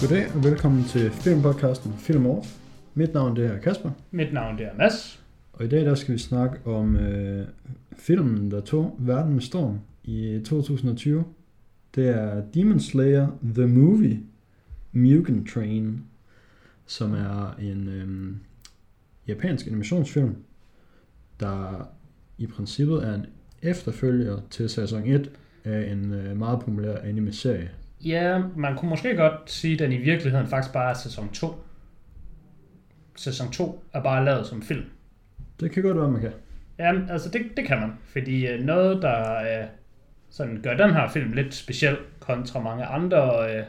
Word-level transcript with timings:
Goddag 0.00 0.34
og 0.34 0.44
velkommen 0.44 0.84
til 0.84 1.10
filmpodcasten 1.10 1.92
Film 1.98 2.26
Off. 2.26 2.58
Mit 2.94 3.14
navn 3.14 3.36
det 3.36 3.46
er 3.46 3.58
Kasper, 3.58 3.90
Mit 4.10 4.32
navn 4.32 4.58
det 4.58 4.66
er 4.66 4.74
Mads. 4.78 5.22
og 5.52 5.64
i 5.64 5.68
dag 5.68 5.80
der 5.84 5.94
skal 5.94 6.14
vi 6.14 6.18
snakke 6.18 6.66
om 6.66 6.96
øh, 6.96 7.46
filmen, 7.92 8.50
der 8.50 8.60
tog 8.60 8.96
verden 8.98 9.32
med 9.32 9.40
storm 9.42 9.80
i 10.04 10.40
2020. 10.44 11.24
Det 11.94 12.08
er 12.08 12.42
Demon 12.54 12.80
Slayer 12.80 13.28
The 13.54 13.66
Movie 13.66 14.20
Mugen 14.92 15.46
Train, 15.46 16.04
som 16.86 17.14
er 17.14 17.54
en 17.58 17.88
øh, 17.88 18.36
japansk 19.28 19.66
animationsfilm, 19.66 20.36
der 21.40 21.88
i 22.38 22.46
princippet 22.46 23.04
er 23.08 23.14
en 23.14 23.26
efterfølger 23.62 24.38
til 24.50 24.68
sæson 24.68 25.04
1 25.04 25.30
af 25.64 25.92
en 25.92 26.12
øh, 26.12 26.36
meget 26.38 26.60
populær 26.60 26.96
anime-serie. 26.98 27.70
Ja, 28.04 28.42
man 28.56 28.76
kunne 28.76 28.88
måske 28.88 29.16
godt 29.16 29.50
sige, 29.50 29.72
at 29.72 29.78
den 29.78 29.92
i 29.92 29.96
virkeligheden 29.96 30.46
faktisk 30.46 30.72
bare 30.72 30.90
er 30.90 30.94
sæson 30.94 31.28
2. 31.28 31.64
Sæson 33.16 33.52
2 33.52 33.84
er 33.92 34.02
bare 34.02 34.24
lavet 34.24 34.46
som 34.46 34.62
film. 34.62 34.84
Det 35.60 35.72
kan 35.72 35.82
godt 35.82 35.98
være, 35.98 36.10
man 36.10 36.20
kan. 36.20 36.32
Ja, 36.78 36.92
altså 37.10 37.30
det, 37.30 37.42
det 37.56 37.64
kan 37.64 37.80
man. 37.80 37.92
Fordi 38.04 38.46
øh, 38.46 38.64
noget, 38.64 39.02
der 39.02 39.36
øh, 39.36 39.66
sådan 40.30 40.60
gør 40.62 40.76
den 40.76 40.94
her 40.94 41.08
film 41.08 41.32
lidt 41.32 41.54
speciel 41.54 41.96
kontra 42.20 42.60
mange 42.60 42.84
andre 42.84 43.54
øh, 43.56 43.64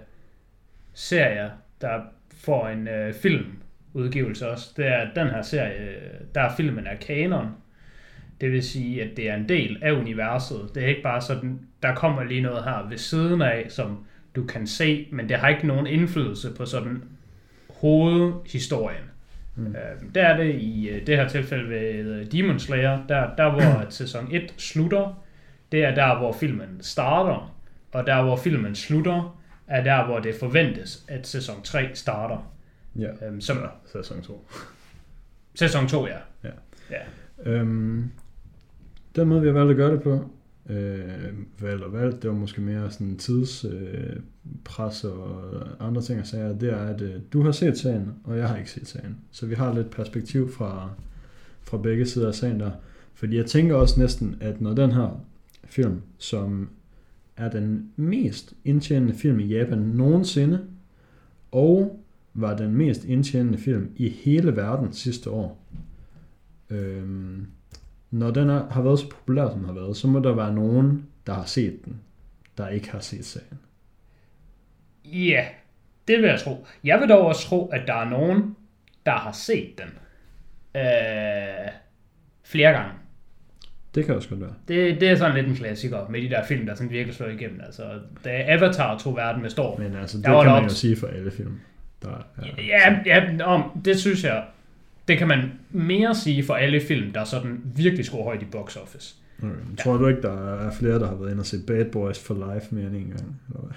serier, 0.94 1.50
der 1.82 2.00
får 2.34 2.68
en 2.68 2.88
øh, 2.88 3.14
filmudgivelse 3.14 4.50
også, 4.50 4.74
det 4.78 4.88
er, 4.88 4.98
at 4.98 5.10
den 5.16 5.28
her 5.28 5.42
serie, 5.42 5.80
øh, 5.80 6.20
der 6.36 6.42
er 6.42 6.56
filmen 6.56 6.88
er 6.88 6.96
kanon. 6.96 7.48
Det 8.42 8.52
vil 8.52 8.64
sige, 8.64 9.04
at 9.04 9.18
det 9.18 9.30
er 9.30 9.36
en 9.36 9.50
del 9.50 9.78
af 9.82 9.92
universet. 9.92 10.72
Det 10.76 10.84
er 10.84 10.88
ikke 10.88 11.02
bare 11.02 11.22
sådan, 11.22 11.60
der 11.84 11.96
kommer 11.96 12.24
lige 12.24 12.42
noget 12.42 12.64
her 12.64 12.90
ved 12.90 12.98
siden 12.98 13.42
af, 13.42 13.66
som 13.70 14.06
du 14.36 14.46
kan 14.46 14.68
se, 14.68 15.08
men 15.12 15.30
det 15.30 15.38
har 15.38 15.50
ikke 15.50 15.68
nogen 15.68 15.88
indflydelse 15.88 16.52
på 16.58 16.66
sådan 16.66 17.04
hovedhistorien. 17.70 19.04
Mm. 19.56 19.68
Øh, 19.68 20.16
der 20.16 20.24
er 20.24 20.38
det 20.38 20.56
i 20.56 20.90
øh, 20.90 21.08
det 21.08 21.18
her 21.18 21.28
tilfælde 21.28 21.70
ved 21.70 22.16
øh, 22.16 22.32
Demon 22.32 22.60
Slayer, 22.60 23.08
der, 23.08 23.36
der 23.36 23.52
hvor 23.52 23.80
at 23.86 23.94
sæson 23.94 24.28
1 24.32 24.54
slutter, 24.58 25.24
det 25.72 25.84
er 25.84 25.96
der, 25.96 26.18
hvor 26.18 26.32
filmen 26.32 26.78
starter, 26.82 27.56
og 27.92 28.08
der, 28.08 28.24
hvor 28.24 28.36
filmen 28.36 28.76
slutter, 28.76 29.42
er 29.68 29.84
der, 29.84 30.06
hvor 30.06 30.20
det 30.20 30.36
forventes, 30.36 31.06
at 31.08 31.28
sæson 31.28 31.64
3 31.64 31.90
starter. 31.94 32.52
Ja, 32.96 33.26
Øhm, 33.26 33.42
som 33.42 33.58
sæson 33.94 34.22
2. 34.22 34.48
sæson 35.56 35.88
2, 35.88 36.08
ja. 36.08 36.18
Ja. 36.44 36.50
ja. 36.92 37.02
Øhm, 37.52 38.12
den 39.16 39.28
måde, 39.28 39.42
vi 39.42 39.48
har 39.48 39.54
valgt 39.54 39.72
at 39.72 39.78
gøre 39.78 39.92
det 39.92 40.04
på, 40.04 40.32
øh, 40.72 41.34
valg 41.60 41.84
og 41.84 41.94
valg, 41.94 42.22
det 42.22 42.30
var 42.30 42.36
måske 42.36 42.62
mere 42.62 42.92
sådan 42.92 43.18
tidspres 43.18 43.66
øh, 43.66 44.16
pres 44.64 45.04
og 45.04 45.42
andre 45.80 46.02
ting 46.02 46.20
at 46.20 46.28
sige, 46.28 46.58
det 46.60 46.74
er, 46.74 46.78
at 46.78 47.02
øh, 47.02 47.14
du 47.34 47.44
har 47.44 47.52
set 47.52 47.78
sagen, 47.78 48.14
og 48.24 48.38
jeg 48.38 48.48
har 48.48 48.58
ikke 48.58 48.72
set 48.72 48.88
sagen. 48.88 49.18
Så 49.32 49.46
vi 49.46 49.56
har 49.56 49.76
lidt 49.76 49.90
perspektiv 49.90 50.52
fra, 50.52 50.90
fra 51.62 51.78
begge 51.78 52.06
sider 52.06 52.28
af 52.28 52.36
sagen 52.36 52.60
der. 52.60 52.72
Fordi 53.14 53.38
jeg 53.38 53.46
tænker 53.46 53.76
også 53.76 54.00
næsten, 54.00 54.36
at 54.40 54.62
når 54.62 54.74
den 54.74 54.92
her 54.92 55.26
film, 55.64 56.02
som 56.18 56.70
er 57.38 57.50
den 57.50 57.92
mest 57.96 58.54
indtjenende 58.66 59.14
film 59.14 59.40
i 59.40 59.46
Japan 59.46 59.78
nogensinde, 59.78 60.60
og 61.52 62.04
var 62.34 62.58
den 62.58 62.76
mest 62.76 63.06
indtjenende 63.06 63.58
film 63.58 63.92
i 63.96 64.10
hele 64.10 64.56
verden 64.56 64.94
sidste 64.94 65.30
år, 65.30 65.66
øhm, 66.70 67.48
når 68.12 68.32
den 68.32 68.50
er, 68.50 68.70
har 68.70 68.82
været 68.82 69.00
så 69.00 69.10
populær, 69.10 69.50
som 69.50 69.58
den 69.58 69.66
har 69.66 69.74
været, 69.74 69.98
så 69.98 70.08
må 70.08 70.20
der 70.20 70.36
være 70.36 70.54
nogen, 70.54 71.08
der 71.28 71.34
har 71.34 71.46
set 71.46 71.86
den, 71.86 72.02
der 72.58 72.68
ikke 72.68 72.92
har 72.92 73.00
set 73.00 73.26
serien. 73.26 73.60
Ja, 75.06 75.46
det 76.08 76.18
vil 76.18 76.30
jeg 76.30 76.40
tro. 76.40 76.66
Jeg 76.84 77.00
vil 77.00 77.10
dog 77.10 77.26
også 77.26 77.48
tro, 77.48 77.68
at 77.68 77.82
der 77.88 77.94
er 77.94 78.10
nogen, 78.10 78.56
der 79.06 79.12
har 79.12 79.32
set 79.32 79.78
den 79.78 79.88
øh, 80.82 81.72
flere 82.44 82.72
gange. 82.72 82.92
Det 83.96 84.06
kan 84.06 84.16
også 84.16 84.30
godt 84.30 84.42
være. 84.42 84.54
Det, 84.68 85.02
det 85.02 85.10
er 85.10 85.16
sådan 85.16 85.36
lidt 85.36 85.48
en 85.48 85.56
klassiker 85.56 86.08
med 86.10 86.22
de 86.22 86.30
der 86.30 86.46
film, 86.46 86.66
der 86.66 86.76
sådan 86.76 86.90
virkelig 86.90 87.16
slår 87.16 87.28
igennem. 87.28 87.62
Altså, 87.66 87.84
da 88.24 88.44
Avatar 88.48 88.98
tog 88.98 89.16
verden 89.16 89.42
med 89.42 89.50
storm. 89.50 89.82
Men 89.82 89.96
altså, 89.96 90.18
det 90.18 90.26
Der 90.26 90.44
kan 90.44 90.52
man 90.52 90.64
jo 90.64 90.70
sige 90.70 90.96
for 90.96 91.08
alle 91.08 91.32
film. 91.32 91.60
Der 92.02 92.10
er, 92.10 92.46
Ja, 92.58 93.00
ja 93.06 93.44
om, 93.44 93.82
det 93.86 94.00
synes 94.00 94.24
jeg, 94.24 94.44
det 95.12 95.18
kan 95.20 95.28
man 95.28 95.52
mere 95.72 96.16
sige 96.16 96.44
for 96.44 96.54
alle 96.54 96.82
film, 96.82 97.12
der 97.14 97.24
sådan 97.24 97.62
virkelig 97.76 98.06
scorer 98.06 98.24
højt 98.24 98.42
i 98.42 98.46
box 98.52 98.78
office. 98.78 99.16
Okay. 99.44 99.52
Tror 99.84 99.98
du 99.98 100.08
ikke, 100.08 100.22
der 100.22 100.54
er 100.60 100.72
flere, 100.72 101.00
der 101.00 101.08
har 101.08 101.16
været 101.16 101.32
inde 101.32 101.42
og 101.42 101.46
se 101.46 101.58
Bad 101.68 101.86
Boys 101.86 102.20
for 102.20 102.34
Life 102.54 102.76
mere 102.76 102.86
end 102.88 102.96
en 102.96 103.14
gang? 103.18 103.42
Eller? 103.50 103.74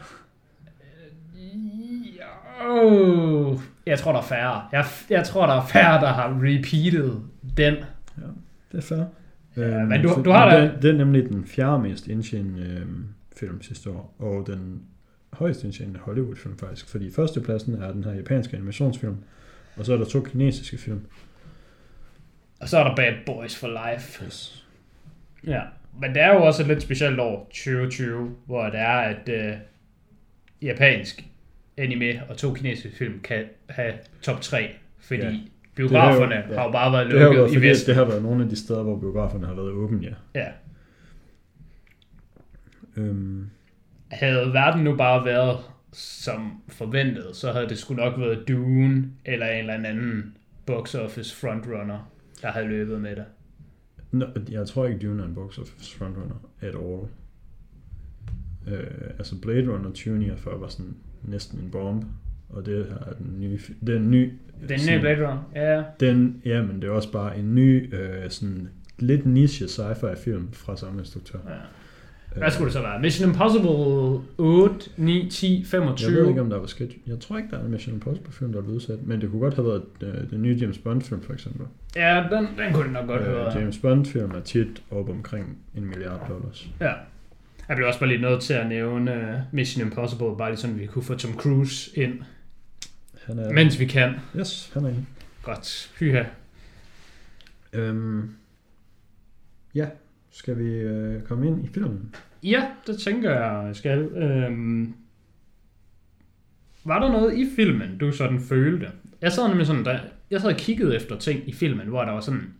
Oh, 2.70 3.58
jeg 3.86 3.98
tror, 3.98 4.12
der 4.12 4.18
er 4.18 4.22
færre. 4.22 4.62
Jeg, 4.72 4.84
jeg 5.10 5.24
tror, 5.24 5.46
der 5.46 5.54
er 5.54 5.66
færre, 5.66 6.00
der 6.00 6.12
har 6.12 6.28
repeated 6.42 7.12
den. 7.56 7.74
Det 8.72 8.78
er 8.78 8.80
fair. 8.80 9.04
Ja, 9.56 9.84
men 9.84 10.02
du- 10.02 10.22
du 10.24 10.30
har 10.30 10.50
da- 10.50 10.70
det, 10.82 10.90
er 10.90 10.96
nemlig 10.98 11.28
den 11.28 11.44
fjerde 11.46 11.78
mest 11.82 12.06
indtjenende 12.08 12.62
øhm, 12.80 13.04
film 13.36 13.62
sidste 13.62 13.90
år, 13.90 14.14
og 14.18 14.46
den 14.46 14.82
højst 15.32 15.64
indtjenende 15.64 16.00
Hollywood-film 16.00 16.58
faktisk, 16.58 16.88
fordi 16.88 17.10
førstepladsen 17.10 17.74
er 17.82 17.92
den 17.92 18.04
her 18.04 18.12
japanske 18.12 18.56
animationsfilm, 18.56 19.16
og 19.76 19.84
så 19.86 19.92
er 19.92 19.96
der 19.96 20.04
to 20.04 20.20
kinesiske 20.20 20.78
film. 20.78 21.06
Og 22.60 22.68
så 22.68 22.78
er 22.78 22.84
der 22.88 22.96
Bad 22.96 23.12
Boys 23.26 23.56
for 23.56 23.68
Life. 23.68 24.24
Yes. 24.24 24.66
Ja, 25.46 25.60
men 26.00 26.14
det 26.14 26.22
er 26.22 26.34
jo 26.34 26.42
også 26.44 26.62
et 26.62 26.68
lidt 26.68 26.82
specielt 26.82 27.20
år, 27.20 27.44
2020, 27.44 28.34
hvor 28.46 28.64
det 28.64 28.80
er, 28.80 28.88
at 28.98 29.28
øh, 29.28 29.52
japansk 30.62 31.24
anime 31.76 32.22
og 32.28 32.36
to 32.36 32.54
kinesiske 32.54 32.96
film 32.98 33.20
kan 33.20 33.44
have 33.68 33.94
top 34.22 34.40
3, 34.40 34.70
fordi 35.00 35.22
Ja. 35.22 35.38
biograferne 35.74 36.34
er 36.34 36.46
jo- 36.46 36.52
ja. 36.52 36.58
har 36.58 36.66
jo 36.66 36.72
bare 36.72 36.92
været 36.92 37.10
Det 37.10 37.18
har, 37.20 37.26
lukket 37.26 37.40
været, 37.40 37.50
i 37.50 37.54
fordi, 37.54 37.66
Vesten. 37.68 37.86
det 37.88 37.94
har 37.96 38.04
været 38.04 38.22
nogle 38.22 38.44
af 38.44 38.50
de 38.50 38.56
steder, 38.56 38.82
hvor 38.82 38.96
biograferne 38.98 39.46
har 39.46 39.54
været 39.54 39.68
åbne, 39.70 40.02
ja. 40.02 40.40
Ja. 40.40 40.48
Øhm, 42.96 43.50
Havde 44.10 44.52
verden 44.52 44.84
nu 44.84 44.96
bare 44.96 45.24
været 45.24 45.58
som 45.96 46.62
forventet, 46.68 47.26
så 47.36 47.52
havde 47.52 47.68
det 47.68 47.78
sgu 47.78 47.94
nok 47.94 48.18
været 48.20 48.48
Dune 48.48 49.10
eller 49.24 49.46
en 49.46 49.58
eller 49.58 49.74
anden 49.88 50.34
box 50.66 50.94
office 50.94 51.36
frontrunner, 51.36 52.10
der 52.42 52.48
havde 52.48 52.66
løbet 52.66 53.00
med 53.00 53.16
det. 53.16 53.24
no, 54.12 54.26
jeg 54.50 54.66
tror 54.66 54.86
ikke, 54.86 55.06
Dune 55.06 55.22
er 55.22 55.26
en 55.26 55.34
box 55.34 55.58
office 55.58 55.96
frontrunner 55.98 56.50
at 56.60 56.74
all. 56.74 57.08
Øh, 58.68 58.86
altså 59.18 59.40
Blade 59.40 59.68
Runner 59.72 59.88
2049 59.90 60.60
var 60.60 60.68
sådan 60.68 60.94
næsten 61.22 61.58
en 61.60 61.70
bombe, 61.70 62.06
og 62.48 62.66
det 62.66 62.86
her 62.86 62.98
er 63.10 63.12
den 63.12 63.40
nye, 63.40 63.58
den 63.86 64.10
nye, 64.10 64.32
Den 64.68 64.78
sådan- 64.78 64.94
nye 64.96 65.00
Blade 65.00 65.26
Runner, 65.28 65.50
ja. 65.54 65.82
Den, 66.00 66.42
ja, 66.44 66.62
men 66.62 66.82
det 66.82 66.88
er 66.88 66.92
også 66.92 67.12
bare 67.12 67.38
en 67.38 67.54
ny, 67.54 67.94
øh, 67.94 68.30
sådan 68.30 68.68
lidt 68.98 69.26
niche 69.26 69.66
sci-fi 69.66 70.14
film 70.24 70.52
fra 70.52 70.76
samme 70.76 70.98
instruktør. 70.98 71.38
ja. 71.48 71.56
Hvad 72.36 72.50
skulle 72.50 72.64
det 72.64 72.72
så 72.72 72.80
være? 72.80 73.00
Mission 73.00 73.28
Impossible 73.28 73.70
8, 74.38 74.90
9, 74.96 75.28
10, 75.30 75.64
25? 75.64 76.10
Jeg 76.12 76.20
ved 76.22 76.28
ikke, 76.28 76.40
om 76.40 76.50
der 76.50 76.58
var 76.58 76.66
skidt. 76.66 76.92
Jeg 77.06 77.20
tror 77.20 77.36
ikke, 77.36 77.50
der 77.50 77.58
er 77.58 77.64
en 77.64 77.70
Mission 77.70 77.94
Impossible 77.94 78.32
film, 78.32 78.52
der 78.52 78.58
er 78.58 78.62
blevet 78.62 78.76
udsat, 78.76 79.06
men 79.06 79.20
det 79.20 79.30
kunne 79.30 79.40
godt 79.40 79.54
have 79.54 79.66
været 79.66 79.82
øh, 80.00 80.30
den 80.30 80.42
nye 80.42 80.56
James 80.60 80.78
Bond 80.78 81.02
film, 81.02 81.22
for 81.22 81.32
eksempel. 81.32 81.66
Ja, 81.96 82.24
den, 82.30 82.48
den 82.58 82.72
kunne 82.72 82.84
det 82.84 82.92
nok 82.92 83.06
godt 83.06 83.22
høre. 83.22 83.56
Øh, 83.56 83.60
James 83.60 83.78
Bond 83.78 84.06
film 84.06 84.30
er 84.30 84.40
tit 84.40 84.82
op 84.90 85.08
omkring 85.08 85.58
en 85.74 85.84
milliard 85.86 86.28
dollars. 86.28 86.66
Ja. 86.80 86.92
Jeg 87.68 87.76
bliver 87.76 87.88
også 87.88 88.00
bare 88.00 88.08
lige 88.08 88.20
nødt 88.20 88.42
til 88.42 88.54
at 88.54 88.66
nævne 88.68 89.12
uh, 89.12 89.54
Mission 89.54 89.86
Impossible, 89.86 90.36
bare 90.38 90.50
lige 90.50 90.60
sådan, 90.60 90.78
vi 90.78 90.86
kunne 90.86 91.02
få 91.02 91.14
Tom 91.14 91.34
Cruise 91.34 92.00
ind, 92.00 92.20
Han 93.22 93.38
er, 93.38 93.52
mens 93.52 93.80
vi 93.80 93.86
kan. 93.86 94.14
Yes, 94.38 94.70
han 94.74 94.84
er 94.84 94.88
inde. 94.88 95.04
Godt. 95.42 95.90
Hyha. 95.98 96.22
Øhm, 97.72 98.30
ja, 99.74 99.86
skal 100.34 100.58
vi 100.58 100.70
øh, 100.74 101.22
komme 101.22 101.46
ind 101.46 101.64
i 101.64 101.68
filmen? 101.68 102.14
Ja, 102.42 102.66
det 102.86 102.98
tænker 102.98 103.30
jeg, 103.30 103.66
jeg 103.66 103.76
skal. 103.76 103.98
Øhm, 103.98 104.94
var 106.84 106.98
der 106.98 107.12
noget 107.12 107.38
i 107.38 107.46
filmen, 107.56 107.98
du 107.98 108.12
sådan 108.12 108.40
følte? 108.40 108.90
Jeg 109.20 109.32
sad 109.32 109.48
nemlig 109.48 109.66
sådan, 109.66 109.84
der, 109.84 109.98
jeg 110.30 110.40
sad 110.40 110.50
og 110.50 110.56
kiggede 110.56 110.96
efter 110.96 111.18
ting 111.18 111.48
i 111.48 111.52
filmen, 111.52 111.88
hvor 111.88 112.04
der 112.04 112.12
var 112.12 112.20
sådan, 112.20 112.54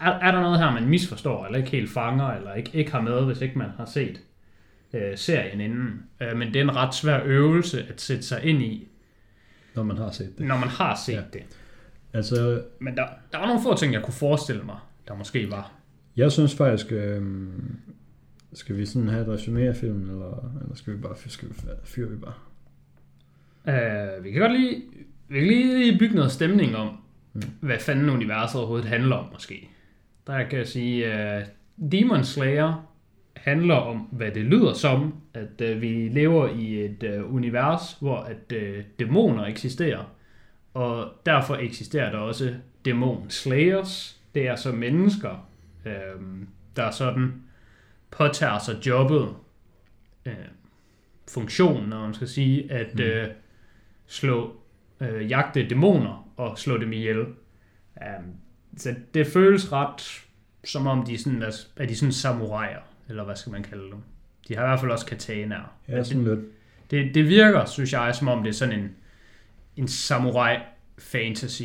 er, 0.00 0.10
er 0.10 0.32
der 0.32 0.40
noget 0.40 0.58
her, 0.58 0.72
man 0.72 0.88
misforstår, 0.88 1.44
eller 1.46 1.58
ikke 1.58 1.70
helt 1.70 1.90
fanger, 1.90 2.26
eller 2.28 2.54
ikke, 2.54 2.70
ikke 2.74 2.92
har 2.92 3.00
med, 3.00 3.24
hvis 3.24 3.40
ikke 3.40 3.58
man 3.58 3.70
har 3.76 3.84
set 3.84 4.20
øh, 4.92 5.16
serien 5.18 5.60
inden. 5.60 6.02
Øh, 6.20 6.36
men 6.36 6.48
det 6.48 6.56
er 6.56 6.62
en 6.62 6.76
ret 6.76 6.94
svær 6.94 7.20
øvelse 7.24 7.82
at 7.88 8.00
sætte 8.00 8.22
sig 8.22 8.44
ind 8.44 8.62
i, 8.62 8.88
Når 9.74 9.82
man 9.82 9.96
har 9.96 10.10
set 10.10 10.38
det. 10.38 10.46
når 10.46 10.56
man 10.56 10.68
har 10.68 10.94
set 11.06 11.12
Ja. 11.14 11.22
det. 11.32 11.42
Altså, 12.12 12.62
Men 12.78 12.96
der, 12.96 13.06
der 13.32 13.38
var 13.38 13.46
nogle 13.46 13.62
få 13.62 13.76
ting, 13.76 13.92
jeg 13.92 14.02
kunne 14.02 14.14
forestille 14.14 14.62
mig, 14.62 14.76
der 15.08 15.14
måske 15.16 15.50
var. 15.50 15.72
Jeg 16.20 16.32
synes 16.32 16.54
faktisk, 16.54 16.92
øh, 16.92 17.22
skal 18.52 18.76
vi 18.76 18.86
sådan 18.86 19.08
have 19.08 19.34
et 19.34 19.40
resumé 19.40 19.58
af 19.60 19.76
filmen, 19.76 20.02
eller, 20.10 20.52
eller 20.62 20.74
skal 20.74 20.92
vi 20.92 20.98
bare 20.98 21.14
skal 21.26 21.48
vi, 21.48 21.54
fyre 21.84 22.08
vi 22.08 22.16
bare? 22.16 22.34
Uh, 24.18 24.24
vi 24.24 24.30
kan 24.30 24.40
godt 24.40 24.60
lige, 24.60 24.82
vi 25.28 25.38
kan 25.38 25.48
lige 25.48 25.98
bygge 25.98 26.14
noget 26.14 26.32
stemning 26.32 26.76
om, 26.76 26.96
Mm. 27.32 27.42
hvad 27.60 27.78
fanden 27.78 28.10
universet 28.10 28.58
overhovedet 28.60 28.88
handler 28.88 29.16
om, 29.16 29.32
måske. 29.32 29.68
Der 30.26 30.42
kan 30.44 30.58
jeg 30.58 30.68
sige, 30.68 31.06
uh, 31.08 31.90
Demon 31.92 32.24
Slayer 32.24 32.90
handler 33.36 33.74
om, 33.74 33.96
hvad 33.96 34.30
det 34.30 34.44
lyder 34.44 34.72
som, 34.72 35.14
at 35.34 35.60
øh, 35.62 35.80
vi 35.80 36.08
lever 36.08 36.48
i 36.48 36.84
et 36.84 37.02
øh, 37.02 37.34
univers, 37.34 37.96
hvor 38.00 38.16
at 38.16 38.52
øh, 38.52 38.84
dæmoner 38.98 39.44
eksisterer. 39.46 40.14
Og 40.74 41.08
derfor 41.26 41.54
eksisterer 41.56 42.10
der 42.10 42.18
også 42.18 42.54
dæmon 42.84 43.30
slayers. 43.30 44.20
Det 44.34 44.48
er 44.48 44.56
så 44.56 44.72
mennesker, 44.72 45.48
øh, 45.84 46.20
der 46.76 46.90
sådan 46.90 47.42
påtager 48.10 48.58
sig 48.58 48.86
jobbet, 48.86 49.28
øh, 50.26 50.34
funktionen, 51.30 51.88
når 51.88 52.00
man 52.00 52.14
skal 52.14 52.28
sige, 52.28 52.72
at 52.72 52.94
mm. 52.94 53.00
øh, 53.00 53.28
slå, 54.06 54.56
øh, 55.00 55.30
jagte 55.30 55.68
dæmoner 55.68 56.32
og 56.36 56.58
slå 56.58 56.78
dem 56.78 56.92
ihjel. 56.92 57.20
Um, 57.20 58.34
så 58.76 58.94
det 59.14 59.26
føles 59.26 59.72
ret 59.72 60.26
som 60.64 60.86
om 60.86 61.04
de 61.06 61.18
sådan, 61.18 61.42
er, 61.42 61.50
er 61.76 61.86
de 61.86 61.96
sådan 61.96 62.12
samuraier, 62.12 62.80
eller 63.08 63.24
hvad 63.24 63.36
skal 63.36 63.52
man 63.52 63.62
kalde 63.62 63.90
dem. 63.90 63.98
De 64.48 64.56
har 64.56 64.64
i 64.64 64.66
hvert 64.66 64.80
fald 64.80 64.90
også 64.90 65.06
katanaer. 65.06 65.72
Ja, 65.88 66.04
sådan 66.04 66.24
lidt. 66.24 66.40
Det, 66.90 67.14
det 67.14 67.28
virker, 67.28 67.64
synes 67.64 67.92
jeg, 67.92 68.14
som 68.14 68.28
om 68.28 68.42
det 68.42 68.48
er 68.48 68.54
sådan 68.54 68.78
en, 68.80 68.96
en 69.76 69.88
samurai 69.88 70.58
fantasy, 70.98 71.62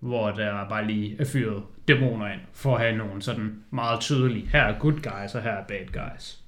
hvor 0.00 0.30
der 0.30 0.68
bare 0.68 0.86
lige 0.86 1.16
er 1.20 1.24
fyret 1.24 1.62
dæmoner 1.88 2.26
ind, 2.26 2.40
for 2.52 2.74
at 2.76 2.80
have 2.80 2.96
nogen 2.96 3.20
sådan 3.20 3.64
meget 3.70 4.00
tydelige, 4.00 4.46
her 4.46 4.62
er 4.62 4.78
good 4.78 4.92
guys, 4.92 5.34
og 5.34 5.42
her 5.42 5.50
er 5.50 5.64
bad 5.64 5.86
guys. 5.92 6.44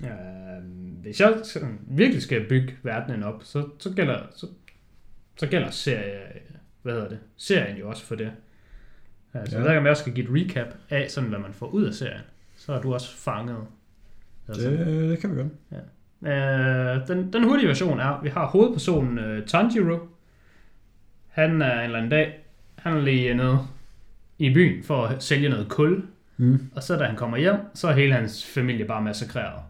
Uh, 0.00 0.10
hvis 1.02 1.20
jeg 1.20 1.34
sådan 1.42 1.78
virkelig 1.86 2.22
skal 2.22 2.48
bygge 2.48 2.74
verdenen 2.82 3.22
op, 3.22 3.42
så, 3.44 3.68
så 3.78 3.92
gælder, 3.96 4.18
så, 4.36 4.46
så 5.36 5.46
gælder 5.46 5.70
serie, 5.70 6.20
hvad 6.82 6.92
hedder 6.92 7.08
det, 7.08 7.18
serien 7.36 7.76
jo 7.76 7.88
også 7.88 8.04
for 8.04 8.14
det. 8.14 8.32
Altså, 9.34 9.56
ja. 9.56 9.58
jeg 9.58 9.64
ved 9.64 9.70
ikke, 9.70 9.78
om 9.78 9.84
jeg 9.84 9.90
også 9.90 10.02
skal 10.02 10.14
give 10.14 10.40
et 10.40 10.48
recap 10.48 10.74
af, 10.90 11.10
sådan, 11.10 11.30
hvad 11.30 11.38
man 11.38 11.52
får 11.52 11.66
ud 11.66 11.84
af 11.84 11.94
serien. 11.94 12.20
Så 12.56 12.72
er 12.72 12.80
du 12.80 12.94
også 12.94 13.16
fanget. 13.16 13.66
Altså. 14.48 14.70
Det, 14.70 14.86
det 14.86 15.18
kan 15.18 15.30
vi 15.30 15.36
godt. 15.36 15.52
Ja. 15.72 15.80
Uh, 16.20 17.08
den, 17.08 17.32
den 17.32 17.44
hurtige 17.44 17.68
version 17.68 18.00
er, 18.00 18.20
vi 18.22 18.28
har 18.28 18.46
hovedpersonen 18.46 19.18
uh, 19.18 19.44
Tanjiro. 19.46 19.98
Han 21.34 21.62
er 21.62 21.78
en 21.78 21.84
eller 21.84 21.96
anden 21.96 22.10
dag, 22.10 22.38
han 22.78 22.96
er 22.96 23.00
lige 23.00 23.34
nede 23.34 23.58
i 24.38 24.54
byen 24.54 24.84
for 24.84 25.06
at 25.06 25.22
sælge 25.22 25.48
noget 25.48 25.68
kul. 25.68 26.02
Mm. 26.36 26.70
Og 26.74 26.82
så 26.82 26.96
da 26.96 27.04
han 27.04 27.16
kommer 27.16 27.36
hjem, 27.36 27.56
så 27.74 27.88
er 27.88 27.92
hele 27.92 28.12
hans 28.12 28.46
familie 28.46 28.84
bare 28.84 29.02
massakreret. 29.02 29.62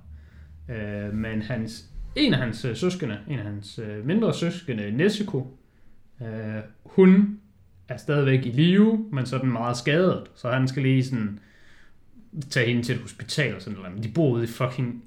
Uh, 0.69 1.15
men 1.15 1.43
hans, 1.43 1.85
en 2.17 2.35
af 2.35 2.41
hans 2.41 2.67
søskende, 2.75 3.19
en 3.29 3.39
af 3.39 3.45
hans 3.45 3.79
uh, 3.79 4.07
mindre 4.07 4.35
søskende, 4.35 4.91
Nezuko, 4.91 5.59
uh, 6.21 6.27
hun 6.85 7.41
er 7.89 7.97
stadigvæk 7.97 8.47
i 8.47 8.51
live, 8.51 9.07
men 9.13 9.27
så 9.27 9.37
er 9.37 9.41
den 9.41 9.53
meget 9.53 9.77
skadet. 9.77 10.23
Så 10.35 10.51
han 10.51 10.69
skal 10.69 10.83
lige 10.83 11.05
sådan 11.05 11.39
tage 12.51 12.67
hende 12.67 12.83
til 12.83 12.95
et 12.95 13.01
hospital 13.01 13.55
og 13.55 13.63
sådan 13.63 13.79
noget. 13.79 14.05
De 14.05 14.09
bor 14.09 14.31
ude 14.31 14.45
i 14.45 14.47
fucking 14.47 15.05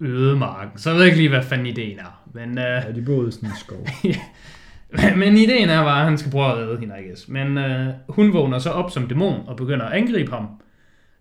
ødemarken, 0.00 0.78
så 0.78 0.90
jeg 0.90 0.98
ved 0.98 1.06
ikke 1.06 1.18
lige, 1.18 1.28
hvad 1.28 1.42
fanden 1.42 1.66
ideen 1.66 1.98
er. 1.98 2.24
Men, 2.34 2.50
uh, 2.50 2.64
ja, 2.64 2.92
de 2.94 3.02
bor 3.02 3.16
ude 3.16 3.28
i 3.28 3.32
sådan 3.32 3.48
en 3.48 3.56
skov. 3.56 3.86
men 5.20 5.36
ideen 5.36 5.68
er 5.68 5.82
bare, 5.82 6.00
at 6.00 6.04
han 6.04 6.18
skal 6.18 6.32
prøve 6.32 6.52
at 6.52 6.56
redde 6.56 6.78
hende, 6.80 6.94
I 7.00 7.06
guess. 7.06 7.28
Men 7.28 7.58
uh, 7.58 7.64
hun 8.08 8.32
vågner 8.32 8.58
så 8.58 8.70
op 8.70 8.90
som 8.90 9.08
dæmon 9.08 9.40
og 9.46 9.56
begynder 9.56 9.86
at 9.86 9.92
angribe 9.92 10.32
ham. 10.32 10.48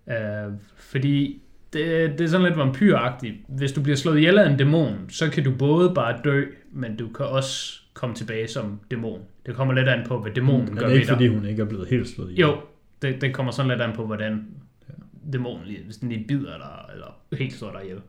Uh, 0.07 0.53
fordi 0.77 1.41
det, 1.73 2.09
det 2.17 2.21
er 2.21 2.27
sådan 2.27 2.45
lidt 2.45 2.57
vampyragtigt. 2.57 3.35
Hvis 3.47 3.71
du 3.71 3.81
bliver 3.81 3.95
slået 3.95 4.17
ihjel 4.17 4.37
af 4.37 4.49
en 4.49 4.57
dæmon, 4.57 5.09
så 5.09 5.29
kan 5.29 5.43
du 5.43 5.51
både 5.59 5.91
bare 5.95 6.19
dø, 6.23 6.45
men 6.71 6.95
du 6.95 7.07
kan 7.07 7.25
også 7.25 7.81
komme 7.93 8.15
tilbage 8.15 8.47
som 8.47 8.79
dæmon. 8.91 9.19
Det 9.45 9.55
kommer 9.55 9.73
lidt 9.73 9.87
an 9.87 10.05
på, 10.07 10.19
hvad 10.19 10.31
dæmonen 10.31 10.67
gør 10.67 10.73
ved 10.73 10.79
dig. 10.79 10.83
Er 10.83 10.89
det 10.89 10.95
ikke, 10.95 11.07
fordi 11.07 11.27
hun 11.27 11.45
ikke 11.45 11.61
er 11.61 11.65
blevet 11.65 11.87
helt 11.87 12.07
slået 12.07 12.31
ihjel? 12.31 12.47
Jo, 12.47 12.57
det, 13.01 13.21
det 13.21 13.33
kommer 13.33 13.51
sådan 13.51 13.71
lidt 13.71 13.81
an 13.81 13.93
på, 13.95 14.05
hvordan 14.05 14.45
dæmonen 15.33 15.67
lige, 15.67 15.83
hvis 15.85 15.97
den 15.97 16.09
lige 16.09 16.25
bider 16.27 16.57
dig, 16.57 16.93
eller 16.93 17.17
helt 17.37 17.53
slår 17.53 17.71
dig 17.71 17.81
ihjel. 17.83 18.01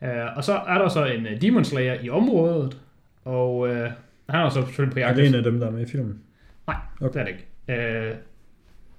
Uh, 0.00 0.36
og 0.36 0.44
så 0.44 0.52
er 0.52 0.78
der 0.78 0.88
så 0.88 1.04
en 1.04 1.26
uh, 1.26 1.40
Demon 1.40 1.64
Slayer 1.64 2.00
i 2.02 2.10
området, 2.10 2.78
og 3.24 3.58
uh, 3.58 3.70
han 4.28 4.40
er 4.40 4.48
så 4.48 4.62
selvfølgelig 4.62 4.92
på 4.92 4.98
jagt. 4.98 5.10
Er 5.10 5.14
det 5.22 5.28
en 5.28 5.34
af 5.34 5.42
dem, 5.42 5.60
der 5.60 5.66
er 5.66 5.70
med 5.70 5.86
i 5.86 5.90
filmen? 5.90 6.20
Nej, 6.66 6.76
okay. 7.00 7.20
det 7.20 7.20
er 7.20 7.24
det 7.24 7.32
ikke. 7.32 8.12
Uh, 8.12 8.16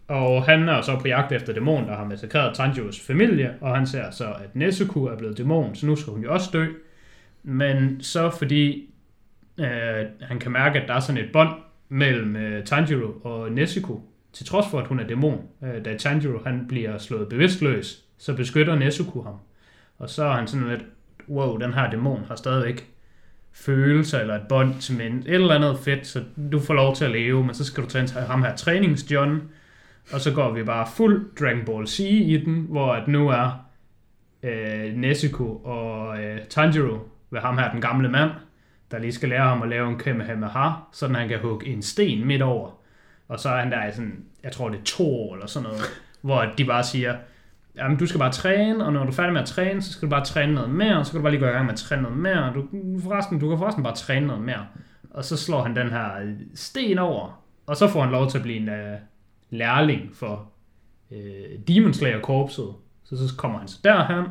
og 0.08 0.44
han 0.44 0.70
er 0.70 0.82
så 0.82 1.00
på 1.00 1.08
jagt 1.08 1.32
efter 1.32 1.54
dæmonen, 1.54 1.90
der 1.90 1.96
har 1.96 2.06
massakreret 2.06 2.56
Tanjiros 2.56 3.00
familie, 3.00 3.54
og 3.62 3.76
han 3.76 3.88
ser 3.88 4.12
så, 4.12 4.26
at 4.26 4.56
Nezuko 4.56 5.04
er 5.04 5.18
blevet 5.18 5.38
dæmon, 5.38 5.76
så 5.76 5.86
nu 5.86 5.96
skal 5.96 6.14
hun 6.14 6.24
jo 6.24 6.34
også 6.34 6.50
dø. 6.54 6.66
Men 7.44 8.02
så 8.02 8.30
fordi 8.30 8.90
uh, 9.58 9.66
han 10.22 10.40
kan 10.40 10.52
mærke, 10.52 10.82
at 10.82 10.88
der 10.88 10.94
er 10.94 11.00
sådan 11.00 11.24
et 11.24 11.32
bånd 11.34 11.50
mellem 11.90 12.36
uh, 12.36 12.64
Tanjiro 12.64 13.12
og 13.24 13.52
Nezuko, 13.52 14.02
til 14.36 14.46
trods 14.46 14.68
for, 14.68 14.80
at 14.80 14.88
hun 14.88 15.00
er 15.00 15.08
dæmon, 15.08 15.42
øh, 15.64 15.86
da 15.86 15.98
Tanjiro 15.98 16.40
han 16.44 16.66
bliver 16.68 16.98
slået 16.98 17.30
bevidstløs, 17.30 18.04
så 18.18 18.36
beskytter 18.36 18.76
Nezuko 18.76 19.22
ham. 19.22 19.36
Og 19.98 20.10
så 20.10 20.24
er 20.24 20.34
han 20.34 20.48
sådan 20.48 20.70
lidt, 20.70 20.86
wow, 21.30 21.58
den 21.58 21.74
her 21.74 21.90
dæmon 21.90 22.24
har 22.28 22.36
stadigvæk 22.36 22.90
følelser 23.56 24.20
eller 24.20 24.36
et 24.36 24.48
bånd 24.50 24.80
til 24.80 24.98
men 24.98 25.18
et 25.18 25.34
eller 25.34 25.56
andet 25.56 25.80
fedt, 25.80 26.08
så 26.08 26.24
du 26.52 26.60
får 26.60 26.74
lov 26.74 26.96
til 26.96 27.06
at 27.06 27.12
leve, 27.12 27.44
men 27.44 27.56
så 27.56 27.66
skal 27.66 27.84
du 27.84 27.90
tage 27.90 28.22
ham 28.22 28.44
her 28.44 28.56
trænings 28.56 29.12
John, 29.12 29.42
og 30.14 30.22
så 30.22 30.34
går 30.34 30.52
vi 30.52 30.64
bare 30.64 30.88
fuld 30.96 31.36
Dragon 31.40 31.66
Ball 31.66 31.88
Z 31.88 32.00
i 32.00 32.42
den, 32.46 32.66
hvor 32.70 32.94
at 32.94 33.08
nu 33.08 33.30
er 33.30 33.66
øh, 34.44 34.94
Nezuko 34.94 35.56
og 35.56 36.24
øh, 36.24 36.40
Tanjiro 36.50 37.10
ved 37.30 37.40
ham 37.40 37.58
her, 37.58 37.72
den 37.72 37.82
gamle 37.82 38.10
mand, 38.10 38.32
der 38.92 39.00
lige 39.00 39.14
skal 39.14 39.30
lære 39.30 39.48
ham 39.48 39.62
at 39.62 39.70
lave 39.70 39.90
en 39.90 39.98
Kamehameha, 39.98 40.70
så 40.92 41.08
han 41.08 41.30
kan 41.30 41.40
hugge 41.40 41.66
en 41.66 41.82
sten 41.82 42.28
midt 42.28 42.42
over. 42.42 42.72
Og 43.28 43.40
så 43.40 43.50
er 43.50 43.60
han 43.60 43.72
der 43.72 43.88
i 43.88 43.92
sådan, 43.92 44.26
jeg 44.44 44.52
tror 44.52 44.70
det 44.70 44.80
er 44.80 44.84
to 44.84 45.16
år 45.16 45.34
eller 45.34 45.48
sådan 45.48 45.70
noget, 45.70 45.82
hvor 46.22 46.46
de 46.58 46.66
bare 46.66 46.84
siger, 46.84 47.16
jamen 47.78 47.98
du 47.98 48.06
skal 48.06 48.20
bare 48.20 48.32
træne, 48.32 48.86
og 48.86 48.94
når 48.94 49.04
du 49.04 49.10
er 49.10 49.14
færdig 49.14 49.34
med 49.34 49.42
at 49.42 49.48
træne, 49.48 49.82
så 49.82 49.92
skal 49.92 50.06
du 50.06 50.10
bare 50.10 50.26
træne 50.26 50.54
noget 50.54 50.70
mere, 50.70 50.98
og 50.98 51.06
så 51.06 51.12
kan 51.12 51.20
du 51.20 51.24
bare 51.24 51.32
lige 51.32 51.42
gå 51.42 51.48
i 51.48 51.52
gang 51.52 51.66
med 51.66 51.74
at 51.74 51.80
træne 51.80 52.02
noget 52.02 52.18
mere, 52.18 52.54
du, 52.54 52.68
forresten, 53.04 53.40
du 53.40 53.50
kan 53.50 53.58
forresten 53.58 53.84
bare 53.84 53.96
træne 53.96 54.28
noget 54.28 54.42
mere. 54.42 54.68
Og 55.10 55.26
så 55.26 55.38
slår 55.38 55.64
han 55.64 55.76
den 55.76 55.90
her 55.90 56.18
øh, 56.22 56.34
sten 56.56 56.98
over, 56.98 57.44
og 57.68 57.78
så 57.78 57.88
får 57.88 58.02
han 58.02 58.12
lov 58.12 58.30
til 58.30 58.38
at 58.38 58.44
blive 58.44 58.58
en 58.58 58.70
uh, 58.70 59.00
lærling 59.50 60.16
for 60.16 60.52
øh, 61.12 61.18
uh, 61.18 61.62
Demon 61.68 61.94
Slayer 61.94 62.22
korpset. 62.22 62.74
Så, 63.04 63.28
så 63.28 63.36
kommer 63.38 63.60
han 63.60 63.68
så 63.68 63.80
derhen, 63.84 64.26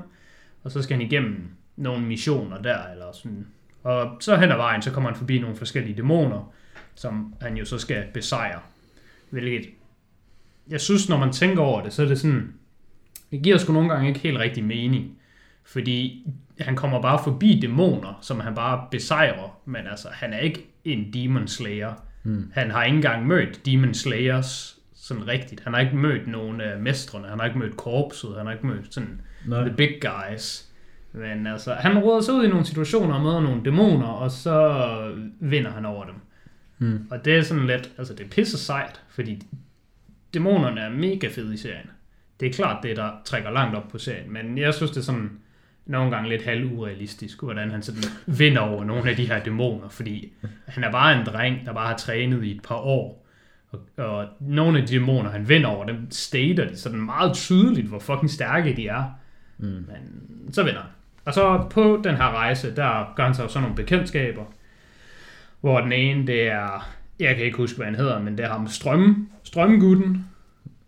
og 0.65 0.71
så 0.71 0.83
skal 0.83 0.97
han 0.97 1.07
igennem 1.07 1.49
nogle 1.77 2.07
missioner 2.07 2.63
der, 2.63 2.79
eller 2.93 3.13
sådan. 3.13 3.47
Og 3.83 4.17
så 4.21 4.37
hen 4.37 4.53
ad 4.53 4.57
vejen, 4.57 4.83
så 4.83 4.91
kommer 4.91 5.11
han 5.11 5.19
forbi 5.19 5.39
nogle 5.39 5.57
forskellige 5.57 5.97
dæmoner, 5.97 6.53
som 6.95 7.35
han 7.41 7.57
jo 7.57 7.65
så 7.65 7.79
skal 7.79 8.05
besejre. 8.15 8.61
Hvilket, 9.31 9.71
jeg 10.69 10.81
synes, 10.81 11.09
når 11.09 11.19
man 11.19 11.33
tænker 11.33 11.63
over 11.63 11.83
det, 11.83 11.93
så 11.93 12.03
er 12.03 12.07
det 12.07 12.21
sådan, 12.21 12.55
det 13.35 13.43
giver 13.43 13.59
sgu 13.59 13.73
nogle 13.73 13.89
gange 13.89 14.09
ikke 14.09 14.21
helt 14.21 14.39
rigtig 14.39 14.65
mening. 14.65 15.19
Fordi 15.65 16.27
han 16.61 16.77
kommer 16.77 17.03
bare 17.03 17.21
forbi 17.25 17.61
dæmoner, 17.61 18.19
som 18.23 18.41
han 18.41 18.55
bare 18.55 18.87
besejrer, 18.91 19.59
men 19.65 19.87
altså, 19.87 20.09
han 20.13 20.33
er 20.33 20.39
ikke 20.39 20.67
en 20.85 21.13
Demon 21.15 21.49
Slayer. 21.49 21.93
Hmm. 22.23 22.51
Han 22.53 22.71
har 22.71 22.85
ikke 22.85 22.97
engang 22.97 23.27
mødt 23.27 23.67
Demon 23.67 23.95
Slayers 23.95 24.79
sådan 24.95 25.29
rigtigt. 25.29 25.65
Han 25.65 25.75
har 25.75 25.81
ikke 25.81 25.97
mødt 25.97 26.27
nogen 26.27 26.61
af 26.61 26.79
mestrene, 26.81 27.29
han 27.29 27.39
har 27.39 27.47
ikke 27.47 27.59
mødt 27.59 27.77
korpset, 27.77 28.35
han 28.37 28.47
har 28.47 28.53
ikke 28.53 28.67
mødt 28.67 28.95
sådan 28.95 29.21
Nej. 29.47 29.61
the 29.61 29.77
big 29.77 30.01
guys. 30.01 30.69
Men 31.13 31.47
altså, 31.47 31.75
han 31.75 31.99
råder 31.99 32.21
sig 32.21 32.35
ud 32.35 32.45
i 32.45 32.49
nogle 32.49 32.65
situationer 32.65 33.15
og 33.15 33.23
møder 33.23 33.41
nogle 33.41 33.65
dæmoner, 33.65 34.07
og 34.07 34.31
så 34.31 34.89
vinder 35.41 35.71
han 35.71 35.85
over 35.85 36.05
dem. 36.05 36.15
Mm. 36.79 37.07
Og 37.11 37.25
det 37.25 37.37
er 37.37 37.43
sådan 37.43 37.67
lidt, 37.67 37.91
altså 37.99 38.15
det 38.15 38.25
er 38.25 38.31
pisse 38.31 38.59
sejt, 38.59 39.01
fordi 39.09 39.43
dæmonerne 40.35 40.81
er 40.81 40.91
mega 40.91 41.29
fede 41.29 41.55
i 41.55 41.57
serien. 41.57 41.91
Det 42.41 42.49
er 42.49 42.53
klart 42.53 42.83
det, 42.83 42.97
der 42.97 43.11
trækker 43.25 43.51
langt 43.51 43.77
op 43.77 43.89
på 43.89 43.99
serien, 43.99 44.33
men 44.33 44.59
jeg 44.59 44.75
synes, 44.75 44.91
det 44.91 44.99
er 44.99 45.05
sådan 45.05 45.31
nogle 45.87 46.11
gange 46.11 46.29
lidt 46.29 46.45
halvurealistisk, 46.45 47.43
hvordan 47.43 47.71
han 47.71 47.83
sådan 47.83 48.03
vinder 48.27 48.61
over 48.61 48.85
nogle 48.85 49.11
af 49.11 49.17
de 49.17 49.27
her 49.27 49.45
dæmoner, 49.45 49.89
fordi 49.89 50.33
han 50.67 50.85
er 50.85 50.93
bare 50.93 51.21
en 51.21 51.27
dreng, 51.27 51.67
der 51.67 51.73
bare 51.73 51.87
har 51.87 51.97
trænet 51.97 52.45
i 52.45 52.51
et 52.51 52.63
par 52.63 52.75
år. 52.75 53.27
Og, 53.71 53.81
og 53.97 54.27
nogle 54.41 54.79
af 54.79 54.87
de 54.87 54.93
dæmoner, 54.93 55.31
han 55.31 55.49
vinder 55.49 55.69
over, 55.69 55.87
dem 55.87 56.11
stater 56.11 56.69
de 56.69 56.77
sådan 56.77 57.01
meget 57.01 57.35
tydeligt, 57.35 57.87
hvor 57.87 57.99
fucking 57.99 58.31
stærke 58.31 58.77
de 58.77 58.89
er. 58.89 59.05
Mm. 59.59 59.67
Men 59.67 60.53
så 60.53 60.63
vinder 60.63 60.81
han. 60.81 60.91
Og 61.25 61.35
så 61.35 61.67
på 61.71 62.01
den 62.05 62.17
her 62.17 62.31
rejse, 62.31 62.77
der 62.77 63.13
gør 63.17 63.25
han 63.25 63.35
sig 63.35 63.51
sådan 63.51 63.63
nogle 63.63 63.77
bekendtskaber, 63.77 64.45
hvor 65.61 65.81
den 65.81 65.93
ene, 65.93 66.27
det 66.27 66.49
er, 66.49 66.89
jeg 67.21 67.37
kan 67.37 67.45
ikke 67.45 67.57
huske, 67.57 67.77
hvad 67.77 67.87
han 67.87 67.95
hedder, 67.95 68.23
men 68.23 68.39
det 68.39 68.47
er 68.47 68.51
ham 68.51 68.69
Strøm, 68.69 69.29
Strømgutten. 69.43 70.27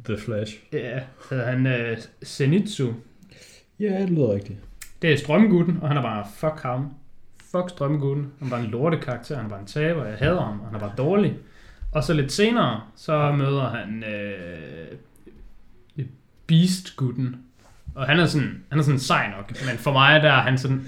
The 0.07 0.19
Flash. 0.19 0.57
Ja, 0.73 1.01
hedder 1.31 1.47
han 1.47 1.67
uh, 1.67 1.99
Zenitsu. 2.25 2.93
Ja, 3.81 4.01
det 4.01 4.11
lyder 4.11 4.35
rigtigt. 4.35 4.59
Det 5.03 5.13
er 5.13 5.17
Strømgutten, 5.17 5.79
og 5.83 5.89
han 5.89 5.97
er 5.97 6.03
bare, 6.03 6.27
fuck 6.37 6.63
ham. 6.63 6.95
Fuck 7.41 7.71
Strømgutten. 7.71 8.33
Han 8.39 8.51
var 8.51 8.59
en 8.59 8.67
lortekarakter, 8.67 9.39
han 9.39 9.51
var 9.51 9.59
en 9.59 9.67
taber, 9.67 10.05
jeg 10.05 10.19
hader 10.19 10.45
ham, 10.45 10.61
han 10.65 10.75
er 10.75 10.79
bare 10.79 10.93
dårlig. 10.99 11.37
Og 11.93 12.05
så 12.05 12.13
lidt 12.13 12.33
senere, 12.33 12.81
så 12.97 13.33
møder 13.33 13.69
han 13.69 14.05
uh, 14.07 16.05
Beast-gutten. 16.47 17.37
Og 17.95 18.07
han 18.07 18.21
er 18.21 18.27
sådan, 18.27 18.65
han 18.69 18.79
er 18.79 18.83
sådan 18.83 18.99
sej 18.99 19.31
nok, 19.37 19.51
men 19.51 19.79
for 19.79 19.93
mig 19.93 20.23
der 20.23 20.33
er 20.33 20.41
han 20.41 20.59
sådan, 20.59 20.87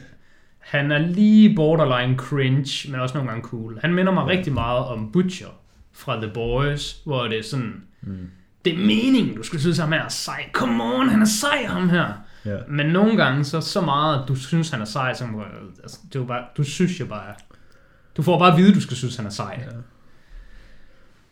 han 0.58 0.92
er 0.92 0.98
lige 0.98 1.54
borderline 1.56 2.16
cringe, 2.16 2.90
men 2.90 3.00
også 3.00 3.14
nogle 3.14 3.30
gange 3.30 3.44
cool. 3.44 3.78
Han 3.80 3.94
minder 3.94 4.12
mig 4.12 4.22
ja. 4.22 4.28
rigtig 4.28 4.52
meget 4.52 4.84
om 4.84 5.12
Butcher 5.12 5.60
fra 5.92 6.20
The 6.20 6.30
Boys, 6.34 7.02
hvor 7.04 7.22
det 7.22 7.38
er 7.38 7.42
sådan, 7.42 7.82
mm. 8.00 8.30
Det 8.76 8.82
er 8.82 8.86
meningen, 8.86 9.36
du 9.36 9.42
skal 9.42 9.60
synes, 9.60 9.78
ham 9.78 9.92
er 9.92 10.08
sej. 10.08 10.44
Come 10.52 10.84
on, 10.84 11.08
han 11.08 11.22
er 11.22 11.26
sej, 11.26 11.64
ham 11.66 11.88
her. 11.88 12.06
Ja. 12.44 12.56
Men 12.68 12.86
nogle 12.86 13.16
gange 13.16 13.44
så 13.44 13.60
så 13.60 13.80
meget, 13.80 14.22
at 14.22 14.28
du 14.28 14.34
synes, 14.34 14.70
han 14.70 14.80
er 14.80 14.84
sej, 14.84 15.14
så 15.14 15.26
må- 15.26 15.42
altså, 15.82 15.98
det 16.12 16.20
er 16.20 16.24
bare, 16.26 16.44
du 16.56 16.62
synes 16.62 17.00
jo 17.00 17.06
bare, 17.06 17.34
du 18.16 18.22
får 18.22 18.38
bare 18.38 18.52
at 18.52 18.58
vide, 18.58 18.68
at 18.68 18.74
du 18.74 18.80
skal 18.80 18.96
synes, 18.96 19.16
han 19.16 19.26
er 19.26 19.30
sej. 19.30 19.60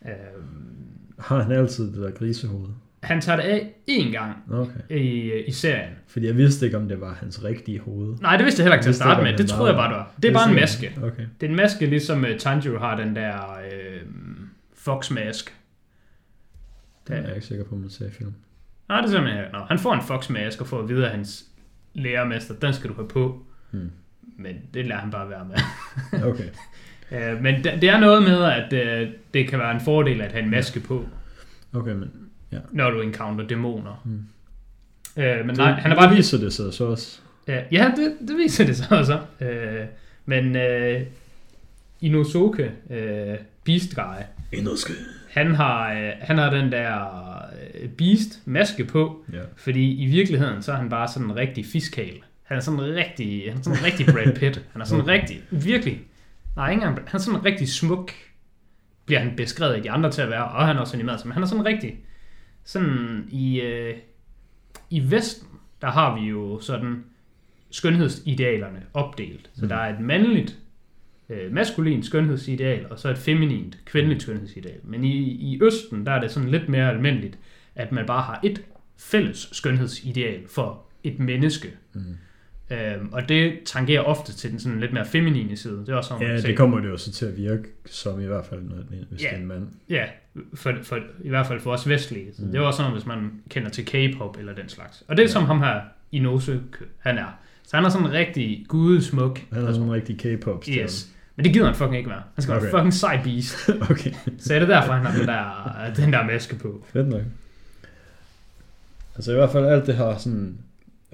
ja. 0.05 0.11
Øh, 0.11 0.17
Har 1.19 1.43
han 1.43 1.53
altid 1.53 1.87
det 1.93 2.03
der 2.03 2.11
grisehoved? 2.11 2.69
han 3.03 3.21
tager 3.21 3.37
det 3.37 3.43
af 3.43 3.75
én 3.91 4.11
gang 4.13 4.37
Okay. 4.53 4.97
i, 4.97 5.33
i 5.47 5.51
serien. 5.53 5.91
Fordi 6.09 6.27
jeg 6.27 6.37
vidste 6.37 6.67
ikke, 6.67 6.77
om 6.79 6.89
det 6.89 7.01
var 7.01 7.15
hans 7.21 7.45
rigtige 7.45 7.81
hoved. 7.81 8.15
Nej, 8.21 8.37
det 8.37 8.45
vidste 8.45 8.61
jeg 8.61 8.65
heller 8.65 8.75
ikke 8.75 8.85
til 8.85 8.89
at 8.91 8.95
starte 8.97 9.23
med. 9.23 9.37
Det 9.39 9.49
troede 9.49 9.73
jeg 9.73 9.77
bare, 9.79 9.89
det 9.89 9.97
var. 9.97 10.11
Det 10.23 10.29
er 10.29 10.33
bare 10.33 10.49
en 10.49 10.55
maske. 10.55 10.93
Okay. 11.03 11.23
Det 11.41 11.47
er 11.47 11.51
en 11.51 11.57
maske, 11.57 11.87
ligesom 11.87 12.21
uh, 12.23 12.29
Tanjiro 12.39 12.79
har 12.79 12.97
den 12.97 13.17
der 13.17 13.35
øh, 13.73 14.01
Fox-mask. 14.75 15.56
Det 17.09 17.17
er 17.17 17.23
jeg 17.23 17.35
ikke 17.35 17.47
sikker 17.47 17.65
på, 17.65 17.75
om 17.75 17.81
man 17.81 17.91
ser 17.91 18.07
i 18.07 18.11
film. 18.11 18.35
Nej, 18.89 19.01
det 19.01 19.07
er 19.07 19.13
simpelthen... 19.13 19.45
Nå, 19.53 19.59
han 19.59 19.79
får 19.79 19.95
en 19.95 20.03
Fox-mask 20.03 20.61
og 20.61 20.67
får 20.67 20.83
at 20.83 20.89
vide 20.89 21.07
af 21.07 21.11
hans 21.11 21.45
lærermester, 21.95 22.55
den 22.55 22.73
skal 22.73 22.91
du 22.91 22.95
have 22.95 23.09
på. 23.09 23.47
Hmm. 23.71 23.91
Men 24.39 24.57
det 24.75 24.87
lader 24.87 25.01
han 25.01 25.11
bare 25.11 25.31
være 25.31 25.45
med. 25.45 25.57
Okay. 26.31 26.49
Øh, 27.13 27.43
men 27.43 27.65
det, 27.65 27.85
er 27.85 28.01
noget 28.01 28.23
med, 28.23 28.43
at 28.43 28.73
øh, 28.73 29.09
det 29.35 29.49
kan 29.49 29.59
være 29.59 29.75
en 29.75 29.81
fordel 29.81 30.21
at 30.21 30.33
have 30.33 30.45
en 30.45 30.51
maske 30.51 30.81
på, 30.81 31.09
Okay, 31.73 31.93
men 31.93 32.11
når 32.73 32.91
du 32.91 33.01
encounter 33.01 33.47
dæmoner. 33.47 34.03
Hmm. 34.05 34.23
Øh, 35.17 35.39
men 35.39 35.49
det, 35.49 35.57
nej, 35.57 35.71
han 35.71 35.93
er 35.93 35.97
bare... 35.97 36.09
det 36.09 36.17
viser 36.17 36.39
det 36.39 36.53
sig 36.53 36.75
så 36.75 36.85
også. 36.85 37.21
Ja, 37.49 37.63
ja 37.73 37.93
det, 37.97 38.29
det 38.29 38.37
viser 38.37 38.67
det 38.67 38.77
sig 38.77 38.99
også. 38.99 39.21
Øh, 39.41 39.85
men 40.25 40.57
øh, 40.57 41.03
Inosuke, 42.01 42.73
øh, 42.91 43.37
Beast 43.65 43.95
Guy, 43.95 44.23
Inderske. 44.53 44.93
Han 45.37 45.55
har, 45.55 45.93
øh, 45.93 46.13
han 46.21 46.39
har 46.39 46.51
den 46.51 46.73
der 46.73 47.05
øh, 47.75 47.89
Beast 47.89 48.43
maske 48.47 48.85
på, 48.85 49.25
Ja. 49.33 49.41
fordi 49.57 49.95
i 50.03 50.07
virkeligheden 50.07 50.63
så 50.63 50.73
er 50.73 50.77
han 50.77 50.89
bare 50.89 51.09
sådan 51.09 51.31
en 51.31 51.37
rigtig 51.37 51.67
fiskal. 51.67 52.15
Han 52.43 52.57
er 52.57 52.61
sådan 52.61 52.81
en 52.81 52.95
rigtig, 52.95 53.43
han 53.49 53.59
er 53.59 53.63
sådan 53.63 53.79
en 53.79 53.85
rigtig 53.85 54.07
Brad 54.07 54.37
Pitt. 54.37 54.65
Han 54.73 54.81
er 54.83 54.85
sådan 54.87 55.05
en 55.05 55.09
rigtig, 55.09 55.41
virkelig, 55.51 56.01
nej 56.57 56.71
ikke 56.71 56.83
engang, 56.83 57.09
han 57.09 57.19
er 57.19 57.23
sådan 57.23 57.41
en 57.41 57.45
rigtig 57.45 57.69
smuk, 57.69 58.13
bliver 59.07 59.21
han 59.21 59.33
beskrevet 59.37 59.79
i 59.79 59.81
de 59.81 59.91
andre 59.91 60.11
til 60.11 60.23
at 60.23 60.31
være, 60.31 60.45
og 60.45 60.67
han 60.67 60.77
er 60.77 60.81
også 60.81 60.97
animeret 60.97 61.21
som, 61.21 61.31
han 61.31 61.43
er 61.43 61.47
sådan 61.47 61.61
en 61.61 61.67
rigtig, 61.67 61.97
sådan 62.65 63.25
i, 63.31 63.61
øh, 63.61 63.95
i 64.91 65.11
Vesten, 65.11 65.49
der 65.83 65.91
har 65.91 66.21
vi 66.21 66.27
jo 66.29 66.61
sådan 66.61 67.05
skønhedsidealerne 67.71 68.83
opdelt. 68.95 69.51
Så 69.55 69.63
Mm. 69.63 69.69
der 69.69 69.77
er 69.77 69.95
et 69.95 70.01
mandligt, 70.01 70.59
øh, 71.31 71.53
maskulint 71.53 72.07
skønhedsideal, 72.07 72.87
og 72.91 72.99
så 72.99 73.09
et 73.11 73.19
feminint, 73.19 73.79
kvindeligt 73.85 74.23
skønhedsideal. 74.23 74.79
Men 74.85 75.05
i, 75.05 75.17
i 75.23 75.59
Østen, 75.63 76.07
der 76.07 76.13
er 76.13 76.21
det 76.21 76.31
sådan 76.31 76.49
lidt 76.49 76.69
mere 76.69 76.91
almindeligt, 76.91 77.39
at 77.75 77.93
man 77.93 78.07
bare 78.07 78.23
har 78.23 78.41
et 78.45 78.63
fælles 78.99 79.49
skønhedsideal 79.53 80.41
for 80.49 80.83
et 81.05 81.19
menneske. 81.19 81.69
Mm. 81.95 82.01
Øhm, 82.71 83.09
og 83.13 83.29
det 83.29 83.53
tangerer 83.65 84.01
ofte 84.01 84.33
til 84.33 84.51
den 84.51 84.59
sådan 84.61 84.81
lidt 84.81 84.93
mere 84.93 85.07
feminine 85.07 85.57
side. 85.57 85.79
Det 85.79 85.89
er 85.89 85.95
også 85.95 86.09
sådan, 86.09 86.27
Ja, 86.27 86.41
det 86.41 86.57
kommer 86.57 86.81
det 86.81 86.89
jo 86.89 86.97
så 86.97 87.13
til 87.13 87.27
at 87.27 87.37
virke 87.37 87.63
som 87.87 88.21
i 88.21 88.25
hvert 88.25 88.45
fald, 88.47 88.63
når 88.63 88.77
det, 88.77 89.07
hvis 89.11 89.23
Ja. 89.23 89.29
det 89.29 89.37
er 89.37 89.41
en 89.41 89.47
mand. 89.47 89.69
Ja, 89.91 90.05
for, 90.55 90.73
for, 90.83 90.99
i 91.25 91.29
hvert 91.29 91.47
fald 91.47 91.61
for 91.61 91.73
os 91.73 91.89
vestlige. 91.89 92.27
Så 92.35 92.43
Mm. 92.45 92.51
Det 92.53 92.59
er 92.59 92.63
også 92.63 92.77
sådan, 92.77 92.93
hvis 92.93 93.07
man 93.07 93.31
kender 93.51 93.69
til 93.71 93.85
K-pop 93.87 94.37
eller 94.39 94.55
den 94.55 94.69
slags. 94.69 95.05
Og 95.09 95.17
det 95.17 95.23
er 95.23 95.27
Ja. 95.27 95.33
som 95.33 95.45
ham 95.45 95.59
her, 95.61 95.81
Inose, 96.13 96.61
han 96.99 97.19
er. 97.19 97.39
Så 97.63 97.77
han 97.77 97.85
er 97.85 97.89
sådan 97.89 98.07
en 98.07 98.13
rigtig 98.13 98.65
gudesmuk. 98.69 99.41
Han 99.53 99.65
er 99.65 99.73
sådan 99.73 99.87
en 99.87 99.93
rigtig 99.93 100.19
K-pop 100.19 100.65
stjerne. 100.65 100.83
Yes. 100.83 101.13
Men 101.37 101.45
det 101.45 101.53
gider 101.53 101.67
han 101.67 101.75
fucking 101.75 101.97
ikke 101.97 102.11
være. 102.11 102.23
Han 102.35 102.43
skal 102.43 102.55
okay. 102.55 102.63
være 102.63 102.71
fucking 102.73 102.95
sej 102.95 103.23
beast. 103.25 103.55
okay, 103.91 104.13
Så 104.39 104.55
er 104.55 104.59
det 104.59 104.69
derfor, 104.69 104.93
han 104.93 105.07
har 105.07 105.19
den 105.19 105.29
der, 105.29 105.95
den 106.05 106.13
der 106.13 106.25
maske 106.25 106.57
på. 106.57 106.85
fedt 106.93 107.09
nok. 107.09 107.23
Altså 109.15 109.33
i 109.33 109.35
hvert 109.35 109.51
fald 109.51 109.67
alt 109.67 109.87
det 109.87 109.95
har 109.95 110.19
sådan 110.19 110.59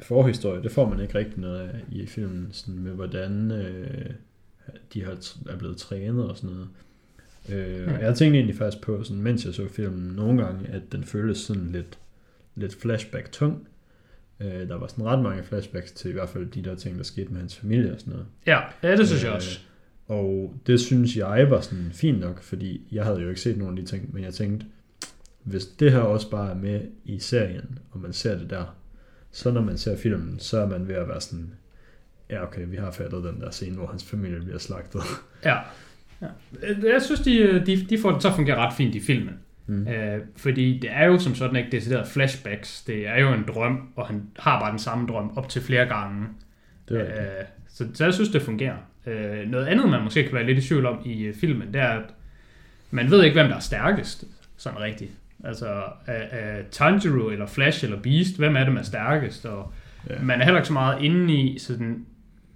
forhistorie, 0.03 0.63
det 0.63 0.73
får 0.73 0.89
man 0.89 1.01
ikke 1.01 1.19
rigtig 1.19 1.39
noget 1.41 1.61
af 1.61 1.81
i 1.93 2.07
filmen, 2.07 2.49
sådan 2.53 2.79
med 2.79 2.93
hvordan 2.93 3.51
øh, 3.51 4.11
de 4.95 5.05
har, 5.05 5.17
er 5.51 5.57
blevet 5.57 5.77
trænet 5.77 6.25
og 6.31 6.37
sådan 6.37 6.51
noget. 6.51 6.69
Øh, 7.49 7.83
Ja. 7.87 7.95
og 7.97 8.03
jeg 8.03 8.15
tænkte 8.17 8.39
egentlig 8.39 8.57
faktisk 8.57 8.83
på, 8.83 9.05
sådan, 9.05 9.23
mens 9.23 9.45
jeg 9.47 9.55
så 9.55 9.69
filmen 9.69 10.13
nogle 10.17 10.45
gange, 10.45 10.69
at 10.69 10.83
den 10.93 11.05
føltes 11.05 11.39
sådan 11.39 11.73
lidt, 11.73 11.99
lidt 12.55 12.81
flashback-tung. 12.81 13.67
Øh, 14.41 14.69
der 14.69 14.79
var 14.79 14.87
sådan 14.87 15.05
ret 15.05 15.19
mange 15.23 15.43
flashbacks 15.43 15.93
til 15.93 16.11
i 16.11 16.13
hvert 16.13 16.29
fald 16.29 16.47
de 16.47 16.63
der 16.63 16.75
ting, 16.75 16.99
der 16.99 17.05
skete 17.05 17.29
med 17.33 17.41
hans 17.41 17.57
familie 17.57 17.93
og 17.93 18.01
sådan 18.01 18.13
noget. 18.13 18.27
Ja, 18.47 18.61
ja 18.83 18.97
det 18.97 19.07
synes 19.09 19.23
jeg 19.23 19.31
Øh, 19.31 19.37
også. 19.37 19.61
Og 20.13 20.55
det 20.67 20.81
synes 20.81 21.17
jeg 21.17 21.51
var 21.51 21.61
sådan 21.61 21.91
fint 21.93 22.21
nok, 22.21 22.43
fordi 22.43 22.87
jeg 22.93 23.05
havde 23.05 23.21
jo 23.21 23.29
ikke 23.29 23.41
set 23.41 23.59
nogen 23.59 23.79
af 23.79 23.85
de 23.85 23.91
ting, 23.91 24.15
men 24.15 24.25
jeg 24.25 24.35
tænkte, 24.35 24.67
hvis 25.43 25.67
det 25.67 25.93
her 25.93 25.99
også 25.99 26.31
bare 26.31 26.51
er 26.51 26.55
med 26.55 26.81
i 27.05 27.19
serien, 27.19 27.79
og 27.91 28.01
man 28.01 28.13
ser 28.13 28.39
det 28.39 28.51
der, 28.51 28.77
så 29.31 29.51
når 29.51 29.61
man 29.61 29.79
ser 29.79 29.97
filmen, 29.97 30.39
så 30.39 30.61
er 30.61 30.67
man 30.67 30.89
ved 30.89 30.95
at 30.95 31.09
være 31.09 31.21
sådan, 31.21 31.55
ja 32.31 32.43
okay, 32.43 32.67
vi 32.67 32.77
har 32.77 32.91
fattet 32.91 33.25
den 33.25 33.41
der 33.41 33.51
scene, 33.51 33.77
hvor 33.77 33.87
hans 33.87 34.05
familie 34.05 34.41
bliver 34.41 34.59
slagtet. 34.59 35.01
Ja. 35.45 35.57
ja. 36.23 36.29
Jeg 36.93 37.03
synes, 37.03 37.21
de, 37.21 37.63
de, 37.67 37.87
de 37.91 37.99
får 37.99 38.11
det 38.11 38.21
til 38.21 38.29
at 38.29 38.35
fungere 38.35 38.57
ret 38.57 38.75
fint 38.77 38.95
i 38.95 39.01
filmen. 39.01 39.35
Mm. 39.67 39.89
Øh, 39.89 40.21
fordi 40.37 40.79
det 40.79 40.91
er 40.93 41.05
jo 41.05 41.19
som 41.19 41.35
sådan 41.35 41.57
ikke 41.57 41.71
decideret 41.71 42.09
flashbacks. 42.09 42.83
Det 42.83 43.09
er 43.09 43.21
jo 43.21 43.33
en 43.33 43.45
drøm, 43.49 43.89
og 43.97 44.07
han 44.07 44.23
har 44.39 44.61
bare 44.61 44.71
den 44.71 44.79
samme 44.79 45.07
drøm 45.07 45.37
op 45.37 45.49
til 45.49 45.63
flere 45.63 45.87
gange. 45.87 46.27
Det 46.89 47.01
er 47.01 47.23
Øh, 47.23 47.45
så, 47.69 47.89
så 47.95 48.05
jeg 48.05 48.15
synes, 48.15 48.29
det 48.29 48.43
fungerer. 48.43 48.77
Øh, 49.07 49.49
noget 49.51 49.67
andet, 49.67 49.89
man 49.89 50.03
måske 50.03 50.23
kan 50.23 50.33
være 50.33 50.47
lidt 50.47 50.59
i 50.59 50.69
tvivl 50.69 50.87
om 50.87 50.99
i 51.05 51.23
øh, 51.23 51.35
filmen, 51.35 51.73
det 51.75 51.81
er, 51.81 51.89
at 51.89 52.05
man 52.91 53.11
ved 53.11 53.25
ikke, 53.25 53.35
hvem 53.35 53.49
der 53.49 53.57
er 53.57 53.61
stærkest, 53.61 54.25
sådan 54.57 54.81
rigtigt. 54.81 55.11
Altså, 55.45 55.83
er, 56.07 56.13
er 56.13 56.63
Tanjiro 56.71 57.29
eller 57.29 57.47
Flash 57.47 57.85
eller 57.85 58.01
Beast, 58.01 58.39
hvem 58.39 58.57
er 58.57 58.65
det, 58.65 58.73
der 58.73 58.79
er 58.79 58.83
stærkest? 58.85 59.47
Og 59.47 59.73
Ja. 60.11 60.23
man 60.23 60.41
er 60.41 60.45
heller 60.45 60.61
ikke 60.61 60.67
så 60.67 60.73
meget 60.73 61.03
inde 61.03 61.35
i, 61.35 61.59
sådan, 61.59 62.07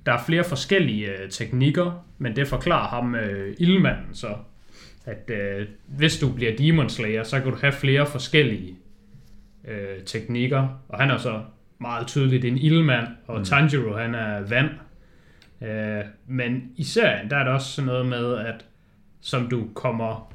der 0.07 0.13
er 0.13 0.23
flere 0.27 0.45
forskellige 0.45 1.07
øh, 1.07 1.31
teknikker, 1.31 2.05
men 2.19 2.37
det 2.37 2.49
forklarer 2.49 2.89
ham, 2.89 3.15
øh, 3.15 3.55
ildmanden, 3.59 4.15
så 4.15 4.29
at 5.05 5.31
øh, 5.31 5.67
hvis 5.87 6.19
du 6.19 6.33
bliver 6.33 6.57
Demon 6.57 6.89
Slayer, 6.91 7.23
så 7.23 7.41
kan 7.41 7.51
du 7.51 7.57
have 7.61 7.73
flere 7.73 8.07
forskellige 8.07 8.77
øh, 9.69 10.03
teknikker, 10.07 10.69
og 10.89 11.01
han 11.01 11.11
er 11.11 11.19
så 11.19 11.43
meget 11.79 12.07
tydeligt 12.07 12.45
en 12.45 12.59
ildmand, 12.59 13.07
og 13.27 13.39
mm. 13.39 13.45
Tanjiro 13.45 13.97
han 13.97 14.15
er 14.15 14.41
vand. 14.41 14.69
Øh, 15.63 16.05
men 16.27 16.63
i 16.77 16.85
serien, 16.85 17.31
der 17.31 17.37
er 17.37 17.45
der 17.45 17.51
også 17.53 17.73
sådan 17.73 17.87
noget 17.87 18.07
med, 18.07 18.35
at 18.39 18.65
som 19.21 19.49
du 19.49 19.69
kommer, 19.75 20.33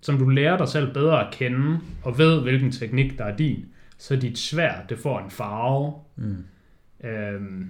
som 0.00 0.18
du 0.18 0.28
lærer 0.28 0.56
dig 0.56 0.68
selv 0.68 0.92
bedre 0.94 1.26
at 1.26 1.34
kende, 1.34 1.78
og 2.02 2.18
ved 2.18 2.40
hvilken 2.42 2.72
teknik 2.72 3.18
der 3.18 3.24
er 3.24 3.36
din, 3.36 3.64
så 3.98 4.16
dit 4.16 4.38
svær, 4.38 4.72
det 4.88 4.98
får 4.98 5.20
en 5.20 5.30
farve. 5.30 5.92
Mm. 6.16 6.44
Øhm, 7.08 7.68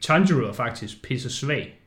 Tanjiro 0.00 0.40
er 0.48 0.52
faktisk 0.52 1.02
pisse 1.02 1.30
svag. 1.30 1.78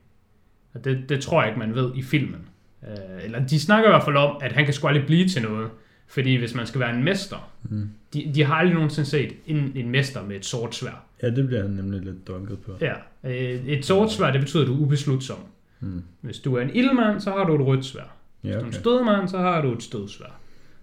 Og 0.73 0.85
det, 0.85 1.09
det 1.09 1.21
tror 1.21 1.41
jeg 1.41 1.49
ikke, 1.49 1.59
man 1.59 1.75
ved 1.75 1.91
i 1.95 2.01
filmen. 2.01 2.47
Øh, 2.87 3.23
eller 3.23 3.47
de 3.47 3.59
snakker 3.59 3.89
i 3.89 3.91
hvert 3.91 4.03
fald 4.03 4.17
om, 4.17 4.37
at 4.41 4.51
han 4.51 4.65
kan 4.65 4.73
sgu 4.73 4.87
aldrig 4.87 5.05
blive 5.05 5.27
til 5.27 5.41
noget. 5.41 5.69
Fordi 6.07 6.35
hvis 6.35 6.55
man 6.55 6.67
skal 6.67 6.79
være 6.81 6.95
en 6.95 7.03
mester, 7.03 7.51
Mm. 7.69 7.89
de, 8.13 8.31
de 8.35 8.43
har 8.43 8.55
aldrig 8.55 8.73
nogensinde 8.73 9.09
set 9.09 9.33
en, 9.47 9.71
en 9.75 9.89
mester 9.89 10.23
med 10.25 10.35
et 10.35 10.45
sort 10.45 10.75
svær. 10.75 11.03
Ja, 11.21 11.29
det 11.29 11.47
bliver 11.47 11.61
han 11.61 11.71
nemlig 11.71 12.01
lidt 12.01 12.27
dunket 12.27 12.59
på. 12.59 12.71
Ja, 12.81 12.93
et 13.25 13.85
sort 13.85 14.11
svær, 14.11 14.31
det 14.31 14.41
betyder, 14.41 14.63
at 14.63 14.67
du 14.67 14.73
er 14.75 14.79
ubeslutsom. 14.79 15.37
Mm. 15.79 16.03
Hvis 16.21 16.39
du 16.39 16.55
er 16.55 16.61
en 16.61 16.69
ildmand, 16.73 17.19
så 17.21 17.29
har 17.31 17.43
du 17.43 17.55
et 17.55 17.61
rødt 17.67 17.85
svær. 17.85 18.15
Hvis 18.41 18.49
Ja, 18.51 18.55
du 18.55 18.59
er 18.59 18.63
en 18.63 18.67
okay. 18.69 18.79
stødmand, 18.79 19.27
så 19.27 19.37
har 19.37 19.61
du 19.61 19.71
et 19.73 19.83
stødsvær. 19.83 20.35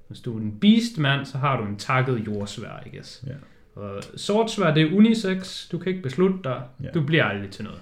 Hvis 0.08 0.20
du 0.20 0.37
er 0.37 0.40
en 0.40 0.52
beastmand, 0.61 1.26
så 1.26 1.38
har 1.38 1.56
du 1.61 1.66
en 1.66 1.76
takket 1.76 2.26
jordsvær, 2.26 2.82
I 2.87 2.96
guess. 2.96 3.25
Ja. 3.26 3.32
Og 3.80 4.02
sort 4.16 4.50
svær, 4.50 4.75
det 4.75 4.82
er 4.82 4.96
unisex. 4.96 5.68
Du 5.72 5.78
kan 5.78 5.90
ikke 5.90 6.02
beslutte 6.02 6.38
dig. 6.44 6.62
Ja. 6.82 6.88
Du 6.94 7.02
bliver 7.02 7.25
aldrig 7.25 7.50
til 7.50 7.64
noget. 7.64 7.80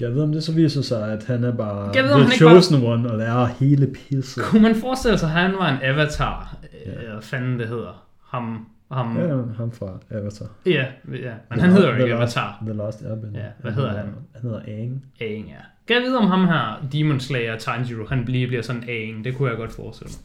Jeg 0.00 0.14
ved, 0.14 0.22
om 0.22 0.32
det 0.32 0.44
så 0.44 0.52
viser 0.52 0.82
sig, 0.82 1.12
at 1.12 1.24
han 1.24 1.44
er 1.44 1.56
bare 1.56 1.90
Jeg 1.94 2.02
ved, 2.04 2.10
the 2.10 2.22
han 2.22 2.32
ikke 2.32 2.44
bare- 2.44 2.62
chosen 2.62 2.84
one, 2.84 3.10
og 3.10 3.18
lærer 3.18 3.46
hele 3.46 3.86
pisset. 3.94 4.44
Kunne 4.44 4.62
man 4.62 4.74
forestille 4.74 5.18
sig, 5.18 5.26
at 5.28 5.32
han 5.34 5.52
var 5.52 5.68
en 5.72 5.78
avatar? 5.82 6.56
Ja. 6.86 7.02
Ja. 7.02 7.12
Hvad 7.12 7.22
fanden 7.22 7.58
det 7.58 7.68
hedder? 7.68 8.04
Ham, 8.28 8.66
ham. 8.92 9.18
Ja, 9.18 9.36
ham 9.56 9.72
fra 9.72 9.98
Avatar. 10.10 10.46
ja, 10.66 10.86
ja. 11.12 11.32
Men 11.50 11.60
han 11.60 11.70
hedder 11.70 11.94
jo 11.96 12.02
ikke 12.02 12.14
Avatar. 12.14 12.58
The 12.62 12.72
Last 12.72 13.02
Airbender. 13.02 13.40
Ja, 13.40 13.46
hvad 13.60 13.72
hedder 13.72 13.90
han? 13.96 14.06
Han 14.34 14.42
hedder 14.42 14.60
Aang. 14.68 15.04
Aang, 15.20 15.46
ja. 15.48 15.54
Kan 15.86 15.96
jeg 15.96 16.02
vide 16.02 16.18
om 16.18 16.26
ham 16.26 16.44
her, 16.48 16.88
Demon 16.92 17.20
Slayer 17.20 17.58
Tanjiro, 17.58 18.06
han 18.08 18.24
bliver, 18.24 18.46
bliver 18.48 18.62
sådan 18.62 18.84
Aang? 18.88 19.24
Det 19.24 19.36
kunne 19.36 19.48
jeg 19.48 19.58
godt 19.58 19.72
forestille 19.72 20.10
mig. 20.10 20.20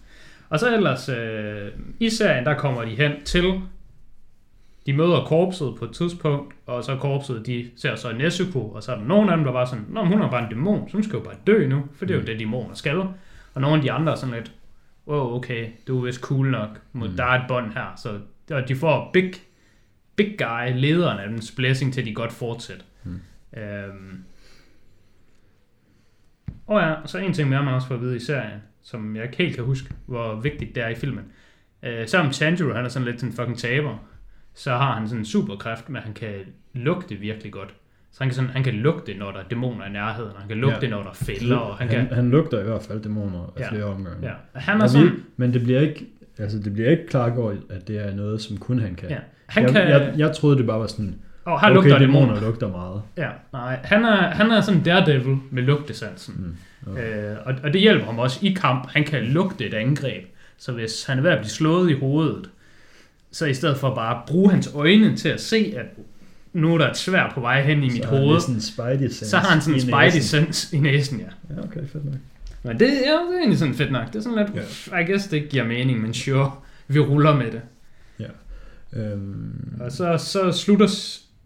Og 0.49 0.59
så 0.59 0.75
ellers, 0.75 1.09
øh, 1.09 1.67
i 1.99 2.09
serien, 2.09 2.45
der 2.45 2.53
kommer 2.57 2.81
de 2.85 2.89
hen 2.95 3.11
til, 3.25 3.61
de 4.85 4.93
møder 4.93 5.23
korpset 5.25 5.73
på 5.79 5.85
et 5.85 5.91
tidspunkt, 5.91 6.55
og 6.65 6.83
så 6.83 6.95
korpset, 6.95 7.45
de 7.45 7.69
ser 7.77 7.95
så 7.95 8.11
Nezuko, 8.13 8.59
og 8.69 8.83
så 8.83 8.91
er 8.91 8.95
der 8.97 9.05
nogen 9.05 9.29
af 9.29 9.37
dem, 9.37 9.45
der 9.45 9.51
bare 9.51 9.67
sådan, 9.67 9.85
Nå, 9.89 10.05
hun 10.05 10.21
er 10.21 10.29
bare 10.29 10.43
en 10.43 10.49
dæmon, 10.49 10.89
så 10.89 10.93
hun 10.93 11.03
skal 11.03 11.17
jo 11.17 11.23
bare 11.23 11.35
dø 11.47 11.67
nu, 11.67 11.83
for 11.95 12.05
det 12.05 12.13
er 12.13 12.15
jo 12.17 12.21
Mm. 12.21 12.25
det, 12.25 12.39
dæmoner 12.39 12.73
skal. 12.75 12.97
Og 13.53 13.61
nogle 13.61 13.75
af 13.77 13.81
de 13.81 13.91
andre 13.91 14.11
er 14.11 14.15
sådan 14.15 14.35
lidt, 14.35 14.51
wow, 15.07 15.35
okay, 15.35 15.67
du 15.87 15.99
er 15.99 16.05
vist 16.05 16.21
cool 16.21 16.47
nok, 16.51 16.69
Mm. 16.93 17.01
mm. 17.01 17.09
der 17.17 17.23
er 17.25 17.29
et 17.39 17.45
bånd 17.47 17.73
her, 17.73 17.93
så 17.97 18.09
og 18.51 18.67
de 18.67 18.75
får 18.75 19.09
big, 19.13 19.33
big 20.15 20.35
guy, 20.37 20.73
lederen 20.75 21.19
af 21.19 21.29
dens 21.29 21.51
blessing, 21.55 21.93
til 21.93 22.05
de 22.05 22.13
godt 22.13 22.31
fortsætter. 22.31 22.85
Mm. 23.03 23.19
Øhm, 23.59 24.23
og 26.67 26.81
ja, 26.81 26.95
så 27.05 27.17
en 27.17 27.33
ting 27.33 27.49
mere, 27.49 27.63
man 27.63 27.73
også 27.73 27.87
får 27.87 27.95
at 27.95 28.01
vide 28.01 28.15
i 28.15 28.19
serien, 28.19 28.59
som 28.81 29.15
jeg 29.15 29.23
ikke 29.23 29.37
helt 29.37 29.55
kan 29.55 29.63
huske, 29.63 29.89
hvor 30.05 30.35
vigtigt 30.35 30.75
det 30.75 30.83
er 30.83 30.87
i 30.89 30.95
filmen. 30.95 31.23
Øh, 31.83 32.07
selvom 32.07 32.31
Tanjiro, 32.31 32.73
han 32.73 32.85
er 32.85 32.89
sådan 32.89 33.07
lidt 33.07 33.23
en 33.23 33.31
fucking 33.33 33.57
taber, 33.57 33.97
så 34.53 34.71
har 34.71 34.93
han 34.95 35.07
sådan 35.07 35.21
en 35.21 35.25
superkræft, 35.25 35.89
men 35.89 36.01
han 36.01 36.13
kan 36.13 36.33
lugte 36.73 37.15
virkelig 37.15 37.51
godt. 37.51 37.73
Så 38.11 38.17
han 38.19 38.27
kan, 38.29 38.35
sådan, 38.35 38.49
han 38.49 38.63
kan 38.63 38.73
lugte, 38.73 39.13
når 39.13 39.31
der 39.31 39.39
er 39.39 39.43
dæmoner 39.47 39.85
i 39.85 39.89
nærheden, 39.89 40.31
han 40.37 40.47
kan 40.47 40.57
lugte, 40.57 40.79
Ja. 40.81 40.89
når 40.89 41.03
der 41.03 41.09
er 41.09 41.13
fælder, 41.13 41.57
og 41.57 41.77
han 41.77 41.89
han, 41.89 42.07
kan... 42.07 42.15
han 42.15 42.29
lugter 42.29 42.59
i 42.59 42.63
hvert 42.63 42.83
fald 42.83 43.03
dæmoner 43.03 43.53
af 43.55 43.59
Ja. 43.59 43.69
flere 43.71 43.83
omgange. 43.83 44.27
Ja, 44.27 44.33
han 44.59 44.81
er 44.81 44.87
sådan... 44.87 45.23
men 45.37 45.53
det 45.53 45.63
bliver 45.63 45.79
ikke, 45.79 46.07
altså 46.39 46.59
det 46.59 46.73
bliver 46.73 46.89
ikke 46.89 47.07
klargjort, 47.07 47.57
at 47.69 47.87
det 47.87 48.07
er 48.07 48.15
noget, 48.15 48.41
som 48.41 48.57
kun 48.57 48.79
han 48.79 48.95
kan. 48.95 49.09
Ja, 49.09 49.17
han 49.45 49.63
jeg, 49.63 49.71
kan... 49.71 49.89
jeg, 49.89 50.13
jeg, 50.17 50.35
troede, 50.35 50.57
det 50.57 50.65
bare 50.65 50.79
var 50.79 50.87
sådan, 50.87 51.15
og 51.45 51.61
her 51.61 51.67
okay, 51.67 51.75
lugter 51.75 51.99
dæmoner 51.99 52.25
dæmoner. 52.25 52.41
lugter 52.41 52.69
meget. 52.69 53.01
Ja, 53.17 53.29
nej. 53.53 53.79
Han 53.83 54.05
er, 54.05 54.15
han 54.15 54.51
er 54.51 54.61
sådan 54.61 54.83
daredevil 54.83 55.37
med 55.51 55.63
lugtesansen. 55.63 56.57
Mm. 56.85 56.97
Øh, 56.97 57.37
og, 57.45 57.53
og 57.63 57.73
det 57.73 57.81
hjælper 57.81 58.05
ham 58.05 58.19
også 58.19 58.39
i 58.41 58.53
kamp. 58.53 58.89
Han 58.91 59.03
kan 59.03 59.23
lugte 59.23 59.65
et 59.65 59.73
angreb. 59.73 60.23
Så 60.57 60.71
hvis 60.71 61.05
han 61.05 61.17
er 61.17 61.21
ved 61.21 61.31
at 61.31 61.37
blive 61.37 61.49
slået 61.49 61.91
i 61.91 61.93
hovedet, 61.93 62.49
så 63.31 63.45
i 63.45 63.53
stedet 63.53 63.77
for 63.77 63.95
bare 63.95 64.15
at 64.15 64.21
bruge 64.27 64.51
hans 64.51 64.71
øjne 64.75 65.15
til 65.15 65.29
at 65.29 65.41
se, 65.41 65.73
at 65.77 65.85
nu 66.53 66.73
er 66.73 66.77
der 66.77 66.89
et 66.89 66.97
svær 66.97 67.31
på 67.33 67.41
vej 67.41 67.61
hen 67.61 67.77
i 67.77 67.81
mit 67.81 68.03
så 68.03 68.09
han 68.09 68.19
hoved, 68.19 68.39
sådan 68.39 68.61
så 69.09 69.37
har 69.37 69.49
han 69.49 69.61
sådan 69.61 69.73
en 69.73 69.81
spidey 69.81 70.21
sense 70.21 70.77
i 70.77 70.79
næsen, 70.79 71.19
ja. 71.19 71.55
Ja, 71.55 71.63
okay, 71.63 71.87
fedt 71.87 72.05
nok. 72.05 72.15
Men 72.63 72.79
det, 72.79 72.85
ja, 72.87 72.91
det 72.91 73.33
er 73.33 73.37
egentlig 73.39 73.59
sådan 73.59 73.73
fedt 73.73 73.91
nok. 73.91 74.07
Det 74.07 74.15
er 74.15 74.21
sådan 74.21 74.37
lidt, 74.55 74.87
I 74.87 75.11
guess 75.11 75.27
det 75.27 75.37
ikke 75.37 75.49
giver 75.49 75.65
mening, 75.67 76.01
men 76.01 76.13
sure, 76.13 76.51
vi 76.87 76.99
ruller 76.99 77.35
med 77.35 77.51
det. 77.51 77.61
Øhm, 78.93 79.77
Og 79.79 79.91
så, 79.91 80.17
så, 80.17 80.51
slutter, 80.51 80.87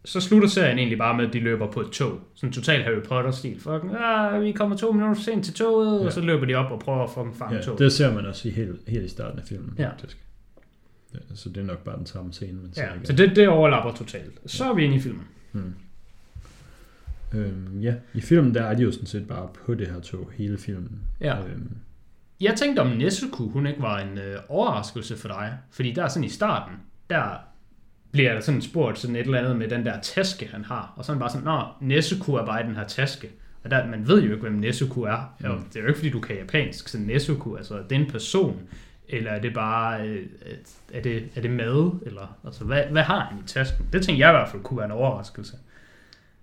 så 0.05 0.19
slutter 0.21 0.47
serien 0.47 0.77
egentlig 0.77 0.97
bare 0.97 1.17
med, 1.17 1.27
at 1.27 1.33
de 1.33 1.39
løber 1.39 1.71
på 1.71 1.81
et 1.81 1.89
tog. 1.89 2.19
Sådan 2.35 2.51
total 2.53 2.83
Harry 2.83 3.01
Potter-stil. 3.07 3.59
Fucking, 3.59 3.95
ah, 3.99 4.41
vi 4.41 4.51
kommer 4.51 4.77
to 4.77 4.91
minutter 4.91 5.21
sent 5.21 5.45
til 5.45 5.53
toget, 5.53 6.01
Ja. 6.01 6.05
og 6.05 6.13
så 6.13 6.21
løber 6.21 6.45
de 6.45 6.55
op 6.55 6.71
og 6.71 6.79
prøver 6.79 7.03
at 7.03 7.09
fucking 7.09 7.35
fange 7.35 7.55
ja, 7.55 7.61
toget. 7.61 7.79
det 7.79 7.91
ser 7.93 8.13
man 8.13 8.25
også 8.25 8.47
i 8.47 8.51
helt, 8.51 8.79
helt 8.87 9.05
i 9.05 9.07
starten 9.09 9.39
af 9.39 9.45
filmen, 9.45 9.75
Ja. 9.79 9.89
faktisk. 9.89 10.17
Ja, 11.13 11.19
så 11.35 11.49
det 11.49 11.57
er 11.57 11.63
nok 11.65 11.83
bare 11.83 11.97
den 11.97 12.05
samme 12.05 12.33
scene, 12.33 12.53
man 12.61 12.73
ser 12.73 12.83
Ja, 12.83 12.93
igen. 12.93 13.05
så 13.05 13.13
det, 13.13 13.35
det 13.35 13.47
overlapper 13.47 13.91
totalt. 13.93 14.39
Så 14.45 14.69
er 14.69 14.73
vi 14.73 14.83
inde 14.83 14.95
i 14.95 14.99
filmen. 14.99 15.23
Hmm. 15.51 15.73
Øhm, 17.33 17.79
ja, 17.81 17.93
i 18.13 18.21
filmen 18.21 18.53
der 18.55 18.61
er 18.63 18.73
de 18.75 18.83
jo 18.83 18.91
sådan 18.91 19.05
set 19.07 19.27
bare 19.27 19.47
på 19.65 19.73
det 19.73 19.87
her 19.87 19.99
tog 19.99 20.31
hele 20.37 20.57
filmen. 20.57 20.99
Ja. 21.21 21.39
Øhm, 21.39 21.77
Jeg 22.41 22.53
tænkte, 22.57 22.79
om 22.79 22.87
Nesuku, 22.87 23.49
hun 23.49 23.67
ikke 23.67 23.81
var 23.81 23.99
en 23.99 24.17
øh, 24.17 24.37
overraskelse 24.49 25.17
for 25.17 25.27
dig. 25.27 25.57
Fordi 25.71 25.91
der 25.91 26.03
er 26.03 26.07
sådan 26.07 26.23
i 26.23 26.29
starten, 26.29 26.75
der 27.09 27.23
bliver 28.11 28.33
der 28.33 28.39
sådan 28.41 28.61
spurgt 28.61 28.99
sådan 28.99 29.15
et 29.15 29.21
eller 29.25 29.39
andet 29.39 29.55
med 29.57 29.67
den 29.69 29.85
der 29.85 29.99
taske, 30.01 30.47
han 30.51 30.65
har. 30.65 30.93
Og 30.97 31.05
så 31.05 31.11
han 31.11 31.19
bare 31.19 31.29
sådan, 31.29 31.45
nå, 31.45 31.61
Nesuku 31.81 32.33
er 32.33 32.45
bare 32.45 32.63
i 32.63 32.67
den 32.67 32.75
her 32.75 32.87
taske. 32.87 33.29
Og 33.63 33.71
der, 33.71 33.87
man 33.87 34.07
ved 34.07 34.21
jo 34.23 34.31
ikke, 34.31 34.41
hvem 34.41 34.53
Nesuku 34.53 35.01
er. 35.01 35.35
Mm. 35.39 35.47
Det 35.73 35.75
er 35.75 35.81
jo 35.81 35.87
ikke, 35.87 35.97
fordi 35.97 36.09
du 36.09 36.19
kan 36.19 36.35
japansk. 36.35 36.87
Så 36.87 36.97
Nesuku, 36.99 37.55
altså, 37.55 37.77
det 37.89 37.95
er 37.95 37.99
en 37.99 38.11
person. 38.11 38.61
Eller 39.09 39.31
er 39.31 39.41
det 39.41 39.53
bare, 39.53 40.07
øh, 40.07 40.25
er 40.93 41.01
det, 41.01 41.23
er 41.35 41.41
det 41.41 41.51
mad? 41.51 41.99
Eller, 42.05 42.37
altså, 42.45 42.63
hvad, 42.63 42.83
hvad 42.91 43.03
har 43.03 43.19
han 43.19 43.37
i 43.39 43.47
tasken? 43.47 43.85
Det 43.93 44.01
tænkte 44.01 44.19
jeg 44.21 44.29
i 44.29 44.37
hvert 44.37 44.49
fald 44.49 44.61
kunne 44.61 44.77
være 44.77 44.85
en 44.85 44.91
overraskelse. 44.91 45.53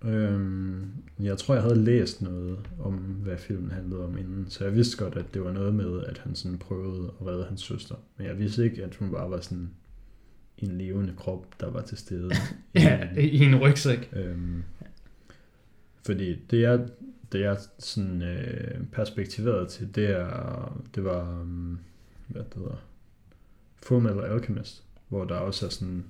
Øhm, 0.05 0.87
jeg 1.19 1.37
tror, 1.37 1.53
jeg 1.53 1.63
havde 1.63 1.83
læst 1.83 2.21
noget 2.21 2.59
om, 2.79 2.93
hvad 2.97 3.37
filmen 3.37 3.71
handlede 3.71 4.03
om 4.05 4.17
inden, 4.17 4.45
så 4.49 4.63
jeg 4.63 4.75
vidste 4.75 5.03
godt, 5.03 5.15
at 5.15 5.25
det 5.33 5.43
var 5.43 5.51
noget 5.51 5.75
med, 5.75 6.03
at 6.03 6.17
han 6.17 6.35
sådan 6.35 6.57
prøvede 6.57 7.11
at 7.21 7.27
redde 7.27 7.45
hans 7.45 7.61
søster. 7.61 7.95
Men 8.17 8.27
jeg 8.27 8.39
vidste 8.39 8.63
ikke, 8.63 8.83
at 8.83 8.95
hun 8.95 9.11
bare 9.11 9.29
var 9.31 9.39
sådan 9.41 9.69
en 10.57 10.77
levende 10.77 11.13
krop, 11.17 11.45
der 11.59 11.69
var 11.71 11.81
til 11.81 11.97
stede. 11.97 12.31
i 12.75 12.79
Ja, 12.79 13.09
en- 13.11 13.17
i 13.17 13.37
en 13.43 13.55
rygsæk. 13.61 14.09
Øhm, 14.13 14.63
fordi 16.05 16.35
det 16.51 16.65
er, 16.65 16.87
det 17.31 17.45
er 17.45 17.55
sådan 17.79 18.21
øh, 18.21 18.83
perspektiveret 18.91 19.67
til, 19.69 19.95
det 19.95 20.09
er, 20.09 20.81
det 20.95 21.03
var, 21.03 21.41
um, 21.41 21.79
hvad 22.27 22.41
det 22.43 22.53
hedder, 22.55 22.85
Fullmetal 23.83 24.23
Alchemist, 24.23 24.83
hvor 25.09 25.25
der 25.25 25.35
også 25.35 25.65
er 25.65 25.69
sådan 25.69 26.03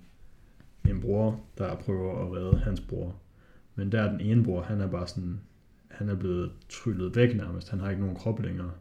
en 0.90 1.02
bror, 1.02 1.40
der 1.58 1.76
prøver 1.76 2.26
at 2.26 2.32
redde 2.38 2.58
hans 2.60 2.82
bror. 2.82 3.16
Men 3.76 3.92
der 3.92 4.02
er 4.02 4.12
den 4.12 4.22
ene 4.22 4.44
bror, 4.44 4.62
han 4.62 4.82
er 4.82 4.88
bare 4.88 5.08
sådan, 5.08 5.40
han 5.92 6.10
er 6.10 6.16
blevet 6.16 6.52
tryllet 6.70 7.16
væk 7.16 7.36
nærmest, 7.36 7.70
han 7.70 7.80
har 7.80 7.90
ikke 7.90 8.02
nogen 8.02 8.16
krop 8.18 8.42
længere. 8.44 8.72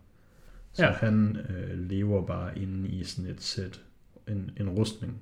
Så 0.72 0.84
Ja. 0.84 0.92
han 0.92 1.36
øh, 1.48 1.88
lever 1.88 2.26
bare 2.26 2.58
inde 2.58 2.88
i 2.88 3.04
sådan 3.04 3.30
et 3.30 3.42
sæt, 3.42 3.80
en, 4.28 4.50
en 4.60 4.68
rustning. 4.68 5.12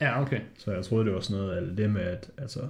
Ja, 0.00 0.22
okay. 0.22 0.40
Så 0.58 0.72
jeg 0.72 0.84
troede, 0.84 1.04
det 1.04 1.14
var 1.14 1.20
sådan 1.20 1.42
noget 1.42 1.56
af 1.56 1.76
det 1.76 1.90
med, 1.90 2.00
at 2.00 2.30
altså, 2.38 2.60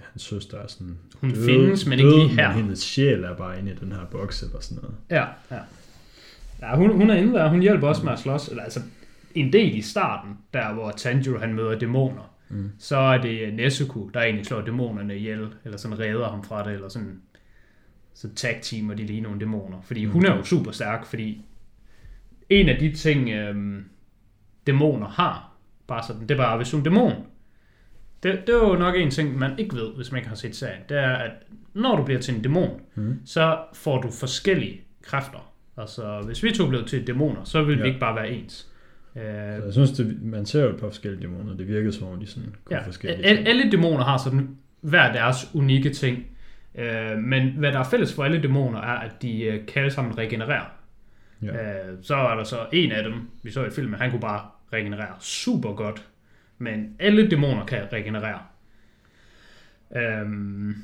hans 0.00 0.22
søster 0.22 0.58
er 0.58 0.66
sådan 0.66 0.98
Hun 1.20 1.32
findes, 1.34 1.86
men 1.86 1.98
ikke 1.98 2.10
død, 2.10 2.16
lige 2.18 2.28
her. 2.28 2.48
Men 2.48 2.56
hendes 2.62 2.78
sjæl 2.78 3.24
er 3.24 3.36
bare 3.36 3.58
inde 3.58 3.72
i 3.72 3.74
den 3.74 3.92
her 3.92 4.04
boks 4.10 4.42
eller 4.42 4.60
sådan 4.60 4.82
noget. 4.82 4.96
Ja, 5.10 5.26
ja. 5.56 5.60
Ja, 6.62 6.76
hun, 6.76 6.92
hun 6.96 7.10
er 7.10 7.14
inde 7.14 7.32
der. 7.32 7.48
Hun 7.48 7.60
hjælper 7.60 7.88
også 7.88 8.04
med 8.04 8.12
at 8.12 8.18
slås. 8.18 8.48
Eller, 8.48 8.62
altså, 8.62 8.80
en 9.34 9.52
del 9.52 9.76
i 9.78 9.82
starten, 9.82 10.38
der 10.54 10.72
hvor 10.74 10.90
Tanjiro 10.90 11.38
han 11.38 11.54
møder 11.54 11.78
dæmoner, 11.78 12.31
Mm. 12.52 12.70
så 12.78 12.96
er 12.96 13.18
det 13.22 13.54
Nezuko, 13.54 14.10
der 14.14 14.20
egentlig 14.22 14.46
slår 14.46 14.60
dæmonerne 14.60 15.16
ihjel, 15.16 15.48
eller 15.64 15.78
sådan 15.78 15.98
redder 15.98 16.28
ham 16.30 16.44
fra 16.44 16.64
det, 16.64 16.72
eller 16.72 16.88
sådan, 16.88 17.20
så 18.14 18.28
tag-teamer 18.34 18.94
de 18.94 19.06
lige 19.06 19.20
nogle 19.20 19.40
dæmoner. 19.40 19.80
Fordi 19.82 20.04
hun 20.04 20.26
er 20.26 20.36
jo 20.36 20.42
super 20.44 20.70
stærk, 20.70 21.06
fordi 21.06 21.44
en 22.50 22.68
af 22.68 22.78
de 22.78 22.92
ting, 22.92 23.28
øhm, 23.28 23.84
dæmoner 24.66 25.08
har, 25.08 25.52
bare 25.86 26.02
sådan, 26.06 26.22
det 26.22 26.30
er 26.30 26.36
bare, 26.36 26.56
hvis 26.56 26.70
du 26.70 26.76
er 26.76 26.80
en 26.80 26.84
dæmon, 26.84 27.12
det, 28.22 28.40
det 28.46 28.54
er 28.54 28.68
jo 28.68 28.76
nok 28.76 28.94
en 28.96 29.10
ting, 29.10 29.38
man 29.38 29.58
ikke 29.58 29.76
ved, 29.76 29.94
hvis 29.96 30.12
man 30.12 30.18
ikke 30.18 30.28
har 30.28 30.36
set 30.36 30.56
serien, 30.56 30.82
det 30.88 30.98
er, 30.98 31.12
at 31.14 31.30
når 31.74 31.96
du 31.96 32.04
bliver 32.04 32.20
til 32.20 32.34
en 32.34 32.42
dæmon, 32.42 32.80
Mm. 32.94 33.20
så 33.24 33.58
får 33.74 34.00
du 34.02 34.10
forskellige 34.10 34.80
kræfter. 35.02 35.52
Altså, 35.76 36.22
hvis 36.26 36.42
vi 36.42 36.50
to 36.50 36.68
blev 36.68 36.84
til 36.84 37.06
dæmoner, 37.06 37.44
så 37.44 37.62
ville 37.62 37.78
ja. 37.78 37.82
vi 37.82 37.88
ikke 37.88 38.00
bare 38.00 38.14
være 38.16 38.30
ens. 38.30 38.71
Øh, 39.16 39.22
Så 39.58 39.64
jeg 39.64 39.72
synes, 39.72 39.90
det, 39.90 40.22
man 40.22 40.46
ser 40.46 40.62
jo 40.64 40.70
et 40.70 40.80
par 40.80 40.86
forskellige 40.86 41.22
dæmoner. 41.22 41.56
Det 41.56 41.68
virkede 41.68 41.92
som 41.92 42.08
om, 42.08 42.20
de 42.20 42.26
sådan 42.26 42.54
kunne 42.64 42.76
ja. 42.76 42.86
forskellige 42.86 43.24
Alle, 43.26 43.36
ting. 43.38 43.48
alle 43.48 43.70
dæmoner 43.70 44.04
har 44.04 44.18
sådan 44.18 44.56
hver 44.80 45.12
deres 45.12 45.50
unikke 45.54 45.90
ting. 45.90 46.26
Øh, 46.74 47.18
men 47.18 47.48
hvad 47.58 47.72
der 47.72 47.78
er 47.78 47.84
fælles 47.84 48.14
for 48.14 48.24
alle 48.24 48.42
dæmoner, 48.42 48.78
er, 48.78 48.98
at 48.98 49.22
de 49.22 49.42
øh, 49.42 49.66
kan 49.66 49.82
alle 49.82 49.90
sammen 49.92 50.18
regenerere. 50.18 50.66
Ja. 51.42 51.48
Øh, 51.90 51.98
så 52.02 52.14
er 52.16 52.34
der 52.36 52.44
så 52.44 52.66
en 52.72 52.92
af 52.92 53.02
dem, 53.04 53.14
vi 53.42 53.50
så 53.50 53.64
i 53.64 53.70
filmen, 53.70 54.00
han 54.00 54.10
kunne 54.10 54.20
bare 54.20 54.40
regenerere 54.72 55.14
super 55.20 55.72
godt. 55.74 56.08
Men 56.58 56.96
alle 56.98 57.30
dæmoner 57.30 57.66
kan 57.66 57.92
regenerere. 57.92 58.38
Øhm, 59.96 60.74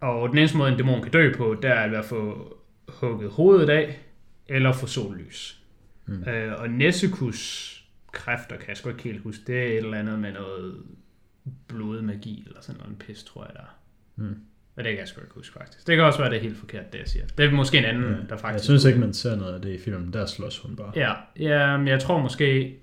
og 0.00 0.28
den 0.28 0.38
eneste 0.38 0.56
måde, 0.56 0.70
en 0.72 0.76
dæmon 0.76 1.02
kan 1.02 1.12
dø 1.12 1.32
på, 1.36 1.56
det 1.62 1.70
er 1.70 1.74
at 1.98 2.04
få 2.04 2.54
hugget 2.88 3.30
hovedet 3.30 3.70
af, 3.70 4.00
eller 4.48 4.72
få 4.72 4.86
sollys. 4.86 5.59
Mm. 6.06 6.24
Øh, 6.28 6.60
og 6.60 6.70
Nezukus 6.70 7.66
kræfter, 8.12 8.56
kan 8.56 8.68
jeg 8.68 8.76
sgu 8.76 8.88
ikke 8.88 9.02
helt 9.02 9.22
huske, 9.22 9.42
det 9.46 9.58
er 9.58 9.64
et 9.66 9.76
eller 9.76 9.98
andet 9.98 10.18
med 10.18 10.32
noget 10.32 10.74
blodmagi, 11.66 12.44
eller 12.46 12.60
sådan 12.60 12.78
noget 12.78 12.90
en 12.90 12.96
pis, 12.96 13.24
tror 13.24 13.44
jeg 13.44 13.52
der 13.54 13.60
er. 13.60 13.76
Mm. 14.16 14.36
Og 14.76 14.84
det 14.84 14.92
kan 14.92 14.98
jeg 14.98 15.08
sgu 15.08 15.20
ikke 15.20 15.34
huske, 15.34 15.52
faktisk. 15.52 15.86
Det 15.86 15.96
kan 15.96 16.04
også 16.04 16.18
være, 16.18 16.30
det 16.30 16.36
er 16.36 16.42
helt 16.42 16.56
forkert, 16.58 16.92
det 16.92 16.98
jeg 16.98 17.08
siger. 17.08 17.24
Det 17.38 17.46
er 17.46 17.50
måske 17.50 17.78
en 17.78 17.84
anden, 17.84 18.04
Ja. 18.04 18.16
der 18.28 18.36
faktisk... 18.36 18.44
Jeg 18.54 18.60
synes 18.60 18.84
ikke, 18.84 18.98
man 19.00 19.12
ser 19.14 19.36
noget 19.36 19.54
af 19.54 19.60
det 19.62 19.70
i 19.74 19.78
filmen. 19.78 20.12
Der 20.12 20.26
slås 20.26 20.58
hun 20.58 20.76
bare. 20.76 20.92
Ja, 20.96 21.12
ja 21.38 21.76
men 21.76 21.88
jeg 21.88 22.00
tror 22.00 22.18
måske... 22.20 22.76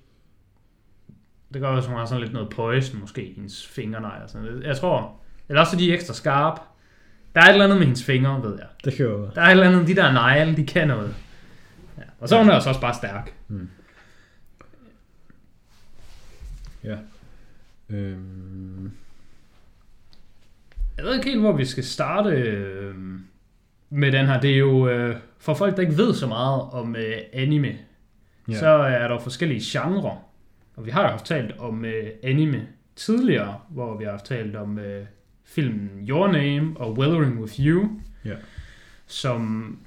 Det 1.52 1.60
kan 1.60 1.64
også, 1.64 1.88
hun 1.88 1.98
har 1.98 2.06
sådan 2.06 2.20
lidt 2.20 2.32
noget 2.32 2.50
poison, 2.50 3.00
måske 3.00 3.24
i 3.30 3.34
hendes 3.34 3.66
fingernegl 3.66 4.22
og 4.22 4.30
sådan 4.30 4.46
noget. 4.46 4.64
Jeg 4.64 4.76
tror... 4.76 5.20
Eller 5.48 5.60
også 5.60 5.76
er 5.76 5.78
de 5.78 5.92
ekstra 5.92 6.14
skarpe. 6.14 6.60
Der 7.34 7.40
er 7.40 7.44
et 7.44 7.52
eller 7.52 7.64
andet 7.64 7.78
med 7.78 7.86
hendes 7.86 8.04
fingre, 8.04 8.42
ved 8.42 8.56
jeg. 8.58 8.66
Det 8.84 8.92
kan 8.94 9.06
jo 9.06 9.16
være. 9.16 9.30
Der 9.34 9.40
er 9.40 9.46
et 9.46 9.50
eller 9.50 9.66
andet, 9.66 9.86
de 9.88 9.94
der 9.96 10.12
negle, 10.12 10.56
de 10.56 10.66
kan 10.66 10.88
noget. 10.88 11.14
Ja. 11.98 12.02
Og 12.18 12.28
så 12.28 12.36
er 12.36 12.42
hun 12.42 12.50
altså 12.52 12.68
også 12.68 12.80
bare 12.80 12.94
stærk. 12.94 13.34
Mm. 13.48 13.68
Ja. 16.84 16.96
Øhm, 17.90 18.92
Jeg 20.96 21.04
ved 21.04 21.14
ikke 21.14 21.28
helt, 21.28 21.40
hvor 21.40 21.52
vi 21.52 21.64
skal 21.64 21.84
starte 21.84 22.30
øh, 22.30 22.94
med 23.90 24.12
den 24.12 24.26
her. 24.26 24.40
Det 24.40 24.50
er 24.54 24.58
jo 24.58 24.88
øh, 24.88 25.16
for 25.38 25.54
folk, 25.54 25.76
der 25.76 25.82
ikke 25.82 25.96
ved 25.96 26.14
så 26.14 26.26
meget 26.26 26.62
om 26.62 26.96
øh, 26.96 27.16
anime, 27.32 27.76
ja. 28.48 28.58
så 28.58 28.66
er 28.68 29.08
der 29.08 29.18
forskellige 29.18 29.60
genrer. 29.64 30.24
Og 30.76 30.86
vi 30.86 30.90
har 30.90 31.02
jo 31.02 31.08
haft 31.08 31.24
talt 31.26 31.58
om 31.58 31.84
øh, 31.84 32.06
anime 32.22 32.66
tidligere, 32.96 33.60
hvor 33.68 33.96
vi 33.98 34.04
har 34.04 34.10
haft 34.10 34.24
talt 34.24 34.56
om 34.56 34.78
øh, 34.78 35.06
filmen 35.44 35.90
Your 36.08 36.32
Name 36.32 36.76
og 36.76 36.98
Weathering 36.98 37.40
With 37.40 37.60
You, 37.60 38.00
Ja. 38.24 38.34
som 39.06 39.78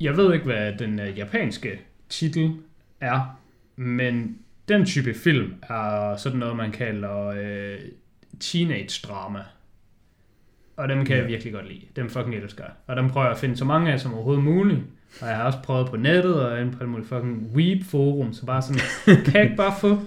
jeg 0.00 0.16
ved 0.16 0.34
ikke, 0.34 0.44
hvad 0.44 0.72
den 0.72 1.00
øh, 1.00 1.18
japanske 1.18 1.80
titel 2.08 2.52
er, 3.00 3.40
men 3.76 4.38
den 4.68 4.86
type 4.86 5.14
film 5.14 5.54
er 5.62 6.16
sådan 6.16 6.38
noget, 6.38 6.56
man 6.56 6.72
kalder 6.72 7.26
øh, 7.26 7.78
teenage-drama. 8.40 9.40
Og 10.76 10.88
dem 10.88 11.04
kan 11.04 11.16
ja. 11.16 11.22
jeg 11.22 11.30
virkelig 11.30 11.52
godt 11.52 11.68
lide. 11.68 11.82
Dem 11.96 12.10
fucking 12.10 12.34
elsker 12.34 12.64
jeg. 12.64 12.72
Og 12.86 12.96
dem 12.96 13.08
prøver 13.08 13.26
jeg 13.26 13.32
at 13.32 13.38
finde 13.38 13.56
så 13.56 13.64
mange 13.64 13.92
af 13.92 14.00
som 14.00 14.14
overhovedet 14.14 14.44
muligt. 14.44 14.80
Og 15.20 15.28
jeg 15.28 15.36
har 15.36 15.44
også 15.44 15.58
prøvet 15.62 15.88
på 15.90 15.96
nettet 15.96 16.34
og 16.34 16.60
inde 16.60 16.72
på 16.72 16.78
alle 16.78 16.90
mulige 16.90 17.06
fucking 17.06 17.50
weeb 17.54 17.84
forum, 17.84 18.32
så 18.32 18.46
bare 18.46 18.62
sådan, 18.62 18.80
kan 19.24 19.34
jeg 19.34 19.42
ikke 19.42 19.56
bare 19.56 19.74
få 19.80 20.00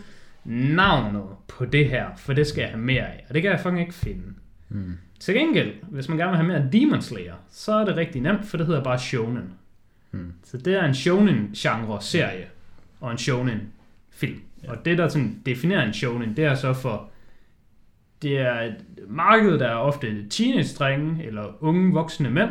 navnet 0.46 1.24
på 1.48 1.66
det 1.66 1.90
her, 1.90 2.08
for 2.18 2.34
det 2.34 2.48
skal 2.48 2.62
jeg 2.62 2.70
have 2.70 2.82
mere 2.82 3.08
af. 3.08 3.26
Og 3.30 3.34
det 3.34 3.42
kan 3.42 3.52
jeg 3.52 3.60
fucking 3.60 3.82
ikke 3.82 3.94
finde. 3.94 4.24
Mm. 4.70 4.98
Til 5.20 5.34
gengæld, 5.34 5.74
hvis 5.82 6.10
man 6.10 6.18
gerne 6.18 6.30
vil 6.30 6.38
have 6.38 6.48
mere 6.48 6.70
Demon 6.72 7.02
Slayer, 7.02 7.34
så 7.52 7.74
er 7.74 7.86
det 7.86 7.96
rigtig 7.96 8.22
nemt, 8.22 8.46
for 8.46 8.58
det 8.58 8.66
hedder 8.66 8.84
bare 8.84 9.00
shonen. 9.00 9.54
Mm. 10.12 10.34
Så 10.44 10.58
det 10.58 10.74
er 10.74 10.86
en 10.86 10.94
shonen-genre 10.94 12.02
serie 12.02 12.48
og 13.02 13.12
en 13.12 13.18
shonen 13.18 13.62
film. 14.12 14.42
Ja. 14.64 14.72
Og 14.72 14.86
det, 14.86 14.98
der 14.98 15.08
sådan 15.08 15.42
definerer 15.46 15.86
en 15.88 15.94
shonen, 15.94 16.36
det 16.36 16.46
er 16.46 16.56
så 16.56 16.74
for 16.74 17.10
det 18.22 18.38
er 18.40 18.60
et 18.62 18.76
marked, 19.08 19.60
der 19.60 19.68
er 19.68 19.76
ofte 19.76 20.30
teenage-drenge 20.30 21.24
eller 21.26 21.64
unge 21.64 21.94
voksne 21.94 22.30
mænd. 22.30 22.50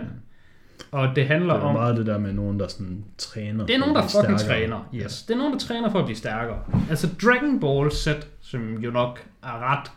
Og 0.90 1.16
det 1.16 1.27
handler 1.27 1.55
Det 1.55 1.62
er 1.62 1.66
om... 1.66 1.75
meget 1.75 1.97
det 1.97 2.07
der 2.07 2.18
med 2.18 2.33
nogen, 2.33 2.61
der 2.61 2.68
sådan 2.68 3.05
træner. 3.18 3.66
Det 3.66 3.75
er 3.75 3.79
nogen, 3.79 3.94
der 3.94 4.03
fucking 4.03 4.40
stærkere. 4.40 4.68
træner. 4.68 4.90
Yes. 4.94 5.23
Det 5.23 5.35
er 5.35 5.38
nogen, 5.38 5.53
der 5.53 5.59
træner 5.59 5.90
for 5.90 5.99
at 5.99 6.05
blive 6.05 6.16
stærkere. 6.16 6.59
Altså 6.90 7.09
Dragon 7.23 7.61
Ball 7.61 7.90
Z, 7.90 8.09
som 8.40 8.79
jo 8.79 8.90
nok 8.90 9.25
er 9.42 9.73
ret 9.73 9.90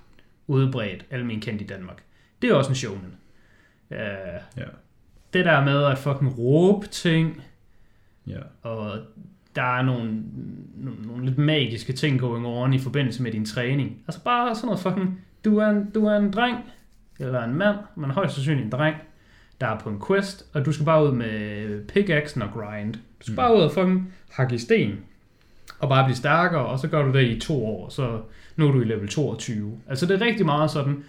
udbredt, 0.47 1.06
almen 1.12 1.39
kendt 1.41 1.62
i 1.62 1.65
Danmark, 1.65 2.04
det 2.41 2.50
er 2.50 2.54
også 2.56 2.69
en 2.69 2.76
shonen. 2.76 3.15
Uh, 3.91 3.97
Ja, 4.58 4.63
det 5.34 5.45
der 5.45 5.63
med 5.65 5.84
at 5.84 5.97
fucking 5.97 6.38
råbe 6.38 6.88
ting, 6.88 7.41
ja. 8.27 8.39
og 8.69 8.97
der 9.55 9.77
er 9.77 9.81
nogle, 9.81 10.23
nogle, 10.77 11.01
nogle 11.07 11.25
lidt 11.25 11.38
magiske 11.38 11.93
ting 11.93 12.19
going 12.19 12.45
on 12.47 12.73
i 12.73 12.79
forbindelse 12.79 13.23
med 13.23 13.31
din 13.31 13.45
træning. 13.45 13.97
Altså 14.07 14.23
bare 14.23 14.55
sådan 14.55 14.65
noget 14.65 14.79
fucking, 14.79 15.21
du 15.45 15.57
er 15.57 15.67
en, 15.67 15.89
du 15.95 16.05
er 16.05 16.17
en 16.17 16.31
dreng, 16.31 16.57
eller 17.19 17.43
en 17.43 17.55
mand, 17.55 17.77
men 17.95 18.12
højst 18.12 18.34
sandsynligt 18.36 18.65
en 18.65 18.71
dreng, 18.71 18.95
der 19.62 19.67
er 19.67 19.79
på 19.79 19.89
en 19.89 20.01
quest, 20.07 20.45
og 20.53 20.65
du 20.65 20.71
skal 20.71 20.86
bare 20.86 21.05
ud 21.05 21.12
med 21.12 21.88
pickaxen 21.88 22.41
og 22.41 22.49
grind. 22.53 22.93
Du 22.93 22.99
skal 23.19 23.31
Mm. 23.31 23.36
bare 23.36 23.55
ud 23.55 23.62
og 23.62 23.71
fucking 23.71 24.13
hakke 24.31 24.55
i 24.55 24.57
sten, 24.57 24.95
og 25.79 25.89
bare 25.89 26.05
blive 26.05 26.15
stærkere, 26.15 26.65
og 26.65 26.79
så 26.79 26.88
gør 26.88 27.03
du 27.05 27.12
det 27.12 27.23
i 27.27 27.39
to 27.39 27.65
år, 27.65 27.89
så 27.89 28.19
nu 28.55 28.67
er 28.67 28.71
du 28.71 28.81
i 28.81 28.86
level 28.86 29.07
22. 29.07 29.79
Altså 29.88 30.05
det 30.05 30.21
er 30.21 30.25
rigtig 30.25 30.45
meget 30.45 30.71
sådan, 30.71 31.03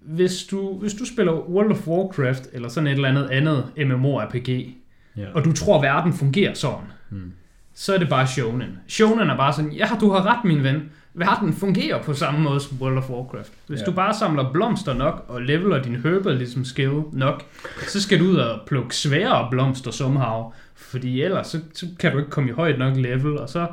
hvis 0.00 0.44
du, 0.44 0.78
hvis 0.78 0.94
du 0.94 1.04
spiller 1.06 1.32
World 1.32 1.70
of 1.70 1.88
Warcraft, 1.88 2.48
eller 2.52 2.68
sådan 2.68 2.86
et 2.86 2.92
eller 2.92 3.08
andet 3.08 3.28
andet 3.30 3.72
MMORPG, 3.88 4.74
ja. 5.16 5.26
og 5.34 5.44
du 5.44 5.52
tror, 5.52 5.80
verden 5.82 6.12
fungerer 6.12 6.54
sådan, 6.54 6.84
Hmm. 7.08 7.32
så 7.74 7.94
er 7.94 7.98
det 7.98 8.08
bare 8.08 8.26
shonen. 8.26 8.78
Shonen 8.88 9.30
er 9.30 9.36
bare 9.36 9.52
sådan, 9.52 9.72
ja, 9.72 9.86
du 10.00 10.10
har 10.10 10.26
ret, 10.26 10.44
min 10.44 10.62
ven. 10.62 10.82
Verden 11.14 11.52
fungerer 11.52 12.02
på 12.02 12.14
samme 12.14 12.40
måde 12.40 12.60
som 12.60 12.76
World 12.80 12.98
of 12.98 13.10
Warcraft. 13.10 13.52
Hvis 13.66 13.80
Ja. 13.80 13.84
du 13.84 13.92
bare 13.92 14.14
samler 14.14 14.52
blomster 14.52 14.94
nok, 14.94 15.24
og 15.28 15.42
leveler 15.42 15.82
din 15.82 15.96
herbalism 15.96 16.62
skill 16.62 16.92
nok, 17.12 17.42
så 17.88 18.02
skal 18.02 18.18
du 18.20 18.24
ud 18.24 18.36
og 18.36 18.60
plukke 18.66 18.96
svære 18.96 19.48
blomster 19.50 19.90
somehow. 19.90 20.52
Fordi 20.76 21.22
ellers, 21.22 21.46
så, 21.46 21.60
så 21.74 21.86
kan 21.98 22.12
du 22.12 22.18
ikke 22.18 22.30
komme 22.30 22.50
i 22.50 22.52
højt 22.52 22.78
nok 22.78 22.96
level, 22.96 23.38
og 23.38 23.48
så, 23.48 23.66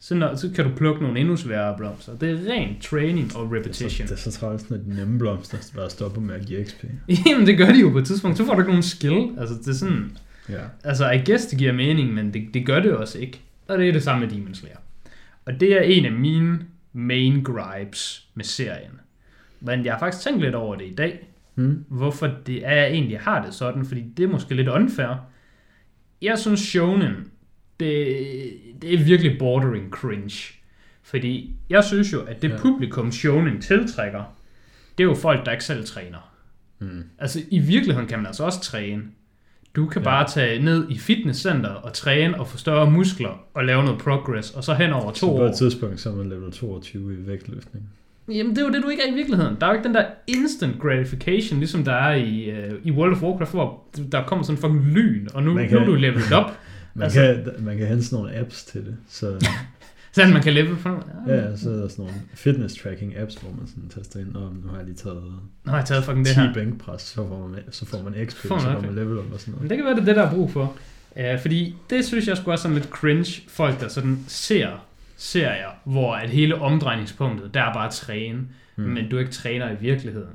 så, 0.00 0.14
når, 0.14 0.34
så 0.36 0.50
kan 0.54 0.64
du 0.64 0.70
plukke 0.76 1.02
nogle 1.02 1.20
endnu 1.20 1.36
sværere 1.36 1.76
blomster. 1.76 2.12
Det 2.16 2.30
er 2.30 2.52
ren 2.52 2.76
training 2.80 3.36
og 3.36 3.44
Det 3.50 3.52
er, 3.52 3.60
repetition. 3.60 3.90
så, 4.08 4.14
det 4.14 4.20
er 4.26 4.30
så 4.30 4.38
træls, 4.40 4.70
når 4.70 4.76
de 4.76 4.94
nemme 4.96 5.18
blomster 5.18 5.58
bare 5.76 5.90
stopper 5.90 6.20
med 6.20 6.34
at 6.34 6.46
give 6.46 6.64
XP. 6.64 6.84
Jamen, 7.26 7.46
det 7.46 7.58
gør 7.58 7.66
de 7.72 7.80
jo 7.80 7.90
på 7.90 7.98
et 7.98 8.06
tidspunkt. 8.06 8.36
Så 8.38 8.44
får 8.44 8.52
du 8.54 8.60
ikke 8.60 8.70
nogen 8.70 8.82
skill. 8.82 9.28
Altså, 9.40 9.54
det 9.54 9.68
er 9.68 9.72
sådan... 9.74 10.16
Ja. 10.48 10.60
Altså, 10.84 11.10
I 11.10 11.18
guess 11.26 11.46
det 11.46 11.58
giver 11.58 11.72
mening, 11.72 12.14
men 12.14 12.34
det, 12.34 12.54
det 12.54 12.66
gør 12.66 12.80
det 12.80 12.92
også 12.92 13.18
ikke. 13.18 13.40
Og 13.68 13.78
det 13.78 13.88
er 13.88 13.92
det 13.92 14.02
samme 14.02 14.26
med 14.26 14.34
Demon 14.36 14.54
Slayer. 14.54 14.76
Og 15.44 15.60
det 15.60 15.72
er 15.72 15.80
en 15.80 16.04
af 16.04 16.12
mine 16.12 16.60
main 16.92 17.42
gripes 17.42 18.28
med 18.34 18.44
serien. 18.44 19.00
Men 19.60 19.84
jeg 19.84 19.92
har 19.92 19.98
faktisk 19.98 20.24
tænkt 20.24 20.40
lidt 20.42 20.54
over 20.54 20.76
det 20.76 20.84
i 20.86 20.94
dag. 20.94 21.28
Hmm. 21.54 21.84
Hvorfor 21.88 22.30
det 22.46 22.66
er, 22.66 22.72
jeg 22.74 22.90
egentlig 22.90 23.20
har 23.20 23.44
det 23.44 23.54
sådan, 23.54 23.84
fordi 23.86 24.00
det 24.16 24.24
er 24.24 24.28
måske 24.28 24.54
lidt 24.54 24.68
unfair. 24.68 25.28
Jeg 26.22 26.38
synes 26.38 26.60
shonen, 26.60 27.14
det, 27.80 28.06
det 28.82 28.94
er 28.94 29.04
virkelig 29.04 29.38
bordering 29.38 29.90
cringe. 29.90 30.54
Fordi 31.02 31.56
jeg 31.70 31.84
synes 31.84 32.12
jo, 32.12 32.20
at 32.22 32.42
det 32.42 32.50
Ja. 32.50 32.56
publikum 32.58 33.12
shonen 33.12 33.60
tiltrækker, 33.60 34.36
det 34.98 35.04
er 35.04 35.08
jo 35.08 35.14
folk, 35.14 35.46
der 35.46 35.52
ikke 35.52 35.64
selv 35.64 35.84
træner. 35.84 36.34
Hmm. 36.78 37.02
Altså 37.18 37.40
i 37.50 37.58
virkeligheden 37.58 38.08
kan 38.08 38.18
man 38.18 38.26
altså 38.26 38.44
også 38.44 38.60
træne. 38.60 39.02
Du 39.78 39.86
kan 39.86 40.02
Ja. 40.02 40.04
bare 40.08 40.28
tage 40.28 40.64
ned 40.64 40.86
i 40.90 40.98
fitnesscenter 40.98 41.68
og 41.70 41.92
træne 41.92 42.40
og 42.40 42.48
få 42.48 42.58
større 42.58 42.90
muskler 42.90 43.40
og 43.54 43.64
lave 43.64 43.84
noget 43.84 43.98
progress, 44.00 44.50
og 44.50 44.64
så 44.64 44.74
hen 44.74 44.92
over 44.92 45.10
to 45.10 45.14
Så 45.14 45.26
på 45.26 45.32
år. 45.32 45.46
et 45.46 45.54
tidspunkt, 45.56 46.00
så 46.00 46.10
er 46.10 46.14
man 46.14 46.28
level 46.28 46.52
22 46.52 47.14
i 47.14 47.26
vægtløftning. 47.26 47.84
Jamen 48.28 48.50
det 48.56 48.62
er 48.62 48.66
jo 48.66 48.72
det, 48.72 48.82
du 48.82 48.88
ikke 48.88 49.02
er 49.08 49.12
i 49.12 49.14
virkeligheden. 49.14 49.56
Der 49.60 49.66
er 49.66 49.70
jo 49.70 49.76
ikke 49.76 49.86
den 49.88 49.94
der 49.94 50.04
instant 50.26 50.80
gratification, 50.80 51.58
ligesom 51.58 51.84
der 51.84 51.92
er 51.92 52.14
i, 52.14 52.50
uh, 52.50 52.74
i 52.86 52.90
World 52.90 53.12
of 53.12 53.22
Warcraft, 53.22 53.52
hvor 53.52 53.84
der 54.12 54.24
kommer 54.26 54.44
sådan 54.44 54.60
fucking 54.60 54.84
lyn, 54.86 55.26
og 55.34 55.42
nu, 55.42 55.54
Man 55.54 55.64
nu 55.64 55.68
kan- 55.68 55.78
er 55.78 55.84
du 55.84 55.94
levelet 55.94 56.32
op, 56.32 56.50
Man, 56.94 57.04
altså, 57.04 57.20
kan, 57.20 57.64
man 57.64 57.78
kan 57.78 57.86
hente 57.86 58.04
sådan 58.04 58.24
nogle 58.24 58.38
apps 58.40 58.64
til 58.64 58.80
det. 58.80 58.96
Så 59.08 59.26
så 60.12 60.26
man 60.32 60.42
kan 60.42 60.52
level 60.52 60.76
på 60.76 60.88
ja, 61.28 61.56
så 61.56 61.70
er 61.70 61.74
der 61.76 61.88
sådan 61.88 62.04
nogle 62.04 62.20
fitness 62.34 62.82
tracking 62.82 63.16
apps, 63.16 63.34
hvor 63.34 63.50
man 63.58 63.66
sådan 63.66 63.88
taster 63.88 64.20
ind, 64.20 64.34
og 64.36 64.54
nu 64.64 64.68
har 64.68 64.76
jeg 64.76 64.84
lige 64.86 64.96
taget 64.96 65.22
jeg 65.66 65.72
har 65.74 65.82
taget 65.84 66.04
fucking 66.04 66.26
10 66.26 66.30
det 66.34 66.36
her. 66.42 66.54
bænkpres, 66.54 67.02
så 67.02 67.14
får 67.28 67.48
man, 67.48 67.60
så 67.70 67.86
får 67.86 68.02
man 68.02 68.26
XP, 68.26 68.36
Får 68.46 68.54
man 68.54 68.60
så 68.64 68.72
får 68.72 68.80
man 68.80 68.94
level 68.94 69.18
up 69.18 69.32
og 69.32 69.40
sådan 69.40 69.52
Men 69.52 69.56
noget. 69.56 69.70
det 69.70 69.76
kan 69.78 69.84
være, 69.84 69.94
det 69.94 70.00
er 70.00 70.04
det, 70.04 70.16
der 70.16 70.22
er 70.26 70.30
brug 70.34 70.50
for. 70.50 70.76
Uh, 71.16 71.40
fordi 71.40 71.74
det 71.90 72.04
synes 72.04 72.28
jeg 72.28 72.36
skulle 72.36 72.54
også 72.54 72.62
sådan 72.62 72.76
lidt 72.76 72.88
cringe, 72.88 73.42
folk 73.48 73.80
der 73.80 73.88
sådan 73.88 74.18
ser 74.26 74.84
serier, 75.16 75.68
hvor 75.84 76.14
at 76.14 76.30
hele 76.30 76.54
omdrejningspunktet, 76.60 77.54
der 77.54 77.62
er 77.62 77.72
bare 77.72 77.86
at 77.86 77.92
træne, 77.92 78.40
Mm. 78.76 78.84
men 78.84 79.10
du 79.10 79.18
ikke 79.18 79.30
træner 79.30 79.70
i 79.72 79.74
virkeligheden. 79.80 80.30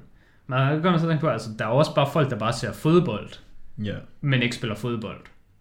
Men 0.47 0.59
jeg 0.59 0.81
kan 0.83 0.99
så 0.99 1.07
tænke 1.07 1.21
på, 1.21 1.27
altså, 1.27 1.49
der 1.59 1.65
er 1.65 1.69
også 1.69 1.95
bare 1.95 2.09
folk, 2.13 2.29
der 2.29 2.37
bare 2.37 2.53
ser 2.53 2.71
fodbold, 2.73 3.29
Ja, 3.83 3.95
men 4.21 4.41
ikke 4.41 4.55
spiller 4.55 4.75
fodbold. 4.75 5.17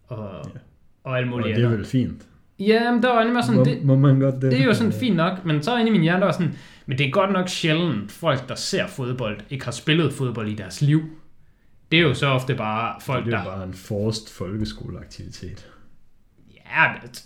Og, 0.07 0.17
Ja. 0.45 0.49
ja. 0.53 0.59
og 1.03 1.17
alt 1.17 1.25
og 1.25 1.29
muligt 1.31 1.55
det 1.57 1.65
er 1.65 1.69
vel 1.69 1.85
fint. 1.85 2.21
Ja, 2.59 2.91
men 2.91 3.03
der 3.03 3.09
var 3.09 3.23
nemlig 3.23 3.43
sådan, 3.43 3.57
må, 3.59 3.65
det, 3.65 3.83
må 3.83 3.97
man 3.97 4.19
godt 4.19 4.35
det? 4.35 4.51
det 4.51 4.59
er 4.59 4.63
jo 4.65 4.73
sådan 4.73 4.93
fint 4.93 5.15
nok, 5.15 5.45
men 5.45 5.63
så 5.63 5.77
inde 5.77 5.89
i 5.89 5.91
min 5.91 6.01
hjerne, 6.01 6.19
der 6.19 6.25
var 6.25 6.31
sådan, 6.31 6.55
men 6.85 6.97
det 6.97 7.07
er 7.07 7.11
godt 7.11 7.31
nok 7.31 7.49
sjældent, 7.49 8.11
folk, 8.11 8.49
der 8.49 8.55
ser 8.55 8.87
fodbold, 8.87 9.39
ikke 9.49 9.65
har 9.65 9.71
spillet 9.71 10.13
fodbold 10.13 10.47
i 10.47 10.55
deres 10.55 10.81
liv. 10.81 11.01
Det 11.91 11.99
er 11.99 12.03
jo 12.03 12.13
så 12.13 12.27
ofte 12.27 12.55
bare 12.55 12.95
folk, 13.01 13.25
Det 13.25 13.33
er 13.33 13.37
der... 13.37 13.43
jo 13.43 13.51
bare 13.51 13.63
en 13.67 13.73
forced 13.73 14.27
folkeskoleaktivitet. 14.33 15.67
Ja, 16.75 16.85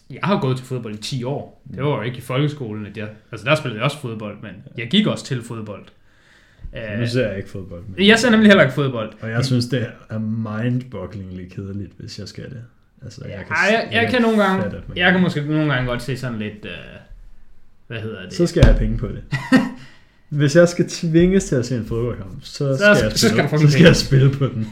jeg 0.09 0.19
har 0.23 0.41
gået 0.41 0.57
til 0.57 0.65
fodbold 0.65 0.93
i 0.93 0.97
10 0.97 1.23
år. 1.23 1.63
Det 1.73 1.83
var 1.83 1.95
jo 1.95 2.01
ikke 2.01 2.17
i 2.17 2.21
folkeskolen, 2.21 2.85
at 2.85 2.97
jeg... 2.97 3.09
Altså, 3.31 3.45
der 3.45 3.55
spillede 3.55 3.77
jeg 3.77 3.83
også 3.85 3.97
fodbold, 3.99 4.37
men 4.41 4.51
jeg 4.77 4.87
gik 4.87 5.07
også 5.07 5.25
til 5.25 5.43
fodbold. 5.43 5.83
Nu 6.73 7.01
Uh, 7.01 7.07
ser 7.07 7.27
jeg 7.27 7.37
ikke 7.37 7.49
fodbold, 7.49 7.83
men, 7.87 8.07
jeg 8.07 8.19
ser 8.19 8.29
nemlig 8.29 8.47
heller 8.49 8.63
ikke 8.63 8.75
fodbold. 8.75 9.13
og 9.21 9.29
jeg 9.29 9.45
synes, 9.45 9.65
det 9.65 9.87
er 10.09 10.19
mindbogglingly 10.19 11.47
kedeligt, 11.49 11.91
hvis 11.97 12.19
jeg 12.19 12.27
skal 12.27 12.43
det. 12.43 12.63
Altså, 13.03 13.21
Ja, 13.25 13.31
jeg 13.31 13.45
jeg, 13.49 13.87
jeg, 13.91 14.01
jeg 14.01 14.11
kan 14.11 14.21
nogle 14.21 14.43
gange... 14.43 14.61
fatte, 14.63 14.77
man 14.87 14.97
Jeg 14.97 15.11
kan 15.11 15.21
måske 15.21 15.41
nogle 15.41 15.73
gange 15.73 15.89
godt 15.89 16.01
se 16.03 16.17
sådan 16.17 16.39
lidt... 16.39 16.65
Uh, 16.65 16.69
hvad 17.87 17.99
hedder 18.01 18.21
det? 18.23 18.33
Så 18.33 18.47
skal 18.47 18.59
jeg 18.59 18.67
have 18.67 18.79
penge 18.79 18.97
på 18.97 19.07
det. 19.07 19.23
Hvis 20.29 20.55
jeg 20.55 20.67
skal 20.67 20.89
tvinges 20.89 21.45
til 21.45 21.55
at 21.55 21.65
se 21.65 21.75
en 21.75 21.85
fodboldkamp, 21.85 22.33
så, 22.41 22.47
Så- 22.57 22.77
skal, 22.77 22.87
jeg 22.87 23.11
så 23.11 23.17
spille, 23.17 23.33
skal 23.33 23.43
du 23.43 23.49
få 23.49 23.57
så 23.57 23.71
skal 23.71 23.85
jeg 23.85 23.95
spille 23.95 24.31
på 24.31 24.45
den. 24.47 24.69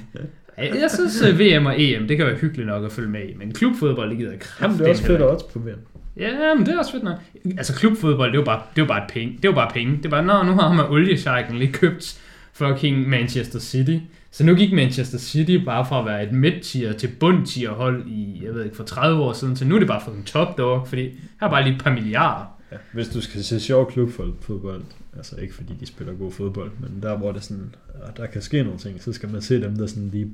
Jeg 0.57 0.71
jeg 0.81 0.91
synes, 0.93 1.21
at 1.21 1.39
VM 1.39 1.65
og 1.65 1.81
EM, 1.81 2.07
det 2.07 2.17
kan 2.17 2.25
være 2.25 2.35
hyggeligt 2.35 2.67
nok 2.67 2.85
at 2.85 2.91
følge 2.91 3.09
med 3.09 3.21
i, 3.29 3.33
men 3.37 3.53
klubfodbold, 3.53 4.09
det 4.09 4.17
gider 4.17 4.31
jeg 4.31 4.39
Jamen, 4.61 4.77
det 4.77 4.85
er 4.85 4.89
også 4.89 5.03
fedt 5.03 5.21
odds 5.21 5.43
på 5.43 5.59
VM. 5.59 5.79
Ja, 6.17 6.53
men 6.53 6.65
det 6.65 6.73
er 6.73 6.79
også 6.79 6.91
fedt 6.91 7.03
nok. 7.03 7.17
Altså, 7.57 7.75
klubfodbold, 7.75 8.31
det 8.31 8.37
er 8.37 8.41
jo 8.41 8.45
bare, 8.45 8.61
det 8.75 8.81
er 8.81 8.85
jo 8.85 8.87
bare 8.87 9.03
et 9.03 9.11
penge. 9.13 9.33
Det 9.37 9.45
er 9.45 9.49
jo 9.49 9.55
bare 9.55 9.71
penge. 9.73 9.97
Det 9.97 10.05
er 10.05 10.09
bare, 10.09 10.23
nå, 10.23 10.43
nu 10.43 10.51
har 10.53 10.73
man 10.73 10.85
oliesharken 10.85 11.55
lige 11.57 11.73
købt 11.73 12.19
fucking 12.53 13.09
Manchester 13.09 13.59
City. 13.59 13.97
Så 14.35 14.43
nu 14.43 14.55
gik 14.55 14.73
Manchester 14.73 15.17
City 15.17 15.57
bare 15.65 15.85
fra 15.85 15.99
at 15.99 16.05
være 16.05 16.23
et 16.23 16.31
midt-tier 16.31 16.93
til 16.93 17.09
bund-tier 17.19 17.71
hold 17.71 18.07
i, 18.07 18.41
jeg 18.45 18.53
ved 18.53 18.63
ikke, 18.63 18.75
for 18.75 18.83
30 18.83 19.21
år 19.21 19.33
siden, 19.33 19.55
til 19.55 19.67
nu 19.67 19.75
er 19.75 19.79
det 19.79 19.87
bare 19.87 20.01
fucking 20.05 20.25
top 20.25 20.57
dog, 20.57 20.87
fordi 20.87 21.01
her 21.39 21.47
er 21.47 21.49
bare 21.49 21.63
lige 21.63 21.75
et 21.75 21.81
par 21.81 21.93
milliarder. 21.93 22.45
Ja, 22.71 22.77
hvis 22.93 23.07
du 23.07 23.21
skal 23.21 23.43
se 23.43 23.59
sjov 23.59 23.91
klubfodbold, 23.91 24.83
altså 25.17 25.35
ikke 25.35 25.55
fordi 25.55 25.73
de 25.79 25.85
spiller 25.85 26.13
god 26.13 26.31
fodbold, 26.31 26.71
men 26.79 26.99
der 27.01 27.17
hvor 27.17 27.31
det 27.31 27.43
sådan, 27.43 27.75
og 28.03 28.17
der 28.17 28.25
kan 28.25 28.41
ske 28.41 28.63
nogle 28.63 28.79
ting, 28.79 29.03
så 29.03 29.13
skal 29.13 29.29
man 29.31 29.41
se 29.41 29.61
dem, 29.61 29.75
der 29.75 29.87
sådan 29.87 30.09
lige, 30.09 30.31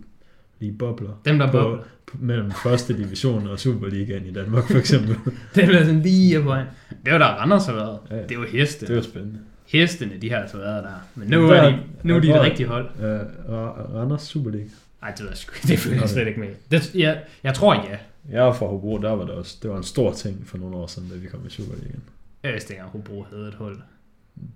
lige 0.60 0.72
bobler. 0.72 1.22
Dem, 1.26 1.40
der 1.40 1.52
på, 1.52 1.60
bobler. 1.60 1.84
mellem 2.20 2.52
første 2.52 2.98
division 2.98 3.48
og 3.48 3.60
Superligaen 3.60 4.26
i 4.26 4.32
Danmark 4.32 4.68
for 4.68 4.78
eksempel. 4.78 5.16
Det 5.56 5.64
er 5.64 5.86
sådan 5.86 6.02
lige 6.02 6.42
på. 6.42 6.54
Det 6.54 6.66
er 7.06 7.14
jo 7.14 7.20
der 7.20 7.26
Randers 7.26 7.66
har 7.66 7.74
været. 7.74 8.00
Ja, 8.10 8.16
ja. 8.16 8.22
Det 8.22 8.32
er 8.32 8.36
jo 8.36 8.46
heste. 8.46 8.86
det 8.86 8.92
er 8.92 8.98
jo 8.98 9.04
spændende. 9.04 9.40
Hestene, 9.72 10.12
de 10.22 10.30
har 10.32 10.38
altså 10.38 10.58
været 10.58 10.84
der. 10.84 10.90
Men 11.16 11.28
nu 11.30 11.42
Men 11.42 11.50
er 11.50 11.62
der- 11.64 11.70
de, 11.72 11.78
nu 12.04 12.16
er 12.16 12.20
de 12.20 12.28
der- 12.28 12.34
det 12.34 12.42
rigtige 12.42 12.68
hold. 12.68 12.86
Uh, 13.00 13.96
Randers 13.96 14.22
Superliga. 14.22 14.64
Nej, 15.02 15.12
det 15.12 15.20
ved 15.22 15.28
jeg 15.30 15.38
sgu. 15.38 15.54
Det 15.68 15.80
følger 15.80 15.96
jeg 15.96 16.04
Okay. 16.04 16.14
slet 16.14 16.28
ikke 16.28 16.40
med. 16.40 16.48
Det, 16.72 16.96
jeg, 16.96 17.22
jeg 17.44 17.54
tror 17.54 17.74
ja. 17.74 17.98
Jeg 18.32 18.44
var 18.44 18.54
fra 18.54 18.66
Hobro, 18.66 18.98
der 18.98 19.10
var 19.12 19.26
det 19.26 19.34
også, 19.34 19.58
det 19.62 19.70
var 19.72 19.78
en 19.78 19.84
stor 19.84 20.14
ting 20.14 20.48
for 20.48 20.58
nogle 20.58 20.76
år 20.76 20.88
siden, 20.88 21.10
da 21.10 21.16
vi 21.16 21.28
kom 21.28 21.40
i 21.48 21.50
Superligaen. 21.50 22.02
Jeg 22.44 22.54
vidste 22.54 22.74
ikke, 22.74 22.84
at 22.84 22.90
Hobro 22.90 23.26
havde 23.34 23.48
et 23.48 23.54
hold. 23.54 23.78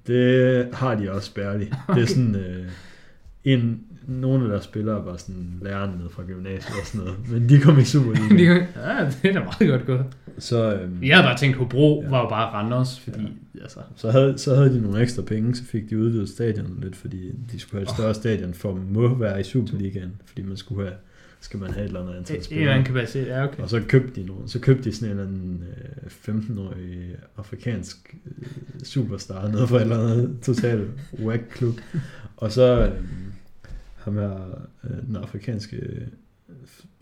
Det 0.08 0.67
har 0.73 0.95
de 0.95 1.12
også 1.12 1.34
bærligt. 1.34 1.73
Det 1.95 2.01
er 2.04 2.08
sådan, 2.15 2.36
øh, 2.36 2.65
en, 3.43 3.82
nogle 4.08 4.43
af 4.43 4.49
deres 4.49 4.63
spillere 4.63 5.06
var 5.06 5.17
sådan 5.17 5.60
lærerne 5.62 5.97
nede 5.97 6.10
fra 6.10 6.23
gymnasiet 6.23 6.75
og 6.82 6.86
sådan 6.88 7.06
noget, 7.06 7.30
men 7.32 7.49
de 7.49 7.60
kom 7.60 7.78
i 7.78 7.82
De, 7.82 7.86
Superligaen. 7.86 8.63
ja, 8.86 9.12
det 9.21 9.30
er 9.30 9.34
da 9.34 9.39
meget 9.43 9.69
godt 9.69 9.86
gået. 9.86 10.06
Så, 10.38 10.74
øhm, 10.76 11.04
Jeg 11.04 11.15
havde 11.17 11.28
bare 11.28 11.38
tænkt, 11.38 11.58
Hobro 11.58 12.02
Ja. 12.04 12.10
var 12.10 12.21
jo 12.21 12.30
bare 12.30 12.54
Randers, 12.54 13.00
fordi 13.00 13.21
ja. 13.56 13.62
altså, 13.62 13.80
så, 13.95 14.12
havde, 14.12 14.38
så 14.38 14.56
havde 14.56 14.74
de 14.74 14.82
nogle 14.82 15.02
ekstra 15.02 15.21
penge, 15.21 15.56
så 15.56 15.63
fik 15.63 15.89
de 15.89 15.98
udvidet 16.00 16.30
stadion 16.30 16.80
lidt, 16.82 16.95
fordi 16.95 17.32
de 17.52 17.60
skulle 17.60 17.80
have 17.82 17.84
et 17.91 17.95
større 17.98 18.13
stadion 18.13 18.54
for 18.54 18.74
må 18.91 19.15
være 19.15 19.39
i 19.39 19.43
Superligaen, 19.43 20.12
fordi 20.26 20.41
man 20.41 20.58
skulle 20.58 20.84
have, 20.84 20.95
skal 21.39 21.60
man 21.60 21.71
have 21.71 21.84
et 21.84 21.88
eller 21.88 22.02
andet 22.02 22.13
antal 22.15 22.43
spillere. 22.43 22.71
anden 22.71 22.86
kapacitet. 22.86 23.28
Ja, 23.28 23.43
okay. 23.43 23.63
Og 23.63 23.69
så 23.69 23.82
købte 23.88 24.21
de 24.21 24.26
nogle, 24.28 24.50
så 24.50 24.60
købte 24.60 24.84
de 24.84 24.95
sådan 24.95 25.08
en 25.13 25.19
eller 25.19 25.32
anden 25.32 25.63
øh, 26.28 26.36
15-årig 26.36 27.15
afrikansk 27.38 28.15
øh, 28.41 28.45
superstar, 28.84 29.52
noget 29.52 29.69
fra 29.69 29.78
et 29.78 29.82
eller 29.82 30.00
andet 30.04 30.38
total 30.41 30.88
whack 31.19 31.43
klub. 31.52 31.76
Og 32.38 32.52
så 32.52 32.86
øh, 32.86 32.91
ham 33.95 34.15
her, 34.17 34.65
øh, 34.84 35.08
den 35.08 35.15
afrikanske 35.15 35.78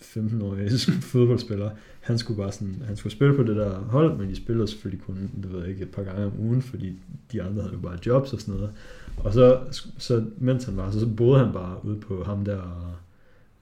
15-årig 0.02 0.72
fodboldspiller, 1.12 1.70
han 2.02 2.18
skulle 2.18 2.38
bare 2.38 2.52
sådan, 2.52 2.84
han 2.88 2.96
skulle 2.98 3.14
spille 3.14 3.36
på 3.36 3.44
det 3.44 3.56
der 3.56 3.80
hold, 3.80 4.18
men 4.18 4.30
de 4.30 4.36
spillede 4.36 4.68
selvfølgelig 4.68 5.06
kun, 5.06 5.32
det 5.44 5.54
ved 5.54 5.60
jeg 5.60 5.70
ikke, 5.70 5.82
et 5.82 5.92
par 5.92 6.04
gange 6.04 6.26
om 6.26 6.32
ugen, 6.40 6.62
fordi 6.62 7.00
de 7.32 7.44
andre 7.44 7.62
havde 7.62 7.74
jo 7.74 7.80
bare 7.80 7.98
jobs 8.06 8.34
og 8.34 8.42
sådan 8.42 8.54
noget. 8.54 8.72
Og 9.18 9.34
så, 9.34 9.60
så 9.98 10.26
mens 10.38 10.66
han 10.66 10.78
var, 10.78 10.92
så, 10.92 11.00
så 11.00 11.08
boede 11.08 11.40
han 11.40 11.54
bare 11.54 11.86
ude 11.86 12.00
på 12.00 12.24
ham 12.24 12.46
der, 12.46 12.96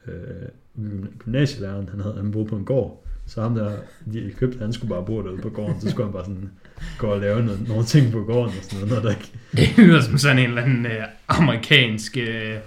øh, 0.08 0.50
gymnasielæreren, 1.18 1.90
han, 1.90 2.00
havde, 2.00 2.16
han 2.16 2.32
boede 2.32 2.48
på 2.48 2.56
en 2.56 2.66
gård, 2.66 3.04
så 3.26 3.42
ham 3.42 3.56
der, 3.56 3.72
de 4.14 4.34
købte, 4.38 4.60
han 4.60 4.74
skulle 4.74 4.90
bare 4.90 5.06
bo 5.06 5.22
derude 5.22 5.42
på 5.42 5.50
gården, 5.50 5.82
så 5.82 5.90
skulle 5.90 6.06
han 6.06 6.14
bare 6.14 6.26
sådan 6.26 6.52
gå 6.98 7.08
og 7.08 7.20
lave 7.20 7.46
noget, 7.46 7.68
nogle 7.68 7.86
ting 7.86 8.12
på 8.12 8.24
gården 8.24 8.58
og 8.58 8.64
sådan 8.64 8.88
noget, 8.88 8.94
når 8.94 9.10
der 9.10 9.18
ikke... 9.18 9.32
Det 9.78 9.86
lyder 9.86 10.02
som 10.02 10.18
sådan 10.18 10.40
en 10.40 10.50
eller 10.50 10.62
anden 10.62 10.86
øh, 10.86 11.04
amerikansk 11.28 12.18
Øh 12.18 12.58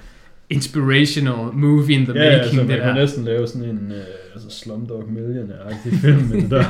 inspirational 0.50 1.52
movie 1.52 1.94
in 1.96 2.04
the 2.06 2.12
ja, 2.14 2.24
making, 2.24 2.40
altså, 2.40 2.56
man 2.56 2.68
det 2.68 2.76
kan 2.76 2.86
der. 2.88 2.94
næsten 2.94 3.24
lave 3.24 3.46
sådan 3.46 3.68
en 3.68 3.86
uh, 3.90 3.96
altså 4.34 4.50
Slumdog 4.50 5.04
Millionaire-agtig 5.08 5.94
film 6.00 6.22
med 6.22 6.42
det 6.42 6.50
der. 6.50 6.62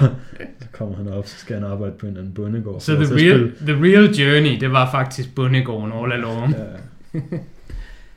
Så 0.60 0.66
kommer 0.78 0.96
han 0.96 1.08
op, 1.08 1.26
så 1.26 1.38
skal 1.38 1.54
han 1.56 1.64
arbejde 1.64 1.92
på 1.98 2.06
en 2.06 2.16
anden 2.16 2.32
bondegård. 2.32 2.80
Så 2.80 2.94
the 2.94 3.04
real, 3.14 3.52
spille- 3.52 3.66
the 3.66 3.82
real 3.82 4.04
journey, 4.14 4.60
det 4.60 4.72
var 4.72 4.90
faktisk 4.90 5.34
bundegården 5.34 5.92
all 5.92 6.12
along. 6.12 6.54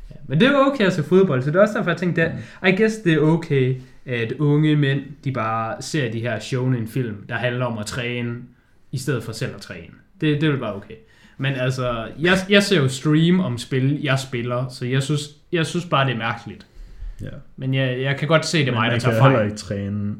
Ja, 0.09 0.19
Men 0.27 0.39
det 0.39 0.49
var 0.49 0.71
okay 0.71 0.85
at 0.85 0.93
se 0.93 1.03
fodbold, 1.03 1.41
så 1.41 1.51
det 1.51 1.55
er 1.55 1.61
også 1.61 1.73
derfor, 1.77 1.89
jeg 1.91 1.97
tænkte, 1.99 2.21
at 2.23 2.31
I 2.67 2.71
guess 2.75 2.95
det 2.95 3.13
er 3.13 3.19
okay, 3.19 3.75
at 4.05 4.31
unge 4.39 4.75
mænd, 4.75 5.01
de 5.23 5.31
bare 5.31 5.81
ser 5.81 6.11
de 6.11 6.19
her 6.19 6.39
shonen 6.39 6.87
film, 6.87 7.15
der 7.29 7.35
handler 7.35 7.65
om 7.65 7.77
at 7.77 7.85
træne, 7.85 8.35
i 8.91 8.97
stedet 8.97 9.23
for 9.23 9.31
selv 9.31 9.51
at 9.55 9.61
træne. 9.61 9.93
Det, 10.21 10.41
det 10.41 10.49
vil 10.51 10.57
bare 10.57 10.75
okay. 10.75 10.93
Men 11.37 11.53
altså, 11.53 12.07
jeg, 12.19 12.37
jeg 12.49 12.63
ser 12.63 12.81
jo 12.81 12.87
stream 12.87 13.39
om 13.39 13.57
spil, 13.57 13.99
jeg 14.03 14.19
spiller, 14.19 14.65
så 14.69 14.85
jeg 14.85 15.03
synes, 15.03 15.29
jeg 15.51 15.65
synes 15.65 15.85
bare, 15.85 16.05
det 16.05 16.13
er 16.13 16.17
mærkeligt. 16.17 16.67
ja. 17.21 17.27
Men 17.57 17.73
jeg, 17.73 18.01
jeg 18.01 18.17
kan 18.17 18.27
godt 18.27 18.45
se, 18.45 18.57
det 18.59 18.67
er 18.67 18.71
mig, 18.71 18.85
der 18.85 18.91
man 18.91 18.99
tager 18.99 19.13
kan 19.13 19.23
heller 19.23 19.37
fejl. 19.37 19.45
ikke 19.47 19.57
træne 19.57 20.15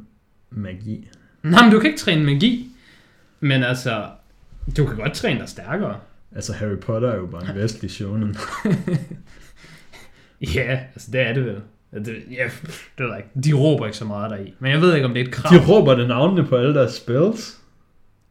magi. 0.49 1.07
Nej, 1.43 1.63
men 1.63 1.71
du 1.71 1.79
kan 1.79 1.89
ikke 1.89 1.99
træne 1.99 2.23
magi. 2.23 2.69
Men 3.39 3.63
altså, 3.63 4.05
du 4.77 4.85
kan 4.85 4.95
godt 4.95 5.13
træne 5.13 5.39
dig 5.39 5.49
stærkere. 5.49 5.97
Altså 6.35 6.53
Harry 6.53 6.77
Potter 6.77 7.09
er 7.11 7.15
jo 7.15 7.25
bare 7.25 7.49
en 7.49 7.55
vestlig 7.61 7.91
shonen. 7.91 8.35
Ja, 10.55 10.79
altså 10.95 11.11
det 11.11 11.21
er 11.21 11.33
det 11.33 11.45
vel. 11.45 11.61
Det, 12.05 12.23
ja, 12.31 12.43
det 12.97 13.05
ved 13.05 13.07
jeg 13.07 13.17
ikke. 13.17 13.29
De 13.49 13.53
råber 13.53 13.85
ikke 13.85 13.97
så 13.97 14.05
meget 14.05 14.31
deri. 14.31 14.53
Men 14.59 14.71
jeg 14.71 14.81
ved 14.81 14.95
ikke, 14.95 15.05
om 15.07 15.13
det 15.13 15.21
er 15.21 15.25
et 15.25 15.31
krav. 15.31 15.53
De 15.59 15.65
råber 15.67 15.95
det 15.95 16.07
navnene 16.07 16.47
på 16.47 16.55
alle 16.57 16.73
deres 16.73 16.93
spells. 16.93 17.57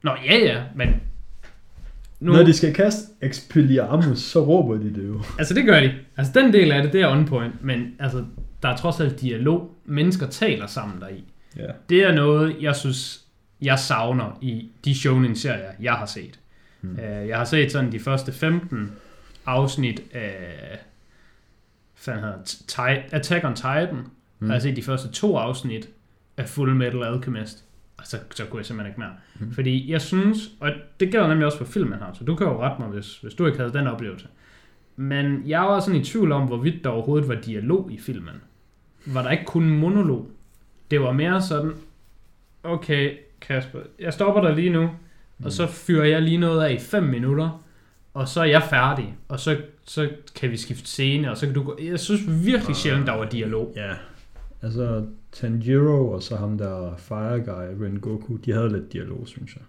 Nå, 0.02 0.11
ja, 0.24 0.37
ja, 0.38 0.62
men... 0.74 0.88
Nu, 2.20 2.33
Når 2.33 2.42
de 2.42 2.52
skal 2.52 2.74
kaste 2.74 3.02
Expelliarmus, 3.22 4.18
så 4.18 4.44
råber 4.44 4.74
de 4.74 4.94
det 4.94 5.09
jo. 5.09 5.22
Altså, 5.38 5.55
det 5.55 5.64
gør 5.64 5.81
de. 5.81 5.94
Altså, 6.16 6.33
den 6.40 6.52
del 6.52 6.72
af 6.72 6.83
det, 6.83 6.92
det 6.92 7.00
er 7.00 7.09
on 7.09 7.24
point. 7.24 7.64
Men 7.64 7.94
altså, 7.98 8.24
der 8.62 8.68
er 8.68 8.76
trods 8.76 9.00
alt 9.00 9.20
dialog. 9.20 9.74
Mennesker 9.85 10.26
taler 10.26 10.66
sammen 10.66 11.00
deri. 11.00 11.24
Ja. 11.57 11.66
Det 11.88 12.02
er 12.02 12.12
noget, 12.12 12.57
jeg 12.61 12.76
synes, 12.76 13.20
jeg 13.62 13.79
savner 13.79 14.38
i 14.42 14.68
de 14.85 14.94
shonen-serier, 14.94 15.70
jeg 15.81 15.92
har 15.92 16.07
set. 16.07 16.38
Hmm. 16.81 16.92
Uh, 16.92 17.29
jeg 17.29 17.38
har 17.38 17.44
set 17.44 17.72
sådan 17.72 17.92
de 17.92 18.00
første 18.00 18.33
15 18.33 18.92
afsnit 19.46 20.02
af 20.12 20.79
hvad 22.05 22.14
hedder, 22.14 23.02
Attack 23.12 23.44
on 23.44 23.55
Titan. 23.55 23.88
Hmm. 23.90 24.07
Mm. 24.38 24.46
Jeg 24.46 24.55
har 24.55 24.61
set 24.61 24.76
de 24.76 24.83
første 24.83 25.09
to 25.09 25.37
afsnit 25.37 25.88
af 26.37 26.48
Full 26.48 26.74
Metal 26.74 27.05
Alchemist. 27.05 27.64
Og 27.98 28.06
så, 28.06 28.18
så 28.35 28.44
kunne 28.44 28.59
jeg 28.59 28.66
simpelthen 28.66 28.90
ikke 28.90 29.00
mere. 29.00 29.11
Mm. 29.40 29.46
Mm. 29.46 29.52
Fordi 29.52 29.92
jeg 29.92 30.00
synes, 30.00 30.50
og 30.61 30.70
det 31.00 31.11
gælder 31.12 31.28
nemlig 31.28 31.46
også 31.46 31.59
for 31.59 31.64
filmen 31.64 31.98
her, 31.98 32.12
så 32.14 32.24
du 32.24 32.35
kan 32.37 32.46
jo 32.46 32.62
rette 32.62 32.82
mig, 32.82 32.88
hvis, 32.90 33.18
hvis 33.18 33.35
du 33.35 33.46
ikke 33.46 33.59
havde 33.59 33.72
den 33.72 33.87
oplevelse. 33.87 34.26
Men 34.96 35.42
jeg 35.46 35.61
var 35.61 35.80
sådan 35.80 36.00
i 36.00 36.04
tvivl 36.04 36.32
om, 36.32 36.46
hvorvidt 36.46 36.85
der 36.85 36.90
overhovedet 36.90 37.28
var 37.28 37.35
dialog 37.35 37.92
i 37.92 37.98
filmen. 37.98 38.35
Var 39.06 39.22
der 39.22 39.30
ikke 39.30 39.44
kun 39.44 39.68
monolog? 39.70 40.30
Det 40.90 41.00
var 41.00 41.12
mere 41.12 41.42
sådan, 41.42 41.72
okay 42.62 43.16
Kasper, 43.40 43.78
jeg 43.98 44.12
stopper 44.12 44.40
dig 44.40 44.54
lige 44.54 44.70
nu, 44.70 44.90
Mm. 45.38 45.44
og 45.44 45.52
så 45.52 45.66
fyrer 45.66 46.04
jeg 46.04 46.22
lige 46.22 46.38
noget 46.38 46.64
af 46.64 46.72
i 46.72 46.78
5 46.78 47.02
minutter, 47.02 47.62
og 48.14 48.28
så 48.28 48.40
er 48.40 48.44
jeg 48.44 48.62
færdig, 48.62 49.14
og 49.28 49.40
så, 49.40 49.56
så 49.87 50.11
kan 50.35 50.50
vi 50.50 50.56
skifte 50.56 50.87
scene, 50.87 51.30
og 51.30 51.37
så 51.37 51.46
kan 51.46 51.54
du 51.54 51.62
gå... 51.62 51.78
Jeg 51.82 52.00
synes 52.00 52.20
virkelig 52.46 52.76
sjældent, 52.76 53.06
der 53.06 53.12
var 53.16 53.24
dialog. 53.24 53.72
Ja. 53.76 53.92
Altså 54.62 55.06
Tanjiro 55.40 56.11
og 56.11 56.22
så 56.22 56.37
ham 56.37 56.59
der 56.59 56.94
Fire 56.96 57.40
Guy, 57.40 57.85
Rengoku, 57.85 58.37
de 58.37 58.53
havde 58.53 58.72
lidt 58.72 58.92
dialog, 58.92 59.22
synes 59.27 59.57
jeg. 59.57 59.62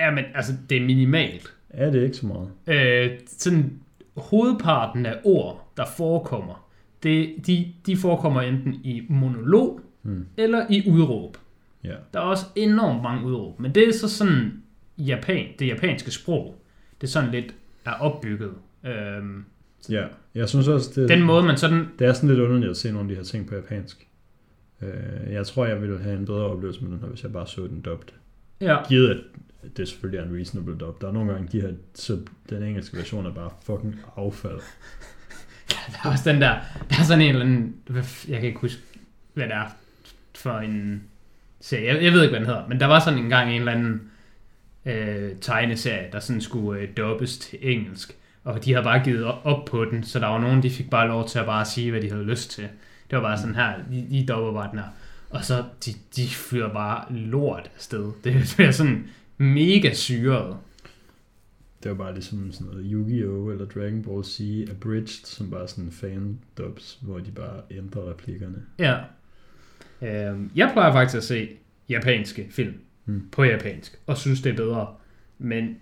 Ja, 0.00 0.10
men 0.10 0.24
altså, 0.34 0.52
det 0.70 0.82
er 0.82 0.86
minimalt. 0.86 1.54
Er 1.70 1.90
det 1.90 2.02
ikke 2.02 2.16
så 2.16 2.26
meget? 2.26 2.50
Øh, 2.66 3.18
sådan, 3.26 3.72
hovedparten 4.16 5.06
af 5.06 5.16
ord, 5.24 5.72
der 5.76 5.84
forekommer, 5.96 6.68
det, 7.02 7.34
de, 7.46 7.72
de 7.86 7.96
forekommer 7.96 8.40
enten 8.42 8.74
i 8.74 9.02
monolog 9.08 9.80
Hmm. 10.02 10.26
eller 10.36 10.66
i 10.70 10.90
udråb. 10.90 11.36
Ja. 11.84 11.94
Der 12.14 12.20
er 12.20 12.24
også 12.24 12.44
enormt 12.56 13.02
mange 13.02 13.26
udråb, 13.26 13.60
men 13.60 13.74
det 13.74 13.88
er 13.88 13.92
så 13.92 14.08
sådan 14.08 14.62
japan, 14.98 15.46
det 15.58 15.66
japanske 15.66 16.10
sprog. 16.10 16.62
Det 17.00 17.06
er 17.06 17.10
sådan 17.10 17.30
lidt 17.30 17.54
er 17.84 17.92
opbygget. 17.92 18.50
Øhm, 18.86 19.44
Ja, 19.90 20.04
jeg 20.34 20.48
synes 20.48 20.68
også, 20.68 21.00
det, 21.00 21.08
den 21.08 21.22
måde, 21.22 21.42
man 21.44 21.56
sådan... 21.56 21.86
det 21.98 22.06
er 22.06 22.12
sådan 22.12 22.28
lidt 22.28 22.40
underligt 22.40 22.70
at 22.70 22.76
se 22.76 22.92
nogle 22.92 23.04
af 23.04 23.08
de 23.08 23.14
her 23.14 23.24
ting 23.24 23.46
på 23.48 23.54
japansk. 23.54 24.07
Øh, 24.82 25.32
jeg 25.32 25.46
tror, 25.46 25.66
jeg 25.66 25.82
ville 25.82 25.98
have 26.02 26.16
en 26.18 26.26
bedre 26.26 26.44
oplevelse 26.44 26.84
med 26.84 26.90
den 26.92 27.00
her, 27.00 27.06
hvis 27.08 27.22
jeg 27.22 27.32
bare 27.32 27.46
så 27.46 27.60
den 27.60 27.80
dubbed. 27.80 28.08
Ja, 28.60 28.76
Givet, 28.88 29.24
at 29.62 29.76
det 29.76 29.88
selvfølgelig 29.88 30.18
er 30.18 30.24
en 30.24 30.36
reasonable 30.36 30.78
dub. 30.78 31.00
Der 31.00 31.08
er 31.08 31.12
nogle 31.12 31.32
gange, 31.32 31.48
de 31.52 31.60
her, 31.60 31.72
så 31.94 32.18
den 32.50 32.62
engelske 32.62 32.96
version 32.96 33.26
er 33.26 33.32
bare 33.34 33.50
fucking 33.62 33.96
affald. 34.16 34.60
der 35.68 35.98
er 36.04 36.10
også 36.12 36.32
den 36.32 36.40
der... 36.42 36.58
Der 36.90 36.96
er 37.00 37.04
sådan 37.04 37.22
en 37.22 37.28
eller 37.28 37.44
anden... 37.44 37.76
Jeg 38.28 38.38
kan 38.40 38.44
ikke 38.48 38.60
huske, 38.60 38.82
hvad 39.34 39.44
det 39.44 39.54
er 39.54 39.66
for 40.34 40.58
en 40.58 41.04
serie. 41.60 41.94
Jeg, 41.94 42.02
jeg 42.04 42.12
ved 42.12 42.22
ikke, 42.22 42.30
hvad 42.30 42.40
den 42.40 42.46
hedder, 42.46 42.68
men 42.68 42.80
der 42.80 42.86
var 42.86 43.00
sådan 43.00 43.18
en 43.18 43.28
gang 43.28 43.50
en 43.50 43.58
eller 43.58 43.72
anden 43.72 44.10
øh, 44.86 45.30
tegneserie, 45.40 46.08
der 46.12 46.20
sådan 46.20 46.40
skulle 46.40 46.80
øh, 46.80 46.88
dubbes 46.96 47.38
til 47.38 47.58
engelsk. 47.62 48.16
Og 48.44 48.64
de 48.64 48.72
havde 48.72 48.84
bare 48.84 49.04
givet 49.04 49.24
op- 49.24 49.40
op 49.44 49.64
på 49.64 49.84
den, 49.84 50.04
så 50.04 50.18
der 50.18 50.26
var 50.26 50.38
nogen, 50.40 50.62
de 50.62 50.70
fik 50.70 50.90
bare 50.90 51.08
lov 51.08 51.28
til 51.28 51.38
at 51.38 51.46
bare 51.46 51.64
sige, 51.64 51.90
hvad 51.90 52.00
de 52.00 52.10
havde 52.10 52.24
lyst 52.24 52.50
til. 52.50 52.68
Det 53.10 53.16
var 53.16 53.22
bare 53.22 53.38
sådan 53.38 53.54
her, 53.54 53.74
bare 54.52 54.70
den 54.70 54.78
her. 54.78 54.88
Og 55.30 55.44
så, 55.44 55.64
de, 55.86 55.90
de 56.16 56.28
fyrer 56.28 56.72
bare 56.72 57.12
lort 57.12 57.70
afsted. 57.76 58.12
Det 58.24 58.34
bliver 58.56 58.70
sådan 58.70 59.08
mega 59.38 59.92
syret. 59.92 60.56
Det 61.82 61.90
var 61.90 61.96
bare 61.96 62.14
ligesom 62.14 62.52
sådan 62.52 62.66
noget 62.66 62.86
Yu-Gi-Oh! 62.92 63.52
eller 63.52 63.64
Dragon 63.64 64.02
Ball 64.02 64.24
Z 64.24 64.40
Abridged, 64.70 65.26
som 65.26 65.50
bare 65.50 65.68
sådan 65.68 65.90
fan 65.90 66.38
dubs, 66.58 66.98
hvor 67.02 67.18
de 67.18 67.30
bare 67.30 67.60
ændrer 67.70 68.10
replikkerne. 68.10 68.62
Ja. 68.78 68.96
Øhm, 70.02 70.50
jeg 70.54 70.70
plejer 70.72 70.92
faktisk 70.92 71.16
at 71.16 71.24
se 71.24 71.48
japanske 71.88 72.46
film 72.50 72.74
hmm. 73.04 73.28
på 73.32 73.44
japansk, 73.44 73.98
og 74.06 74.18
synes 74.18 74.40
det 74.40 74.52
er 74.52 74.56
bedre. 74.56 74.94
Men 75.38 75.76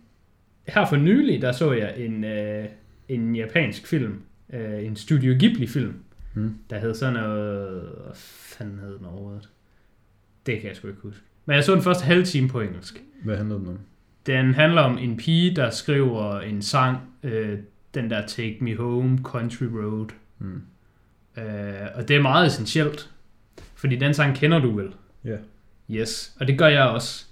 her 0.68 0.86
for 0.86 0.96
nylig, 0.96 1.42
der 1.42 1.52
så 1.52 1.72
jeg 1.72 1.94
en, 1.96 2.24
øh, 2.24 2.64
en 3.08 3.36
japansk 3.36 3.86
film, 3.86 4.22
øh, 4.52 4.84
en 4.84 4.96
Studio 4.96 5.36
Ghibli-film, 5.38 5.94
Hmm. 6.36 6.58
der 6.70 6.78
hed 6.78 6.94
sådan 6.94 7.14
noget... 7.14 7.80
Hvad 8.04 8.14
fanden 8.14 8.78
hed 8.78 8.98
den 8.98 9.06
overhovedet? 9.06 9.48
Det 10.46 10.60
kan 10.60 10.68
jeg 10.68 10.76
sgu 10.76 10.88
ikke 10.88 11.00
huske. 11.02 11.22
Men 11.46 11.56
jeg 11.56 11.64
så 11.64 11.74
den 11.74 11.82
første 11.82 12.04
halve 12.04 12.24
time 12.24 12.48
på 12.48 12.60
engelsk. 12.60 13.02
Hvad 13.24 13.36
handler 13.36 13.58
den 13.58 13.68
om? 13.68 13.78
Den 14.26 14.54
handler 14.54 14.82
om 14.82 14.98
en 14.98 15.16
pige, 15.16 15.56
der 15.56 15.70
skriver 15.70 16.40
en 16.40 16.62
sang, 16.62 16.98
øh, 17.22 17.58
den 17.94 18.10
der 18.10 18.26
Take 18.26 18.58
Me 18.60 18.76
Home, 18.76 19.18
Country 19.22 19.64
Road. 19.64 20.08
Hmm. 20.38 20.62
Øh, 21.36 21.88
og 21.94 22.08
det 22.08 22.16
er 22.16 22.22
meget 22.22 22.46
essentielt, 22.46 23.10
fordi 23.74 23.96
den 23.96 24.14
sang 24.14 24.36
kender 24.36 24.58
du 24.58 24.76
vel? 24.76 24.94
Ja. 25.24 25.36
Yes, 25.90 26.36
og 26.40 26.46
det 26.46 26.58
gør 26.58 26.66
jeg 26.66 26.84
også. 26.84 27.26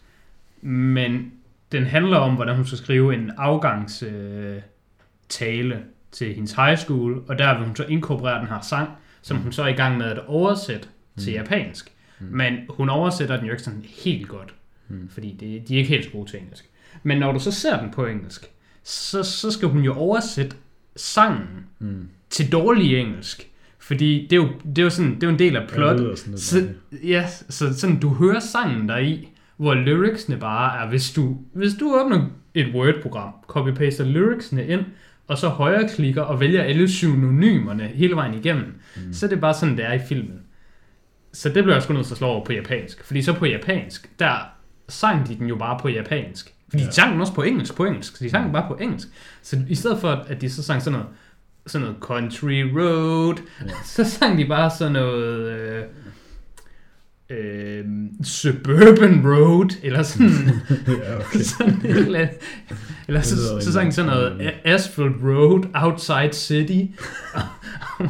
Men 0.60 1.32
den 1.72 1.84
handler 1.84 2.16
om, 2.16 2.34
hvordan 2.34 2.56
hun 2.56 2.66
skal 2.66 2.78
skrive 2.78 3.14
en 3.14 3.30
afgangstale 3.36 4.54
øh, 4.56 4.62
tale 5.28 5.84
til 6.14 6.34
hendes 6.34 6.52
high 6.52 6.76
school, 6.78 7.22
og 7.28 7.38
der 7.38 7.58
vil 7.58 7.66
hun 7.66 7.76
så 7.76 7.84
inkorporere 7.84 8.38
den 8.40 8.48
her 8.48 8.60
sang, 8.60 8.88
som 9.22 9.36
hun 9.36 9.52
så 9.52 9.62
er 9.62 9.68
i 9.68 9.72
gang 9.72 9.98
med 9.98 10.06
at 10.06 10.18
oversætte 10.26 10.88
til 11.18 11.30
Mm. 11.32 11.34
japansk. 11.34 11.92
Mm. 12.20 12.26
Men 12.30 12.54
hun 12.68 12.88
oversætter 12.88 13.36
den 13.36 13.46
jo 13.46 13.50
ikke 13.52 13.62
sådan 13.62 13.84
helt 14.04 14.28
godt, 14.28 14.54
Mm. 14.88 15.08
fordi 15.12 15.36
det, 15.40 15.68
de 15.68 15.74
er 15.74 15.78
ikke 15.78 15.88
helt 15.90 16.04
så 16.04 16.10
gode 16.10 16.30
til 16.30 16.38
engelsk. 16.40 16.64
Men 17.02 17.18
når 17.18 17.32
du 17.32 17.38
så 17.40 17.50
ser 17.50 17.80
den 17.80 17.90
på 17.90 18.06
engelsk, 18.06 18.46
så, 18.82 19.22
så 19.22 19.50
skal 19.50 19.68
hun 19.68 19.82
jo 19.82 19.94
oversætte 19.94 20.56
sangen 20.96 21.46
Hmm. 21.78 22.08
til 22.30 22.52
dårlig 22.52 22.98
engelsk. 22.98 23.48
Fordi 23.78 24.26
det 24.30 24.32
er 24.32 24.36
jo, 24.40 24.48
det 24.66 24.78
er 24.78 24.82
jo, 24.82 24.90
sådan, 24.90 25.14
det 25.14 25.22
er 25.22 25.26
jo 25.26 25.32
en 25.32 25.38
del 25.38 25.56
af 25.56 25.60
Ja, 25.60 25.66
plot. 25.66 26.00
lyder 26.00 26.14
sådan 26.14 26.38
Så, 26.38 26.68
ja, 27.04 27.26
så 27.48 27.78
sådan, 27.78 28.00
du 28.00 28.08
hører 28.14 28.40
sangen 28.40 28.88
der 28.88 28.98
i, 28.98 29.28
hvor 29.56 29.74
lyricsene 29.74 30.36
bare 30.36 30.84
er, 30.84 30.88
hvis 30.88 31.12
du, 31.12 31.36
hvis 31.52 31.72
du 31.80 31.94
åbner 32.00 32.26
et 32.54 32.74
Word-program, 32.74 33.32
copy-paster 33.48 34.04
lyricsene 34.04 34.66
ind, 34.66 34.80
og 35.26 35.38
så 35.38 35.48
højreklikker 35.48 36.22
og 36.22 36.40
vælger 36.40 36.62
alle 36.62 36.88
synonymerne 36.88 37.84
hele 37.84 38.16
vejen 38.16 38.34
igennem, 38.34 38.74
Mm. 38.96 39.12
så 39.12 39.26
er 39.26 39.30
det 39.30 39.40
bare 39.40 39.54
sådan, 39.54 39.76
det 39.76 39.84
er 39.84 39.92
i 39.92 39.98
filmen. 40.08 40.40
Så 41.32 41.48
det 41.48 41.64
bliver 41.64 41.74
jeg 41.74 41.82
sgu 41.82 41.92
nødt 41.94 42.06
til 42.06 42.14
at 42.14 42.18
slå 42.18 42.26
over 42.26 42.44
på 42.44 42.52
japansk. 42.52 43.04
Fordi 43.04 43.22
så 43.22 43.32
på 43.32 43.46
japansk, 43.46 44.10
der 44.18 44.34
sang 44.88 45.28
de 45.28 45.34
den 45.34 45.46
jo 45.48 45.56
bare 45.56 45.78
på 45.82 45.88
japansk. 45.88 46.54
Fordi 46.68 46.78
Ja. 46.82 46.84
ja. 46.84 46.88
de 46.90 46.94
sang 46.94 47.12
den 47.12 47.20
også 47.20 47.34
på 47.34 47.42
engelsk, 47.42 47.74
på 47.76 47.84
engelsk. 47.84 48.16
Så 48.16 48.24
de 48.24 48.30
sang 48.30 48.44
den 48.44 48.52
bare 48.52 48.64
på 48.68 48.74
engelsk. 48.74 49.08
Så 49.42 49.58
i 49.68 49.74
stedet 49.74 49.98
for, 49.98 50.24
at 50.28 50.40
de 50.40 50.50
så 50.50 50.62
sang 50.62 50.82
sådan 50.82 50.98
noget, 50.98 51.14
sådan 51.66 51.86
noget 51.86 52.00
country 52.02 52.62
road, 52.62 53.34
Ja. 53.64 53.70
så 53.94 54.04
sang 54.04 54.38
de 54.38 54.44
bare 54.44 54.70
sådan 54.70 54.92
noget, 54.92 55.50
øh, 55.50 55.82
øh, 57.30 57.84
Suburban 58.24 59.22
Road, 59.26 59.76
eller 59.82 60.02
sådan, 60.02 60.30
ja, 61.04 61.16
okay. 61.16 61.38
sådan 61.58 61.80
et 61.84 61.96
eller, 61.96 62.18
andet. 62.18 62.36
eller 63.08 63.20
så, 63.20 63.36
lyder 63.36 63.60
så 63.60 63.72
sådan, 63.72 63.92
sådan 63.92 64.10
noget 64.10 64.54
Asphalt 64.64 65.16
Road, 65.22 65.64
Outside 65.74 66.32
City. 66.32 66.92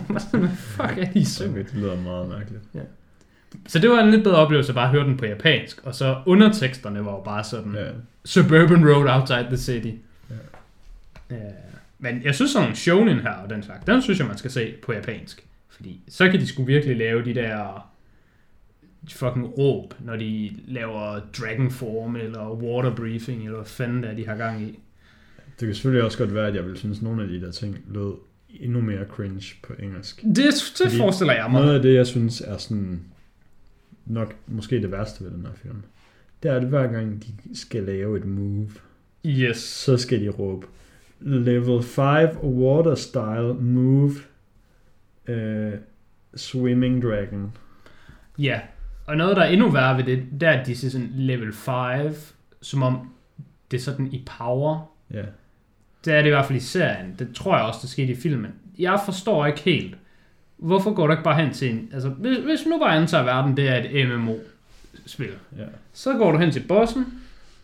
Hvad 0.09 0.49
fuck 0.57 0.99
er 0.99 1.13
de 1.13 1.27
synger? 1.27 1.53
Okay, 1.53 1.65
det 1.65 1.75
lyder 1.75 2.01
meget 2.01 2.29
mærkeligt. 2.29 2.63
Så 3.67 3.79
det 3.79 3.91
var 3.91 4.01
en 4.01 4.11
lidt 4.11 4.25
bedre 4.25 4.37
oplevelse 4.37 4.71
at 4.71 4.75
bare 4.75 4.89
høre 4.89 5.05
den 5.05 5.17
på 5.17 5.27
japansk, 5.27 5.81
og 5.83 5.95
så 5.95 6.17
underteksterne 6.27 7.05
var 7.05 7.13
jo 7.13 7.21
bare 7.25 7.45
sådan, 7.45 7.75
Ja, 7.75 7.87
Suburban 8.25 8.89
Road 8.89 9.21
Outside 9.21 9.47
the 9.49 9.57
City. 9.57 9.93
Ja. 10.31 11.37
Ja. 11.37 11.51
Men 11.99 12.23
jeg 12.25 12.35
synes 12.35 12.51
sådan 12.51 12.75
shonen 12.75 13.21
her 13.21 13.31
og 13.33 13.51
den 13.51 13.63
slags, 13.63 13.85
den 13.85 14.03
synes 14.03 14.19
jeg, 14.19 14.27
man 14.27 14.39
skal 14.39 14.51
se 14.51 14.75
på 14.83 14.93
japansk. 14.93 15.45
Fordi 15.71 16.01
så 16.09 16.31
kan 16.31 16.41
de 16.41 16.47
sgu 16.47 16.65
virkelig 16.65 16.97
lave 16.97 17.25
de 17.25 17.35
der 17.35 17.89
fucking 19.09 19.59
råb, 19.59 19.95
når 20.01 20.17
de 20.17 20.51
laver 20.67 21.21
Dragon 21.41 21.71
Form 21.71 22.17
eller 22.17 22.51
Water 22.51 22.95
Briefing, 22.97 23.43
eller 23.45 23.57
hvad 23.57 23.67
fanden 23.67 24.03
det 24.03 24.11
er, 24.11 24.15
de 24.15 24.27
har 24.27 24.37
gang 24.37 24.63
i. 24.63 24.79
det 25.61 25.67
kan 25.67 25.75
selvfølgelig 25.75 26.05
også 26.05 26.19
godt 26.19 26.35
være, 26.35 26.47
at 26.49 26.55
jeg 26.55 26.65
vil 26.67 26.77
synes, 26.77 26.99
at 26.99 27.03
nogle 27.03 27.23
af 27.23 27.29
de 27.29 27.41
der 27.41 27.51
ting 27.51 27.79
lød 27.89 28.15
endnu 28.61 28.81
mere 28.81 29.05
cringe 29.05 29.55
på 29.63 29.73
engelsk. 29.83 30.23
Det, 30.23 30.37
det 30.37 30.55
Fordi 30.83 30.97
forestiller 30.97 31.35
jeg 31.35 31.51
mig. 31.51 31.63
Noget 31.63 31.75
af 31.77 31.83
det, 31.83 31.95
jeg 31.95 32.07
synes 32.07 32.41
er 32.41 32.57
sådan 32.57 33.01
nok 34.07 34.35
måske 34.47 34.83
det 34.83 34.93
værste 34.93 35.25
ved 35.25 35.31
den 35.31 35.41
her 35.47 35.53
film, 35.55 35.83
det 36.43 36.51
er, 36.51 36.57
at 36.57 36.65
hver 36.65 36.87
gang 36.93 37.23
de 37.23 37.57
skal 37.57 37.83
lave 37.83 38.17
et 38.19 38.25
move, 38.25 38.69
Yes. 39.27 39.57
så 39.57 39.97
skal 39.97 40.21
de 40.21 40.29
råbe 40.29 40.67
level 41.21 41.83
5 41.83 42.29
water 42.43 42.95
style 42.95 43.55
move 43.55 44.13
uh, 45.29 45.79
swimming 46.37 47.03
dragon. 47.03 47.53
Ja. 48.39 48.61
Og 49.07 49.17
noget, 49.17 49.37
der 49.37 49.43
er 49.43 49.49
endnu 49.49 49.69
værre 49.71 49.97
ved 49.97 50.05
det, 50.05 50.23
det 50.41 50.49
er, 50.49 50.53
at 50.53 50.67
de 50.67 50.91
sådan 50.91 51.11
level 51.15 51.53
5, 51.53 52.15
som 52.63 52.83
om 52.83 53.11
det 53.71 53.77
er 53.77 53.81
sådan 53.81 54.13
i 54.13 54.23
power. 54.39 54.91
Ja. 55.13 55.23
Det 56.05 56.13
er 56.13 56.19
det 56.19 56.27
i 56.27 56.31
hvert 56.31 56.47
fald 56.47 56.59
i 56.59 56.61
serien. 56.61 57.15
Det 57.19 57.35
tror 57.35 57.57
jeg 57.57 57.65
også, 57.67 57.79
der 57.83 57.89
skete 57.89 58.13
i 58.13 58.17
filmen. 58.17 58.51
Jeg 58.79 59.01
forstår 59.05 59.47
ikke 59.47 59.61
helt, 59.61 59.95
hvorfor 60.57 60.93
går 60.95 61.07
du 61.07 61.13
ikke 61.13 61.25
bare 61.25 61.45
hen 61.45 61.53
til 61.53 61.71
en... 61.71 61.89
Altså, 61.93 62.09
hvis, 62.09 62.39
hvis 62.39 62.67
nu 62.67 62.79
bare 62.79 62.97
antager, 62.97 63.25
verden 63.25 63.57
det 63.57 63.69
er 63.69 63.77
et 63.91 64.09
MMO-spil, 64.09 65.31
Ja. 65.59 65.65
så 65.93 66.13
går 66.13 66.33
du 66.33 66.39
hen 66.39 66.51
til 66.51 66.61
bossen, 66.69 67.05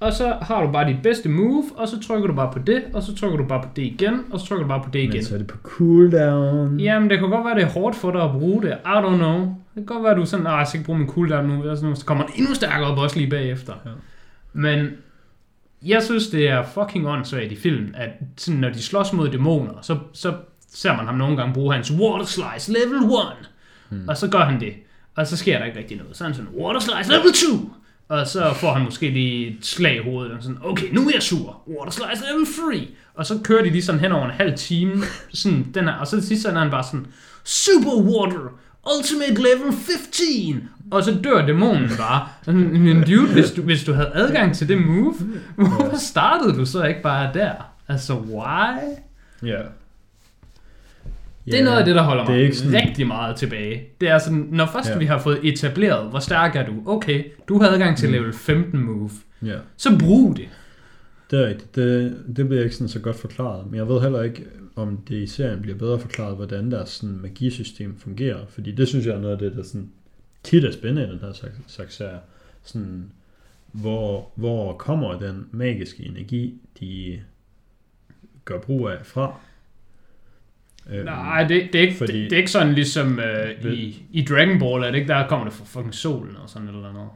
og 0.00 0.12
så 0.12 0.36
har 0.42 0.66
du 0.66 0.72
bare 0.72 0.88
dit 0.88 1.02
bedste 1.02 1.28
move, 1.28 1.64
og 1.76 1.88
så 1.88 2.00
trykker 2.00 2.26
du 2.26 2.34
bare 2.34 2.52
på 2.52 2.58
det, 2.58 2.82
og 2.92 3.02
så 3.02 3.16
trykker 3.16 3.36
du 3.38 3.44
bare 3.44 3.62
på 3.62 3.68
det 3.76 3.82
igen, 3.82 4.24
og 4.30 4.40
så 4.40 4.46
trykker 4.46 4.62
du 4.64 4.68
bare 4.68 4.82
på 4.84 4.90
det 4.92 4.98
igen. 4.98 5.12
Men 5.12 5.24
så 5.24 5.34
er 5.34 5.38
det 5.38 5.46
på 5.46 5.56
cooldown. 5.62 6.80
Jamen, 6.80 7.10
det 7.10 7.18
kan 7.18 7.30
godt 7.30 7.44
være, 7.44 7.54
det 7.54 7.62
er 7.62 7.68
hårdt 7.68 7.96
for 7.96 8.10
dig 8.10 8.22
at 8.22 8.30
bruge 8.30 8.62
det. 8.62 8.70
I 8.70 8.88
don't 8.88 9.16
know. 9.16 9.40
Det 9.40 9.76
kan 9.76 9.84
godt 9.84 10.04
være, 10.04 10.14
du 10.14 10.20
er 10.20 10.24
sådan, 10.24 10.44
nej, 10.44 10.54
jeg 10.54 10.66
skal 10.66 10.78
ikke 10.78 10.86
bruge 10.86 10.98
min 10.98 11.08
cooldown 11.08 11.46
nu. 11.46 11.70
Og 11.70 11.76
så 11.76 12.04
kommer 12.06 12.26
den 12.26 12.34
endnu 12.36 12.54
stærkere 12.54 12.96
boss 12.96 13.16
lige 13.16 13.30
bagefter. 13.30 13.72
Ja. 13.84 13.90
Men 14.52 14.88
jeg 15.86 16.02
synes, 16.02 16.28
det 16.28 16.48
er 16.48 16.62
fucking 16.62 17.08
åndssvagt 17.08 17.52
i 17.52 17.56
filmen, 17.56 17.94
at 17.94 18.10
sådan, 18.36 18.60
når 18.60 18.68
de 18.68 18.82
slås 18.82 19.12
mod 19.12 19.28
dæmoner, 19.28 19.72
så, 19.82 19.98
så 20.12 20.32
ser 20.68 20.96
man 20.96 21.06
ham 21.06 21.14
nogle 21.14 21.36
gange 21.36 21.54
bruge 21.54 21.74
hans 21.74 21.92
Water 21.92 22.24
Slice 22.24 22.72
level 22.72 23.04
1. 23.04 23.50
Hmm. 23.88 24.08
Og 24.08 24.16
så 24.16 24.30
gør 24.30 24.38
han 24.38 24.60
det. 24.60 24.72
Og 25.16 25.26
så 25.26 25.36
sker 25.36 25.58
der 25.58 25.64
ikke 25.64 25.78
rigtig 25.78 25.96
noget. 25.96 26.16
Så 26.16 26.24
er 26.24 26.28
han 26.28 26.34
sådan, 26.34 26.50
Water 26.50 26.80
Slice 26.80 27.10
level 27.10 27.32
2. 27.62 27.70
Og 28.10 28.26
så 28.26 28.54
får 28.54 28.72
han 28.72 28.84
måske 28.84 29.10
lige 29.10 29.48
et 29.48 29.66
slag 29.66 29.96
i 29.96 30.02
hovedet, 30.02 30.32
og 30.32 30.42
sådan, 30.42 30.58
okay, 30.64 30.86
nu 30.92 31.06
er 31.06 31.10
jeg 31.14 31.22
sur. 31.22 31.62
Water 31.68 31.92
Slice 31.92 32.24
level 32.32 32.46
3. 32.70 32.88
Og 33.14 33.26
så 33.26 33.38
kører 33.44 33.62
de 33.62 33.70
lige 33.70 33.82
sådan 33.82 34.00
hen 34.00 34.12
over 34.12 34.24
en 34.24 34.30
halv 34.30 34.56
time. 34.56 35.02
Sådan, 35.32 35.66
den 35.74 35.88
er, 35.88 35.92
og 35.92 36.06
så 36.06 36.16
til 36.16 36.26
sidst 36.26 36.42
så 36.42 36.48
er 36.48 36.58
han 36.58 36.70
bare 36.70 36.84
sådan, 36.84 37.06
Super 37.44 37.90
Water, 37.90 38.58
Ultimate 38.98 39.34
Level 39.34 39.72
15. 40.52 40.68
Og 40.90 41.04
så 41.04 41.18
dør 41.24 41.46
dæmonen 41.46 41.90
bare. 41.98 42.28
Men 42.54 43.02
dude, 43.02 43.32
hvis 43.32 43.50
du, 43.50 43.62
hvis 43.62 43.84
du 43.84 43.92
havde 43.92 44.10
adgang 44.14 44.54
til 44.54 44.68
det 44.68 44.86
move, 44.86 45.14
hvorfor 45.54 45.96
startede 45.98 46.56
du 46.56 46.66
så 46.66 46.84
ikke 46.84 47.02
bare 47.02 47.30
der? 47.34 47.52
Altså, 47.88 48.14
why? 48.14 48.78
Ja. 49.42 49.60
Det 51.44 51.60
er 51.60 51.64
noget 51.64 51.78
af 51.78 51.84
det, 51.84 51.94
der 51.94 52.02
holder 52.02 52.24
det 52.24 52.30
er 52.32 52.36
mig 52.36 52.44
ikke 52.44 52.56
sådan- 52.56 52.80
rigtig 52.86 53.06
meget 53.06 53.36
tilbage. 53.36 53.82
Det 54.00 54.08
er 54.08 54.18
sådan, 54.18 54.48
når 54.50 54.66
først 54.66 54.90
Ja. 54.90 54.98
vi 54.98 55.04
har 55.04 55.18
fået 55.18 55.38
etableret, 55.42 56.10
hvor 56.10 56.18
stærk 56.18 56.56
er 56.56 56.66
du? 56.66 56.82
Okay, 56.86 57.24
du 57.48 57.58
har 57.58 57.68
adgang 57.68 57.96
til 57.96 58.08
Mm. 58.08 58.12
level 58.12 58.32
15 58.32 58.80
move. 58.80 59.10
Ja. 59.46 59.56
Så 59.76 59.98
brug 59.98 60.36
det. 60.36 60.48
Det 61.30 61.40
er 61.42 61.46
rigtigt. 61.46 61.74
Det, 61.74 62.16
det 62.36 62.48
bliver 62.48 62.62
ikke 62.62 62.74
sådan 62.74 62.88
så 62.88 63.00
godt 63.00 63.16
forklaret. 63.16 63.66
Men 63.66 63.74
jeg 63.74 63.88
ved 63.88 64.00
heller 64.00 64.22
ikke, 64.22 64.44
om 64.76 64.96
det 65.08 65.16
i 65.16 65.26
serien 65.26 65.62
bliver 65.62 65.78
bedre 65.78 65.98
forklaret, 65.98 66.36
hvordan 66.36 66.70
deres 66.70 66.88
sådan, 66.88 67.18
magisystem 67.22 67.96
fungerer. 67.98 68.38
Fordi 68.48 68.72
det 68.72 68.88
synes 68.88 69.06
jeg 69.06 69.14
er 69.14 69.20
noget 69.20 69.32
af 69.32 69.38
det, 69.38 69.56
der 69.56 69.62
sådan, 69.62 69.90
tit 70.42 70.64
er 70.64 70.72
spændende 70.72 71.08
i 71.08 71.10
den 71.10 71.18
her 71.20 71.32
slags. 71.66 72.02
Sådan, 72.62 73.10
hvor, 73.72 74.28
hvor 74.34 74.72
kommer 74.76 75.18
den 75.18 75.46
magiske 75.50 76.06
energi, 76.06 76.54
de 76.80 77.20
gør 78.44 78.58
brug 78.58 78.88
af 78.88 78.96
fra? 79.06 79.34
Øhm, 80.92 81.04
Nej, 81.04 81.44
det, 81.44 81.68
det, 81.72 81.74
er 81.74 81.82
ikke, 81.82 81.96
fordi- 81.98 82.12
det, 82.22 82.30
det 82.30 82.32
er 82.32 82.36
ikke 82.38 82.50
sådan 82.50 82.72
ligesom 82.72 83.18
øh, 83.20 83.64
Ved- 83.64 83.72
i, 83.72 84.02
i 84.12 84.24
Dragon 84.24 84.58
Ball, 84.58 84.82
er 84.82 84.86
det 84.90 84.94
ikke 84.94 85.08
der 85.08 85.26
kommer 85.26 85.44
det 85.46 85.54
fra 85.54 85.64
fucking 85.64 85.94
solen 85.94 86.36
og 86.42 86.48
sådan 86.50 86.68
eller 86.68 86.92
noget. 86.92 87.08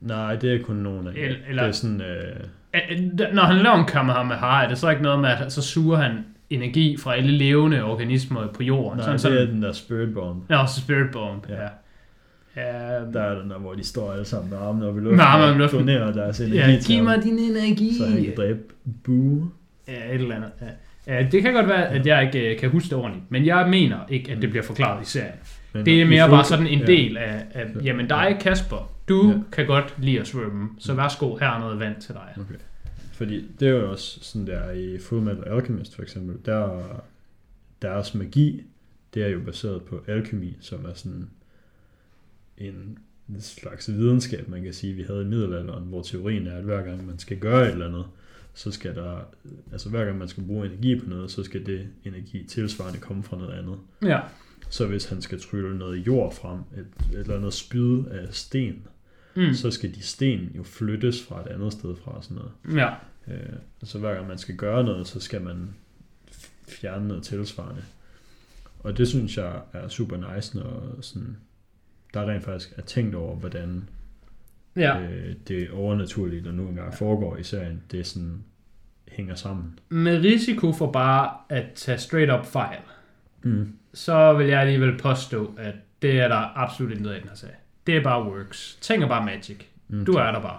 Nej, 0.00 0.36
det 0.36 0.54
er 0.54 0.62
kun 0.62 0.76
nogen 0.76 1.06
af. 1.06 1.12
Eller- 1.16 1.36
eller- 1.48 1.62
Det 1.62 1.68
er 1.68 1.72
sådan... 1.72 2.00
Øh, 2.00 3.34
Når 3.34 3.42
han 3.42 3.56
laver 3.56 3.76
en 3.76 3.84
Kamehameha, 3.86 4.64
er 4.64 4.68
det 4.68 4.78
så 4.78 4.90
ikke 4.90 5.02
noget 5.02 5.20
med, 5.20 5.28
at 5.28 5.52
så 5.52 5.62
suger 5.62 5.96
han 5.96 6.12
energi 6.50 6.96
fra 6.96 7.14
alle 7.16 7.30
levende 7.30 7.84
organismer 7.84 8.46
på 8.46 8.62
jorden? 8.62 8.96
nej, 8.96 9.02
sådan, 9.04 9.12
det 9.12 9.20
sådan, 9.20 9.38
er 9.38 9.46
den 9.46 9.62
der 9.62 9.72
Spirit 9.72 10.14
Bomb. 10.14 10.50
Nå, 10.50 10.56
så 10.66 10.80
Spirit 10.80 11.10
Bomb, 11.12 11.46
ja. 11.48 11.54
Ja. 11.54 11.68
ja. 12.56 13.00
Der 13.12 13.20
er 13.22 13.40
den 13.40 13.50
der, 13.50 13.58
hvor 13.58 13.74
de 13.74 13.84
står 13.84 14.12
alle 14.12 14.24
sammen 14.24 14.50
med 14.50 14.58
armene 14.58 14.86
op 14.86 14.96
i 14.96 15.00
luften 15.00 15.16
Med 15.16 15.24
armene 15.24 15.64
og 15.64 15.70
donerer 15.72 16.12
deres 16.12 16.40
energi 16.40 16.56
Ja, 16.58 16.78
giv 16.86 17.02
mig 17.04 17.22
din 17.22 17.38
energi. 17.38 17.94
så 17.98 18.06
han 18.06 18.24
kan 18.24 18.32
dræbe 18.36 18.58
Boo. 19.04 19.44
Ja, 19.88 19.92
et 19.92 20.14
eller 20.20 20.36
andet. 20.36 20.50
Ja. 20.60 20.66
Ja, 21.06 21.26
det 21.32 21.42
kan 21.42 21.52
godt 21.54 21.68
være, 21.68 21.88
at 21.88 22.06
jeg 22.06 22.22
ikke 22.26 22.52
øh, 22.52 22.58
kan 22.58 22.70
huske 22.70 22.88
det 22.88 22.98
ordentligt, 22.98 23.30
men 23.30 23.46
jeg 23.46 23.68
mener 23.70 23.98
ikke, 24.08 24.32
at 24.32 24.42
det 24.42 24.50
bliver 24.50 24.62
forklaret 24.62 25.02
i 25.02 25.10
serien. 25.10 25.32
Men 25.72 25.86
Det 25.86 26.02
er 26.02 26.06
mere 26.06 26.28
bare 26.28 26.44
sådan 26.44 26.66
en 26.66 26.86
del 26.86 27.16
af, 27.16 27.44
af 27.54 27.66
jamen 27.84 28.08
dig 28.08 28.36
Kasper, 28.40 28.92
du 29.08 29.28
Ja. 29.30 29.38
kan 29.52 29.66
godt 29.66 29.94
lide 29.98 30.20
at 30.20 30.26
svømme, 30.26 30.68
så 30.78 30.94
værsgo, 30.94 31.36
her 31.36 31.46
er 31.46 31.58
noget 31.58 31.80
vand 31.80 32.00
til 32.00 32.14
dig. 32.14 32.34
Okay. 32.36 32.54
Fordi 33.12 33.46
det 33.60 33.68
er 33.68 33.72
jo 33.72 33.90
også 33.90 34.18
sådan 34.22 34.46
der 34.46 34.70
i 34.70 34.98
Full 34.98 35.22
Metal 35.22 35.44
Alchemist 35.46 35.94
for 35.94 36.02
eksempel, 36.02 36.36
der 36.44 36.82
deres 37.82 38.14
magi, 38.14 38.62
det 39.14 39.22
er 39.24 39.28
jo 39.28 39.40
baseret 39.40 39.82
på 39.82 40.04
alkemi, 40.08 40.56
som 40.60 40.84
er 40.84 40.94
sådan 40.94 41.28
en 42.58 42.98
slags 43.40 43.92
videnskab, 43.92 44.48
man 44.48 44.62
kan 44.62 44.72
sige, 44.72 44.92
vi 44.92 45.02
havde 45.02 45.22
i 45.22 45.24
middelalderen, 45.24 45.84
hvor 45.84 46.02
teorien 46.02 46.46
er, 46.46 46.56
at 46.56 46.64
hver 46.64 46.82
gang 46.82 47.06
man 47.06 47.18
skal 47.18 47.36
gøre 47.38 47.66
et 47.66 47.72
eller 47.72 47.86
andet, 47.88 48.04
så 48.56 48.70
skal 48.70 48.94
der, 48.94 49.20
altså 49.72 49.88
hver 49.88 50.04
gang 50.04 50.18
man 50.18 50.28
skal 50.28 50.42
bruge 50.42 50.66
energi 50.66 51.00
på 51.00 51.08
noget, 51.08 51.30
så 51.30 51.44
skal 51.44 51.66
det 51.66 51.88
energi 52.04 52.44
tilsvarende 52.44 53.00
komme 53.00 53.22
fra 53.22 53.36
noget 53.36 53.58
andet. 53.58 53.78
Ja, 54.02 54.20
Så 54.70 54.86
hvis 54.86 55.04
han 55.04 55.22
skal 55.22 55.40
trylle 55.40 55.78
noget 55.78 56.06
jord 56.06 56.34
frem, 56.34 56.60
et, 56.76 57.18
eller 57.18 57.36
andet 57.36 57.52
spyd 57.52 58.04
af 58.04 58.34
sten, 58.34 58.86
mm. 59.36 59.54
så 59.54 59.70
skal 59.70 59.94
de 59.94 60.02
sten 60.02 60.50
jo 60.56 60.62
flyttes 60.62 61.22
fra 61.22 61.40
et 61.40 61.46
andet 61.46 61.72
sted 61.72 61.96
fra 61.96 62.22
sådan 62.22 62.36
noget. 62.36 62.80
ja. 62.80 62.94
Øh, 63.34 63.52
så 63.82 63.98
hver 63.98 64.14
gang 64.14 64.28
man 64.28 64.38
skal 64.38 64.56
gøre 64.56 64.84
noget, 64.84 65.06
så 65.06 65.20
skal 65.20 65.42
man 65.42 65.74
fjerne 66.68 67.08
noget 67.08 67.22
tilsvarende. 67.22 67.82
Og 68.78 68.98
det 68.98 69.08
synes 69.08 69.36
jeg 69.36 69.60
er 69.72 69.88
super 69.88 70.34
nice, 70.34 70.56
når 70.56 70.98
sådan, 71.00 71.36
der 72.14 72.30
rent 72.30 72.44
faktisk 72.44 72.72
er 72.76 72.82
tænkt 72.82 73.14
over, 73.14 73.36
hvordan 73.36 73.88
ja. 74.76 75.00
øh, 75.02 75.34
det 75.48 75.70
overnaturlige, 75.70 76.44
der 76.44 76.52
nu 76.52 76.68
engang 76.68 76.94
foregår 76.94 77.36
i 77.36 77.42
serien, 77.42 77.82
det 77.90 78.06
sådan 78.06 78.44
hænger 79.08 79.34
sammen. 79.34 79.78
Med 79.88 80.18
risiko 80.24 80.72
for 80.72 80.92
bare 80.92 81.30
at 81.48 81.64
tage 81.74 81.98
straight 81.98 82.32
up 82.32 82.46
fejl, 82.46 82.78
Mm. 83.42 83.72
så 83.94 84.32
vil 84.32 84.46
jeg 84.46 84.60
alligevel 84.60 84.98
påstå, 84.98 85.54
at 85.58 85.74
det 86.02 86.20
er 86.20 86.28
der 86.28 86.58
absolut 86.58 86.90
ikke 86.92 87.02
noget 87.02 87.16
i 87.16 87.20
den 87.20 87.28
her 87.28 87.36
sag. 87.36 87.50
Det 87.86 87.96
er 87.96 88.02
bare 88.02 88.24
works. 88.32 88.78
Ting 88.80 89.02
er 89.02 89.08
bare 89.08 89.24
magic. 89.24 89.56
Mm. 89.88 90.04
Du 90.04 90.12
er 90.12 90.32
der 90.32 90.40
bare. 90.40 90.58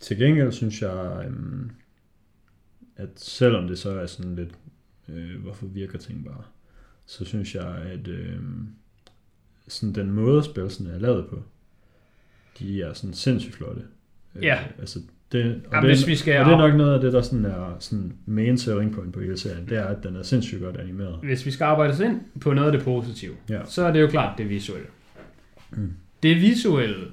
Til 0.00 0.18
gengæld 0.18 0.52
synes 0.52 0.82
jeg, 0.82 1.24
øhm, 1.26 1.70
at 2.96 3.08
selvom 3.16 3.68
det 3.68 3.78
så 3.78 3.90
er 4.00 4.06
sådan 4.06 4.34
lidt, 4.36 4.54
øh, 5.08 5.40
hvorfor 5.42 5.66
virker 5.66 5.98
ting 5.98 6.24
bare, 6.24 6.42
så 7.06 7.24
synes 7.24 7.54
jeg, 7.54 7.66
at 7.76 8.08
øhm, 8.08 8.68
sådan 9.68 9.94
den 9.94 10.10
måde 10.10 10.44
spilsene 10.44 10.90
er 10.90 10.98
lavet 10.98 11.26
på, 11.30 11.42
de 12.58 12.82
er 12.82 12.92
sådan 12.92 13.14
sindssygt 13.14 13.54
flotte. 13.54 13.82
Øh, 14.34 14.42
Ja. 14.44 14.58
altså 14.78 14.98
det, 15.32 15.44
og, 15.44 15.50
Jamen, 15.72 15.88
det, 15.90 15.96
hvis 15.98 16.06
vi 16.06 16.16
skal, 16.16 16.38
og 16.40 16.46
det 16.46 16.52
er 16.52 16.58
nok 16.58 16.74
noget 16.74 16.94
af 16.94 17.00
det, 17.00 17.12
der 17.12 17.22
sådan 17.22 17.44
er 17.44 17.76
sådan 17.78 18.12
main 18.26 18.58
selling 18.58 18.94
point 18.94 19.12
på 19.14 19.20
hele 19.20 19.38
serien, 19.38 19.68
det 19.68 19.78
er, 19.78 19.84
at 19.84 20.02
den 20.02 20.16
er 20.16 20.22
sindssygt 20.22 20.60
godt 20.60 20.76
animeret. 20.76 21.18
hvis 21.22 21.46
vi 21.46 21.50
skal 21.50 21.64
arbejde 21.64 21.92
os 21.92 22.00
ind 22.00 22.20
på 22.40 22.52
noget 22.54 22.72
af 22.72 22.72
det 22.78 22.82
positive, 22.84 23.34
Ja. 23.50 23.60
så 23.64 23.82
er 23.84 23.92
det 23.92 24.00
jo 24.00 24.06
klart 24.06 24.38
det 24.38 24.48
visuelle. 24.48 24.86
Mm. 25.70 25.92
Det 26.22 26.36
visuelle 26.36 27.04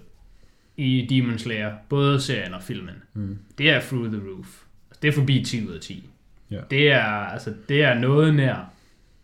i 0.77 1.07
Demon 1.09 1.37
Slayer, 1.39 1.71
både 1.89 2.21
serien 2.21 2.53
og 2.53 2.63
filmen, 2.63 2.95
Mm. 3.13 3.37
det 3.57 3.69
er 3.69 3.81
through 3.81 4.07
the 4.11 4.21
roof. 4.29 4.61
Det 5.01 5.07
er 5.07 5.11
forbi 5.11 5.43
10 5.43 5.67
ud 5.67 5.73
af 5.73 5.79
10. 5.81 6.09
Ja. 6.51 6.59
Det, 6.71 6.91
er, 6.91 7.01
altså, 7.03 7.53
det 7.69 7.83
er 7.83 7.99
noget 7.99 8.35
nær 8.35 8.73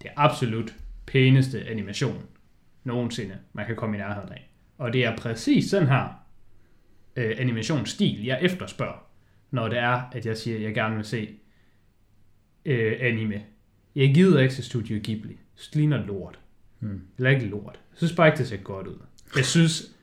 det 0.01 0.09
absolut 0.15 0.74
pæneste 1.05 1.63
animation 1.69 2.22
nogensinde, 2.84 3.34
man 3.53 3.65
kan 3.65 3.76
komme 3.76 3.95
i 3.95 3.99
nærheden 3.99 4.32
af. 4.32 4.49
Og 4.82 4.93
det 4.93 5.05
er 5.05 5.17
præcis 5.17 5.71
den 5.71 5.88
her 5.88 6.23
øh, 7.15 7.36
animationsstil, 7.38 8.25
jeg 8.25 8.39
efterspørger, 8.41 9.07
når 9.51 9.67
det 9.67 9.77
er, 9.77 10.01
at 10.11 10.25
jeg 10.25 10.38
siger, 10.38 10.57
at 10.57 10.63
jeg 10.63 10.73
gerne 10.73 10.95
vil 10.95 11.05
se 11.05 11.29
øh, 12.65 12.97
anime. 12.99 13.41
Jeg 13.95 14.13
gider 14.13 14.39
ikke 14.41 14.53
til 14.53 14.63
Studio 14.63 14.99
Ghibli. 15.03 15.38
Det 15.57 15.75
ligner 15.75 16.05
lort. 16.05 16.39
Hmm. 16.79 17.01
Eller 17.17 17.29
ikke 17.29 17.45
lort. 17.45 17.73
Jeg 17.91 17.97
synes 17.97 18.13
bare 18.15 18.27
ikke, 18.27 18.38
det 18.38 18.47
ser 18.47 18.57
godt 18.57 18.88
ud. 18.88 18.97
Jeg 19.36 19.45
synes, 19.45 19.95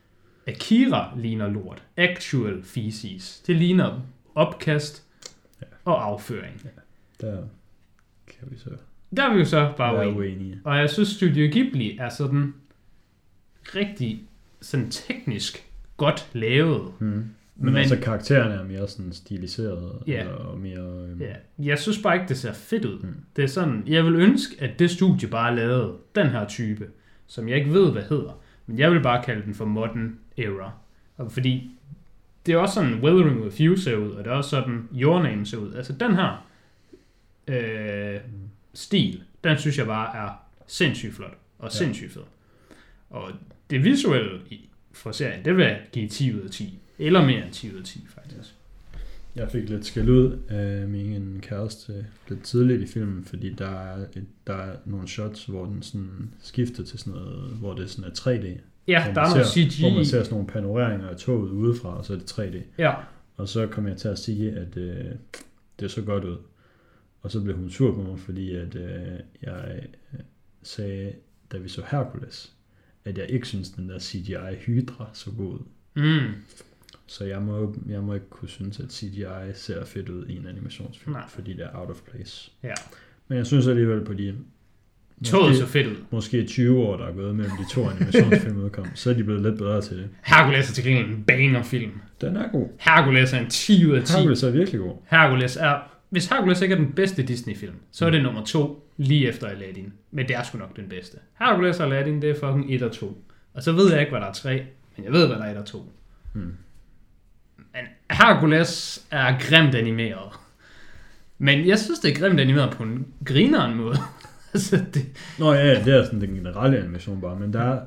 Akira 0.47 1.15
ligner 1.19 1.49
lort. 1.49 1.83
Actual 1.97 2.63
feces. 2.65 3.43
Det 3.47 3.57
ligner 3.57 4.01
opkast 4.35 5.07
og 5.85 6.05
afføring. 6.07 6.63
Der 7.21 7.43
kan 8.27 8.51
vi 8.51 8.59
så 8.59 8.71
Der 9.17 9.23
er 9.29 9.33
vi 9.33 9.39
jo 9.39 9.45
så 9.45 9.73
bare 9.77 9.97
uenige. 9.97 10.19
uenige. 10.19 10.61
Og 10.65 10.79
jeg 10.79 10.91
synes, 10.91 11.09
Studio 11.09 11.49
Ghibli 11.53 11.99
er 11.99 12.09
sådan 12.09 12.55
rigtig 13.75 14.28
sådan 14.61 14.91
teknisk 14.91 15.67
godt 15.97 16.29
lavet. 16.33 16.93
Hmm. 16.99 17.09
Men, 17.11 17.31
Men- 17.57 17.77
altså 17.77 17.97
karaktererne 18.03 18.55
er 18.55 18.65
mere 18.65 18.89
sådan 18.89 19.13
stiliseret 19.13 20.03
Ja. 20.07 20.29
og 20.29 20.59
mere... 20.59 21.05
øhm, 21.09 21.21
Ja, 21.21 21.35
jeg 21.59 21.79
synes 21.79 21.99
bare 22.03 22.15
ikke, 22.15 22.29
det 22.29 22.39
ser 22.39 22.53
fedt 22.53 22.85
ud. 22.85 22.99
Mm. 22.99 23.15
Det 23.37 23.45
er 23.45 23.49
sådan, 23.49 23.83
jeg 23.87 24.05
vil 24.05 24.15
ønske, 24.15 24.57
at 24.63 24.79
det 24.79 24.91
studie 24.91 25.29
bare 25.29 25.57
lavede 25.57 25.97
den 26.15 26.27
her 26.29 26.47
type, 26.49 26.87
som 27.27 27.49
jeg 27.49 27.57
ikke 27.59 27.73
ved, 27.73 27.93
hvad 27.93 28.03
hedder. 28.03 28.41
Men 28.67 28.79
jeg 28.79 28.91
vil 28.91 29.01
bare 29.03 29.25
kalde 29.25 29.43
den 29.43 29.55
for 29.55 29.65
Modern 29.65 30.19
Era. 30.37 30.73
Og 31.17 31.33
fordi 31.33 31.71
det 32.47 32.55
er 32.55 32.59
også 32.59 32.75
sådan, 32.75 32.95
Weathering 33.05 33.43
with 33.43 33.61
You 33.61 33.77
ser 33.77 33.97
ud, 33.97 34.11
og 34.11 34.25
det 34.25 34.31
er 34.31 34.35
også 34.35 34.51
sådan, 34.51 34.89
Your 34.95 35.23
Name 35.23 35.47
ser 35.47 35.57
ud. 35.59 35.75
Altså 35.75 35.93
den 35.93 36.15
her 36.15 36.47
øh, 37.49 38.21
stil, 38.75 39.23
den 39.45 39.59
synes 39.59 39.79
jeg 39.79 39.87
bare 39.87 40.17
er 40.17 40.29
sindssygt 40.67 41.15
flot 41.15 41.37
og 41.59 41.65
Ja. 41.65 41.71
sindssygt 41.71 42.13
fed. 42.13 42.23
Og 43.11 43.31
det 43.71 43.85
visuelle 43.85 44.41
for 44.93 45.13
serien, 45.13 45.45
det 45.45 45.57
vil 45.57 45.65
jeg 45.65 45.81
give 45.93 46.09
10 46.09 46.35
ud 46.35 46.41
af 46.41 46.51
10. 46.51 46.79
Eller 46.99 47.27
mere 47.27 47.45
end 47.45 47.53
10 47.53 47.73
ud 47.75 47.79
af 47.79 47.85
10, 47.85 48.07
faktisk. 48.09 48.55
Jeg 49.37 49.51
fik 49.51 49.69
lidt 49.69 49.87
skæld 49.87 50.09
ud 50.09 50.39
af 50.49 50.89
min 50.89 51.39
kæreste 51.43 52.07
lidt 52.29 52.43
tidligt 52.43 52.83
i 52.83 52.87
filmen, 52.87 53.25
fordi 53.25 53.53
der 53.53 53.69
er, 53.69 53.97
et, 54.17 54.27
der 54.47 54.55
er 54.55 54.77
nogle 54.85 55.09
shots, 55.09 55.45
hvor 55.45 55.65
den 55.65 55.83
sådan 55.83 56.31
skifter 56.41 56.85
til 56.85 56.99
sådan 56.99 57.13
noget, 57.13 57.51
hvor 57.51 57.75
det 57.75 57.91
sådan 57.91 58.11
er 58.11 58.15
3D. 58.15 58.61
Ja, 58.87 59.13
der 59.15 59.21
er 59.21 59.31
noget 59.35 59.47
CG. 59.47 59.81
Hvor 59.81 59.95
man 59.95 60.05
ser 60.05 60.23
sådan 60.23 60.35
nogle 60.35 60.47
panoreringer 60.47 61.09
af 61.09 61.17
toget 61.17 61.51
udefra, 61.51 61.99
og 61.99 62.05
så 62.05 62.13
er 62.13 62.17
det 62.17 62.33
3D. 62.33 62.59
Ja, 62.79 62.95
Og 63.37 63.49
så 63.49 63.67
kom 63.67 63.89
jeg 63.89 63.97
til 63.97 64.09
at 64.09 64.19
sige, 64.19 64.53
at 64.53 64.77
øh, 64.77 65.05
det 65.81 65.91
så 65.91 66.03
godt 66.03 66.25
ud. 66.25 66.37
Og 67.23 67.31
så 67.31 67.41
blev 67.41 67.57
hun 67.57 67.71
sur 67.71 67.95
på 67.95 68.03
mig, 68.03 68.19
fordi 68.19 68.55
at 68.55 68.75
øh, 68.75 69.19
jeg 69.43 69.81
øh, 70.13 70.21
sagde, 70.63 71.13
da 71.53 71.59
vi 71.59 71.69
så 71.69 71.83
Hercules, 71.91 72.53
at 73.09 73.19
jeg 73.19 73.31
ikke 73.31 73.47
synes, 73.47 73.71
den 73.71 73.89
der 73.89 73.99
CGI 73.99 74.57
Hydra 74.67 75.11
så 75.13 75.31
god 75.31 75.55
ud. 75.55 75.61
mm. 75.95 76.21
Så 77.07 77.25
jeg 77.25 77.43
må, 77.43 77.75
jeg 77.89 78.03
må 78.03 78.15
ikke 78.15 78.29
kunne 78.31 78.49
synes, 78.49 78.81
at 78.81 78.93
CGI 78.93 79.25
ser 79.55 79.85
fedt 79.85 80.09
ud 80.09 80.27
i 80.27 80.37
en 80.37 80.47
animationsfilm, 80.47 81.13
Nej. 81.13 81.23
fordi 81.29 81.53
det 81.53 81.61
er 81.65 81.69
out 81.81 81.91
of 81.91 81.97
place. 82.11 82.51
Ja. 82.63 82.75
Men 83.29 83.39
jeg 83.39 83.47
synes 83.47 83.67
alligevel 83.67 84.05
på 84.05 84.15
de 84.15 84.35
Toget 85.25 85.57
så 85.57 85.67
fedt 85.67 85.87
ud. 85.87 85.97
måske 86.11 86.47
20 86.47 86.79
år, 86.79 86.97
der 86.97 87.07
er 87.07 87.13
gået 87.13 87.35
mellem 87.35 87.53
de 87.57 87.75
to 87.75 87.89
animationsfilm 87.91 88.57
udkom, 88.65 88.87
så 88.95 89.11
er 89.11 89.15
de 89.15 89.25
blevet 89.25 89.43
lidt 89.43 89.59
bedre 89.59 89.81
til 89.83 89.97
det. 89.97 90.09
Hercules 90.23 90.71
er 90.71 90.75
til 90.75 90.85
gengæld 90.85 91.09
en 91.11 91.25
banger-film. 91.25 91.93
Den 92.21 92.37
er 92.37 92.49
god. 92.53 92.69
Hercules 92.79 93.33
er 93.33 93.39
en 93.39 93.51
10 93.51 93.87
ud 93.87 93.95
af 93.97 94.05
10. 94.05 94.13
Hercules 94.13 94.43
er 94.43 94.51
virkelig 94.51 94.81
god. 94.81 94.97
Hercules 95.07 95.57
er... 95.57 95.98
Hvis 96.11 96.27
Hercules 96.27 96.61
ikke 96.61 96.73
er 96.73 96.79
den 96.79 96.93
bedste 96.93 97.23
Disney-film, 97.23 97.75
så 97.91 98.07
er 98.07 98.11
det 98.11 98.23
nummer 98.23 98.45
to 98.45 98.91
lige 98.97 99.29
efter 99.29 99.47
Aladdin. 99.47 99.93
Men 100.11 100.29
det 100.29 100.37
er 100.37 100.43
sgu 100.43 100.59
nok 100.59 100.77
den 100.77 100.89
bedste. 100.89 101.19
Hercules 101.39 101.81
og 101.81 101.87
Aladdin, 101.87 102.23
det 102.23 102.31
er 102.31 102.35
fucking 102.35 102.75
1 102.75 102.83
og 102.83 102.93
2. 102.93 103.25
Og 103.55 103.63
så 103.63 103.73
ved 103.73 103.91
jeg 103.91 104.01
ikke, 104.01 104.11
hvad 104.11 104.21
der 104.21 104.27
er 104.27 104.33
3, 104.33 104.67
men 104.97 105.05
jeg 105.05 105.13
ved, 105.13 105.27
hvad 105.27 105.37
der 105.37 105.45
er 105.45 105.51
1 105.51 105.57
og 105.57 105.67
2. 105.67 105.93
Hmm. 106.33 106.55
Men 107.57 107.85
Hercules 108.11 109.05
er 109.11 109.39
grimt 109.41 109.75
animeret. 109.75 110.33
Men 111.39 111.67
jeg 111.67 111.79
synes, 111.79 111.99
det 111.99 112.11
er 112.11 112.21
grimt 112.21 112.41
animeret 112.41 112.71
på 112.71 112.83
en 112.83 113.07
grineren 113.25 113.75
måde. 113.77 113.97
altså, 114.55 114.85
det, 114.95 115.07
Nå 115.39 115.53
ja, 115.53 115.85
det 115.85 115.95
er 115.95 116.05
sådan 116.05 116.21
den 116.21 116.35
generelle 116.35 116.79
animation 116.79 117.21
bare, 117.21 117.37
men 117.37 117.53
der 117.53 117.61
er 117.61 117.81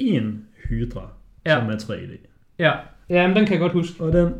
én 0.00 0.24
Hydra, 0.68 1.08
ja. 1.46 1.60
som 1.60 1.68
er 1.68 1.76
3D. 1.76 2.16
ja. 2.58 2.72
ja, 3.08 3.26
men 3.26 3.36
den 3.36 3.46
kan 3.46 3.52
jeg 3.52 3.60
godt 3.60 3.72
huske. 3.72 4.04
Og 4.04 4.12
den 4.12 4.34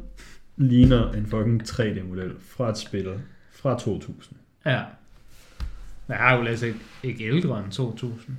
ligner 0.57 1.13
en 1.13 1.27
fucking 1.27 1.63
3D-model 1.63 2.33
fra 2.41 2.71
et 2.71 2.79
spil 2.79 3.09
fra 3.53 3.79
2000. 3.79 4.37
Ja. 4.67 4.81
Men 6.07 6.17
Hercules 6.17 6.63
er 6.63 6.67
ikke, 6.67 6.79
ikke 7.03 7.25
ældre 7.25 7.59
end 7.65 7.73
2000. 7.73 8.37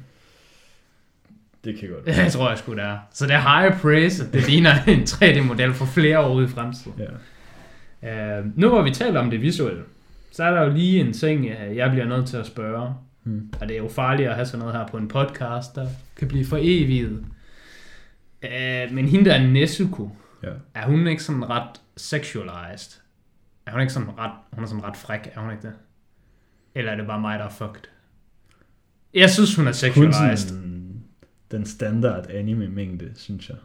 Det 1.63 1.79
kan 1.79 1.89
godt 1.89 2.05
være. 2.07 2.15
Jeg 2.15 2.31
tror 2.31 2.49
jeg 2.49 2.57
sgu, 2.57 2.73
det 2.73 2.83
er. 2.83 2.97
Så 3.13 3.25
det 3.25 3.33
er 3.33 3.61
high 3.61 3.81
praise, 3.81 4.31
det 4.31 4.47
ligner 4.47 4.83
en 4.87 4.99
3D-model 4.99 5.73
for 5.73 5.85
flere 5.85 6.19
år 6.19 6.33
ude 6.33 6.45
i 6.45 6.47
fremtiden. 6.47 7.01
Ja. 7.01 8.39
Uh, 8.39 8.59
nu 8.59 8.69
hvor 8.69 8.81
vi 8.81 8.91
taler 8.91 9.19
om 9.19 9.29
det 9.29 9.41
visuelle, 9.41 9.83
så 10.31 10.43
er 10.43 10.51
der 10.51 10.63
jo 10.63 10.73
lige 10.73 10.99
en 10.99 11.13
ting, 11.13 11.45
øh, 11.45 11.75
jeg 11.75 11.91
bliver 11.91 12.05
nødt 12.05 12.27
til 12.27 12.37
at 12.37 12.45
spørge. 12.45 12.93
Hmm. 13.23 13.53
Og 13.61 13.67
det 13.67 13.73
er 13.73 13.81
jo 13.81 13.89
farligt 13.89 14.29
at 14.29 14.35
have 14.35 14.45
sådan 14.45 14.59
noget 14.59 14.75
her 14.75 14.87
på 14.87 14.97
en 14.97 15.07
podcast, 15.07 15.75
der 15.75 15.87
kan 16.17 16.27
blive 16.27 16.45
for 16.45 16.57
evigt. 16.61 17.09
Uh, 18.43 18.95
men 18.95 19.07
hende 19.07 19.25
der 19.25 19.35
er 19.35 19.47
Nezuko, 19.47 20.11
Ja. 20.43 20.49
er 20.75 20.85
hun 20.85 21.07
ikke 21.07 21.23
sådan 21.23 21.49
ret 21.49 21.81
sexualized? 21.97 23.01
Er 23.65 23.71
hun 23.71 23.81
ikke 23.81 23.93
sådan 23.93 24.17
ret, 24.17 24.31
hun 24.53 24.63
er 24.63 24.67
sådan 24.67 24.83
ret 24.83 24.97
fræk, 24.97 25.31
er 25.35 25.39
hun 25.39 25.51
ikke 25.51 25.67
det? 25.67 25.73
Eller 26.75 26.91
er 26.91 26.95
det 26.95 27.07
bare 27.07 27.21
mig, 27.21 27.39
der 27.39 27.45
er 27.45 27.49
fucked? 27.49 27.81
Jeg 29.13 29.29
synes, 29.29 29.55
hun 29.55 29.67
er 29.67 29.71
sexualized. 29.71 30.37
sådan 30.37 31.01
den 31.51 31.65
standard 31.65 32.29
anime-mængde, 32.29 33.11
synes 33.15 33.49
jeg. 33.49 33.57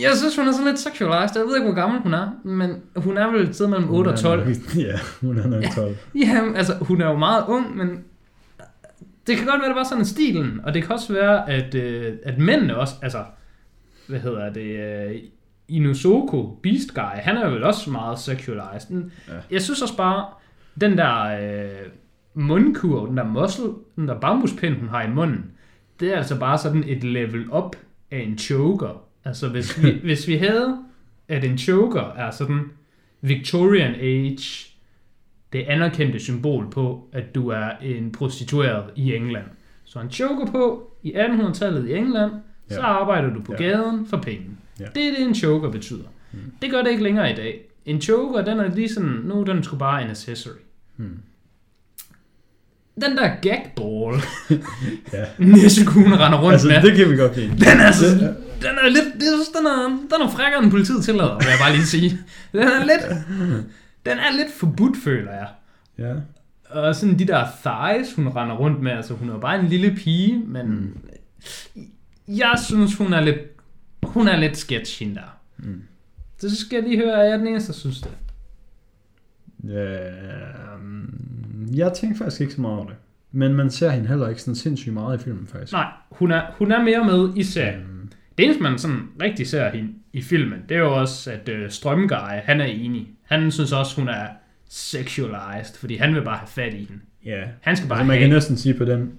Jeg 0.00 0.10
synes, 0.16 0.36
hun 0.36 0.48
er 0.48 0.52
sådan 0.52 0.66
lidt 0.66 0.78
sexualized. 0.78 1.36
Jeg 1.40 1.46
ved 1.46 1.56
ikke, 1.56 1.66
hvor 1.66 1.74
gammel 1.74 2.00
hun 2.00 2.14
er, 2.14 2.30
men 2.44 2.82
hun 2.96 3.16
er 3.16 3.26
vel 3.30 3.48
et 3.48 3.54
sted 3.54 3.66
mellem 3.66 3.90
8 3.90 4.08
og 4.08 4.18
12. 4.18 4.44
Hun 4.46 4.48
er 4.48 4.56
nok- 4.56 4.76
Ja, 4.76 4.98
hun 5.20 5.38
er 5.38 5.46
nok 5.46 5.64
12. 5.74 5.96
Ja, 6.14 6.52
altså, 6.56 6.76
hun 6.80 7.00
er 7.00 7.06
jo 7.06 7.16
meget 7.18 7.44
ung, 7.48 7.76
men 7.76 8.04
det 9.26 9.36
kan 9.36 9.46
godt 9.46 9.60
være, 9.60 9.68
det 9.68 9.76
var 9.76 9.84
sådan 9.84 10.04
stilen, 10.04 10.60
og 10.64 10.74
det 10.74 10.82
kan 10.82 10.92
også 10.92 11.12
være, 11.12 11.50
at, 11.50 11.74
øh, 11.74 12.16
at 12.22 12.38
mændene 12.38 12.76
også, 12.76 12.94
altså, 13.02 13.24
hvad 14.08 14.20
hedder 14.20 14.52
det, 14.52 14.76
øh, 15.10 15.16
Inuzuko, 15.68 16.60
Beast 16.62 16.94
Guy, 16.94 17.16
han 17.16 17.36
er 17.36 17.50
vel 17.50 17.62
også 17.62 17.90
meget 17.90 18.18
sexualized. 18.18 19.10
Ja. 19.28 19.32
Jeg 19.50 19.62
synes 19.62 19.82
også 19.82 19.96
bare, 19.96 20.26
den 20.80 20.98
der 20.98 21.22
øh, 21.22 21.86
mundkur, 22.34 23.06
den 23.06 23.16
der 23.16 23.24
muscle, 23.24 23.72
den 23.96 24.08
der 24.08 24.20
bambuspind, 24.20 24.76
hun 24.76 24.88
har 24.88 25.02
i 25.02 25.10
munden, 25.10 25.50
det 26.00 26.12
er 26.12 26.16
altså 26.16 26.38
bare 26.38 26.58
sådan 26.58 26.84
et 26.86 27.04
level 27.04 27.52
up 27.52 27.76
af 28.10 28.18
en 28.18 28.38
choker. 28.38 29.02
Altså, 29.24 29.48
hvis 29.48 29.82
vi, 29.82 29.90
hvis 30.04 30.28
vi 30.28 30.36
havde, 30.36 30.78
at 31.28 31.44
en 31.44 31.58
choker 31.58 32.12
er 32.16 32.30
sådan 32.30 32.60
Victorian 33.20 33.94
Age, 33.94 34.76
det 35.52 35.62
anerkendte 35.62 36.20
symbol 36.20 36.70
på, 36.70 37.08
at 37.12 37.34
du 37.34 37.48
er 37.48 37.70
en 37.82 38.12
prostitueret 38.12 38.84
i 38.96 39.14
England. 39.14 39.46
Så 39.84 40.00
en 40.00 40.10
choker 40.10 40.46
på 40.46 40.90
i 41.02 41.12
1800-tallet 41.12 41.88
i 41.88 41.94
England, 41.94 42.32
ja. 42.70 42.74
så 42.74 42.80
arbejder 42.80 43.34
du 43.34 43.42
på. 43.42 43.52
Ja. 43.52 43.62
gaden 43.62 44.06
for 44.06 44.16
penge. 44.16 44.46
Ja. 44.80 44.84
Det 44.94 45.08
er 45.08 45.10
det, 45.10 45.20
en 45.22 45.34
choker 45.34 45.70
betyder. 45.70 46.04
Mm. 46.32 46.38
Det 46.62 46.70
gør 46.70 46.82
det 46.82 46.90
ikke 46.90 47.02
længere 47.02 47.32
i 47.32 47.34
dag. 47.34 47.60
En 47.86 48.00
choker, 48.00 48.44
den 48.44 48.58
er 48.58 48.74
lige 48.74 48.88
sådan, 48.88 49.08
nu 49.24 49.42
den 49.42 49.64
sgu 49.64 49.76
bare 49.76 50.02
en 50.02 50.10
accessory. 50.10 50.52
Hmm. 50.96 51.18
Den 53.00 53.16
der 53.16 53.30
gagball, 53.42 54.22
Ja. 55.12 55.24
Nissekuen 55.52 56.20
render 56.20 56.38
rundt 56.38 56.52
Altså, 56.52 56.68
med, 56.68 56.82
det 56.82 56.96
kan 56.96 57.10
vi 57.10 57.16
godt 57.16 57.36
lide. 57.36 57.48
den 57.48 57.80
er, 57.80 57.92
så, 57.92 58.06
Det 58.06 58.36
den 58.62 58.70
er 58.84 58.88
lidt, 58.88 59.14
det 59.14 59.22
er, 59.22 59.58
den 59.58 59.66
er, 59.66 59.88
den 59.88 60.26
er 60.26 60.30
frækkere 60.30 60.62
end 60.62 60.70
politiet 60.70 61.04
tillader, 61.04 61.38
vil 61.38 61.46
jeg 61.46 61.58
bare 61.60 61.72
lige 61.72 61.86
sige. 61.86 62.18
Den 62.52 62.62
er 62.62 62.84
lidt, 62.84 63.18
den 64.06 64.18
er 64.18 64.36
lidt 64.36 64.52
forbudt, 64.56 64.96
føler 65.04 65.32
jeg. 65.32 65.46
Ja. 65.98 66.14
Og 66.70 66.94
sådan 66.94 67.18
de 67.18 67.26
der 67.26 67.46
thighs, 67.64 68.14
hun 68.14 68.28
render 68.28 68.56
rundt 68.56 68.82
med, 68.82 68.92
altså 68.92 69.14
hun 69.14 69.30
er 69.30 69.38
bare 69.38 69.60
en 69.60 69.66
lille 69.66 69.96
pige, 69.96 70.42
men 70.46 70.66
mm. 70.66 70.96
jeg 72.28 72.54
synes, 72.66 72.94
hun 72.96 73.12
er 73.12 73.20
lidt, 73.20 73.36
hun 74.06 74.28
er 74.28 74.36
lidt 74.36 74.56
sketch, 74.56 75.00
hende 75.02 75.14
der. 75.14 75.38
Mm. 75.58 75.82
Så 76.38 76.56
skal 76.56 76.76
jeg 76.76 76.88
lige 76.88 77.02
høre, 77.04 77.12
er 77.20 77.24
jeg 77.30 77.38
den 77.38 77.46
eneste, 77.46 77.72
der 77.72 77.78
synes 77.78 78.00
det? 78.00 78.10
Ja, 79.68 79.98
um, 80.76 81.68
jeg 81.74 81.92
tænker 81.92 82.16
faktisk 82.18 82.40
ikke 82.40 82.52
så 82.52 82.60
meget 82.60 82.76
over 82.76 82.86
det. 82.86 82.96
Men 83.32 83.54
man 83.54 83.70
ser 83.70 83.90
hende 83.90 84.08
heller 84.08 84.28
ikke 84.28 84.40
sådan 84.42 84.54
sindssygt 84.54 84.94
meget 84.94 85.20
i 85.20 85.24
filmen, 85.24 85.46
faktisk. 85.46 85.72
Nej, 85.72 85.86
hun 86.10 86.30
er, 86.32 86.42
hun 86.58 86.72
er 86.72 86.82
mere 86.82 87.04
med 87.04 87.36
i 87.36 87.42
serien. 87.42 87.80
Øhm, 87.80 88.10
Det 88.38 88.44
eneste, 88.44 88.62
man 88.62 88.78
sådan 88.78 89.08
rigtig 89.22 89.46
ser 89.48 89.70
hende 89.70 89.92
i 90.12 90.22
filmen, 90.22 90.58
det 90.68 90.74
er 90.76 90.80
jo 90.80 90.94
også, 91.00 91.30
at 91.30 91.48
øh, 91.48 91.70
Strømgeje, 91.70 92.42
han 92.44 92.60
er 92.60 92.64
enig. 92.64 93.08
Han 93.22 93.50
synes 93.50 93.72
også, 93.72 93.96
hun 94.00 94.08
er 94.08 94.26
sexualized, 94.68 95.78
fordi 95.78 95.96
han 95.96 96.14
vil 96.14 96.22
bare 96.22 96.36
have 96.38 96.48
fat 96.48 96.74
i 96.74 96.76
hende. 96.84 97.00
Ja, 97.24 97.42
Han 97.60 97.76
skal 97.76 97.88
bare 97.88 97.98
altså, 97.98 98.06
man 98.06 98.16
have 98.16 98.28
kan 98.28 98.34
næsten 98.36 98.56
sige 98.56 98.74
på 98.74 98.84
den... 98.84 99.12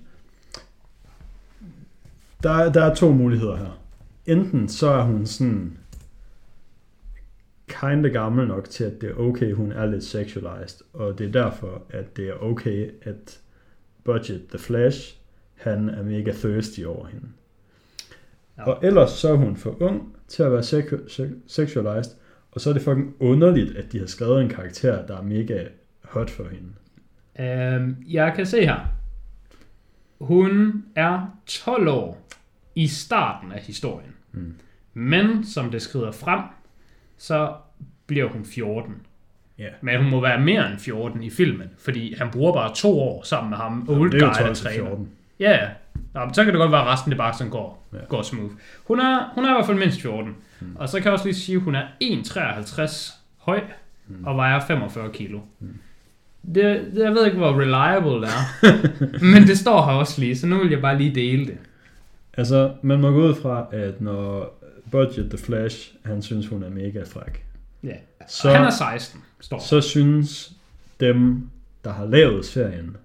Der, 2.43 2.51
er- 2.51 2.71
der 2.71 2.83
er 2.85 2.95
to 2.95 3.11
muligheder 3.13 3.55
her. 3.55 3.79
Enten 4.27 4.67
så 4.69 4.87
er 4.87 5.03
hun 5.03 5.25
sådan 5.25 5.77
kinda 7.67 8.09
gammel 8.09 8.47
nok 8.47 8.69
til, 8.69 8.83
at 8.83 9.01
det 9.01 9.09
er 9.09 9.15
okay, 9.15 9.53
hun 9.53 9.71
er 9.71 9.85
lidt 9.85 10.03
sexualized, 10.03 10.81
og 10.93 11.17
det 11.17 11.27
er 11.27 11.31
derfor, 11.43 11.81
at 11.89 12.17
det 12.17 12.27
er 12.29 12.43
okay, 12.43 12.91
at 13.01 13.39
Budget 14.03 14.41
the 14.49 14.57
Flash, 14.59 15.17
han 15.55 15.89
er 15.89 16.03
mega 16.03 16.31
thirsty 16.31 16.81
over 16.81 17.07
hende. 17.07 17.27
Ja. 18.57 18.63
Og 18.63 18.85
ellers 18.85 19.09
så 19.11 19.31
er 19.31 19.35
hun 19.35 19.55
for 19.57 19.81
ung 19.81 20.15
til 20.27 20.43
at 20.43 20.51
være 20.51 20.61
seku- 20.61 21.09
se- 21.09 21.35
sexualized, 21.47 22.11
og 22.51 22.61
så 22.61 22.69
er 22.69 22.73
det 22.73 22.81
fucking 22.81 23.15
underligt, 23.19 23.77
at 23.77 23.91
de 23.91 23.99
har 23.99 24.05
skrevet 24.05 24.41
en 24.41 24.49
karakter, 24.49 25.05
der 25.05 25.17
er 25.17 25.21
mega 25.21 25.65
hot 26.03 26.29
for 26.29 26.43
hende. 26.43 26.69
Øhm, 27.39 27.95
jeg 28.07 28.33
kan 28.35 28.45
se 28.45 28.65
her. 28.65 28.79
Hun 30.21 30.83
er 30.95 31.39
12 31.45 31.87
år 31.87 32.27
i 32.75 32.87
starten 32.87 33.51
af 33.51 33.59
historien. 33.59 34.13
Mm. 34.37 34.55
Men 34.93 35.45
som 35.45 35.71
det 35.71 35.81
skrider 35.81 36.11
frem, 36.11 36.41
så 37.17 37.53
bliver 38.07 38.29
hun 38.29 38.45
14. 38.45 38.95
Ja. 39.59 39.67
Men 39.81 40.01
hun 40.01 40.11
må 40.11 40.21
være 40.21 40.39
mere 40.39 40.71
end 40.71 40.79
14 40.79 41.23
i 41.23 41.29
filmen, 41.29 41.67
fordi 41.77 42.15
han 42.17 42.29
bruger 42.31 42.53
bare 42.53 42.75
to 42.75 42.99
år 42.99 43.23
sammen 43.23 43.49
med 43.49 43.57
ham, 43.57 43.85
old 43.89 44.11
det 44.11 44.21
er 44.21 44.27
guy, 44.27 44.27
jo 44.27 44.33
der 44.33 44.45
12 44.45 44.55
til 44.55 44.65
træner. 44.65 44.85
14. 44.85 45.09
Ja, 45.39 45.51
ja. 45.51 45.69
Nå, 46.13 46.25
men 46.25 46.33
så 46.33 46.43
kan 46.43 46.53
det 46.53 46.59
godt 46.59 46.71
være, 46.71 46.81
at 46.81 46.87
resten 46.87 47.11
det 47.11 47.17
bare 47.17 47.33
sådan 47.33 47.51
går, 47.51 47.87
ja. 47.93 47.97
går 48.09 48.21
smooth. 48.21 48.53
Hun 48.83 48.99
er, 48.99 49.31
hun 49.35 49.45
er 49.45 49.49
i 49.49 49.53
hvert 49.53 49.65
fald 49.65 49.77
mindst 49.77 50.01
14. 50.01 50.35
Mm. 50.59 50.75
Og 50.75 50.89
så 50.89 50.97
kan 50.97 51.05
jeg 51.05 51.13
også 51.13 51.25
lige 51.25 51.35
sige, 51.35 51.55
at 51.55 51.61
hun 51.61 51.75
er 51.75 51.83
1,53 52.03 53.13
høj 53.37 53.61
mm. 54.07 54.25
og 54.25 54.35
vejer 54.37 54.59
45 54.59 55.09
kilo. 55.13 55.39
Mm. 55.59 55.67
Det, 56.55 56.91
det, 56.95 57.03
jeg 57.03 57.11
ved 57.11 57.25
ikke, 57.25 57.37
hvor 57.37 57.61
reliable 57.61 58.27
det 58.27 58.29
er. 58.29 58.43
men 59.33 59.43
det 59.43 59.57
står 59.57 59.85
her 59.85 59.93
også 59.93 60.21
lige, 60.21 60.37
så 60.37 60.47
nu 60.47 60.57
vil 60.57 60.69
jeg 60.69 60.81
bare 60.81 60.97
lige 60.97 61.15
dele 61.15 61.45
det. 61.45 61.57
Altså, 62.37 62.73
man 62.81 63.01
må 63.01 63.11
gå 63.11 63.27
ud 63.27 63.35
fra, 63.35 63.67
at 63.71 64.01
når 64.01 64.53
Budget 64.91 65.29
The 65.29 65.37
Flash, 65.37 65.93
han 66.05 66.21
synes, 66.21 66.47
hun 66.47 66.63
er 66.63 66.69
mega 66.69 67.03
fræk, 67.03 67.43
Ja. 67.83 67.95
så, 68.27 68.49
han 68.49 68.65
er 68.65 68.69
16, 68.69 69.21
står 69.39 69.59
så 69.59 69.81
synes 69.81 70.53
dem, 70.99 71.49
der 71.83 71.91
har 71.93 72.05
lavet 72.05 72.45
serien, 72.45 72.97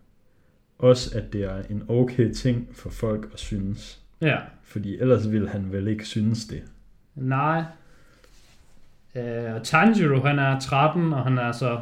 også, 0.78 1.18
at 1.18 1.32
det 1.32 1.44
er 1.44 1.62
en 1.70 1.84
okay 1.88 2.32
ting 2.32 2.68
for 2.74 2.90
folk 2.90 3.30
at 3.32 3.40
synes. 3.40 4.00
Ja. 4.20 4.36
Fordi 4.62 4.98
ellers 4.98 5.30
ville 5.32 5.48
han 5.48 5.72
vel 5.72 5.88
ikke 5.88 6.06
synes 6.06 6.44
det. 6.44 6.62
Nej. 7.14 7.62
Øh, 9.14 9.54
og 9.54 9.62
Tanjiro, 9.62 10.20
han 10.20 10.38
er 10.38 10.60
13, 10.60 11.12
og 11.12 11.24
han 11.24 11.38
er 11.38 11.52
så 11.52 11.80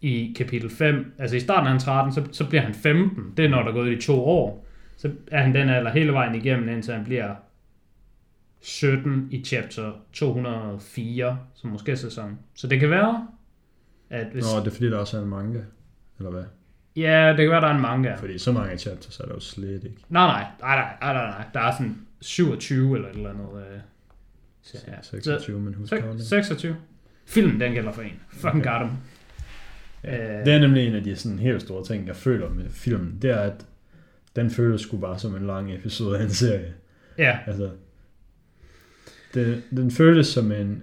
i 0.00 0.34
kapitel 0.36 0.70
5, 0.70 1.14
altså 1.18 1.36
i 1.36 1.40
starten 1.40 1.66
er 1.66 1.70
han 1.70 1.80
13, 1.80 2.12
så, 2.12 2.22
så 2.32 2.48
bliver 2.48 2.62
han 2.62 2.74
15. 2.74 3.32
Det 3.36 3.44
er 3.44 3.48
når 3.48 3.62
der 3.62 3.68
er 3.68 3.72
gået 3.72 3.96
de 3.96 4.02
to 4.02 4.24
år. 4.24 4.63
Så 4.96 5.10
er 5.30 5.42
han 5.42 5.54
den 5.54 5.68
alder 5.68 5.90
hele 5.90 6.12
vejen 6.12 6.34
igennem, 6.34 6.68
indtil 6.68 6.94
han 6.94 7.04
bliver 7.04 7.34
17 8.60 9.28
i 9.30 9.44
chapter 9.44 9.92
204, 10.12 11.38
som 11.54 11.70
måske 11.70 11.92
er 11.92 11.96
sæson. 11.96 12.38
Så 12.54 12.66
det 12.66 12.80
kan 12.80 12.90
være, 12.90 13.28
at 14.10 14.26
hvis... 14.32 14.44
Nå, 14.54 14.60
det 14.60 14.66
er 14.66 14.70
fordi, 14.70 14.90
der 14.90 14.98
også 14.98 15.18
er 15.18 15.22
en 15.22 15.28
manga, 15.28 15.60
eller 16.18 16.30
hvad? 16.30 16.44
Ja, 16.96 17.28
det 17.28 17.36
kan 17.36 17.50
være, 17.50 17.60
der 17.60 17.66
er 17.68 17.74
en 17.74 17.80
manga. 17.82 18.14
Fordi 18.14 18.38
så 18.38 18.52
mange 18.52 18.78
chapters 18.78 19.20
er 19.20 19.24
der 19.24 19.34
jo 19.34 19.40
slet 19.40 19.84
ikke. 19.84 19.96
Nej, 20.08 20.26
nej, 20.26 20.46
nej, 20.60 20.96
nej, 21.00 21.12
nej, 21.12 21.26
nej. 21.30 21.44
Der 21.54 21.60
er 21.60 21.72
sådan 21.72 21.96
27 22.20 22.96
eller 22.96 23.08
et 23.08 23.16
eller 23.16 23.30
andet. 23.30 23.46
Øh, 23.56 23.80
så, 24.62 24.78
ja. 24.88 24.92
26, 25.02 25.60
men 25.60 25.74
husk 25.74 25.92
Sek- 25.92 26.22
26. 26.22 26.76
Filmen, 27.26 27.60
den 27.60 27.72
gælder 27.72 27.92
for 27.92 28.02
en. 28.02 28.20
Fucking 28.32 28.66
Okay. 28.68 28.78
got 28.78 28.88
him. 28.88 28.96
Øh, 30.04 30.18
Det 30.46 30.48
er 30.54 30.58
nemlig 30.58 30.86
en 30.86 30.94
af 30.94 31.02
de 31.04 31.16
sådan 31.16 31.38
helt 31.38 31.62
store 31.62 31.84
ting, 31.84 32.06
jeg 32.06 32.16
føler 32.16 32.48
med 32.50 32.70
filmen. 32.70 33.18
Det 33.22 33.30
er, 33.30 33.38
at 33.38 33.66
den 34.36 34.50
føles 34.50 34.80
sgu 34.80 34.96
bare 34.96 35.18
som 35.18 35.36
en 35.36 35.46
lang 35.46 35.74
episode 35.74 36.18
af 36.18 36.22
en 36.22 36.30
serie. 36.30 36.74
ja, 37.18 37.38
Altså, 37.46 37.70
det, 39.34 39.62
den 39.70 39.90
føles 39.90 40.26
som 40.26 40.52
en... 40.52 40.82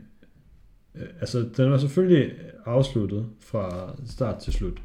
øh, 0.95 1.07
Altså, 1.21 1.49
den 1.57 1.71
var 1.71 1.77
selvfølgelig 1.77 2.33
afsluttet 2.65 3.29
fra 3.39 3.95
start 4.05 4.39
til 4.41 4.53
slut. 4.53 4.81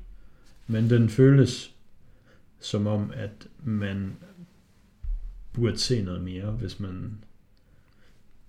Men 0.67 0.91
den 0.91 1.09
føles 1.09 1.71
som 2.61 2.87
om, 2.87 3.13
at 3.17 3.47
man 3.65 4.17
burde 5.53 5.79
se 5.79 6.03
noget 6.03 6.21
mere, 6.23 6.51
hvis 6.51 6.81
man 6.81 7.19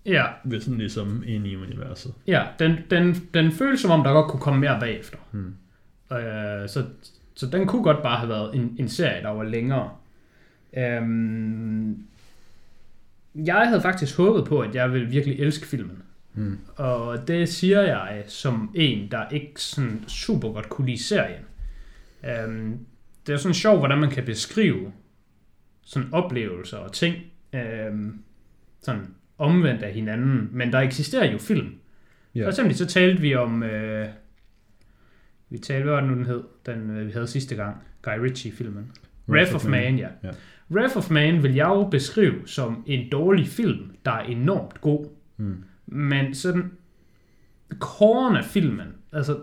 ja, 0.06 0.26
vil 0.46 0.62
sådan 0.62 0.78
ligesom 0.78 1.24
ind 1.26 1.48
i 1.48 1.56
universet. 1.56 2.14
ja. 2.28 2.46
Den, 2.60 2.76
den, 2.90 3.30
den 3.34 3.52
føles 3.52 3.80
som 3.80 3.92
om, 3.92 4.04
der 4.04 4.12
godt 4.14 4.32
kunne 4.32 4.40
komme 4.42 4.60
mere 4.60 4.80
bagefter. 4.80 5.18
Hmm. 5.32 5.56
Øh, 6.12 6.70
så, 6.70 6.86
så 7.36 7.48
den 7.48 7.68
kunne 7.68 7.84
godt 7.84 8.02
bare 8.04 8.18
have 8.18 8.30
været 8.30 8.56
en, 8.56 8.76
en 8.80 8.90
serie, 8.90 9.24
der 9.24 9.30
var 9.30 9.44
længere. 9.44 9.90
Øhm, 10.78 12.04
jeg 13.36 13.68
havde 13.68 13.82
faktisk 13.82 14.18
håbet 14.18 14.46
på, 14.46 14.60
at 14.60 14.76
jeg 14.76 14.94
ville 14.94 15.08
virkelig 15.08 15.40
elske 15.40 15.68
filmen. 15.68 16.04
Hmm. 16.34 16.60
Og 16.76 17.28
det 17.28 17.50
siger 17.50 17.82
jeg 17.82 18.24
som 18.28 18.72
en, 18.76 19.12
der 19.12 19.30
ikke 19.30 19.62
sådan 19.62 20.04
super 20.08 20.54
godt 20.54 20.70
kunne 20.70 20.88
lide 20.88 21.04
serien. 21.04 21.44
Øhm, 22.24 22.80
det 23.28 23.34
er 23.34 23.38
sådan 23.38 23.54
sjovt, 23.54 23.80
hvordan 23.80 23.98
man 23.98 24.10
kan 24.10 24.26
beskrive 24.26 24.92
sådan 25.82 26.10
oplevelser 26.12 26.78
og 26.78 26.94
ting 26.94 27.16
øhm, 27.54 28.20
sådan 28.82 29.02
omvendt 29.38 29.84
af 29.84 29.94
hinanden. 29.94 30.50
Men 30.52 30.74
der 30.74 30.80
eksisterer 30.80 31.32
jo 31.32 31.38
film. 31.38 31.76
Ja. 32.36 32.46
For 32.46 32.50
eksempel 32.50 32.76
så 32.76 32.86
talte 32.86 33.22
vi 33.22 33.36
om... 33.36 33.64
Øh, 33.64 34.08
vi 35.50 35.58
talte, 35.58 35.84
hvad 35.84 35.94
var 35.94 36.02
det 36.02 36.10
nu, 36.10 36.16
den 36.16 36.26
hed? 36.26 36.44
Den 36.66 36.90
øh, 36.90 37.08
vi 37.08 37.12
havde 37.12 37.28
sidste 37.28 37.56
gang. 37.56 37.78
Guy 38.02 38.20
Ritchie-filmen. 38.20 38.92
Wrath 39.30 39.56
of 39.56 39.66
Man, 39.66 39.98
ja. 40.00 40.08
Ja. 40.24 40.30
Wrath 40.72 40.98
of 40.98 41.10
Man 41.10 41.44
vil 41.44 41.56
jeg 41.56 41.68
jo 41.68 41.84
beskrive 41.84 42.48
som 42.48 42.84
en 42.86 43.10
dårlig 43.12 43.48
film, 43.48 43.92
der 44.06 44.12
er 44.12 44.24
enormt 44.24 44.82
god. 44.82 45.06
Hmm. 45.36 45.64
Men 45.86 46.36
sådan, 46.36 46.72
koren 47.80 48.36
af 48.36 48.46
filmen, 48.46 48.88
altså, 49.12 49.38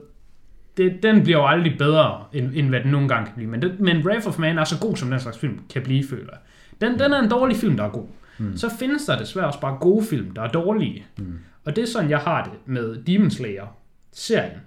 det, 0.77 1.03
den 1.03 1.23
bliver 1.23 1.39
jo 1.39 1.47
aldrig 1.47 1.79
bedre, 1.79 2.25
end, 2.33 2.51
end 2.55 2.69
hvad 2.69 2.81
den 2.81 2.91
nogle 2.91 3.09
gange 3.09 3.27
kan 3.27 3.35
blive. 3.35 3.51
Men, 3.51 3.63
det, 3.63 3.81
men 3.81 4.07
Wrath 4.07 4.27
of 4.27 4.39
Man 4.39 4.59
er 4.59 4.65
så 4.65 4.81
god, 4.81 4.97
som 4.97 5.11
den 5.11 5.21
slags 5.21 5.39
film 5.39 5.61
kan 5.71 5.83
blive, 5.83 6.05
føler 6.07 6.29
jeg. 6.33 6.41
Den, 6.81 6.99
den 6.99 7.13
er 7.13 7.23
en 7.23 7.31
dårlig 7.31 7.57
film, 7.57 7.77
der 7.77 7.85
er 7.85 7.91
god. 7.91 8.07
Mm. 8.39 8.57
Så 8.57 8.71
findes 8.79 9.05
der 9.05 9.19
desværre 9.19 9.47
også 9.47 9.61
bare 9.61 9.79
gode 9.81 10.05
film, 10.05 10.31
der 10.31 10.43
er 10.43 10.49
dårlige. 10.49 11.07
Mm. 11.19 11.39
Og 11.65 11.77
det 11.77 11.83
er 11.83 11.89
sådan, 11.89 12.11
jeg 12.11 12.19
har 12.19 12.45
det 12.45 12.53
med 12.67 13.03
Demon 13.03 13.31
Slayer-serien. 13.31 14.61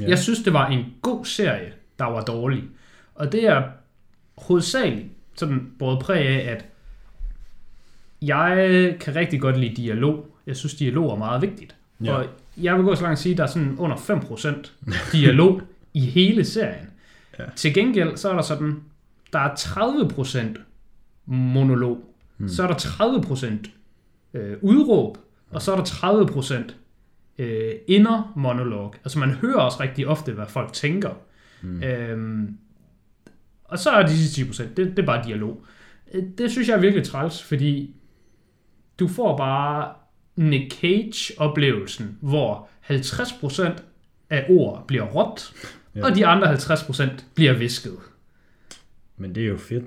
Ja. 0.00 0.08
Jeg 0.08 0.18
synes, 0.18 0.42
det 0.42 0.52
var 0.52 0.68
en 0.68 0.84
god 1.02 1.24
serie, 1.24 1.72
der 1.98 2.04
var 2.04 2.20
dårlig. 2.20 2.64
Og 3.14 3.32
det 3.32 3.44
er 3.44 3.62
hovedsageligt 4.38 5.06
sådan 5.36 5.72
både 5.78 5.98
præg 6.00 6.26
af, 6.26 6.52
at 6.52 6.64
jeg 8.22 8.96
kan 9.00 9.14
rigtig 9.14 9.40
godt 9.40 9.58
lide 9.58 9.74
dialog. 9.74 10.26
Jeg 10.46 10.56
synes, 10.56 10.74
dialog 10.74 11.12
er 11.12 11.16
meget 11.16 11.42
vigtigt. 11.42 11.76
Ja. 12.04 12.12
Og 12.12 12.26
jeg 12.56 12.74
vil 12.74 12.84
gå 12.84 12.94
så 12.94 13.02
langt 13.02 13.18
at 13.18 13.22
sige, 13.22 13.32
at 13.32 13.38
der 13.38 13.44
er 13.44 13.48
sådan 13.48 13.76
under 13.78 13.96
5% 13.96 15.12
dialog 15.12 15.62
i 15.94 16.00
hele 16.00 16.44
serien. 16.44 16.90
Ja. 17.38 17.44
Til 17.56 17.74
gengæld, 17.74 18.16
så 18.16 18.30
er 18.30 18.34
der 18.34 18.42
sådan, 18.42 18.82
der 19.32 19.38
er 19.38 19.54
30% 19.54 20.60
monolog. 21.26 22.14
Hmm. 22.36 22.48
Så 22.48 22.62
er 22.62 22.66
der 22.66 22.74
30% 22.74 23.70
øh, 24.34 24.56
udråb, 24.60 25.18
og 25.50 25.62
så 25.62 25.72
er 25.72 25.76
der 25.76 25.84
30% 25.84 26.74
øh, 27.38 27.74
inner 27.88 28.32
monolog. 28.36 28.94
Altså 29.04 29.18
man 29.18 29.30
hører 29.30 29.60
også 29.60 29.80
rigtig 29.80 30.06
ofte, 30.06 30.32
hvad 30.32 30.46
folk 30.48 30.72
tænker. 30.72 31.10
Mm. 31.62 31.82
Øhm, 31.82 32.58
og 33.68 33.78
så 33.78 33.90
er 33.90 34.06
de 34.06 34.16
sidste 34.16 34.42
10%, 34.42 34.62
det, 34.62 34.76
det 34.76 34.98
er 34.98 35.06
bare 35.06 35.24
dialog. 35.26 35.64
Øh, 36.14 36.22
Det 36.38 36.50
synes 36.50 36.68
jeg 36.68 36.76
er 36.76 36.80
virkelig 36.80 37.04
træls, 37.06 37.42
fordi 37.42 37.94
du 38.98 39.08
får 39.08 39.36
bare 39.36 39.92
Nick 40.36 40.74
Cage-oplevelsen, 40.74 42.18
hvor 42.20 42.68
50% 42.90 43.82
af 44.30 44.46
ord 44.48 44.84
bliver 44.88 45.04
råbt, 45.04 45.52
Ja. 45.94 46.00
ja. 46.00 46.06
og 46.06 46.16
de 46.16 46.26
andre 46.26 46.54
50% 46.54 47.08
bliver 47.34 47.52
visket. 47.52 47.96
Men 49.16 49.34
det 49.34 49.42
er 49.42 49.46
jo 49.48 49.56
fedt, 49.56 49.84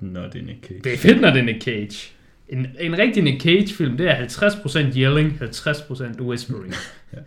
når 0.00 0.28
det 0.28 0.40
er 0.40 0.44
Nick 0.46 0.66
Cage. 0.66 0.80
Det 0.84 0.92
er 0.94 0.98
fedt, 0.98 1.20
når 1.20 1.30
det 1.30 1.38
er 1.38 1.44
Nick 1.44 1.64
Cage. 1.64 2.12
En, 2.48 2.66
en 2.80 2.98
rigtig 2.98 3.22
Nick 3.24 3.42
Cage-film, 3.42 3.96
det 3.96 4.10
er 4.10 4.26
50% 4.26 4.78
yelling, 4.98 5.32
50% 5.42 6.20
whispering. 6.20 6.74
Ja. 7.12 7.18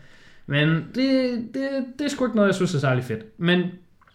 Men 0.46 0.70
det, 0.96 1.32
det, 1.54 1.70
det 2.00 2.06
er 2.06 2.10
sgu 2.10 2.26
ikke 2.26 2.36
noget, 2.36 2.48
jeg 2.48 2.56
synes 2.56 2.76
er 2.76 2.80
særlig 2.80 3.04
fedt. 3.04 3.40
Men 3.40 3.62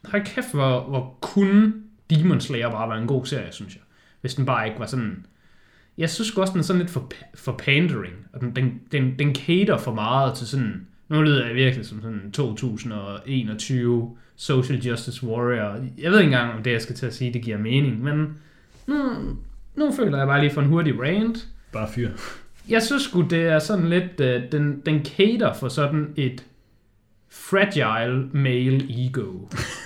hold 0.07 0.25
kæft, 0.25 0.55
hvor, 0.55 0.81
hvor 0.81 1.19
kunne 1.21 1.73
Demon 2.11 2.41
Slayer 2.41 2.71
bare 2.71 2.89
være 2.89 3.01
en 3.01 3.07
god 3.07 3.27
serie, 3.27 3.53
synes 3.53 3.75
jeg. 3.75 3.83
Hvis 4.21 4.35
den 4.35 4.47
bare 4.47 4.67
ikke 4.67 4.81
var 4.81 4.87
sådan... 4.87 5.27
Jeg 5.99 6.11
synes 6.11 6.37
også, 6.37 6.53
den 6.53 6.61
er 6.61 6.65
sådan 6.65 6.81
lidt 6.81 6.91
for, 6.91 7.11
for 7.35 7.53
pandering. 7.53 8.15
Og 8.33 8.41
den, 8.41 8.57
den, 8.57 8.81
den, 8.93 9.19
den 9.19 9.35
cater 9.35 9.79
for 9.79 9.95
meget 9.95 10.35
til 10.35 10.47
sådan... 10.47 10.87
Nu 11.09 11.23
lyder 11.23 11.47
jeg 11.47 11.55
virkelig 11.55 11.87
som 11.87 12.03
sådan 12.03 12.31
2021 12.33 14.17
social 14.37 14.79
justice 14.79 15.27
warrior. 15.27 15.85
Jeg 15.99 16.11
ved 16.11 16.19
ikke 16.19 16.33
engang, 16.33 16.53
om 16.53 16.63
det, 16.63 16.73
jeg 16.73 16.83
skal 16.83 16.97
til 16.97 17.07
at 17.07 17.15
sige, 17.15 17.33
det 17.33 17.43
giver 17.43 17.59
mening. 17.59 18.03
Men 18.03 18.39
nu, 18.87 18.97
nu 19.77 19.93
føler 19.93 20.19
jeg 20.19 20.27
bare 20.27 20.41
lige 20.41 20.53
for 20.53 20.61
en 20.61 20.69
hurtig 20.69 21.01
rant. 21.01 21.49
Bare 21.73 21.89
fyr. 21.95 22.11
Jeg 22.69 22.83
synes 22.83 23.03
sgu, 23.03 23.21
det 23.21 23.43
er 23.43 23.59
sådan 23.59 23.89
lidt, 23.89 24.21
uh, 24.21 24.53
den, 24.53 24.83
den 24.87 25.05
cater 25.05 25.53
for 25.53 25.69
sådan 25.69 26.13
et 26.17 26.45
fragile 27.35 28.29
male 28.33 28.85
ego. 28.91 29.25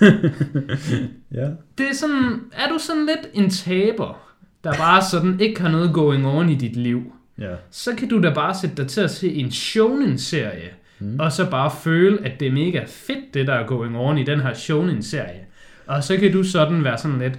ja. 1.34 1.48
Det 1.78 1.88
er 1.90 1.94
sådan, 1.94 2.40
er 2.52 2.68
du 2.68 2.78
sådan 2.78 3.06
lidt 3.06 3.28
en 3.34 3.50
taber, 3.50 4.20
der 4.64 4.72
bare 4.74 5.02
sådan 5.10 5.40
ikke 5.40 5.60
har 5.60 5.68
noget 5.68 5.94
going 5.94 6.26
on 6.26 6.48
i 6.48 6.54
dit 6.54 6.76
liv, 6.76 7.12
Ja. 7.38 7.54
så 7.70 7.94
kan 7.98 8.08
du 8.08 8.22
da 8.22 8.34
bare 8.34 8.54
sætte 8.54 8.76
dig 8.76 8.86
til 8.88 9.00
at 9.00 9.10
se 9.10 9.34
en 9.34 9.50
shonen-serie, 9.50 10.70
Mm. 11.00 11.06
mm. 11.06 11.20
og 11.20 11.32
så 11.32 11.50
bare 11.50 11.70
føle, 11.82 12.18
at 12.26 12.40
det 12.40 12.48
er 12.48 12.52
mega 12.52 12.82
fedt, 12.86 13.34
det 13.34 13.46
der 13.46 13.54
er 13.54 13.66
going 13.66 13.96
on 13.96 14.18
i 14.18 14.24
den 14.24 14.40
her 14.40 14.54
shonen-serie. 14.54 15.40
Og 15.86 16.04
så 16.04 16.16
kan 16.16 16.32
du 16.32 16.42
sådan 16.42 16.84
være 16.84 16.98
sådan 16.98 17.18
lidt, 17.18 17.38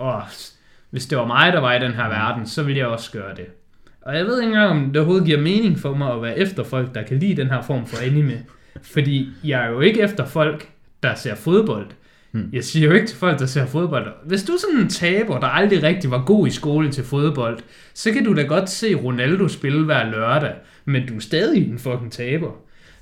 åh, 0.00 0.20
hvis 0.90 1.06
det 1.06 1.18
var 1.18 1.26
mig, 1.26 1.52
der 1.52 1.60
var 1.60 1.74
i 1.74 1.80
den 1.80 1.92
her 1.92 2.08
verden, 2.08 2.46
så 2.46 2.62
ville 2.62 2.78
jeg 2.78 2.86
også 2.86 3.12
gøre 3.12 3.34
det. 3.36 3.46
Og 4.02 4.16
jeg 4.16 4.24
ved 4.26 4.40
ikke 4.40 4.52
engang, 4.52 4.70
om 4.70 4.86
det 4.86 4.96
overhovedet 4.96 5.26
giver 5.26 5.40
mening 5.40 5.78
for 5.78 5.94
mig 5.94 6.12
at 6.12 6.22
være 6.22 6.38
efter 6.38 6.64
folk, 6.64 6.94
der 6.94 7.02
kan 7.02 7.18
lide 7.18 7.36
den 7.36 7.46
her 7.50 7.62
form 7.62 7.86
for 7.86 8.02
anime. 8.02 8.42
Fordi 8.82 9.28
jeg 9.44 9.64
er 9.64 9.70
jo 9.70 9.80
ikke 9.80 10.00
efter 10.00 10.26
folk, 10.26 10.68
der 11.02 11.14
ser 11.14 11.34
fodbold. 11.34 11.86
Hmm. 12.32 12.50
Jeg 12.52 12.64
siger 12.64 12.88
jo 12.88 12.94
ikke 12.94 13.06
til 13.06 13.16
folk, 13.16 13.38
der 13.38 13.46
ser 13.46 13.66
fodbold. 13.66 14.06
Hvis 14.26 14.42
du 14.42 14.52
er 14.52 14.58
sådan 14.58 14.84
en 14.84 14.88
taber, 14.88 15.40
der 15.40 15.46
aldrig 15.46 15.82
rigtig 15.82 16.10
var 16.10 16.24
god 16.24 16.46
i 16.46 16.50
skole 16.50 16.90
til 16.90 17.04
fodbold, 17.04 17.58
så 17.94 18.12
kan 18.12 18.24
du 18.24 18.34
da 18.34 18.42
godt 18.42 18.70
se 18.70 18.94
Ronaldo 18.94 19.48
spille 19.48 19.84
hver 19.84 20.10
lørdag, 20.10 20.52
men 20.84 21.06
du 21.06 21.16
er 21.16 21.20
stadig 21.20 21.70
en 21.70 21.78
fucking 21.78 22.12
taber. 22.12 22.50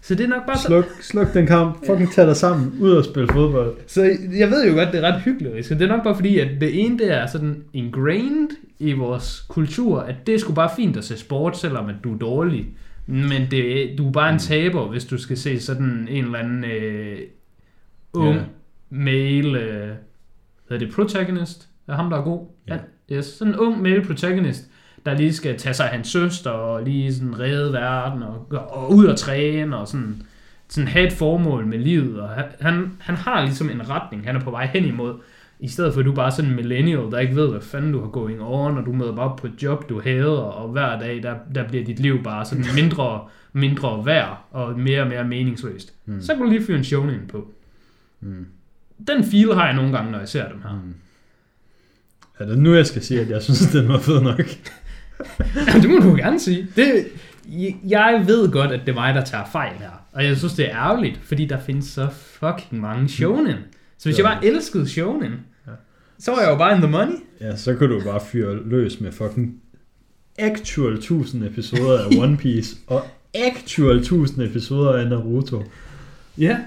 Så 0.01 0.14
det 0.14 0.25
er 0.25 0.29
nok 0.29 0.47
bare 0.47 0.59
så... 0.59 0.66
Sluk, 0.66 0.85
sluk 1.01 1.35
den 1.35 1.47
kamp. 1.47 1.87
Fucking 1.87 2.12
tag 2.12 2.27
dig 2.27 2.37
sammen. 2.37 2.73
Ud 2.81 2.91
og 2.91 3.05
spille 3.05 3.29
fodbold. 3.33 3.75
Så 3.87 4.03
jeg 4.39 4.51
ved 4.51 4.69
jo 4.69 4.75
godt, 4.75 4.93
det 4.93 5.05
er 5.05 5.12
ret 5.12 5.23
hyggeligt. 5.23 5.66
Så 5.66 5.75
det 5.75 5.83
er 5.83 5.89
nok 5.89 6.05
bare 6.05 6.14
fordi, 6.14 6.39
at 6.39 6.49
det 6.61 6.85
ene 6.85 6.99
det 6.99 7.12
er 7.12 7.27
sådan 7.27 7.64
ingrained 7.73 8.49
i 8.79 8.93
vores 8.93 9.45
kultur, 9.49 10.01
at 10.01 10.14
det 10.27 10.35
er 10.35 10.39
sgu 10.39 10.53
bare 10.53 10.71
fint 10.77 10.97
at 10.97 11.05
se 11.05 11.19
sport, 11.19 11.59
selvom 11.59 11.89
at 11.89 11.95
du 12.05 12.14
er 12.14 12.19
dårlig. 12.19 12.66
Men 13.11 13.51
det, 13.51 13.95
du 13.99 14.09
er 14.09 14.13
bare 14.13 14.33
en 14.33 14.39
taber, 14.39 14.89
hvis 14.89 15.05
du 15.05 15.19
skal 15.19 15.37
se 15.37 15.61
sådan 15.61 16.09
en 16.11 16.25
eller 16.25 16.39
anden 16.39 16.65
øh, 16.65 17.19
ung 18.13 18.35
Ja. 18.37 18.43
male, 18.91 19.61
øh, 19.61 19.89
hvad 20.67 20.77
er 20.77 20.79
det, 20.79 20.95
protagonist? 20.95 21.69
Er 21.89 21.95
ham, 21.95 22.11
der 22.11 22.17
er 22.19 22.23
god? 22.23 22.47
Ja. 22.69 22.79
Yes, 23.13 23.25
sådan 23.27 23.55
en 23.55 23.59
ung 23.59 23.83
male 23.83 24.05
protagonist, 24.05 24.65
der 25.07 25.15
lige 25.15 25.33
skal 25.33 25.59
tage 25.59 25.75
sig 25.75 25.87
af 25.87 25.93
hans 25.93 26.09
søster 26.09 26.51
og 26.51 26.83
lige 26.85 27.15
sådan 27.15 27.39
redde 27.41 27.73
verden 27.73 28.23
og, 28.23 28.47
og 28.51 28.95
ud 28.95 29.07
og 29.07 29.19
træne 29.19 29.77
og 29.77 29.89
sådan, 29.89 30.23
sådan 30.69 30.89
have 30.89 31.07
et 31.07 31.13
formål 31.13 31.67
med 31.67 31.79
livet. 31.79 32.21
Og 32.21 32.29
han, 32.61 32.93
han 33.01 33.15
har 33.15 33.45
ligesom 33.45 33.71
en 33.71 33.91
retning, 33.91 34.27
han 34.27 34.37
er 34.37 34.41
på 34.41 34.51
vej 34.51 34.67
hen 34.67 34.85
imod. 34.85 35.15
I 35.61 35.69
stedet 35.69 35.93
for 35.93 36.01
at 36.01 36.07
du 36.07 36.15
bare 36.15 36.27
er 36.27 36.31
sådan 36.31 36.51
en 36.51 36.57
millennial, 36.57 37.11
der 37.11 37.19
ikke 37.19 37.37
ved, 37.37 37.51
hvad 37.51 37.61
fanden 37.61 37.93
du 37.93 38.01
har 38.01 38.09
going 38.09 38.41
on, 38.43 38.79
og 38.79 38.87
du 38.87 38.93
møder 38.93 39.17
bare 39.17 39.37
på 39.39 39.47
et 39.47 39.63
job, 39.63 39.89
du 39.89 40.01
hader, 40.01 40.31
og 40.31 40.69
hver 40.69 40.99
dag, 40.99 41.23
der, 41.23 41.35
der 41.55 41.69
bliver 41.69 41.85
dit 41.85 42.01
liv 42.01 42.23
bare 42.23 42.45
sådan 42.45 42.65
mindre, 42.83 43.21
mindre 43.53 44.07
værd, 44.07 44.45
og 44.51 44.79
mere 44.79 45.03
og 45.03 45.09
mere 45.09 45.25
meningsløst. 45.25 45.95
Mm. 46.07 46.21
Så 46.23 46.35
kan 46.35 46.43
du 46.43 46.51
lige 46.51 46.65
fyre 46.65 46.79
en 46.79 46.85
shonen 46.85 47.21
på. 47.29 47.53
Mm. 48.21 48.47
Den 49.09 49.25
feel 49.25 49.55
har 49.55 49.67
jeg 49.67 49.75
nogle 49.75 49.93
gange, 49.97 50.13
når 50.13 50.19
jeg 50.19 50.29
ser 50.29 50.49
dem 50.49 50.63
her. 50.63 50.73
Mm. 50.73 50.95
Er 52.39 52.47
det 52.47 52.59
nu, 52.59 52.75
jeg 52.75 52.87
skal 52.87 53.03
sige, 53.03 53.21
at 53.21 53.31
jeg 53.31 53.43
synes, 53.43 53.61
den 53.61 53.89
var 53.89 53.99
fed 53.99 54.21
nok? 54.21 54.41
Ja, 55.75 55.81
det 55.81 55.91
må 55.91 55.97
du 55.97 56.17
gerne 56.17 56.41
sige. 56.41 56.67
Det, 56.77 57.07
jeg 57.89 58.25
ved 58.27 58.53
godt, 58.53 58.73
at 58.73 58.81
det 58.81 58.89
er 58.89 58.95
mig, 58.95 59.15
der 59.15 59.25
tager 59.25 59.45
fejl 59.53 59.75
her. 59.79 59.91
Og 60.13 60.25
jeg 60.25 60.37
synes, 60.37 60.55
det 60.55 60.67
er 60.71 60.77
ærgerligt, 60.77 61.21
fordi 61.23 61.45
der 61.45 61.61
findes 61.61 61.85
så 61.87 62.09
fucking 62.11 62.81
mange 62.81 63.09
shonen. 63.09 63.57
Så 63.99 64.09
hvis 64.09 64.17
jeg 64.19 64.25
bare 64.25 64.45
elskede 64.47 64.89
shonen, 64.89 65.33
Ja. 65.67 65.73
så 66.19 66.31
var 66.31 66.41
jeg 66.41 66.51
jo 66.51 66.57
bare 66.57 66.75
in 66.75 66.81
the 66.83 66.91
money. 66.91 67.15
Ja, 67.41 67.57
så 67.57 67.75
kunne 67.75 67.95
du 67.95 68.01
bare 68.05 68.21
fyre 68.33 68.63
løs 68.69 69.01
med 69.01 69.13
fucking 69.13 69.55
actual 70.39 70.93
1000 70.95 71.45
episoder 71.45 71.99
af 72.05 72.07
One 72.19 72.37
Piece, 72.37 72.77
og 72.87 73.07
actual 73.35 73.97
1000 73.99 74.43
episoder 74.43 74.93
af 74.93 75.09
Naruto. 75.09 75.63
Ja. 76.39 76.59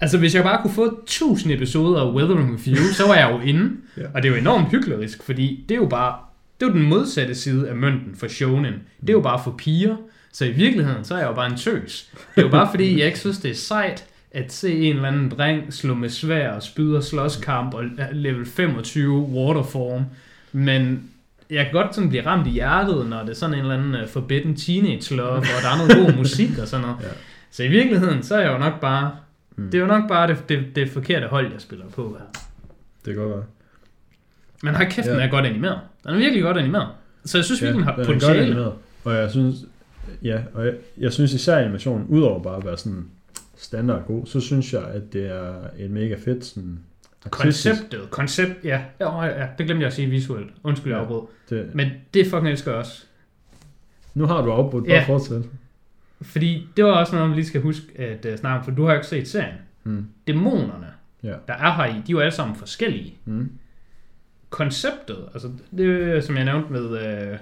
Altså, 0.00 0.18
hvis 0.18 0.34
jeg 0.34 0.42
bare 0.42 0.62
kunne 0.62 0.74
få 0.74 0.98
1000 1.02 1.52
episoder 1.52 2.00
af 2.00 2.12
Weathering 2.14 2.50
With 2.50 2.68
You, 2.68 2.92
så 2.92 3.06
var 3.06 3.14
jeg 3.14 3.30
jo 3.32 3.40
inde. 3.40 3.70
Ja. 3.96 4.02
Og 4.14 4.22
det 4.22 4.28
er 4.28 4.32
jo 4.32 4.40
enormt 4.40 4.70
hyklerisk, 4.70 5.22
fordi 5.22 5.64
det 5.68 5.74
er 5.74 5.78
jo 5.78 5.86
bare... 5.86 6.16
Det 6.60 6.66
er 6.66 6.70
jo 6.70 6.76
den 6.78 6.88
modsatte 6.88 7.34
side 7.34 7.68
af 7.68 7.76
mønten 7.76 8.14
for 8.16 8.28
shonen. 8.28 8.72
Det 9.00 9.08
er 9.08 9.12
jo 9.12 9.20
bare 9.20 9.40
for 9.44 9.54
piger. 9.58 9.96
Så 10.32 10.44
i 10.44 10.50
virkeligheden, 10.50 11.04
så 11.04 11.14
er 11.14 11.18
jeg 11.18 11.26
jo 11.28 11.32
bare 11.34 11.50
en 11.50 11.56
tøs. 11.56 12.10
Det 12.34 12.40
er 12.40 12.46
jo 12.46 12.48
bare 12.50 12.68
fordi, 12.70 12.94
jeg 12.98 13.06
ikke 13.06 13.18
synes, 13.18 13.38
det 13.38 13.50
er 13.50 13.54
sejt 13.54 14.04
at 14.34 14.52
se 14.52 14.78
en 14.78 14.96
eller 14.96 15.08
anden 15.08 15.28
dreng 15.30 15.72
slå 15.72 15.94
med 15.94 16.08
svær 16.08 16.50
og 16.50 16.62
spyd 16.62 16.94
og 16.94 17.04
slåskamp 17.04 17.74
og 17.74 17.84
level 18.12 18.46
25 18.46 19.18
waterform. 19.18 20.04
Men 20.52 21.10
jeg 21.50 21.64
kan 21.64 21.72
godt 21.72 21.94
sådan 21.94 22.08
blive 22.10 22.26
ramt 22.26 22.46
i 22.46 22.50
hjertet, 22.50 23.06
når 23.06 23.20
det 23.20 23.30
er 23.30 23.34
sådan 23.34 23.54
en 23.54 23.60
eller 23.60 23.74
anden 23.74 23.94
uh, 24.02 24.08
forbidden 24.08 24.56
teenage 24.56 25.16
love, 25.16 25.30
hvor 25.30 25.38
der 25.62 25.68
er 25.68 25.76
noget 25.86 26.06
god 26.06 26.18
musik 26.18 26.58
og 26.62 26.68
sådan 26.68 26.86
noget. 26.86 26.96
Ja. 27.04 27.08
Så 27.50 27.62
i 27.62 27.68
virkeligheden, 27.68 28.22
så 28.22 28.34
er 28.34 28.40
jeg 28.40 28.52
jo 28.52 28.58
nok 28.58 28.80
bare... 28.80 29.10
Mm. 29.56 29.64
Det 29.70 29.74
er 29.74 29.82
jo 29.82 29.86
nok 29.86 30.08
bare 30.08 30.28
det, 30.28 30.48
det, 30.48 30.64
det 30.76 30.90
forkerte 30.90 31.26
hold, 31.26 31.52
jeg 31.52 31.60
spiller 31.60 31.84
på 31.86 32.16
her. 32.18 32.40
Det 33.04 33.14
kan 33.14 33.22
godt 33.22 33.30
være. 33.30 33.44
Men 34.62 34.74
har 34.74 34.84
kæft, 34.84 35.06
den 35.06 35.16
Ja. 35.18 35.24
er 35.26 35.30
godt 35.30 35.46
animeret. 35.46 35.78
Den 36.04 36.10
er 36.14 36.18
virkelig 36.18 36.42
godt 36.42 36.56
animeret. 36.56 36.88
Så 37.24 37.38
jeg 37.38 37.44
synes 37.44 37.62
virkelig, 37.62 37.78
den 37.78 37.94
har 37.94 38.04
potentiale. 38.04 38.64
Og 39.04 39.14
jeg 39.14 39.30
synes, 39.30 39.56
ja, 40.22 40.38
og 40.54 40.66
jeg, 40.66 40.74
jeg 40.98 41.12
synes 41.12 41.32
især 41.32 41.58
animationen, 41.58 42.06
udover 42.08 42.42
bare 42.42 42.56
at 42.56 42.64
være 42.64 42.78
sådan 42.78 43.04
standard 43.64 44.06
god, 44.06 44.26
så 44.26 44.40
synes 44.40 44.72
jeg, 44.72 44.82
at 44.84 45.12
det 45.12 45.26
er 45.30 45.54
et 45.78 45.90
mega 45.90 46.14
fedt 46.24 46.44
sådan 46.44 46.78
artistisk- 47.26 47.68
Konceptet, 47.74 48.10
koncept, 48.10 48.64
ja. 48.64 48.82
Ja, 49.00 49.22
ja, 49.24 49.46
det 49.58 49.66
glemte 49.66 49.80
jeg 49.80 49.86
at 49.86 49.92
sige 49.92 50.08
visuelt. 50.10 50.50
Undskyld, 50.62 50.92
jeg 50.92 50.98
Ja. 50.98 51.02
afbrød. 51.04 51.22
Det, 51.50 51.74
Men 51.74 51.88
det 52.14 52.26
fucking 52.26 52.48
elsker 52.48 52.70
jeg 52.70 52.78
også. 52.80 53.04
nu 54.14 54.26
har 54.26 54.42
du 54.42 54.50
afbrudt, 54.52 54.84
bare 54.86 54.94
Ja. 54.96 55.04
fortsæt. 55.06 55.42
Fordi 56.22 56.68
det 56.76 56.84
var 56.84 56.90
også 56.92 57.14
noget, 57.14 57.28
man 57.28 57.36
lige 57.36 57.46
skal 57.46 57.60
huske 57.60 57.86
at 58.00 58.26
uh, 58.32 58.36
snakke 58.36 58.58
om, 58.58 58.64
for 58.64 58.70
du 58.70 58.82
har 58.84 58.90
jo 58.92 58.96
ikke 58.98 59.06
set 59.06 59.28
serien. 59.28 59.54
Mm. 59.84 60.06
Dæmonerne, 60.26 60.86
Ja. 61.22 61.34
der 61.48 61.54
er 61.54 61.72
her 61.72 61.84
i, 61.84 61.92
de 61.92 61.96
er 61.96 62.02
jo 62.10 62.18
alle 62.20 62.32
sammen 62.32 62.56
forskellige. 62.56 63.14
Mm. 63.24 63.50
Konceptet, 64.50 65.18
altså 65.34 65.50
det 65.76 65.86
er, 66.16 66.20
som 66.20 66.36
jeg 66.36 66.44
nævnte 66.44 66.72
med 66.72 66.84
uh, 67.32 67.38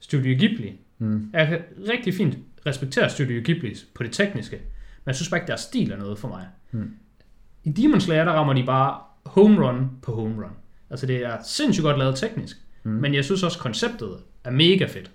Studio 0.00 0.34
Ghibli, 0.38 0.72
Mm. 0.98 1.30
Kan 1.34 1.58
rigtig 1.90 2.14
fint 2.14 2.38
respektere 2.66 3.10
Studio 3.10 3.40
Ghibli 3.44 3.76
på 3.94 4.02
det 4.02 4.12
tekniske, 4.12 4.60
men 5.04 5.08
jeg 5.10 5.14
synes 5.14 5.28
bare 5.30 5.38
ikke, 5.40 5.48
deres 5.48 5.60
stil 5.60 5.92
er 5.92 5.96
noget 5.96 6.18
for 6.18 6.28
mig. 6.28 6.46
Hmm. 6.70 6.90
I 7.64 7.70
Demon 7.72 8.00
Slayer, 8.00 8.24
der 8.24 8.32
rammer 8.32 8.52
de 8.52 8.64
bare 8.66 8.98
home 9.26 9.66
run 9.68 9.90
på 10.02 10.14
home 10.14 10.34
run. 10.44 10.52
Altså 10.90 11.06
det 11.06 11.16
er 11.16 11.36
sindssygt 11.44 11.84
godt 11.84 11.98
lavet 11.98 12.16
teknisk, 12.16 12.56
Mm. 12.86 12.90
men 12.90 13.14
jeg 13.14 13.24
synes 13.24 13.42
også, 13.42 13.58
konceptet 13.58 14.16
er 14.44 14.50
mega 14.50 14.84
fedt. 14.86 15.10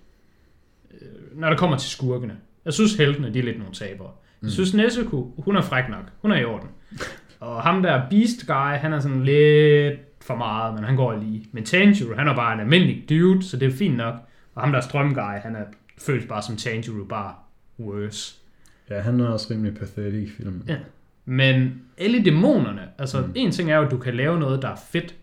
Øh, 0.91 1.39
Når 1.39 1.49
det 1.49 1.59
kommer 1.59 1.77
til 1.77 1.89
skurkene. 1.89 2.37
Jeg 2.65 2.73
synes, 2.73 2.95
heltene, 2.95 3.33
de 3.33 3.39
er 3.39 3.43
lidt 3.43 3.57
nogle 3.59 3.73
tabere. 3.73 4.11
Jeg 4.43 4.51
synes, 4.51 4.73
Nezuko, 4.73 5.33
hun 5.37 5.55
er 5.55 5.61
fræk 5.61 5.89
nok. 5.89 6.03
Hun 6.21 6.31
er 6.31 6.35
i 6.35 6.45
orden. 6.45 6.69
Og 7.39 7.61
ham 7.61 7.81
der 7.83 8.09
Beast 8.09 8.47
Guy, 8.47 8.77
han 8.77 8.93
er 8.93 8.99
sådan 8.99 9.23
lidt 9.23 9.99
for 10.21 10.35
meget, 10.35 10.75
men 10.75 10.83
han 10.83 10.95
går 10.95 11.15
lige. 11.15 11.45
Men 11.51 11.65
Tanjiro, 11.65 12.15
han 12.15 12.27
er 12.27 12.35
bare 12.35 12.53
en 12.53 12.59
almindelig 12.59 13.05
dude, 13.09 13.43
så 13.43 13.57
det 13.57 13.67
er 13.73 13.77
fint 13.77 13.97
nok. 13.97 14.15
Og 14.55 14.61
ham 14.61 14.71
der 14.71 14.81
Strøm 14.81 15.13
Guy, 15.13 15.39
han 15.43 15.55
er 15.55 15.63
føles 15.97 16.25
bare 16.25 16.41
som 16.41 16.55
Tanjiro, 16.57 17.03
bare 17.03 17.33
worse. 17.79 18.35
Ja, 18.89 18.99
han 19.01 19.19
er 19.19 19.27
også 19.27 19.53
rimelig 19.53 19.75
pathetic 19.75 20.29
i 20.29 20.31
filmen. 20.31 20.63
Ja. 20.67 20.77
Men 21.25 21.81
alle 21.97 22.23
dæmonerne, 22.25 22.87
altså 22.97 23.21
Mm. 23.21 23.31
en 23.35 23.51
ting 23.51 23.71
er 23.71 23.77
jo, 23.77 23.83
at 23.85 23.91
du 23.91 23.97
kan 23.97 24.15
lave 24.15 24.39
noget, 24.39 24.61
der 24.61 24.67
er 24.69 24.75
fedt 24.91 25.15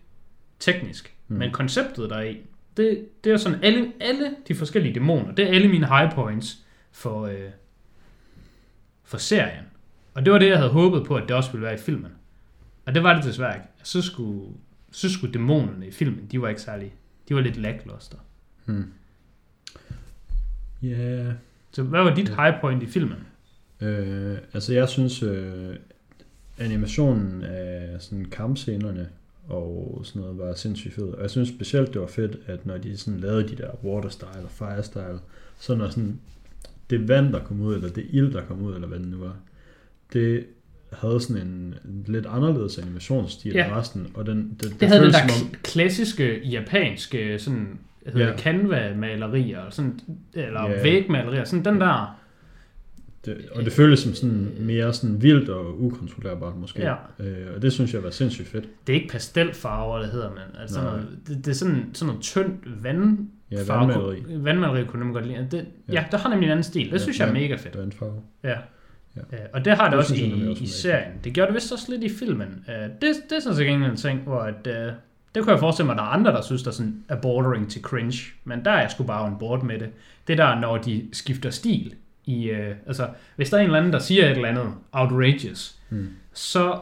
teknisk, 0.59 1.13
Mm. 1.27 1.35
men 1.37 1.51
konceptet 1.51 2.09
der 2.09 2.15
er 2.15 2.21
i, 2.23 2.37
det, 2.77 3.05
det 3.23 3.31
er 3.31 3.37
sådan, 3.37 3.63
alle, 3.63 3.91
alle 3.99 4.35
de 4.47 4.55
forskellige 4.55 4.93
dæmoner, 4.93 5.31
det 5.35 5.45
er 5.49 5.49
alle 5.55 5.67
mine 5.67 5.87
high 5.87 6.11
points 6.13 6.57
for, 6.91 7.25
øh, 7.25 7.39
for 9.03 9.17
serien. 9.17 9.63
Og 10.13 10.25
det 10.25 10.33
var 10.33 10.39
det, 10.39 10.47
jeg 10.49 10.57
havde 10.57 10.69
håbet 10.71 11.03
på, 11.07 11.15
at 11.15 11.23
det 11.27 11.35
også 11.35 11.51
ville 11.51 11.65
være 11.65 11.73
i 11.73 11.77
filmen. 11.77 12.11
Og 12.85 12.95
det 12.95 13.03
var 13.03 13.15
det 13.15 13.23
desværre 13.23 13.55
ikke. 13.55 13.67
Synes 13.83 14.05
sgu, 14.05 14.51
synes 14.91 15.13
sgu 15.13 15.27
dæmonerne 15.27 15.87
i 15.87 15.91
filmen, 15.91 16.27
de 16.31 16.41
var 16.41 16.49
ikke 16.49 16.61
særlig, 16.61 16.93
de 17.29 17.35
var 17.35 17.41
lidt 17.41 17.57
lackluster. 17.57 18.17
Mm. 18.65 18.91
Ja, 20.81 20.87
yeah. 20.87 21.33
Så 21.71 21.83
hvad 21.83 22.03
var 22.03 22.15
dit 22.15 22.29
high 22.29 22.61
point 22.61 22.83
i 22.83 22.85
filmen? 22.85 23.17
Øh, 23.81 24.37
altså 24.53 24.73
jeg 24.73 24.89
synes, 24.89 25.23
øh, 25.23 25.75
animationen 26.59 27.41
af 27.43 27.95
sådan 27.99 28.25
kampscenerne 28.25 29.09
og 29.49 30.01
sådan 30.03 30.21
noget 30.21 30.37
var 30.37 30.53
sindssygt 30.53 30.93
fed. 30.93 31.03
Og 31.03 31.21
jeg 31.21 31.29
synes 31.29 31.49
specielt, 31.49 31.93
det 31.93 32.01
var 32.01 32.07
fedt, 32.07 32.37
at 32.47 32.65
når 32.65 32.77
de 32.77 32.97
sådan 32.97 33.19
lavede 33.19 33.47
de 33.47 33.55
der 33.55 33.69
water 33.85 34.09
style 34.09 34.43
og 34.43 34.49
fire 34.51 34.83
style, 34.83 35.19
så 35.59 35.75
når 35.75 35.89
sådan 35.89 36.19
det 36.89 37.07
vand, 37.07 37.33
der 37.33 37.39
kom 37.39 37.61
ud, 37.61 37.75
eller 37.75 37.89
det 37.89 38.05
ild, 38.09 38.31
der 38.33 38.41
kom 38.41 38.61
ud, 38.61 38.75
eller 38.75 38.87
hvad 38.87 38.99
det 38.99 39.07
nu 39.07 39.17
var, 39.17 39.35
det 40.13 40.45
havde 40.93 41.21
sådan 41.21 41.41
en 41.41 41.75
lidt 42.07 42.25
anderledes 42.29 42.77
animationsstil 42.77 43.53
Ja. 43.53 43.65
end 43.65 43.73
resten, 43.75 44.07
og 44.13 44.25
den, 44.25 44.57
det, 44.59 44.71
det, 44.71 44.79
Det 44.81 44.87
havde 44.87 45.03
den 45.03 45.11
der 45.13 45.23
om- 45.23 45.29
kl- 45.29 45.61
klassiske 45.63 46.39
japanske 46.47 47.39
sådan, 47.39 47.79
hedder 48.05 48.27
Ja. 48.27 48.37
Canva-malerier, 48.37 49.69
sådan, 49.69 49.99
eller 50.33 50.69
Ja. 50.69 50.81
vægmalerier, 50.83 51.43
sådan 51.43 51.65
den 51.65 51.81
der, 51.81 52.19
Det, 53.27 53.49
og 53.51 53.65
det 53.65 53.73
føltes 53.73 53.99
som 53.99 54.13
sådan 54.13 54.49
mere 54.59 54.93
sådan 54.93 55.21
vildt 55.21 55.49
og 55.49 55.81
ukontrollerbart 55.81 56.55
måske. 56.57 56.81
Ja. 56.81 56.93
Øh, 57.19 57.55
og 57.55 57.61
det 57.61 57.73
synes 57.73 57.93
jeg 57.93 58.03
var 58.03 58.09
sindssygt 58.09 58.47
fedt. 58.47 58.67
det 58.87 58.93
er 58.93 58.97
ikke 59.01 59.11
pastelfarver, 59.11 59.99
det 59.99 60.09
hedder 60.09 60.29
man, 60.29 60.61
altså 60.61 60.81
Nej. 60.81 60.99
det, 61.27 61.45
det, 61.45 61.47
er 61.47 61.55
sådan, 61.55 61.89
sådan 61.93 62.07
noget 62.07 62.21
tyndt 62.21 62.83
vand, 62.83 63.27
Ja, 63.51 63.57
vandmaleri. 63.67 64.23
vandmaleri 64.29 64.85
kunne 64.85 65.05
jeg 65.05 65.13
godt 65.13 65.27
lide. 65.27 65.47
Det, 65.51 65.65
ja. 65.87 65.93
Ja. 65.93 66.05
der 66.11 66.17
har 66.17 66.29
nemlig 66.29 66.45
en 66.47 66.51
anden 66.51 66.63
stil, 66.63 66.85
det 66.85 66.93
Ja, 66.93 66.97
synes 66.97 67.19
jeg 67.19 67.29
er 67.29 67.33
mega 67.33 67.55
fedt. 67.55 67.77
Vandfarve. 67.77 68.21
Ja. 68.43 68.49
Ja. 68.49 68.55
Ja. 69.31 69.37
Og 69.53 69.65
det 69.65 69.73
har 69.73 69.83
det, 69.83 69.91
Det 69.91 69.99
også 69.99 70.15
synes 70.15 70.43
i, 70.43 70.47
også 70.49 70.63
i 70.63 70.65
er 70.65 70.69
serien. 70.69 71.11
Det 71.23 71.33
gjorde 71.33 71.47
det 71.47 71.55
vist 71.55 71.71
også 71.71 71.85
lidt 71.91 72.03
i 72.03 72.09
filmen. 72.09 72.63
Uh, 72.67 72.73
det, 72.73 73.01
det 73.01 73.35
er 73.35 73.39
sådan 73.39 73.57
set 73.57 73.67
en 73.67 73.95
ting, 73.95 74.19
hvor 74.21 74.39
at, 74.39 74.67
uh, 74.67 74.93
det 75.35 75.43
kunne 75.43 75.51
jeg 75.51 75.59
forestille 75.59 75.85
mig, 75.85 75.93
at 75.93 75.97
der 75.97 76.03
er 76.03 76.07
andre, 76.07 76.31
der 76.31 76.41
synes, 76.41 76.63
der 76.63 76.71
sådan 76.71 77.03
er 77.09 77.15
bordering 77.21 77.69
til 77.71 77.81
cringe. 77.81 78.17
Men 78.43 78.65
der 78.65 78.71
er 78.71 78.81
jeg 78.81 78.91
sgu 78.91 79.03
bare 79.03 79.25
on 79.25 79.35
board 79.39 79.63
med 79.63 79.79
det. 79.79 79.89
Det 80.27 80.37
der, 80.37 80.59
når 80.59 80.77
de 80.77 81.07
skifter 81.13 81.49
stil. 81.49 81.93
I, 82.27 82.51
uh, 82.51 82.57
altså, 82.87 83.07
hvis 83.35 83.49
der 83.49 83.57
er 83.57 83.61
en 83.61 83.65
eller 83.65 83.77
anden, 83.79 83.93
der 83.93 83.99
siger 83.99 84.25
et 84.25 84.31
eller 84.31 84.49
andet 84.49 84.73
outrageous, 84.91 85.73
Mm. 85.89 86.07
så 86.33 86.79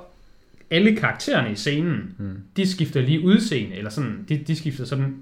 alle 0.71 0.95
karaktererne 0.95 1.51
i 1.51 1.55
scenen, 1.55 2.15
Mm. 2.17 2.37
de 2.57 2.67
skifter 2.71 3.01
lige 3.01 3.21
udseende, 3.21 3.75
eller 3.75 3.89
sådan, 3.89 4.25
de, 4.29 4.37
de 4.37 4.55
skifter 4.55 4.85
sådan 4.85 5.15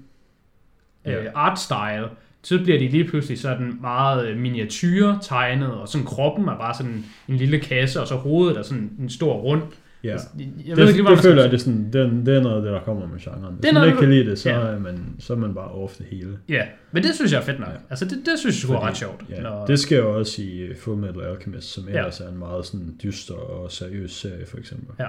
øh, 1.04 1.26
art 1.34 1.58
style, 1.60 2.08
så 2.42 2.58
bliver 2.64 2.78
de 2.78 2.88
lige 2.88 3.04
pludselig 3.04 3.38
sådan 3.38 3.78
meget 3.80 4.28
øh, 4.28 4.38
miniatyre 4.38 5.18
tegnet, 5.22 5.70
og 5.72 5.88
sådan 5.88 6.06
kroppen 6.06 6.48
er 6.48 6.58
bare 6.58 6.74
sådan 6.74 7.04
en 7.28 7.36
lille 7.36 7.58
kasse, 7.60 8.00
og 8.00 8.06
så 8.08 8.14
hovedet 8.14 8.58
er 8.58 8.62
sådan 8.62 8.90
en 9.00 9.10
stor 9.10 9.34
rund. 9.34 9.62
Ja. 10.04 10.10
Jeg, 10.10 10.18
det, 10.66 10.76
ved 10.76 10.88
ikke 10.88 10.96
det 10.96 11.04
man 11.04 11.18
føler 11.18 11.42
jeg, 11.42 11.50
det 11.50 11.60
sådan, 11.60 11.92
det, 11.92 12.00
er, 12.00 12.10
det 12.24 12.36
er 12.36 12.40
noget 12.42 12.56
af 12.56 12.62
det, 12.62 12.72
der 12.72 12.80
kommer 12.80 13.06
med 13.08 13.18
genren. 13.20 13.54
Hvis 13.60 13.72
man 13.72 13.86
ikke 13.86 13.98
kan 13.98 14.10
lide 14.10 14.30
det, 14.30 14.38
så, 14.38 14.50
ja. 14.50 14.56
er 14.56 14.78
man, 14.78 15.16
så 15.18 15.32
er 15.32 15.36
man 15.36 15.54
bare 15.54 15.68
off 15.68 15.96
det 15.96 16.06
hele. 16.10 16.38
Ja, 16.48 16.62
men 16.92 17.02
det 17.02 17.14
synes 17.14 17.32
jeg 17.32 17.38
er 17.40 17.44
fedt 17.44 17.58
nok. 17.60 17.68
Ja. 17.68 17.74
Altså, 17.90 18.04
det, 18.04 18.12
det 18.26 18.38
synes 18.38 18.56
jeg 18.56 18.60
sgu 18.62 18.72
er 18.72 18.76
Fordi- 18.76 18.90
ret 18.90 18.96
sjovt. 18.96 19.22
Ja, 19.30 19.40
Når- 19.40 19.66
Det 19.66 19.78
sker 19.78 19.98
jo 19.98 20.18
også 20.18 20.42
i 20.42 20.68
Full 20.80 20.96
Metal 20.98 21.22
Alchemist, 21.22 21.72
som 21.72 21.88
Ja. 21.88 21.98
ellers 21.98 22.20
er 22.20 22.28
en 22.28 22.38
meget 22.38 22.66
sådan 22.66 22.94
dyster 23.02 23.34
og 23.34 23.72
seriøs 23.72 24.10
serie, 24.12 24.46
for 24.46 24.58
eksempel. 24.58 24.88
Ja. 24.98 25.08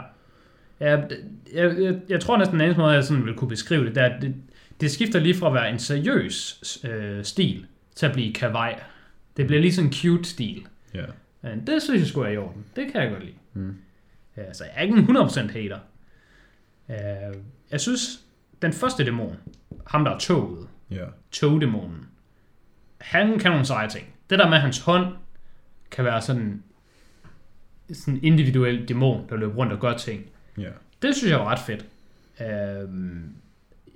Ja, 0.80 0.96
det- 1.10 1.20
jeg, 1.54 1.76
jeg, 1.82 1.96
jeg 2.10 2.20
tror 2.20 2.38
næsten 2.38 2.54
den 2.60 2.66
eneste 2.66 2.82
måde, 2.82 2.92
jeg 2.94 3.04
sådan 3.04 3.26
vil 3.26 3.34
kunne 3.34 3.50
beskrive 3.50 3.86
det, 3.86 3.96
det 3.96 4.04
er, 4.04 4.08
at 4.08 4.22
det, 4.22 4.34
det 4.82 4.92
skifter 4.92 5.20
lige 5.20 5.36
fra 5.36 5.48
at 5.48 5.54
være 5.54 5.70
en 5.72 5.80
seriøs 5.80 6.60
øh, 6.90 7.24
stil, 7.24 7.66
til 7.96 8.06
at 8.06 8.12
blive 8.14 8.34
kawaii. 8.34 8.76
Det 9.38 9.48
bliver 9.48 9.62
lige 9.62 9.74
sådan 9.74 9.90
en 9.90 9.94
cute 9.94 10.30
stil. 10.30 10.62
Ja. 10.94 11.02
Men 11.42 11.68
det 11.68 11.82
synes 11.82 12.00
jeg 12.00 12.08
skulle 12.08 12.30
er 12.30 12.34
i 12.34 12.38
orden. 12.38 12.64
Det 12.76 12.86
kan 12.92 13.02
jeg 13.02 13.10
godt 13.12 13.24
lide. 13.24 13.36
Mm. 13.54 13.74
Ja, 14.38 14.54
så 14.54 14.64
jeg 14.64 14.74
er 14.76 14.82
ikke 14.82 14.96
en 14.98 15.18
100% 15.18 15.52
hater. 15.52 15.80
Øh, 16.90 17.36
jeg 17.72 17.82
synes, 17.82 18.20
den 18.62 18.74
første 18.74 19.06
dæmon, 19.06 19.36
ham 19.88 20.04
der 20.04 20.12
er 20.12 20.18
toget, 20.20 20.68
Ja. 20.92 21.06
togdæmonen, 21.32 22.06
han 23.02 23.40
kan 23.40 23.52
nogle 23.52 23.66
seje 23.66 23.90
ting. 23.90 24.08
Det 24.30 24.40
der 24.40 24.50
med, 24.50 24.58
hans 24.58 24.80
hånd 24.80 25.14
kan 25.92 26.06
være 26.06 26.22
sådan 26.22 26.64
sådan 27.94 28.14
en 28.14 28.24
individuel 28.24 28.88
dæmon, 28.88 29.30
der 29.30 29.36
løber 29.36 29.56
rundt 29.56 29.74
og 29.74 29.80
gør 29.80 29.98
ting. 29.98 30.26
Ja. 30.58 30.70
Det 31.02 31.16
synes 31.16 31.32
jeg 31.32 31.40
var 31.40 31.46
ret 31.46 31.60
fedt. 31.60 31.86
Øhm, 32.42 33.36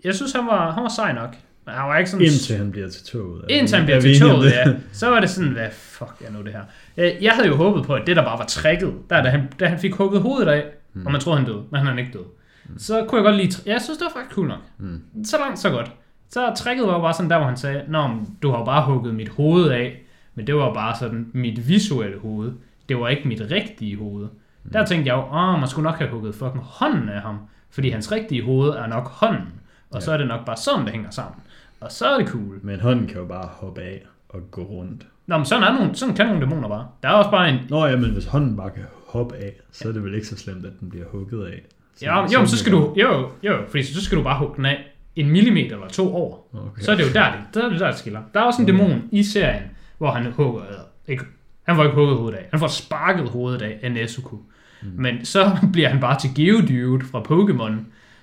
jeg 0.04 0.16
synes, 0.16 0.32
han 0.34 0.46
var, 0.48 0.72
han 0.72 0.84
var 0.84 0.90
sej 0.90 1.14
nok. 1.14 1.36
Men 1.70 1.78
han 1.80 1.90
var 1.90 1.98
ikke 1.98 2.10
sådan... 2.10 2.26
Indtil 2.26 2.58
han 2.58 2.72
bliver 2.72 2.90
til 2.90 3.06
toget. 3.06 3.46
Indtil 3.50 3.78
han 3.78 3.86
bliver 3.86 3.98
er 3.98 4.02
til 4.02 4.20
toget, 4.20 4.52
ja. 4.52 4.74
Så 4.92 5.10
var 5.10 5.20
det 5.20 5.30
sådan, 5.30 5.52
hvad 5.52 5.68
fuck 5.72 6.14
er 6.28 6.32
nu 6.32 6.42
det 6.42 6.52
her? 6.52 6.62
Jeg, 6.98 7.18
jeg 7.22 7.32
havde 7.32 7.48
jo 7.48 7.56
håbet 7.56 7.86
på, 7.86 7.94
at 7.94 8.08
det 8.08 8.16
der 8.16 8.24
bare 8.24 8.40
var 8.40 8.46
tricket, 8.46 8.94
der, 9.10 9.24
da, 9.24 9.30
han, 9.30 9.42
da 9.60 9.68
han 9.68 9.80
fik 9.80 9.94
hugget 9.94 10.22
hovedet 10.22 10.48
af, 10.48 10.66
mm. 10.94 11.06
og 11.06 11.12
man 11.12 11.22
troede, 11.22 11.40
han 11.40 11.48
døde, 11.48 11.64
men 11.72 11.82
han 11.82 11.88
er 11.88 12.00
ikke 12.00 12.18
død. 12.18 12.26
Mm. 12.70 12.80
Så 12.80 13.06
kunne 13.08 13.22
jeg 13.22 13.26
godt 13.26 13.36
lide... 13.36 13.62
Jeg 13.66 13.82
synes, 13.82 13.98
det 13.98 14.06
var 14.06 14.20
faktisk 14.20 14.36
cool 14.36 14.48
nok. 14.48 14.60
Mm. 14.78 15.02
Så 15.24 15.38
langt, 15.38 15.60
så 15.60 15.70
godt. 15.70 15.92
Så 16.30 16.54
tricket 16.58 16.88
var 16.88 16.94
jo 16.94 17.00
bare 17.00 17.14
sådan 17.14 17.30
der, 17.30 17.38
hvor 17.38 17.48
han 17.48 17.58
sagde, 17.58 17.84
Nå, 17.88 18.08
men 18.08 18.28
du 18.42 18.52
har 18.52 18.66
bare 18.66 18.86
hugget 18.86 19.16
mit 19.16 19.30
hoved 19.30 19.70
af, 19.70 20.02
men 20.36 20.48
det 20.48 20.56
var 20.56 20.74
bare 20.74 20.96
sådan 21.00 21.28
mit 21.34 21.68
visuelle 21.68 22.20
hoved. 22.20 22.52
Det 22.90 23.00
var 23.00 23.08
ikke 23.08 23.28
mit 23.28 23.42
rigtige 23.52 23.98
hoved. 23.98 24.28
Mm. 24.64 24.72
Der 24.72 24.86
tænkte 24.86 25.08
jeg 25.08 25.16
jo, 25.16 25.38
åh, 25.38 25.60
man 25.60 25.68
skulle 25.68 25.84
nok 25.84 25.98
have 25.98 26.10
hugget 26.10 26.36
fucking 26.36 26.64
hånden 26.64 27.10
af 27.10 27.22
ham, 27.22 27.38
fordi 27.72 27.90
hans 27.90 28.12
rigtige 28.12 28.44
hoved 28.44 28.70
er 28.70 28.88
nok 28.88 29.08
hånden. 29.08 29.54
Og 29.90 29.96
ja. 29.96 30.00
så 30.00 30.12
er 30.12 30.18
det 30.18 30.28
nok 30.28 30.46
bare 30.46 30.58
sådan, 30.58 30.86
det 30.86 30.92
hænger 30.92 31.10
sammen. 31.10 31.36
Og 31.80 31.92
så 31.92 32.08
er 32.08 32.18
det 32.18 32.28
cool. 32.28 32.60
Men 32.64 32.80
hånden 32.80 33.08
kan 33.08 33.18
jo 33.18 33.26
bare 33.26 33.50
hoppe 33.52 33.82
af 33.82 34.06
og 34.30 34.52
gå 34.52 34.62
rundt. 34.62 35.06
Nå, 35.28 35.38
men 35.38 35.46
sådan, 35.46 35.64
er 35.64 35.74
nogle, 35.74 35.96
sådan 35.96 36.16
kan 36.16 36.26
nogle 36.26 36.42
dæmoner 36.42 36.68
bare. 36.68 36.88
Der 37.04 37.10
er 37.10 37.14
også 37.14 37.32
bare 37.32 37.50
en... 37.50 37.60
Nå 37.70 37.86
ja, 37.86 37.96
men 37.96 38.12
hvis 38.12 38.26
hånden 38.26 38.58
bare 38.58 38.70
kan 38.70 38.84
hoppe 39.08 39.36
af, 39.36 39.54
så 39.72 39.88
er 39.88 39.92
det 39.92 40.04
vel 40.04 40.14
ikke 40.16 40.28
så 40.28 40.38
slemt, 40.38 40.66
at 40.66 40.72
den 40.80 40.90
bliver 40.90 41.06
hugget 41.12 41.46
af. 41.46 41.62
Ja, 42.02 42.32
jo, 42.34 42.40
men 42.40 42.48
så 42.48 42.58
skal 42.58 42.72
du... 42.72 42.94
Jo, 42.98 43.30
jo, 43.44 43.58
fordi 43.70 43.84
så 43.84 44.04
skal 44.04 44.18
du 44.18 44.24
bare 44.24 44.40
hugge 44.40 44.56
den 44.56 44.66
af 44.66 44.88
en 45.16 45.30
millimeter 45.30 45.76
eller 45.76 45.88
to 45.88 46.16
over. 46.16 46.38
Okay. 46.54 46.82
Så 46.82 46.92
er 46.92 46.96
det 46.96 47.04
jo 47.04 47.14
der, 47.14 47.32
det, 47.32 47.40
der, 47.54 47.66
er 47.66 47.70
det, 47.70 47.80
der 47.80 47.88
det 47.88 48.00
skiller. 48.00 48.22
Der 48.34 48.40
er 48.40 48.44
også 48.44 48.62
en 48.62 48.68
dæmon 48.68 49.04
i 49.12 49.24
serien, 49.24 49.64
hvor 49.98 50.12
han 50.12 50.32
hugger... 50.32 50.62
Ikke, 51.08 51.24
han 51.64 51.76
får 51.76 51.84
ikke 51.84 51.96
hugget 51.96 52.18
hovedet 52.18 52.38
af. 52.38 52.48
Han 52.52 52.60
får 52.60 52.68
sparket 52.68 53.30
hovedet 53.30 53.62
af 53.62 53.80
af 53.82 53.92
Nezuko. 53.92 54.36
Mm. 54.82 54.90
Men 54.96 55.26
så 55.26 55.58
bliver 55.74 55.90
han 55.90 56.00
bare 56.00 56.20
til 56.20 56.30
Geodude 56.36 57.06
fra 57.06 57.22
Pokémon. 57.22 57.72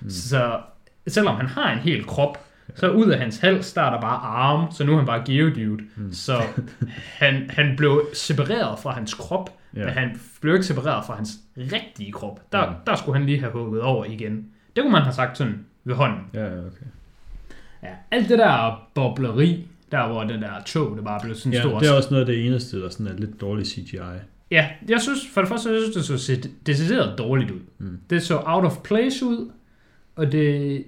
Mm. 0.01 0.09
Så 0.09 0.59
selvom 1.07 1.35
han 1.35 1.47
har 1.47 1.73
en 1.73 1.79
hel 1.79 2.05
krop, 2.05 2.46
så 2.77 2.89
ud 2.91 3.09
af 3.09 3.19
hans 3.19 3.37
hals, 3.37 3.77
er 3.77 3.81
der 3.89 4.01
bare 4.01 4.17
arme, 4.17 4.67
så 4.71 4.83
nu 4.85 4.91
er 4.93 4.97
han 4.97 5.05
bare 5.05 5.23
Geodude. 5.25 5.83
Mm. 5.95 6.13
Så 6.13 6.41
han, 6.95 7.49
han 7.49 7.73
blev 7.77 8.05
separeret 8.13 8.79
fra 8.79 8.91
hans 8.91 9.13
krop, 9.13 9.49
ja. 9.75 9.79
men 9.85 9.89
han 9.89 10.19
blev 10.41 10.53
ikke 10.53 10.65
separeret 10.65 11.05
fra 11.05 11.15
hans 11.15 11.29
rigtige 11.57 12.11
krop. 12.11 12.51
Der, 12.51 12.69
Mm. 12.69 12.75
der 12.87 12.95
skulle 12.95 13.17
han 13.17 13.25
lige 13.25 13.39
have 13.39 13.51
hugget 13.51 13.81
over 13.81 14.05
igen. 14.05 14.45
Det 14.75 14.83
kunne 14.83 14.91
man 14.91 15.01
have 15.01 15.13
sagt 15.13 15.37
sådan 15.37 15.65
ved 15.83 15.95
hånden. 15.95 16.19
Ja, 16.33 16.43
ja, 16.45 16.59
okay. 16.59 16.85
Ja, 17.83 17.89
alt 18.11 18.29
det 18.29 18.39
der 18.39 18.87
bobleri, 18.95 19.67
der 19.91 20.07
hvor 20.07 20.23
den 20.23 20.41
der 20.41 20.49
tog, 20.65 20.95
det 20.97 21.03
bare 21.05 21.19
blev 21.23 21.35
sådan 21.35 21.53
Ja, 21.53 21.61
stor. 21.61 21.79
det 21.79 21.87
er 21.89 21.93
også 21.93 22.09
noget 22.11 22.21
af 22.21 22.25
det 22.33 22.45
eneste, 22.47 22.81
der 22.81 22.89
sådan 22.89 23.07
er 23.07 23.13
lidt 23.13 23.41
dårlig 23.41 23.65
CGI. 23.67 23.97
Ja, 24.51 24.67
jeg 24.89 25.01
synes, 25.01 25.19
for 25.33 25.41
det 25.41 25.49
første, 25.49 25.69
jeg 25.69 25.81
synes, 25.93 26.07
det 26.07 26.19
så 26.19 26.47
decideret 26.65 27.17
dårligt 27.17 27.51
ud. 27.51 27.59
Mm. 27.77 27.99
Det 28.09 28.23
så 28.23 28.41
out 28.45 28.65
of 28.65 28.77
place 28.83 29.25
ud, 29.25 29.51
og 30.15 30.31
det... 30.31 30.83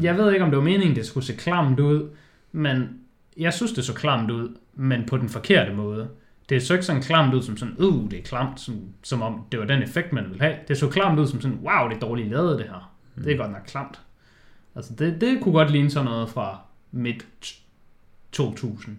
Jeg 0.00 0.16
ved 0.16 0.32
ikke, 0.32 0.44
om 0.44 0.50
det 0.50 0.58
var 0.58 0.64
meningen, 0.64 0.96
det 0.96 1.06
skulle 1.06 1.26
se 1.26 1.36
klamt 1.36 1.80
ud, 1.80 2.10
men 2.52 3.00
jeg 3.36 3.52
synes, 3.52 3.72
det 3.72 3.84
så 3.84 3.94
klamt 3.94 4.30
ud, 4.30 4.56
men 4.74 5.06
på 5.06 5.16
den 5.16 5.28
forkerte 5.28 5.74
måde. 5.74 6.08
Det 6.48 6.62
så 6.62 6.74
ikke 6.74 6.86
sådan 6.86 7.02
klamt 7.02 7.34
ud 7.34 7.42
som 7.42 7.56
sådan, 7.56 7.74
uh, 7.78 8.10
det 8.10 8.18
er 8.18 8.22
klamt, 8.22 8.60
som, 8.60 8.74
som 9.02 9.22
om 9.22 9.44
det 9.52 9.60
var 9.60 9.66
den 9.66 9.82
effekt, 9.82 10.12
man 10.12 10.24
ville 10.24 10.40
have. 10.40 10.56
Det 10.68 10.78
så 10.78 10.88
klamt 10.88 11.18
ud 11.18 11.26
som 11.26 11.40
sådan, 11.40 11.58
wow, 11.62 11.88
det 11.88 11.96
er 11.96 12.00
dårligt 12.00 12.28
lavet 12.28 12.58
det 12.58 12.66
her. 12.66 12.92
Mm. 13.14 13.22
Det 13.22 13.32
er 13.32 13.36
godt 13.36 13.52
nok 13.52 13.62
klamt. 13.66 14.00
Altså, 14.74 14.94
det, 14.94 15.20
det 15.20 15.38
kunne 15.42 15.52
godt 15.52 15.70
ligne 15.70 15.90
sådan 15.90 16.04
noget 16.04 16.28
fra 16.28 16.60
midt 16.92 17.26
2000. 18.32 18.96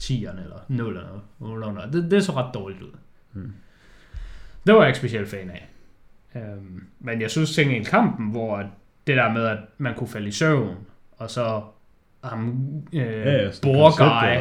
10'erne 0.00 0.40
eller 0.42 1.20
0'erne. 1.40 1.92
Det, 1.92 2.10
det 2.10 2.24
så 2.24 2.32
ret 2.32 2.54
dårligt 2.54 2.82
ud. 2.82 2.92
Mm. 3.32 3.52
Det 4.66 4.74
var 4.74 4.80
jeg 4.80 4.88
ikke 4.88 4.98
specielt 4.98 5.28
fan 5.28 5.50
af. 5.50 5.68
Øhm, 6.34 6.86
men 6.98 7.20
jeg 7.20 7.30
synes 7.30 7.54
til 7.54 7.86
kampen, 7.86 8.30
hvor 8.30 8.70
det 9.10 9.16
der 9.16 9.32
med, 9.32 9.44
at 9.44 9.58
man 9.78 9.94
kunne 9.94 10.08
falde 10.08 10.28
i 10.28 10.30
søvn, 10.30 10.74
og 11.18 11.30
så 11.30 11.60
ham, 12.24 12.54
øh, 12.92 13.00
Ja, 13.00 13.32
ja, 13.32 13.50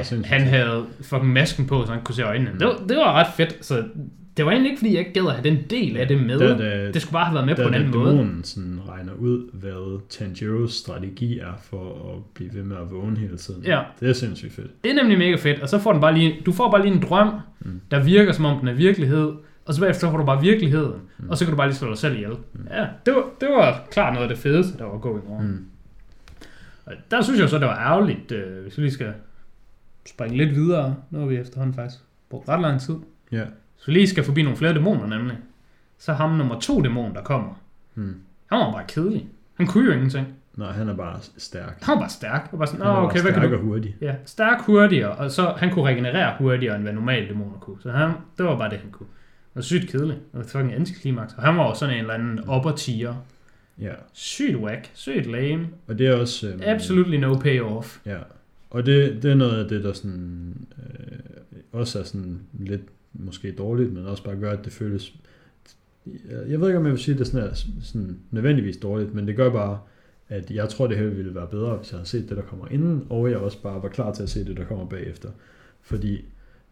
sindssygt. 0.04 0.26
han 0.26 0.42
havde 0.42 0.86
fucking 1.02 1.34
masken 1.34 1.68
på, 1.68 1.86
så 1.86 1.92
han 1.92 2.02
kunne 2.04 2.16
se 2.16 2.24
øjnene. 2.24 2.52
Mm. 2.52 2.58
Det, 2.60 2.68
var, 2.68 2.74
det 2.90 2.98
var 2.98 3.14
ret 3.14 3.28
fedt, 3.38 3.66
så 3.66 3.84
det 4.38 4.46
var 4.46 4.52
egentlig 4.52 4.70
ikke, 4.70 4.80
fordi 4.80 4.92
jeg 4.92 5.00
ikke 5.00 5.14
gad 5.14 5.28
at 5.28 5.32
have 5.34 5.44
den 5.44 5.58
del 5.70 5.98
af 5.98 6.08
det 6.08 6.24
med. 6.24 6.40
Der, 6.40 6.58
der, 6.58 6.92
det 6.92 7.02
skulle 7.02 7.14
bare 7.14 7.26
have 7.26 7.34
været 7.34 7.46
med 7.46 7.56
der, 7.56 7.64
på 7.64 7.68
en 7.70 7.76
anden 7.76 7.92
måde. 7.92 8.10
dæmonen 8.12 8.44
sådan 8.44 8.80
regner 8.90 9.14
ud, 9.14 9.50
hvad 9.54 10.02
Tanjiros 10.10 10.74
strategi 10.74 11.40
er 11.40 11.54
for 11.62 12.14
at 12.14 12.24
blive 12.34 12.54
ved 12.54 12.64
med 12.64 12.78
at 12.78 12.92
vågne 12.92 13.18
hele 13.18 13.38
tiden. 13.38 13.64
Ja. 13.64 13.82
Det 14.00 14.10
er 14.10 14.14
sindssygt 14.14 14.54
fedt. 14.54 14.84
Det 14.84 14.92
er 14.92 14.96
nemlig 14.96 15.18
mega 15.18 15.36
fedt, 15.36 15.62
og 15.62 15.70
så 15.70 15.80
får 15.80 15.92
den 15.92 16.02
bare 16.02 16.14
lige, 16.14 16.36
du 16.46 16.52
får 16.52 16.72
bare 16.72 16.82
lige 16.82 16.94
en 16.96 17.02
drøm, 17.02 17.34
mm. 17.60 17.82
der 17.92 18.04
virker 18.04 18.32
som 18.32 18.46
om 18.46 18.60
den 18.60 18.68
er 18.68 18.74
virkelighed, 18.74 19.32
og 19.66 19.74
så 19.74 19.82
bagefter 19.82 20.12
får 20.12 20.18
du 20.18 20.26
bare 20.26 20.42
virkeligheden, 20.42 21.02
mm. 21.18 21.30
og 21.30 21.38
så 21.38 21.46
kan 21.46 21.52
du 21.52 21.58
bare 21.58 21.68
lige 21.68 21.76
slå 21.78 21.90
dig 21.90 21.98
selv 21.98 22.16
ihjel. 22.16 22.32
Mm. 22.54 22.68
Ja, 22.72 22.88
det 23.06 23.14
var, 23.14 23.24
det 23.42 23.50
var 23.50 23.84
klart 23.92 24.14
noget 24.14 24.30
af 24.30 24.36
det 24.36 24.44
fedeste, 24.44 24.78
der 24.78 24.84
var 24.86 24.98
going 24.98 25.24
on. 25.30 25.48
Mm. 25.48 25.66
Og 26.86 26.94
der 27.12 27.22
synes 27.22 27.40
jeg 27.40 27.50
så, 27.50 27.58
det 27.60 27.68
var 27.68 27.80
ærgerligt, 27.80 28.32
øh, 28.32 28.62
hvis 28.64 28.78
vi 28.78 28.82
lige 28.84 28.92
skal 28.94 29.14
springe 30.08 30.38
lidt 30.38 30.56
videre, 30.56 30.96
har 31.14 31.26
vi 31.26 31.36
efterhånden 31.38 31.76
faktisk 31.76 32.00
brugt 32.30 32.50
ret 32.50 32.62
lang 32.62 32.82
tid. 32.82 32.96
Ja. 33.32 33.44
Så 33.78 33.86
vi 33.86 33.92
lige 33.92 34.08
skal 34.08 34.24
forbi 34.24 34.42
nogle 34.44 34.58
flere 34.58 34.74
dæmoner 34.74 35.08
nemlig. 35.08 35.38
Så 35.98 36.14
ham 36.14 36.30
nummer 36.32 36.60
to 36.60 36.82
dæmon, 36.82 37.14
der 37.16 37.22
kommer, 37.22 37.54
Mm. 37.96 38.16
han 38.50 38.60
var 38.60 38.72
bare 38.72 38.84
kedelig. 38.88 39.28
Han 39.58 39.68
kunne 39.68 39.86
jo 39.86 39.92
ingenting. 39.92 40.28
Nej, 40.56 40.72
han 40.72 40.90
er 40.90 40.96
bare 40.96 41.20
stærk. 41.38 41.80
Han 41.84 41.94
var 41.96 42.00
bare 42.02 42.10
stærk. 42.10 42.42
Han 42.42 42.50
var 42.52 42.58
bare 42.58 42.68
sådan, 42.68 42.86
Han 42.86 42.94
bare 42.96 43.06
okay, 43.06 43.22
hvad 43.22 43.34
kan 43.34 43.50
du? 43.50 43.56
og 43.56 43.62
hurtig. 43.62 43.96
Ja, 44.02 44.16
stærk 44.26 44.62
hurtigere, 44.62 45.12
og 45.12 45.32
så 45.32 45.54
han 45.58 45.72
kunne 45.74 45.86
regenerere 45.86 46.36
hurtigere, 46.40 46.76
end 46.76 46.84
hvad 46.84 46.94
normale 46.94 47.28
dæmoner 47.28 47.58
kunne. 47.60 47.78
Så 47.82 47.92
han, 47.92 48.12
det 48.38 48.46
var 48.46 48.58
bare 48.58 48.70
det, 48.70 48.78
han 48.80 48.92
kunne. 48.92 49.10
Og 49.54 49.64
sygt 49.64 49.90
kedeligt. 49.92 50.20
Det 50.32 50.38
var 50.40 50.44
fucking 50.44 50.74
antiklimaks. 50.74 51.34
Og 51.38 51.44
han 51.44 51.58
var 51.58 51.68
jo 51.68 51.76
sådan 51.76 51.96
en 51.96 52.02
eller 52.02 52.14
anden 52.14 52.40
upper 52.40 52.72
tier. 52.76 53.26
Ja. 53.82 53.94
Sygt 54.14 54.56
whack. 54.56 54.92
Sygt 54.94 55.26
lame. 55.26 55.68
Og 55.88 56.00
det 56.00 56.08
er 56.08 56.16
også... 56.16 56.50
Øhm, 56.50 56.62
Absolutely 56.66 57.18
no 57.18 57.34
payoff. 57.34 57.98
Ja. 58.06 58.18
Og 58.70 58.86
det, 58.86 59.24
det 59.24 59.32
er 59.32 59.36
noget 59.36 59.64
af 59.64 59.70
det, 59.70 59.84
der 59.84 59.94
sådan, 59.94 60.56
øh, 60.78 61.20
også 61.72 62.00
er 62.00 62.04
sådan 62.04 62.40
lidt 62.60 62.82
måske 63.14 63.52
dårligt, 63.52 63.94
men 63.94 64.06
også 64.06 64.24
bare 64.24 64.36
gør, 64.36 64.52
at 64.52 64.66
det 64.66 64.74
føles... 64.74 65.14
Jeg 66.48 66.62
ved 66.62 66.68
ikke, 66.68 66.78
om 66.78 66.86
jeg 66.86 66.92
vil 66.92 67.00
sige, 67.00 67.14
at 67.14 67.20
det 67.20 67.28
sådan 67.28 67.50
er 67.50 67.54
sådan 67.82 68.20
nødvendigvis 68.32 68.78
dårligt, 68.78 69.14
men 69.14 69.28
det 69.28 69.36
gør 69.36 69.50
bare, 69.50 69.80
at 70.30 70.52
jeg 70.52 70.70
tror, 70.70 70.88
det 70.88 70.98
her 70.98 71.06
ville 71.06 71.36
være 71.36 71.48
bedre, 71.48 71.76
hvis 71.76 71.92
jeg 71.92 71.98
havde 71.98 72.10
set 72.10 72.30
det, 72.30 72.38
der 72.38 72.44
kommer 72.44 72.68
inden, 72.68 73.06
og 73.10 73.32
jeg 73.32 73.38
også 73.38 73.62
bare 73.62 73.84
var 73.84 73.90
klar 73.90 74.14
til 74.14 74.24
at 74.24 74.30
se 74.30 74.46
det, 74.46 74.58
der 74.58 74.66
kommer 74.66 74.86
bagefter. 74.86 75.30
Fordi 75.82 76.26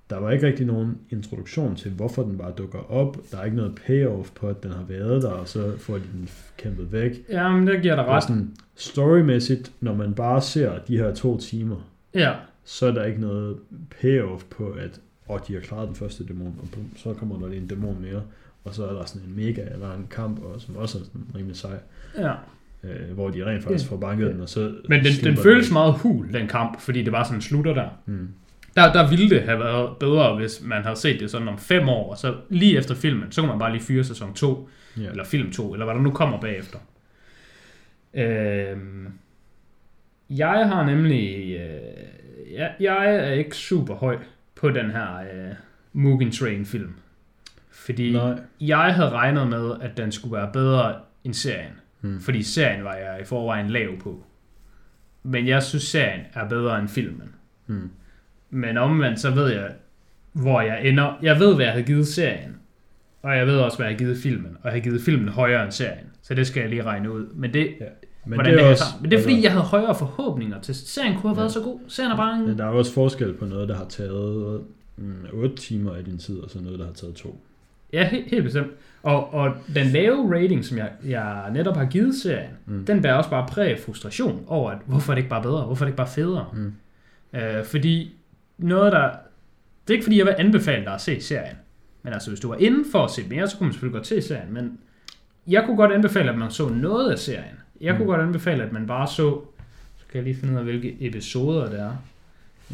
der 0.10 0.20
var 0.20 0.32
ikke 0.32 0.48
rigtig 0.48 0.66
nogen 0.66 0.98
introduktion 1.10 1.76
til, 1.76 1.92
hvorfor 1.92 2.24
den 2.24 2.38
bare 2.38 2.52
dukker 2.58 2.92
op. 2.92 3.18
Der 3.32 3.38
er 3.38 3.44
ikke 3.44 3.58
noget 3.58 3.76
payoff 3.88 4.32
på, 4.36 4.48
at 4.48 4.64
den 4.64 4.72
har 4.72 4.84
været 4.88 5.22
der, 5.24 5.30
og 5.30 5.48
så 5.48 5.78
får 5.78 5.94
de 5.96 6.02
den 6.14 6.30
kæmpet 6.58 6.92
væk. 6.92 7.12
Jamen, 7.30 7.68
det 7.68 7.82
giver 7.82 7.96
dig 7.96 8.06
ret. 8.06 8.24
sådan, 8.24 8.52
storymæssigt, 8.76 9.72
når 9.82 9.94
man 9.96 10.14
bare 10.14 10.42
ser 10.42 10.72
de 10.88 10.98
her 10.98 11.14
to 11.14 11.38
timer, 11.38 11.76
Ja, 12.14 12.34
så 12.66 12.86
er 12.88 12.92
der 12.92 13.04
ikke 13.06 13.22
noget 13.22 13.58
payoff 14.02 14.44
på, 14.50 14.70
at 14.70 15.00
oh, 15.28 15.40
de 15.48 15.54
har 15.54 15.60
klaret 15.62 15.88
den 15.88 15.96
første 15.96 16.26
dæmon, 16.26 16.56
og 16.62 16.68
bum, 16.72 16.84
så 16.96 17.14
kommer 17.14 17.40
der 17.40 17.48
lige 17.48 17.62
en 17.62 17.68
dæmon 17.68 17.98
mere, 18.02 18.22
og 18.64 18.74
så 18.76 18.86
er 18.88 18.94
der 18.94 19.06
sådan 19.06 19.30
en 19.30 19.36
mega 19.36 19.62
eller 19.74 19.94
en 19.94 20.08
kamp, 20.12 20.40
og, 20.44 20.62
som 20.62 20.76
også 20.76 20.98
er 20.98 21.04
sådan 21.04 21.22
rimelig 21.36 21.58
sej, 21.58 21.78
ja. 22.18 22.34
øh, 22.84 23.14
hvor 23.14 23.30
de 23.30 23.46
rent 23.46 23.64
faktisk 23.64 23.86
Ja. 23.86 23.92
får 23.96 23.98
banket 24.00 24.32
den, 24.34 24.42
og 24.42 24.50
så 24.50 24.74
Men 24.90 25.04
den, 25.04 25.14
den 25.24 25.38
føles 25.38 25.72
meget 25.72 25.94
hul, 25.94 26.34
den 26.34 26.48
kamp, 26.48 26.80
fordi 26.82 27.04
det 27.04 27.12
bare 27.14 27.26
sådan 27.26 27.42
slutter 27.42 27.74
der. 27.74 27.90
Mm. 28.06 28.28
Der, 28.78 28.94
der 28.94 29.10
ville 29.10 29.30
det 29.30 29.42
have 29.44 29.60
været 29.60 29.98
bedre, 29.98 30.36
hvis 30.36 30.62
man 30.64 30.84
havde 30.84 30.96
set 30.96 31.20
det 31.20 31.32
sådan 31.32 31.48
om 31.48 31.58
fem 31.58 31.90
år, 31.90 32.12
og 32.12 32.18
så 32.18 32.36
lige 32.50 32.78
efter 32.78 32.96
filmen, 32.96 33.32
så 33.32 33.42
kunne 33.42 33.50
man 33.52 33.60
bare 33.60 33.72
lige 33.72 33.84
fyre 33.84 34.04
sæson 34.04 34.34
2, 34.34 34.70
Ja. 34.98 35.10
eller 35.10 35.24
film 35.26 35.52
2, 35.52 35.74
eller 35.74 35.86
hvad 35.86 35.96
der 35.96 36.02
nu 36.02 36.12
kommer 36.12 36.40
bagefter. 36.40 36.80
Øhm, 38.14 39.08
jeg 40.30 40.68
har 40.70 40.86
nemlig... 40.86 41.56
Øh, 41.56 42.54
jeg, 42.54 42.74
jeg 42.80 43.16
er 43.16 43.32
ikke 43.32 43.56
super 43.56 43.96
høj 43.96 44.18
på 44.56 44.70
den 44.70 44.92
her 44.92 45.18
øh, 45.20 45.54
Mugen 45.94 46.32
Train 46.32 46.66
film. 46.66 46.94
Fordi 47.72 48.12
Nej. 48.14 48.40
jeg 48.62 48.96
havde 48.96 49.10
regnet 49.10 49.48
med, 49.48 49.72
at 49.82 49.98
den 49.98 50.12
skulle 50.12 50.36
være 50.38 50.50
bedre 50.54 50.96
end 51.24 51.34
serien. 51.34 51.74
Hmm. 52.02 52.20
Fordi 52.20 52.44
serien 52.44 52.84
var 52.84 52.94
jeg 52.96 53.22
i 53.22 53.26
forvejen 53.26 53.70
lav 53.70 53.98
på. 54.00 54.24
Men 55.24 55.48
jeg 55.48 55.64
synes, 55.64 55.84
serien 55.84 56.22
er 56.34 56.50
bedre 56.50 56.80
end 56.80 56.88
filmen. 56.88 57.36
Hmm. 57.66 57.90
Men 58.50 58.78
omvendt, 58.78 59.20
så 59.20 59.32
ved 59.32 59.48
jeg, 59.48 59.68
hvor 60.34 60.62
jeg 60.62 60.86
ender. 60.88 61.20
Jeg 61.22 61.40
ved, 61.40 61.56
hvad 61.56 61.66
jeg 61.66 61.74
har 61.74 61.82
givet 61.82 62.08
serien. 62.08 62.56
Og 63.24 63.38
jeg 63.38 63.48
ved 63.48 63.58
også, 63.60 63.78
hvad 63.78 63.88
jeg 63.88 63.94
har 63.94 63.98
givet 63.98 64.18
filmen. 64.18 64.52
Og 64.62 64.66
jeg 64.66 64.72
har 64.74 64.80
givet 64.80 65.02
filmen 65.02 65.30
højere 65.30 65.64
end 65.64 65.72
serien. 65.72 66.06
Så 66.22 66.34
det 66.34 66.48
skal 66.48 66.62
jeg 66.62 66.70
lige 66.70 66.84
regne 66.84 67.12
ud. 67.14 67.26
Men 67.34 67.54
det, 67.54 67.68
Ja. 67.80 67.86
Men 68.26 68.34
hvordan 68.34 68.54
det 68.54 68.64
er 68.66 68.70
også. 68.70 68.84
Men 69.02 69.12
det 69.12 69.18
er 69.18 69.22
fordi, 69.22 69.34
altså, 69.34 69.46
jeg 69.46 69.52
havde 69.52 69.66
højere 69.66 69.96
forhåbninger 69.96 70.62
til 70.62 70.76
serien 70.76 71.14
kunne 71.18 71.30
have 71.30 71.38
været 71.38 71.48
Ja. 71.48 71.54
så 71.54 71.62
god. 71.62 71.80
Serien 71.88 72.12
er 72.12 72.16
bare 72.18 72.40
en... 72.40 72.48
Men 72.48 72.58
der 72.58 72.64
er 72.66 72.70
også 72.70 72.94
forskel 72.94 73.34
på 73.34 73.46
noget, 73.46 73.70
der 73.70 73.76
har 73.76 73.86
taget 73.86 74.62
mm, 74.98 75.14
8 75.34 75.56
timer 75.56 75.94
af 75.96 76.04
din 76.06 76.18
tid, 76.18 76.40
og 76.40 76.50
så 76.50 76.60
noget, 76.62 76.80
der 76.80 76.86
har 76.86 76.94
taget 76.94 77.16
2. 77.16 77.42
Ja, 77.94 78.08
helt, 78.10 78.28
helt 78.28 78.44
bestemt. 78.44 78.68
Og, 79.04 79.34
og 79.34 79.54
den 79.76 79.88
lave 79.88 80.36
rating, 80.36 80.66
som 80.66 80.78
jeg, 80.78 80.90
jeg 81.06 81.50
netop 81.54 81.76
har 81.78 81.86
givet 81.86 82.16
serien, 82.16 82.50
Mm. 82.66 82.74
mm. 82.74 82.86
den 82.86 83.02
bærer 83.02 83.14
også 83.16 83.30
bare 83.30 83.48
præg 83.50 83.72
af 83.72 83.80
frustration 83.80 84.44
over, 84.48 84.72
at 84.72 84.78
hvorfor 84.86 85.12
er 85.12 85.16
det 85.16 85.20
ikke 85.22 85.30
bare 85.30 85.42
bedre? 85.44 85.62
Hvorfor 85.66 85.86
er 85.86 85.88
det 85.88 85.92
ikke 85.92 85.98
bare 85.98 86.08
federe? 86.08 86.46
Mm. 86.54 86.74
Øh, 87.40 87.66
fordi 87.66 88.14
noget, 88.58 88.92
der... 88.92 89.10
Det 89.88 89.94
er 89.94 89.98
ikke 89.98 90.04
fordi, 90.04 90.18
jeg 90.18 90.26
vil 90.26 90.36
anbefale 90.38 90.86
dig 90.86 90.94
at 90.94 91.02
se 91.02 91.22
serien. 91.22 91.56
Men 92.04 92.14
altså, 92.14 92.30
hvis 92.30 92.40
du 92.40 92.48
var 92.48 92.56
inde 92.56 92.86
for 92.92 93.04
at 93.04 93.12
se 93.12 93.22
mere, 93.30 93.48
så 93.48 93.58
kunne 93.58 93.66
man 93.66 93.74
selvfølgelig 93.74 93.94
godt 93.98 94.08
se 94.08 94.22
serien. 94.22 94.54
Men 94.54 94.80
jeg 95.48 95.64
kunne 95.66 95.78
godt 95.78 95.92
anbefale, 95.92 96.30
at 96.32 96.38
man 96.38 96.52
så 96.52 96.70
noget 96.70 97.12
af 97.12 97.20
serien. 97.20 97.56
Jeg 97.82 97.94
kunne 97.96 98.04
Mm. 98.04 98.10
godt 98.10 98.22
anbefale, 98.22 98.64
at 98.64 98.72
man 98.72 98.88
bare 98.88 99.08
så... 99.08 99.42
Så 99.98 100.06
kan 100.12 100.16
jeg 100.16 100.24
lige 100.24 100.36
finde 100.36 100.54
ud 100.54 100.58
af, 100.60 100.64
hvilke 100.64 100.98
episoder 101.00 101.70
det 101.70 101.80
er. 101.80 101.94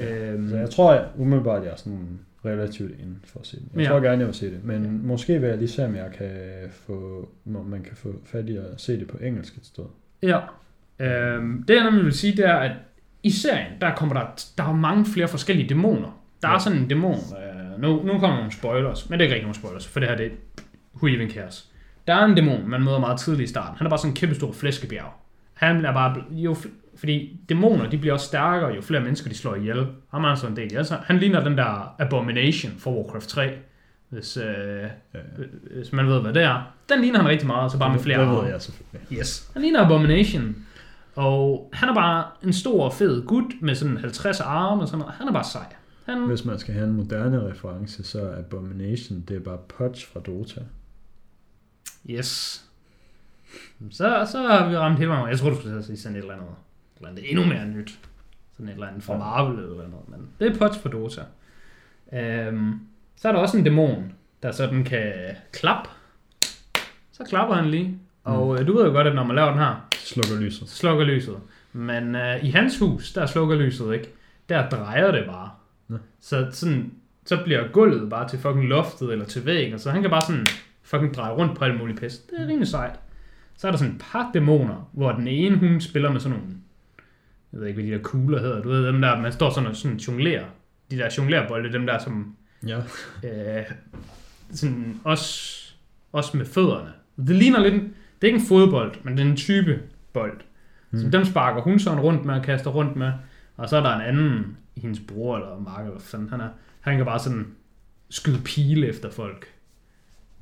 Øhm, 0.02 0.50
Så 0.50 0.58
jeg 0.58 0.70
tror 0.70 0.92
at 0.94 1.06
umiddelbart, 1.18 1.64
jeg 1.64 1.72
er 1.72 1.76
sådan 1.76 2.20
relativt 2.46 2.92
inden 2.92 3.20
for 3.26 3.40
at 3.40 3.46
se 3.48 3.56
det. 3.58 3.66
Jeg 3.76 3.82
Ja. 3.82 3.90
tror 3.90 4.00
gerne, 4.00 4.18
jeg 4.20 4.28
vil 4.28 4.36
se 4.36 4.46
det. 4.52 4.64
Men 4.64 5.08
måske 5.08 5.40
vil 5.40 5.50
jeg 5.50 5.58
lige 5.58 5.68
se, 5.68 5.86
om 5.86 5.96
jeg 5.96 6.12
kan 6.18 6.30
få, 6.72 7.30
om 7.56 7.66
man 7.66 7.84
kan 7.84 7.96
få 7.96 8.16
fat 8.26 8.50
i 8.50 8.58
at 8.58 8.64
se 8.78 9.00
det 9.00 9.08
på 9.08 9.18
engelsk 9.22 9.58
et 9.58 9.66
sted. 9.66 9.84
Ja. 10.24 10.40
Øhm, 11.00 11.64
det 11.68 11.76
jeg 11.76 11.84
nemlig 11.84 12.06
vil 12.06 12.14
sige, 12.14 12.38
det 12.38 12.46
er, 12.48 12.56
at 12.56 12.72
i 13.24 13.32
serien, 13.32 13.72
der 13.82 13.96
kommer 13.96 14.16
der, 14.16 14.26
der 14.58 14.64
er 14.64 14.74
mange 14.74 15.06
flere 15.06 15.28
forskellige 15.28 15.70
dæmoner. 15.70 16.20
Der 16.42 16.48
er 16.48 16.52
Ja. 16.54 16.60
sådan 16.60 16.78
en 16.80 16.88
dæmon, 16.88 17.14
øh, 17.16 17.82
nu, 17.82 18.04
nu 18.04 18.20
kommer 18.20 18.36
nogle 18.38 18.52
spoilers, 18.52 19.10
men 19.10 19.20
det 19.20 19.24
er 19.24 19.26
ikke 19.26 19.34
rigtig 19.36 19.46
nogle 19.46 19.56
spoilers, 19.56 19.88
for 19.88 20.00
det 20.00 20.10
her 20.10 20.16
det 20.18 20.26
er 20.26 20.30
who 20.96 21.08
even 21.08 21.30
cares. 21.30 21.70
Der 22.08 22.14
er 22.16 22.26
en 22.26 22.36
dæmon, 22.36 22.70
man 22.70 22.84
møder 22.84 23.00
meget 23.00 23.20
tidligt 23.20 23.50
i 23.50 23.52
starten. 23.52 23.78
Han 23.78 23.86
er 23.88 23.90
bare 23.90 23.98
sådan 24.00 24.12
en 24.12 24.16
kæmpe 24.16 24.36
stor 24.36 24.52
flæskebjerg. 24.52 25.14
Han 25.54 25.86
er 25.86 25.94
bare, 25.94 26.16
jo, 26.32 26.56
fordi 26.96 27.40
dæmoner, 27.50 27.90
de 27.90 27.98
bliver 27.98 28.14
også 28.14 28.26
stærkere, 28.26 28.70
jo 28.76 28.82
flere 28.82 29.02
mennesker 29.02 29.30
de 29.30 29.36
slår 29.38 29.56
ihjel. 29.56 29.88
Han 30.14 30.24
er 30.26 30.36
sådan 30.36 30.52
en 30.52 30.58
del. 30.58 30.78
Altså, 30.78 30.98
han 31.06 31.18
ligner 31.18 31.44
den 31.44 31.58
der 31.58 31.96
Abomination 32.00 32.72
for 32.80 32.92
Warcraft 32.92 33.28
3, 33.30 33.52
hvis, 34.10 34.38
øh, 34.38 34.44
Ja, 35.14 35.20
hvis 35.76 35.94
man 35.94 36.08
ved, 36.08 36.22
hvad 36.22 36.34
det 36.34 36.44
er. 36.44 36.74
Den 36.90 37.02
ligner 37.02 37.20
han 37.22 37.30
rigtig 37.30 37.48
meget, 37.48 37.72
så 37.72 37.78
bare 37.80 37.92
med 37.92 38.00
flere 38.00 38.22
Det 38.22 38.30
ved 38.30 38.52
jeg 38.52 38.62
selvfølgelig. 38.62 39.18
Yes. 39.20 39.50
Han 39.54 39.62
ligner 39.62 39.86
Abomination. 39.86 40.56
Og 41.16 41.70
han 41.74 41.90
er 41.90 41.94
bare 41.94 42.26
en 42.44 42.54
stor, 42.54 42.90
fed 42.90 43.26
gut 43.26 43.54
med 43.62 43.76
sådan 43.76 43.98
50 43.98 44.40
arme 44.40 44.82
og 44.82 44.88
sådan 44.88 45.00
noget. 45.00 45.14
Han 45.14 45.28
er 45.28 45.32
bare 45.32 45.44
sej. 45.44 45.74
Han, 46.06 46.26
Hvis 46.26 46.46
man 46.46 46.60
skal 46.60 46.74
have 46.74 46.88
en 46.88 46.94
moderne 46.94 47.50
reference, 47.52 48.04
så 48.04 48.22
er 48.30 48.40
Abomination, 48.40 49.22
det 49.28 49.36
er 49.36 49.40
bare 49.40 49.58
Pudge 49.78 50.06
fra 50.08 50.20
Dota. 50.20 50.62
yes. 52.10 52.64
Så, 53.92 54.28
så 54.32 54.38
har 54.42 54.70
vi 54.70 54.78
ramt 54.78 54.98
hele 54.98 55.10
vejen. 55.10 55.30
Jeg 55.30 55.40
tror, 55.40 55.50
du 55.50 55.56
skulle 55.56 55.84
sige 55.84 55.98
sådan 55.98 56.16
et 56.16 56.22
eller 56.22 56.34
andet. 56.34 56.48
Et 56.48 56.98
eller 56.98 57.10
andet 57.10 57.30
endnu 57.32 57.46
mere 57.46 57.66
nyt. 57.66 58.00
Sådan 58.54 58.68
et 58.70 58.74
eller 58.74 58.88
andet 58.88 59.04
fra. 59.04 59.18
Marvel 59.18 59.60
eller 59.60 59.88
noget. 59.88 60.10
Men 60.10 60.28
det 60.40 60.48
er 60.56 60.58
Pudge 60.60 60.80
på 60.80 60.88
Dota. 60.88 61.22
Øhm, 62.14 62.80
så 63.16 63.28
er 63.28 63.32
der 63.32 63.40
også 63.40 63.58
en 63.58 63.64
dæmon, 63.64 64.14
der 64.44 64.52
sådan 64.52 64.84
kan 64.84 65.14
klappe. 65.52 65.90
Så 67.12 67.24
klapper 67.30 67.56
han 67.56 67.66
lige. 67.70 68.00
Og 68.24 68.60
øh, 68.60 68.68
du 68.68 68.74
ved 68.78 68.86
jo 68.86 68.92
godt, 68.92 69.08
at 69.08 69.16
når 69.16 69.24
man 69.24 69.36
laver 69.36 69.50
den 69.50 69.60
her, 69.60 69.90
Slukker 70.04 70.40
lyset. 70.46 70.70
slukker 70.70 71.06
lyset. 71.06 71.36
Men 71.74 72.16
øh, 72.16 72.46
i 72.46 72.50
hans 72.50 72.80
hus, 72.80 73.14
der 73.14 73.26
slukker 73.26 73.56
lyset 73.56 73.94
ikke. 73.94 74.10
Der 74.50 74.70
drejer 74.70 75.12
det 75.12 75.24
bare. 75.28 75.50
Nå. 75.88 75.98
Så 76.22 76.48
sådan, 76.52 76.92
så 77.26 77.40
bliver 77.44 77.68
gulvet 77.68 78.10
bare 78.10 78.30
til 78.30 78.40
fucking 78.40 78.68
loftet 78.68 79.12
eller 79.12 79.26
til 79.26 79.46
væggen, 79.46 79.80
så 79.80 79.92
han 79.92 80.02
kan 80.02 80.10
bare 80.12 80.22
sådan 80.22 80.48
fucking 80.84 81.14
dreje 81.14 81.34
rundt 81.34 81.58
på 81.58 81.66
alle 81.66 81.78
mulige 81.78 81.98
pest. 81.98 82.30
Det 82.32 82.40
er 82.42 82.48
rimelig 82.48 82.68
sejt. 82.68 83.00
Så 83.58 83.68
er 83.68 83.72
der 83.72 83.78
sådan 83.78 83.94
et 83.94 84.02
par 84.12 84.30
dæmoner, 84.34 84.90
hvor 84.94 85.12
den 85.12 85.28
ene 85.28 85.58
hun 85.58 85.82
spiller 85.82 86.12
med 86.12 86.20
sådan 86.20 86.38
nogle, 86.38 86.54
jeg 87.54 87.60
ved 87.60 87.68
ikke 87.68 87.82
hvad 87.82 87.92
de 87.92 87.98
der 87.98 88.04
kugler 88.04 88.40
hedder, 88.40 88.62
du 88.62 88.70
ved 88.70 88.88
dem 88.88 89.02
der, 89.02 89.22
man 89.22 89.32
står 89.32 89.50
sådan 89.50 89.70
og 89.70 89.76
sådan 89.76 89.98
jonglerer. 89.98 90.46
De 90.92 90.98
der 90.98 91.10
jonglerbolde, 91.18 91.74
dem 91.74 91.86
der 91.86 92.00
som 92.00 92.36
Ja. 92.68 92.78
øh, 93.24 93.64
sådan 94.52 95.00
også, 95.04 95.60
også 96.12 96.38
med 96.38 96.46
fødderne. 96.46 96.90
Det 97.28 97.36
ligner 97.36 97.60
lidt, 97.60 97.74
en- 97.74 97.80
det 98.22 98.28
er 98.30 98.34
ikke 98.34 98.40
en 98.40 98.48
fodbold, 98.48 98.94
men 99.04 99.18
det 99.18 99.26
er 99.26 99.30
en 99.30 99.38
type 99.38 99.80
bold. 100.14 100.42
Mm. 100.92 101.00
Så 101.00 101.10
dem 101.10 101.26
sparker 101.26 101.62
hun 101.62 101.80
sådan 101.80 102.00
rundt 102.00 102.26
med 102.26 102.36
og 102.36 102.42
kaster 102.44 102.72
rundt 102.72 102.96
med. 102.96 103.12
Og 103.58 103.70
så 103.70 103.78
er 103.78 103.82
der 103.82 103.96
en 103.96 104.02
anden, 104.02 104.58
hendes 104.78 105.00
bror 105.08 105.36
eller 105.36 105.60
marker, 105.60 105.86
eller 105.88 106.00
sådan, 106.00 106.30
han, 106.30 106.42
er, 106.42 106.48
han 106.82 106.98
kan 106.98 107.06
bare 107.06 107.20
sådan 107.20 107.48
skyde 108.10 108.42
pile 108.46 108.88
efter 108.88 109.12
folk. 109.12 109.46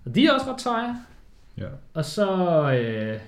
Og 0.05 0.15
de 0.15 0.25
er 0.27 0.33
også 0.33 0.53
ret 0.53 0.61
seje. 0.61 0.95
Ja. 1.57 1.67
Og 1.93 2.05
så, 2.05 2.31
øh, 2.71 3.19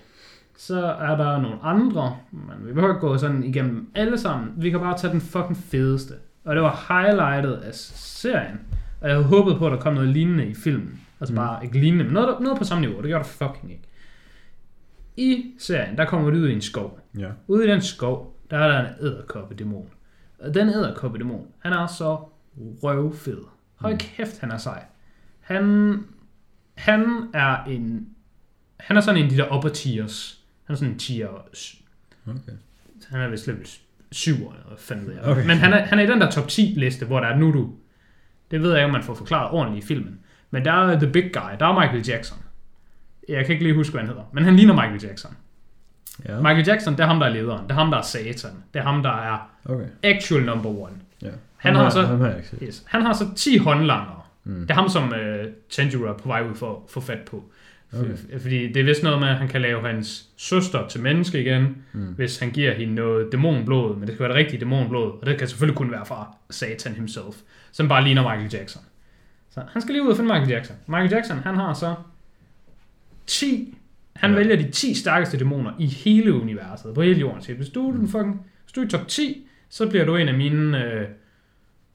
så 0.57 0.85
er 0.85 1.17
der 1.17 1.41
nogle 1.41 1.57
andre, 1.63 2.17
men 2.31 2.67
vi 2.67 2.73
behøver 2.73 2.93
ikke 2.93 3.07
gå 3.07 3.17
sådan 3.17 3.43
igennem 3.43 3.89
alle 3.95 4.17
sammen. 4.17 4.53
Vi 4.57 4.69
kan 4.69 4.79
bare 4.79 4.97
tage 4.97 5.11
den 5.13 5.21
fucking 5.21 5.57
fedeste. 5.57 6.13
Og 6.45 6.55
det 6.55 6.63
var 6.63 6.85
highlightet 6.89 7.53
af 7.53 7.73
serien. 7.73 8.59
Og 9.01 9.07
jeg 9.07 9.15
havde 9.17 9.27
håbet 9.27 9.57
på, 9.57 9.65
at 9.65 9.71
der 9.71 9.79
kom 9.79 9.93
noget 9.93 10.09
lignende 10.09 10.45
i 10.45 10.53
filmen. 10.53 11.01
Altså 11.19 11.33
Mm. 11.33 11.37
bare 11.37 11.63
ikke 11.63 11.79
lignende, 11.79 12.03
men 12.05 12.13
noget, 12.13 12.39
noget 12.39 12.57
på 12.57 12.63
samme 12.63 12.81
niveau. 12.85 13.01
Det 13.01 13.07
gjorde 13.07 13.23
der 13.23 13.29
fucking 13.29 13.71
ikke. 13.71 13.83
I 15.17 15.51
serien, 15.57 15.97
der 15.97 16.05
kommer 16.05 16.31
vi 16.31 16.37
ud 16.39 16.47
i 16.49 16.53
en 16.53 16.61
skov. 16.61 16.99
Ja. 17.19 17.29
Ude 17.47 17.67
i 17.67 17.69
den 17.69 17.81
skov, 17.81 18.39
der 18.51 18.57
er 18.57 18.67
der 18.67 18.79
en 18.89 18.93
æderkoppedæmon. 19.01 19.89
Og 20.39 20.53
den 20.53 20.69
æderkoppedæmon, 20.69 21.47
han 21.59 21.73
er 21.73 21.87
så 21.87 22.17
røvfed. 22.83 23.41
Hold 23.75 23.93
Mm. 23.93 23.99
kæft, 23.99 24.39
han 24.39 24.51
er 24.51 24.57
sej. 24.57 24.83
Han, 25.39 25.97
han 26.75 27.29
er 27.33 27.63
en... 27.63 28.07
Han 28.79 28.97
er 28.97 29.01
sådan 29.01 29.17
en 29.17 29.23
af 29.23 29.29
de 29.31 29.37
der 29.37 29.55
upper 29.55 29.69
tiers. 29.69 30.41
Han 30.63 30.73
er 30.73 30.77
sådan 30.77 30.93
en 30.93 30.99
tier... 30.99 31.27
Okay. 32.27 32.51
Han 33.09 33.21
er 33.21 33.29
vist 33.29 33.47
level 33.47 33.67
7 34.11 34.33
eller 34.33 35.05
ved 35.05 35.13
jeg. 35.13 35.23
Okay. 35.23 35.47
Men 35.47 35.57
han 35.57 35.73
er, 35.73 35.77
han 35.77 35.99
er 35.99 36.03
i 36.03 36.07
den 36.07 36.21
der 36.21 36.31
top 36.31 36.47
10 36.47 36.61
liste, 36.77 37.05
hvor 37.05 37.19
der 37.19 37.27
er 37.27 37.37
nu 37.37 37.51
du. 37.53 37.73
Det 38.51 38.61
ved 38.61 38.69
jeg 38.69 38.79
ikke, 38.79 38.85
om 38.85 38.91
man 38.91 39.03
får 39.03 39.13
forklaret 39.13 39.51
ordentligt 39.51 39.85
i 39.85 39.87
filmen. 39.87 40.19
Men 40.51 40.65
der 40.65 40.71
er 40.71 40.99
The 40.99 41.11
Big 41.11 41.23
Guy, 41.33 41.51
der 41.59 41.65
er 41.65 41.79
Michael 41.79 42.07
Jackson. 42.07 42.37
Jeg 43.29 43.45
kan 43.45 43.53
ikke 43.53 43.63
lige 43.63 43.75
huske, 43.75 43.91
hvad 43.91 44.01
han 44.01 44.09
hedder. 44.09 44.23
Men 44.33 44.43
han 44.43 44.55
ligner 44.55 44.73
Michael 44.73 45.03
Jackson. 45.03 45.31
Ja. 46.27 46.37
Michael 46.37 46.65
Jackson, 46.67 46.93
det 46.93 46.99
er 46.99 47.05
ham, 47.07 47.19
der 47.19 47.25
er 47.27 47.31
lederen. 47.33 47.63
Det 47.63 47.71
er 47.71 47.75
ham, 47.75 47.91
der 47.91 47.97
er 47.97 48.01
satan. 48.01 48.51
Det 48.73 48.79
er 48.79 48.83
ham, 48.83 49.03
der 49.03 49.09
er 49.31 49.49
Okay. 49.65 49.85
actual 50.03 50.43
number 50.45 50.69
one. 50.69 50.93
Ja. 51.21 51.29
Han 51.57 51.75
Ham 51.75 51.83
har 51.83 51.89
så- 51.89 52.01
har 52.01 52.27
jeg 52.27 52.37
ikke 52.37 52.47
set. 52.49 52.59
Yes. 52.63 52.83
Han 52.87 53.01
har 53.01 53.13
så 53.13 53.25
10 53.35 53.57
håndlanger. 53.57 54.29
Mm. 54.43 54.61
Det 54.61 54.69
er 54.71 54.73
ham, 54.75 54.89
som 54.89 55.03
uh, 55.03 55.45
Tanjiro 55.69 56.03
er 56.03 56.13
på 56.13 56.27
vej 56.27 56.43
ud 56.51 56.55
for 56.55 56.71
at 56.71 56.77
få 56.91 56.99
fat 57.01 57.19
på. 57.31 57.43
Okay. 57.99 58.39
Fordi 58.41 58.67
det 58.73 58.77
er 58.77 58.83
vist 58.83 59.03
noget 59.03 59.19
med, 59.19 59.27
at 59.27 59.35
han 59.35 59.47
kan 59.47 59.61
lave 59.61 59.87
hans 59.87 60.25
søster 60.37 60.87
til 60.87 61.01
menneske 61.01 61.41
igen, 61.41 61.77
Mm. 61.93 62.01
hvis 62.05 62.39
han 62.39 62.49
giver 62.51 62.73
hende 62.73 62.95
noget 62.95 63.31
dæmonblod, 63.31 63.95
men 63.95 64.07
det 64.07 64.15
skal 64.15 64.19
være 64.23 64.29
det 64.29 64.37
rigtige 64.37 64.59
dæmonblod, 64.59 65.11
og 65.21 65.25
det 65.25 65.37
kan 65.37 65.47
selvfølgelig 65.47 65.77
kun 65.77 65.91
være 65.91 66.05
fra 66.05 66.35
Satan 66.49 66.93
himself, 66.93 67.35
som 67.71 67.87
bare 67.87 68.03
ligner 68.03 68.21
Michael 68.21 68.53
Jackson. 68.53 68.81
Så 69.51 69.61
han 69.73 69.81
skal 69.81 69.93
lige 69.93 70.03
ud 70.03 70.09
og 70.09 70.15
finde 70.17 70.27
Michael 70.33 70.49
Jackson. 70.49 70.75
Michael 70.87 71.11
Jackson, 71.11 71.37
han 71.37 71.55
har 71.55 71.73
så 71.73 71.95
10, 73.27 73.77
han 74.15 74.31
Ja. 74.31 74.37
vælger 74.37 74.55
de 74.55 74.71
10 74.71 74.93
stærkeste 74.93 75.37
dæmoner 75.39 75.71
i 75.79 75.85
hele 75.87 76.33
universet, 76.33 76.95
på 76.95 77.01
hele 77.01 77.19
jorden. 77.19 77.41
Så 77.41 77.53
hvis 77.53 77.69
du, 77.69 77.89
er 77.89 77.93
den 77.93 78.07
fucking, 78.07 78.45
hvis 78.63 78.71
du 78.73 78.81
er 78.81 78.85
i 78.85 78.89
top 78.89 79.07
10, 79.07 79.47
så 79.69 79.89
bliver 79.89 80.05
du 80.05 80.15
en 80.15 80.27
af 80.27 80.33
mine 80.33 80.85
øh, 80.93 81.07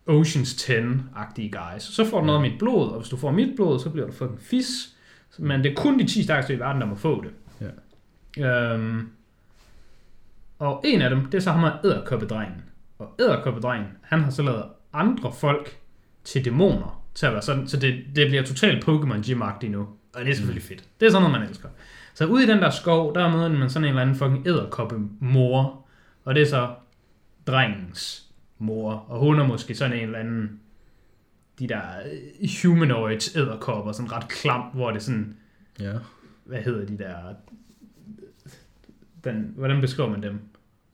Oceans 0.07 0.55
10-agtige 0.71 1.51
guys. 1.51 1.83
Så 1.83 2.05
får 2.05 2.21
du 2.21 2.27
noget 2.27 2.45
af 2.45 2.51
mit 2.51 2.59
blod, 2.59 2.89
og 2.91 2.99
hvis 3.01 3.09
du 3.09 3.17
får 3.17 3.31
mit 3.31 3.57
blod, 3.57 3.79
så 3.81 3.91
bliver 3.91 4.07
du 4.07 4.13
fucking 4.13 4.41
fis. 4.41 4.95
Men 5.39 5.65
det 5.65 5.71
er 5.71 5.75
kun 5.75 5.99
de 5.99 6.07
10 6.07 6.23
stærkeste 6.23 6.55
i 6.55 6.59
verden, 6.59 6.81
der 6.81 6.87
må 6.89 6.95
få 6.95 7.25
det. 7.25 7.31
Ja. 8.37 8.75
Øhm, 8.75 9.09
og 10.59 10.81
en 10.85 11.03
af 11.03 11.11
dem, 11.11 11.25
det 11.25 11.35
er 11.35 11.41
så 11.43 11.51
ham 11.51 11.65
af 11.65 11.73
æderkoppedrengen. 11.85 12.63
Og 12.99 13.15
æderkoppedrengen, 13.21 13.89
han 14.03 14.21
har 14.21 14.31
så 14.31 14.43
lavet 14.43 14.63
andre 14.93 15.33
folk 15.33 15.77
til 16.25 16.45
dæmoner, 16.45 17.05
til 17.15 17.27
at 17.27 17.33
være 17.33 17.43
sådan, 17.43 17.69
så 17.69 17.77
det, 17.77 18.05
det 18.17 18.29
bliver 18.29 18.43
totalt 18.43 18.85
Pokémon 18.89 19.23
Gym-agtigt 19.31 19.71
nu. 19.71 19.89
Og 20.15 20.25
det 20.25 20.31
er 20.31 20.35
selvfølgelig 20.35 20.63
fedt. 20.63 20.85
Det 21.01 21.07
er 21.07 21.11
sådan 21.11 21.23
noget, 21.23 21.41
man 21.41 21.49
elsker. 21.49 21.69
Så 22.15 22.27
ude 22.27 22.45
i 22.45 22.47
den 22.47 22.59
der 22.59 22.71
skov, 22.71 23.15
der 23.15 23.31
møder 23.33 23.49
man 23.49 23.71
sådan 23.71 23.85
en 23.85 23.89
eller 23.89 24.03
anden 24.03 24.17
fucking 24.17 24.47
æderkoppe 24.47 24.97
mor. 25.21 25.87
Og 26.25 26.35
det 26.35 26.43
er 26.43 26.47
så 26.47 26.71
drengens 27.47 28.27
mor, 28.59 28.93
og 29.09 29.19
hun 29.21 29.39
er 29.41 29.47
måske 29.47 29.75
sådan 29.75 29.97
en 29.97 30.03
eller 30.03 30.19
anden, 30.19 30.61
de 31.59 31.69
der 31.69 31.81
øh, 32.43 32.49
humanoids 32.65 33.37
æderkopper, 33.37 33.93
sådan 33.93 34.13
ret 34.13 34.29
klam, 34.29 34.61
hvor 34.61 34.91
det 34.91 35.03
sådan, 35.03 35.37
Ja. 35.81 35.93
hvad 36.45 36.59
hedder 36.59 36.87
de 36.87 36.99
der, 36.99 37.15
den, 39.25 39.53
hvordan 39.57 39.81
beskriver 39.81 40.11
man 40.11 40.23
dem? 40.23 40.41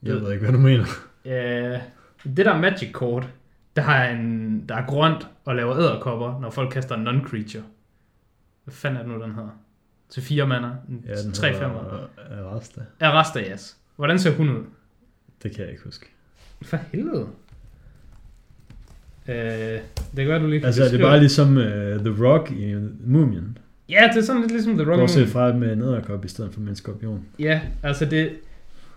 Jeg 0.03 0.15
ved 0.15 0.31
ikke, 0.31 0.43
hvad 0.43 0.53
du 0.53 0.59
mener. 0.59 0.85
Øh, 1.25 1.79
det 2.37 2.45
der 2.45 2.57
magic 2.57 2.91
kort, 2.91 3.29
der 3.75 3.81
er, 3.83 4.15
en, 4.17 4.65
der 4.69 4.75
er 4.75 4.85
grønt 4.85 5.27
og 5.45 5.55
laver 5.55 5.77
æderkopper, 5.77 6.39
når 6.39 6.49
folk 6.49 6.69
kaster 6.73 6.95
en 6.95 7.07
non-creature. 7.07 7.61
Hvad 8.65 8.73
fanden 8.73 8.97
er 8.99 9.03
det 9.03 9.11
nu, 9.17 9.23
den 9.23 9.31
hedder? 9.35 9.59
Til 10.09 10.23
fire 10.23 10.47
mander? 10.47 10.71
Ja, 11.07 11.21
den 11.21 11.31
tre 11.31 11.47
hedder 11.53 11.61
femmer. 11.67 12.07
Arasta. 12.45 12.81
Arastas. 12.99 13.77
Hvordan 13.95 14.19
ser 14.19 14.31
hun 14.35 14.49
ud? 14.49 14.63
Det 15.43 15.51
kan 15.51 15.61
jeg 15.61 15.71
ikke 15.71 15.83
huske. 15.83 16.05
For 16.63 16.77
helvede. 16.91 17.27
Øh, 19.27 19.35
det 19.35 19.81
kan 20.15 20.27
være, 20.27 20.39
du 20.39 20.47
lige 20.47 20.59
kan 20.59 20.65
Altså, 20.65 20.81
er 20.81 20.85
det 20.85 20.91
beskrive 20.91 21.09
bare 21.09 21.19
ligesom 21.19 21.57
uh, 21.57 21.63
The 22.15 22.25
Rock 22.25 22.51
i 22.51 22.75
Mumien? 23.05 23.57
Ja, 23.89 24.09
det 24.13 24.19
er 24.21 24.25
sådan 24.25 24.41
lidt 24.41 24.51
ligesom 24.51 24.77
The 24.77 24.91
Rock 24.91 24.99
Bortset 24.99 25.27
fra 25.29 25.53
med 25.53 25.73
en 25.73 25.81
æderkop 25.81 26.25
i 26.25 26.27
stedet 26.27 26.53
for 26.53 26.59
med 26.59 26.69
en 26.69 26.75
skorpion. 26.75 27.25
Ja, 27.39 27.61
altså 27.83 28.05
det, 28.05 28.31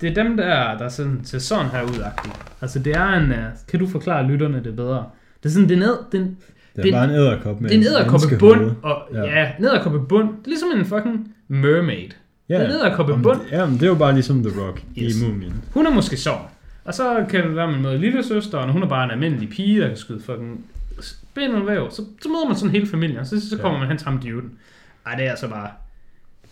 det 0.00 0.10
er 0.10 0.14
dem 0.24 0.36
der, 0.36 0.78
der 0.78 0.88
sådan, 0.88 1.20
ser 1.24 1.38
sådan 1.38 1.70
her 1.70 1.82
ud 1.82 1.88
-agtigt. 1.88 2.40
Altså 2.60 2.78
det 2.78 2.92
er 2.96 3.08
en, 3.08 3.30
uh, 3.30 3.36
kan 3.68 3.80
du 3.80 3.86
forklare 3.86 4.26
lytterne 4.26 4.64
det 4.64 4.76
bedre? 4.76 5.10
Det 5.42 5.48
er 5.48 5.52
sådan, 5.52 5.68
det 5.68 5.74
er 5.74 5.80
ned, 5.80 5.96
det 6.12 6.20
er, 6.20 6.24
en- 6.24 6.38
Det 6.76 6.78
er 6.78 6.82
Det- 6.82 6.92
bare 6.92 7.04
en 7.04 7.10
æderkop 7.10 7.60
med 7.60 7.70
det 7.70 7.76
er 7.76 7.80
en 7.80 7.86
æderkoppe 7.86 8.36
bund, 8.38 8.70
og 8.82 9.02
Ja. 9.14 9.22
ja, 9.22 9.52
en 9.58 9.64
æderkoppe 9.64 10.00
bund. 10.00 10.28
Det 10.28 10.44
er 10.44 10.48
ligesom 10.48 10.68
en 10.76 10.84
fucking 10.84 11.34
mermaid. 11.48 12.08
Ja, 12.48 12.54
Det 12.54 12.60
er 12.62 12.64
en 12.66 12.70
æderkoppe 12.70 13.12
Om- 13.12 13.22
bund. 13.22 13.40
Ja, 13.50 13.66
men 13.66 13.74
det 13.74 13.82
er 13.82 13.86
jo 13.86 13.94
bare 13.94 14.12
ligesom 14.14 14.42
The 14.44 14.60
Rock 14.60 14.82
Yes. 14.98 15.20
i 15.22 15.26
Mumien. 15.26 15.54
Hun 15.74 15.86
er 15.86 15.90
måske 15.90 16.16
sådan. 16.16 16.40
Og 16.84 16.94
så 16.94 17.26
kan 17.30 17.46
det 17.46 17.56
være, 17.56 17.70
man 17.72 17.82
møder 17.82 17.96
lille 17.98 18.24
søster, 18.24 18.58
og 18.58 18.72
hun 18.72 18.82
er 18.82 18.88
bare 18.88 19.04
en 19.04 19.10
almindelig 19.10 19.48
pige, 19.48 19.80
der 19.80 19.88
kan 19.88 19.96
skyde 19.96 20.20
fucking 20.20 20.64
spindelvæv. 21.00 21.90
Så, 21.90 22.02
så 22.22 22.28
møder 22.28 22.46
man 22.46 22.56
sådan 22.56 22.70
hele 22.70 22.86
familien, 22.86 23.18
og 23.18 23.26
så, 23.26 23.48
så 23.50 23.56
kommer 23.58 23.72
Ja. 23.78 23.78
man 23.80 23.88
hen 23.88 23.98
til 23.98 24.04
ham 24.08 24.18
duden. 24.18 24.52
Ej, 25.06 25.14
det 25.14 25.26
er 25.26 25.30
altså 25.30 25.48
bare... 25.48 25.68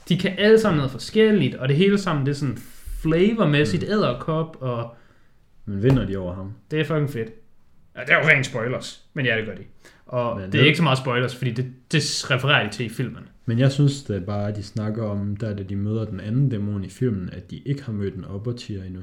De 0.09 0.19
kan 0.19 0.33
alle 0.39 0.61
sammen 0.61 0.77
noget 0.77 0.91
forskelligt, 0.91 1.55
og 1.55 1.69
det 1.69 1.77
hele 1.77 1.99
sammen, 1.99 2.27
det 2.27 2.33
er 2.33 2.37
sådan 2.37 2.59
flavormæssigt 3.03 3.83
Mm. 3.83 3.93
æderkop, 3.93 4.57
og 4.61 4.95
Men 5.67 5.83
vinder 5.83 6.07
de 6.07 6.17
over 6.17 6.35
ham? 6.35 6.53
det 6.71 6.81
er 6.81 6.85
fucking 6.85 7.11
fedt. 7.11 7.29
Ja, 7.97 8.01
det 8.01 8.11
er 8.11 8.17
jo 8.17 8.29
rent 8.29 8.47
spoilers, 8.47 9.05
men 9.15 9.27
ja, 9.27 9.37
det 9.37 9.47
gør 9.47 9.55
de. 9.55 9.63
Og 10.07 10.37
Men 10.37 10.47
det 10.53 10.59
er 10.59 10.63
det- 10.63 10.67
ikke 10.67 10.77
så 10.77 10.83
meget 10.83 10.99
spoilers, 10.99 11.37
fordi 11.37 11.51
det, 11.51 11.73
det 11.93 12.03
refererer 12.31 12.67
de 12.71 12.73
til 12.77 12.87
i 12.87 12.89
filmen. 12.89 13.29
Men 13.47 13.59
jeg 13.59 13.73
synes 13.73 14.03
det 14.03 14.17
er 14.17 14.21
bare, 14.21 14.49
at 14.49 14.57
de 14.57 14.63
snakker 14.63 15.05
om, 15.05 15.37
der 15.37 15.55
da 15.55 15.63
de 15.63 15.77
møder 15.77 16.05
den 16.05 16.21
anden 16.21 16.49
dæmon 16.49 16.85
i 16.85 16.89
filmen, 16.89 17.31
at 17.33 17.51
de 17.51 17.57
ikke 17.59 17.83
har 17.85 17.93
mødt 17.93 18.15
en 18.15 18.25
upper 18.25 18.53
tier 18.53 18.85
endnu. 18.85 19.01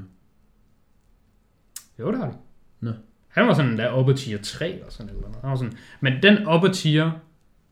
Jo, 1.99 2.11
det 2.11 2.17
har 2.19 2.25
de. 2.27 2.33
Nå. 2.79 2.91
Han 3.27 3.47
var 3.47 3.53
sådan 3.53 3.77
der 3.77 3.99
upper 3.99 4.13
tier 4.13 4.37
3 4.43 4.69
eller 4.73 4.85
sådan 4.89 5.09
eller 5.09 5.21
noget. 5.21 5.37
Han 5.41 5.49
var 5.49 5.55
sådan, 5.55 5.73
men 6.01 6.13
den 6.23 6.47
upper 6.55 6.67
tier, 6.73 7.11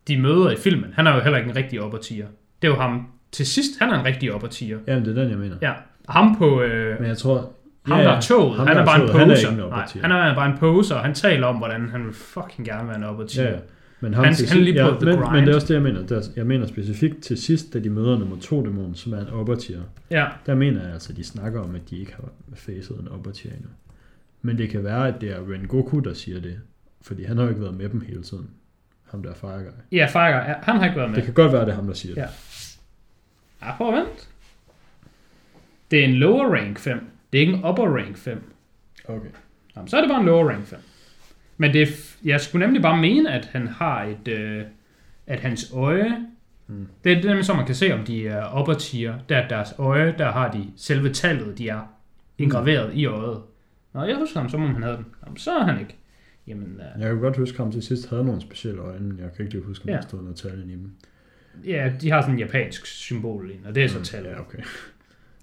de 0.07 0.17
møder 0.21 0.51
i 0.51 0.55
filmen, 0.55 0.93
han 0.93 1.07
er 1.07 1.15
jo 1.15 1.21
heller 1.21 1.37
ikke 1.37 1.49
en 1.49 1.55
rigtig 1.55 1.83
upper 1.83 1.97
tier. 1.97 2.27
Det 2.61 2.67
er 2.67 2.71
jo 2.71 2.79
ham 2.79 3.07
til 3.31 3.45
sidst, 3.45 3.79
han 3.79 3.89
er 3.89 3.99
en 3.99 4.05
rigtig 4.05 4.35
upper 4.35 4.47
tier. 4.47 4.79
Jamen, 4.87 5.05
det 5.05 5.17
er 5.17 5.21
den, 5.21 5.31
jeg 5.31 5.39
mener. 5.39 5.57
Ja, 5.61 5.73
ham 6.09 6.35
på, 6.37 6.61
øh, 6.61 6.99
Men 6.99 7.07
jeg 7.09 7.17
tror... 7.17 7.53
ham 7.87 7.97
der 7.99 8.09
er 8.11 8.21
toget, 8.21 8.57
ham, 8.57 8.67
han 8.67 8.75
der 8.75 8.81
er 8.81 8.85
bare 8.85 8.95
en 9.01 9.07
toget, 9.07 9.19
han 9.19 9.29
er 9.29 9.35
poser. 9.35 10.01
Nej, 10.07 10.17
han 10.17 10.29
er 10.31 10.35
bare 10.35 10.51
en 10.51 10.57
poser, 10.57 10.95
og 10.95 11.01
han 11.01 11.13
taler 11.13 11.47
om, 11.47 11.55
hvordan 11.55 11.89
han 11.89 12.05
vil 12.05 12.13
fucking 12.13 12.67
gerne 12.67 12.87
være 12.87 12.97
en 12.97 13.03
upper 13.03 13.25
tier. 13.25 13.43
Ja, 13.43 13.49
ja. 13.51 13.57
Men 13.99 14.13
ham 14.13 14.23
Han- 14.25 14.33
til 14.35 14.47
han 14.49 14.57
er 14.57 14.61
lige 14.63 14.77
the 14.79 14.91
men, 15.05 15.15
grind. 15.17 15.31
men 15.31 15.43
det 15.45 15.51
er 15.51 15.55
også 15.55 15.67
det, 15.67 15.73
jeg 15.73 15.81
mener. 15.83 16.05
Der, 16.07 16.21
jeg 16.35 16.45
mener 16.45 16.67
specifikt 16.67 17.23
til 17.23 17.37
sidst, 17.37 17.73
da 17.73 17.79
de 17.79 17.89
møder 17.89 18.17
nummer 18.19 18.37
to 18.41 18.63
dæmon, 18.65 18.95
som 18.95 19.13
er 19.13 19.19
en 19.19 19.33
upper 19.33 19.55
tier. 19.55 19.81
ja. 20.11 20.27
Der 20.45 20.55
mener 20.55 20.83
jeg 20.83 20.93
altså, 20.93 21.13
at 21.13 21.17
de 21.17 21.23
snakker 21.23 21.61
om, 21.61 21.75
at 21.75 21.89
de 21.89 21.97
ikke 21.99 22.13
har 22.15 22.23
facet 22.55 22.97
en 22.99 23.07
upper 23.09 23.31
tier 23.31 23.51
endnu. 23.51 23.69
Men 24.41 24.57
det 24.57 24.69
kan 24.69 24.83
være, 24.83 25.07
at 25.07 25.21
det 25.21 25.31
er 25.31 25.37
Rengoku, 25.53 25.99
der 25.99 26.13
siger 26.13 26.41
det. 26.41 26.59
Fordi 27.01 27.23
han 27.23 27.37
har 27.37 27.43
jo 27.43 27.49
ikke 27.49 27.61
været 27.61 27.77
med 27.77 27.89
dem 27.89 28.01
hele 28.07 28.23
tiden. 28.23 28.49
Ham 29.11 29.23
der 29.23 29.29
er 29.29 29.33
Fire 29.35 29.57
Guy. 29.57 29.71
Ja, 29.97 30.05
Farger, 30.05 30.35
ja, 30.49 30.53
han 30.63 30.75
har 30.77 30.85
ikke 30.85 30.97
været 30.97 31.09
med. 31.09 31.15
Det 31.17 31.25
kan 31.25 31.33
godt 31.33 31.53
være, 31.53 31.61
det 31.61 31.69
er 31.71 31.75
ham, 31.75 31.87
der 31.87 31.93
siger 31.93 32.15
det. 32.15 32.21
Ja. 32.21 32.27
Ja, 33.65 33.75
prøv 33.77 33.87
at 33.87 33.93
vente. 33.93 34.11
Det 35.91 35.99
er 35.99 36.03
en 36.05 36.13
lower 36.15 36.55
rank 36.55 36.79
5. 36.79 36.99
Det 37.33 37.37
er 37.37 37.41
ikke 37.41 37.53
en 37.53 37.65
upper 37.65 37.97
rank 37.97 38.17
5. 38.17 38.43
Okay. 39.07 39.27
Jamen, 39.75 39.87
så 39.87 39.97
er 39.97 40.01
det 40.01 40.09
bare 40.09 40.19
en 40.19 40.25
lower 40.25 40.49
rank 40.49 40.65
5. 40.65 40.79
Men 41.57 41.73
det 41.73 42.17
jeg 42.25 42.41
skulle 42.41 42.65
nemlig 42.65 42.81
bare 42.81 43.01
mene, 43.01 43.31
at 43.31 43.45
han 43.45 43.67
har 43.67 44.03
et, 44.03 44.27
øh, 44.27 44.63
at 45.27 45.39
hans 45.39 45.71
øje, 45.73 46.17
Mm. 46.67 46.87
det 47.03 47.11
er 47.11 47.23
nemlig 47.27 47.45
så, 47.45 47.53
man 47.53 47.65
kan 47.65 47.75
se, 47.75 47.93
om 47.93 48.05
de 48.05 48.27
er 48.27 48.59
upper 48.59 48.73
tier, 48.73 49.15
der 49.29 49.37
er 49.37 49.47
deres 49.47 49.73
øje, 49.77 50.15
der 50.17 50.31
har 50.31 50.51
de 50.51 50.67
selve 50.77 51.09
tallet, 51.13 51.57
de 51.57 51.69
er 51.69 51.93
engraveret 52.37 52.93
i 52.93 53.05
øjet. 53.05 53.41
Nå, 53.93 54.03
jeg 54.03 54.15
husker 54.15 54.39
ham, 54.39 54.49
som 54.49 54.63
om 54.63 54.73
han 54.73 54.83
havde 54.83 54.97
den. 54.97 55.05
Jamen, 55.25 55.37
så 55.37 55.51
er 55.51 55.63
han 55.63 55.79
ikke. 55.79 55.95
Jamen, 56.47 56.79
øh, 56.95 57.01
Jeg 57.01 57.09
kan 57.09 57.19
godt 57.19 57.37
huske, 57.37 57.55
at 57.55 57.57
ham 57.59 57.71
til 57.71 57.83
sidst 57.83 58.09
havde 58.09 58.25
nogle 58.25 58.41
specielle 58.41 58.81
øjne, 58.81 59.07
men 59.07 59.19
jeg 59.19 59.33
kan 59.35 59.45
ikke 59.45 59.53
lige 59.57 59.65
huske, 59.67 59.83
om 59.83 59.89
Ja. 59.89 59.95
der 59.95 60.01
stod 60.01 60.21
noget 60.21 60.35
tal 60.37 60.63
i 60.69 60.71
dem. 60.71 60.91
ja, 61.65 61.91
de 62.01 62.11
har 62.11 62.21
sådan 62.21 62.33
en 62.35 62.39
japansk 62.39 62.85
symbol 62.85 63.49
i, 63.49 63.53
den, 63.57 63.65
og 63.65 63.75
det 63.75 63.83
er 63.83 63.87
så 63.87 63.97
Mm, 63.97 64.03
tallet. 64.03 64.29
Ja, 64.29 64.39
okay. 64.39 64.57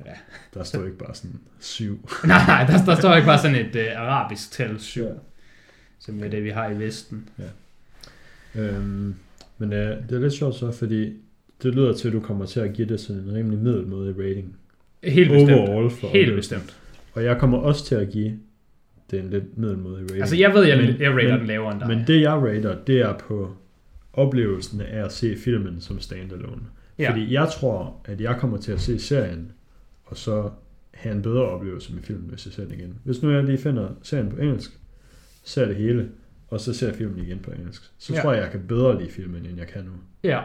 Ja. 0.07 0.11
Der 0.55 0.65
står 0.65 0.85
ikke 0.85 0.99
bare 0.99 1.15
sådan 1.15 1.41
syv. 1.61 2.09
nej, 2.27 2.47
nej, 2.47 2.67
der, 2.67 2.85
der 2.85 2.97
står 3.01 3.15
ikke 3.17 3.27
bare 3.27 3.39
sådan 3.39 3.57
et 3.67 3.77
øh, 3.77 3.87
arabisk 3.97 4.53
tal 4.53 4.81
7, 4.81 5.03
Ja. 5.03 5.09
som 5.99 6.23
er 6.25 6.29
det, 6.29 6.45
vi 6.45 6.51
har 6.51 6.71
i 6.71 6.79
Vesten. 6.79 7.29
Øhm, 8.55 9.15
men 9.59 9.73
øh, 9.73 9.97
det 10.09 10.17
er 10.17 10.21
lidt 10.21 10.33
sjovt 10.33 10.55
så, 10.55 10.73
fordi 10.73 11.13
det 11.63 11.75
lyder 11.75 11.93
til, 11.93 12.09
at 12.09 12.15
du 12.15 12.21
kommer 12.21 12.47
til 12.47 12.61
at 12.61 12.73
give 12.73 12.89
det 12.89 13.01
sådan 13.01 13.23
en 13.23 13.35
rimelig 13.35 13.59
middelmådig 13.59 14.19
rating. 14.19 14.57
Helt 15.05 15.31
bestemt. 15.31 15.53
Overall 15.53 15.91
for 15.91 16.09
Helt 16.09 16.25
oplevelsen. 16.29 16.59
bestemt. 16.61 16.77
Og 17.15 17.25
jeg 17.25 17.39
kommer 17.39 17.59
også 17.59 17.85
til 17.85 17.95
at 17.95 18.09
give 18.11 18.39
det 19.11 19.19
en 19.21 19.31
lidt 19.31 19.59
middelmådig 19.59 20.03
rating. 20.05 20.21
Altså, 20.21 20.37
jeg 20.37 20.55
ved, 20.55 20.65
jeg, 20.65 20.77
Men- 20.79 21.01
jeg 21.01 21.11
rater 21.15 21.29
men- 21.31 21.39
den 21.39 21.47
lavere 21.47 21.73
end 21.73 21.81
dig. 21.81 21.89
Men 21.89 22.05
det 22.07 22.21
jeg 22.21 22.33
rater, 22.33 22.77
det 22.87 23.01
er 23.01 23.19
på 23.19 23.57
oplevelsen 24.13 24.81
af 24.81 25.05
at 25.05 25.13
se 25.13 25.37
filmen 25.37 25.81
som 25.81 26.01
standalone. 26.01 26.63
Ja. 26.99 27.03
Ja. 27.05 27.11
Fordi 27.11 27.33
jeg 27.35 27.49
tror, 27.49 28.01
at 28.05 28.21
jeg 28.21 28.37
kommer 28.37 28.57
til 28.57 28.73
at 28.73 28.81
se 28.81 28.99
serien, 28.99 29.53
og 30.11 30.17
så 30.17 30.51
have 30.95 31.15
en 31.15 31.23
bedre 31.23 31.43
oplevelse 31.43 31.93
med 31.95 32.03
filmen, 32.03 32.31
hvis 32.31 32.47
jeg 32.47 32.53
ser 32.53 32.65
den 32.65 32.73
igen. 32.79 32.95
Hvis 33.05 33.23
nu 33.23 33.31
jeg 33.31 33.45
lige 33.45 33.59
finder 33.59 33.89
serien 34.03 34.29
på 34.31 34.37
engelsk, 34.41 34.71
ser 35.45 35.67
det 35.67 35.77
hele, 35.77 36.09
og 36.49 36.61
så 36.61 36.75
ser 36.75 36.87
jeg 36.87 36.97
filmen 36.97 37.25
igen 37.27 37.39
på 37.39 37.51
engelsk, 37.51 37.83
så 37.99 38.13
Ja. 38.13 38.17
ja. 38.19 38.23
tror 38.23 38.33
jeg, 38.33 38.43
jeg 38.43 38.51
kan 38.51 38.61
bedre 38.69 38.99
lide 39.01 39.11
filmen, 39.11 39.47
end 39.47 39.59
jeg 39.59 39.67
kan 39.67 39.83
nu. 39.85 39.91
Ja. 40.25 40.41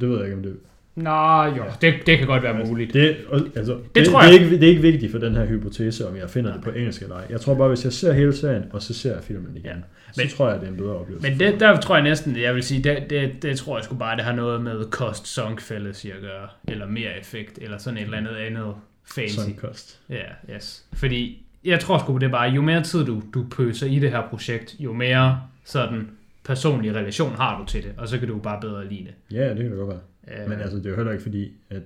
Det 0.00 0.08
ved 0.08 0.16
jeg 0.16 0.24
ikke, 0.24 0.36
om 0.36 0.42
det 0.42 0.56
Nå, 0.94 1.44
jo, 1.44 1.62
det, 1.80 1.94
det 2.06 2.18
kan 2.18 2.26
godt 2.26 2.42
være 2.42 2.66
muligt. 2.66 2.94
Det, 2.94 3.16
altså, 3.56 3.72
det, 3.72 3.94
det, 3.94 4.06
tror 4.06 4.20
det, 4.20 4.28
er 4.28 4.32
jeg- 4.32 4.42
ikke, 4.42 4.54
det 4.56 4.62
er 4.64 4.68
ikke 4.68 4.82
vigtigt 4.82 5.12
for 5.12 5.18
den 5.18 5.34
her 5.34 5.44
hypotese, 5.46 6.08
om 6.08 6.16
jeg 6.16 6.30
finder 6.30 6.52
det 6.52 6.62
på 6.64 6.70
engelsk 6.70 7.02
eller 7.02 7.16
ej. 7.16 7.26
Jeg 7.30 7.40
tror 7.40 7.54
bare, 7.54 7.68
hvis 7.68 7.84
jeg 7.84 7.92
ser 7.92 8.12
hele 8.12 8.32
serien, 8.32 8.64
og 8.72 8.82
så 8.82 8.94
ser 8.94 9.14
jeg 9.14 9.22
filmen 9.24 9.56
igen, 9.56 9.64
Ja. 9.66 9.70
ja. 9.70 9.76
så 10.12 10.20
Men- 10.22 10.28
tror 10.30 10.50
jeg, 10.50 10.60
det 10.60 10.66
er 10.66 10.70
en 10.70 10.76
bedre 10.76 10.96
oplevelse. 10.96 11.30
Men 11.30 11.38
det, 11.40 11.60
der 11.60 11.80
tror 11.80 11.94
jeg 11.96 12.04
næsten, 12.04 12.36
jeg 12.36 12.54
vil 12.54 12.62
sige, 12.62 12.82
det, 12.84 13.10
det, 13.10 13.30
det 13.42 13.56
tror 13.58 13.76
jeg 13.78 13.84
sgu 13.84 13.94
bare, 13.94 14.16
det 14.16 14.24
har 14.24 14.32
noget 14.32 14.62
med 14.62 14.84
cost 14.90 15.26
sunk 15.26 15.60
fallacy 15.60 16.06
at 16.06 16.20
gøre, 16.20 16.48
eller 16.68 16.86
mere 16.86 17.20
effekt, 17.20 17.58
eller 17.62 17.78
sådan 17.78 17.96
et 17.98 18.02
eller 18.04 18.18
andet 18.18 18.36
andet 18.36 18.74
fancy. 19.04 19.34
Sådan 19.34 19.54
kost. 19.54 20.00
Ja, 20.08 20.54
yes. 20.54 20.84
Fordi 20.92 21.46
jeg 21.64 21.80
tror 21.80 21.98
sgu, 21.98 22.14
det 22.14 22.22
er 22.26 22.30
bare, 22.30 22.50
jo 22.50 22.62
mere 22.62 22.82
tid 22.82 23.04
du, 23.04 23.22
du 23.34 23.46
pøser 23.50 23.86
i 23.86 23.98
det 23.98 24.10
her 24.10 24.28
projekt, 24.28 24.76
jo 24.78 24.92
mere 24.92 25.42
sådan 25.64 26.10
personlig 26.44 26.94
relation 26.94 27.34
har 27.36 27.58
du 27.60 27.66
til 27.66 27.82
det, 27.82 27.92
og 27.96 28.08
så 28.08 28.18
kan 28.18 28.28
du 28.28 28.38
bare 28.38 28.60
bedre 28.60 28.88
lide 28.88 29.04
det. 29.04 29.36
Ja, 29.36 29.48
det 29.48 29.56
kan 29.56 29.66
det 29.70 29.76
godt 29.76 29.88
være. 29.88 30.42
Øh, 30.42 30.50
Men 30.50 30.60
altså, 30.60 30.76
det 30.76 30.86
er 30.86 30.90
jo 30.90 30.96
heller 30.96 31.12
ikke 31.12 31.22
fordi, 31.22 31.52
at 31.70 31.82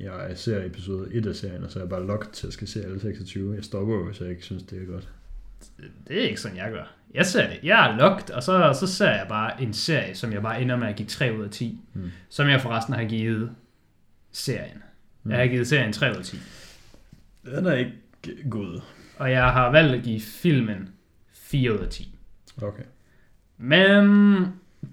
jeg 0.00 0.32
ser 0.34 0.64
episode 0.64 1.08
1 1.12 1.26
af 1.26 1.34
serien, 1.36 1.64
og 1.64 1.70
så 1.70 1.78
er 1.78 1.82
jeg 1.82 1.90
bare 1.90 2.06
lukket 2.06 2.30
til 2.30 2.46
at 2.46 2.52
skal 2.52 2.68
se 2.68 2.84
alle 2.84 3.00
26. 3.00 3.54
Jeg 3.54 3.64
stopper 3.64 3.94
jo, 3.94 4.06
hvis 4.06 4.20
jeg 4.20 4.30
ikke 4.30 4.44
synes, 4.44 4.62
det 4.62 4.82
er 4.82 4.86
godt. 4.86 5.08
Det 6.08 6.18
er 6.18 6.28
ikke 6.28 6.40
sådan, 6.40 6.56
jeg 6.56 6.72
gør. 6.72 6.94
Jeg 7.14 7.26
ser 7.26 7.48
det. 7.48 7.58
Jeg 7.62 7.90
er 7.92 7.96
locked, 7.96 8.30
og 8.34 8.42
så, 8.42 8.76
så 8.80 8.86
ser 8.86 9.10
jeg 9.10 9.26
bare 9.28 9.62
en 9.62 9.72
serie, 9.72 10.14
som 10.14 10.32
jeg 10.32 10.42
bare 10.42 10.62
ender 10.62 10.76
med 10.76 10.88
at 10.88 10.96
give 10.96 11.08
3 11.08 11.38
ud 11.38 11.44
af 11.44 11.50
10. 11.50 11.80
Mm. 11.94 12.10
Som 12.28 12.48
jeg 12.48 12.60
forresten 12.60 12.94
har 12.94 13.04
givet 13.04 13.50
serien. 14.32 14.82
Jeg 15.28 15.38
har 15.38 15.46
givet 15.46 15.68
serien 15.68 15.92
3 15.92 16.10
ud 16.10 16.16
af 16.16 16.24
10. 16.24 16.36
Den 17.44 17.66
er 17.66 17.74
ikke 17.74 17.92
god. 18.50 18.80
Og 19.16 19.30
jeg 19.30 19.52
har 19.52 19.70
valgt 19.70 19.94
at 19.94 20.02
give 20.02 20.20
filmen 20.20 20.88
4 21.32 21.72
ud 21.72 21.78
af 21.78 21.88
10. 21.88 22.14
Okay. 22.62 22.82
Men 23.58 24.04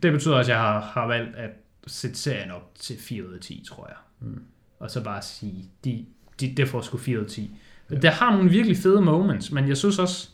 det 0.03 0.11
betyder 0.11 0.35
også, 0.35 0.51
at 0.51 0.55
jeg 0.55 0.63
har, 0.63 0.79
har 0.79 1.07
valgt 1.07 1.35
at 1.35 1.49
sætte 1.87 2.17
serien 2.17 2.51
op 2.51 2.71
til 2.75 2.97
4 2.99 3.27
ud 3.27 3.33
af 3.33 3.39
10, 3.39 3.63
tror 3.67 3.87
jeg. 3.87 3.97
Mm. 4.19 4.43
Og 4.79 4.91
så 4.91 5.03
bare 5.03 5.21
sige, 5.21 5.65
de, 5.85 6.05
de, 6.39 6.53
det 6.57 6.67
får 6.67 6.81
sgu 6.81 6.97
4 6.97 7.19
ud 7.19 7.23
af 7.23 7.29
10. 7.29 7.51
Ja. 7.91 7.95
Det 7.95 8.09
har 8.09 8.31
nogle 8.35 8.49
virkelig 8.49 8.77
fede 8.77 9.01
moments, 9.01 9.51
men 9.51 9.67
jeg 9.67 9.77
synes 9.77 9.99
også, 9.99 10.29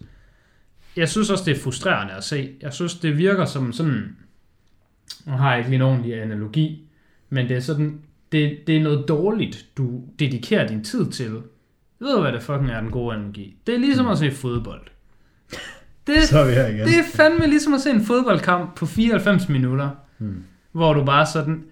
jeg 0.95 1.09
synes 1.09 1.29
også, 1.29 1.43
det 1.45 1.57
er 1.57 1.61
frustrerende 1.61 2.13
at 2.13 2.23
se. 2.23 2.55
Jeg 2.61 2.73
synes, 2.73 2.99
det 2.99 3.17
virker 3.17 3.45
som 3.45 3.73
sådan, 3.73 4.17
nu 5.25 5.31
har 5.31 5.49
jeg 5.49 5.57
ikke 5.57 5.69
lige 5.69 5.75
en 5.75 5.81
ordentlig 5.81 6.21
analogi, 6.21 6.87
men 7.29 7.49
det 7.49 7.57
er 7.57 7.61
sådan, 7.61 8.01
det, 8.31 8.57
det 8.67 8.77
er 8.77 8.83
noget 8.83 9.07
dårligt, 9.07 9.65
du 9.77 10.01
dedikerer 10.19 10.67
din 10.67 10.83
tid 10.83 11.11
til. 11.11 11.31
Ved 11.99 12.15
du, 12.15 12.21
hvad 12.21 12.31
det 12.31 12.41
fucking 12.43 12.69
er 12.71 12.81
den 12.81 12.91
gode 12.91 13.15
analogi? 13.15 13.57
Det 13.67 13.75
er 13.75 13.79
ligesom 13.79 14.07
at 14.07 14.17
se 14.17 14.31
fodbold. 14.31 14.81
Det, 16.07 16.23
Så 16.23 16.39
er 16.39 16.47
vi 16.47 16.53
her 16.53 16.67
igen. 16.67 16.87
det 16.87 16.97
er 16.99 17.03
fandme 17.15 17.47
ligesom 17.47 17.73
at 17.73 17.81
se 17.81 17.89
en 17.89 18.01
fodboldkamp 18.05 18.75
på 18.75 18.85
94 18.85 19.49
minutter, 19.49 19.89
Mm. 20.19 20.43
hvor 20.71 20.93
du 20.93 21.03
bare 21.05 21.25
sådan... 21.25 21.63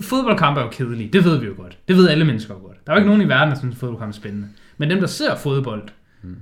Fodboldkamp 0.00 0.58
er 0.58 0.62
jo 0.62 0.68
kedelige, 0.68 1.10
det 1.12 1.24
ved 1.24 1.38
vi 1.38 1.46
jo 1.46 1.54
godt. 1.56 1.78
Det 1.88 1.96
ved 1.96 2.08
alle 2.08 2.24
mennesker 2.24 2.54
jo 2.54 2.60
godt. 2.60 2.86
Der 2.86 2.92
er 2.92 2.96
jo 2.96 2.98
ikke 3.00 3.06
nogen 3.08 3.22
i 3.22 3.28
verden, 3.28 3.52
der 3.54 3.58
synes, 3.58 3.74
at 3.74 3.78
fodboldkamp 3.80 4.10
er 4.10 4.14
spændende. 4.16 4.48
Men 4.78 4.90
dem, 4.90 5.00
der 5.00 5.06
ser 5.06 5.36
fodbold, 5.36 5.88
Mm. 6.22 6.36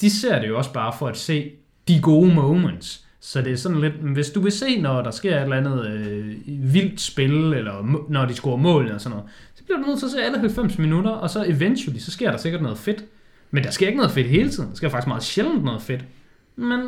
de 0.00 0.10
ser 0.10 0.40
det 0.40 0.48
jo 0.48 0.58
også 0.58 0.72
bare 0.72 0.92
for 0.98 1.08
at 1.08 1.16
se 1.16 1.50
de 1.88 2.00
gode 2.00 2.34
moments. 2.34 3.06
Så 3.20 3.42
det 3.42 3.52
er 3.52 3.56
sådan 3.56 3.80
lidt, 3.80 3.94
hvis 3.94 4.30
du 4.30 4.40
vil 4.40 4.52
se, 4.52 4.80
når 4.80 5.02
der 5.02 5.10
sker 5.10 5.36
et 5.36 5.42
eller 5.42 5.56
andet 5.56 5.86
øh, 5.86 6.36
vildt 6.46 7.00
spil, 7.00 7.52
eller 7.52 8.04
når 8.08 8.26
de 8.26 8.34
scorer 8.34 8.56
mål 8.56 8.84
eller 8.84 8.98
sådan 8.98 9.16
noget, 9.16 9.30
så 9.54 9.64
bliver 9.64 9.78
du 9.78 9.86
nødt 9.86 9.98
til 9.98 10.06
at 10.06 10.12
se 10.12 10.22
alle 10.22 10.38
90 10.38 10.78
minutter, 10.78 11.10
og 11.10 11.30
så 11.30 11.44
eventually, 11.48 11.98
så 11.98 12.10
sker 12.10 12.30
der 12.30 12.38
sikkert 12.38 12.62
noget 12.62 12.78
fedt. 12.78 13.04
Men 13.50 13.64
der 13.64 13.70
sker 13.70 13.86
ikke 13.86 13.96
noget 13.96 14.12
fedt 14.12 14.26
hele 14.26 14.50
tiden. 14.50 14.70
Der 14.70 14.76
sker 14.76 14.88
faktisk 14.88 15.08
meget 15.08 15.22
sjældent 15.22 15.64
noget 15.64 15.82
fedt. 15.82 16.04
Men 16.56 16.80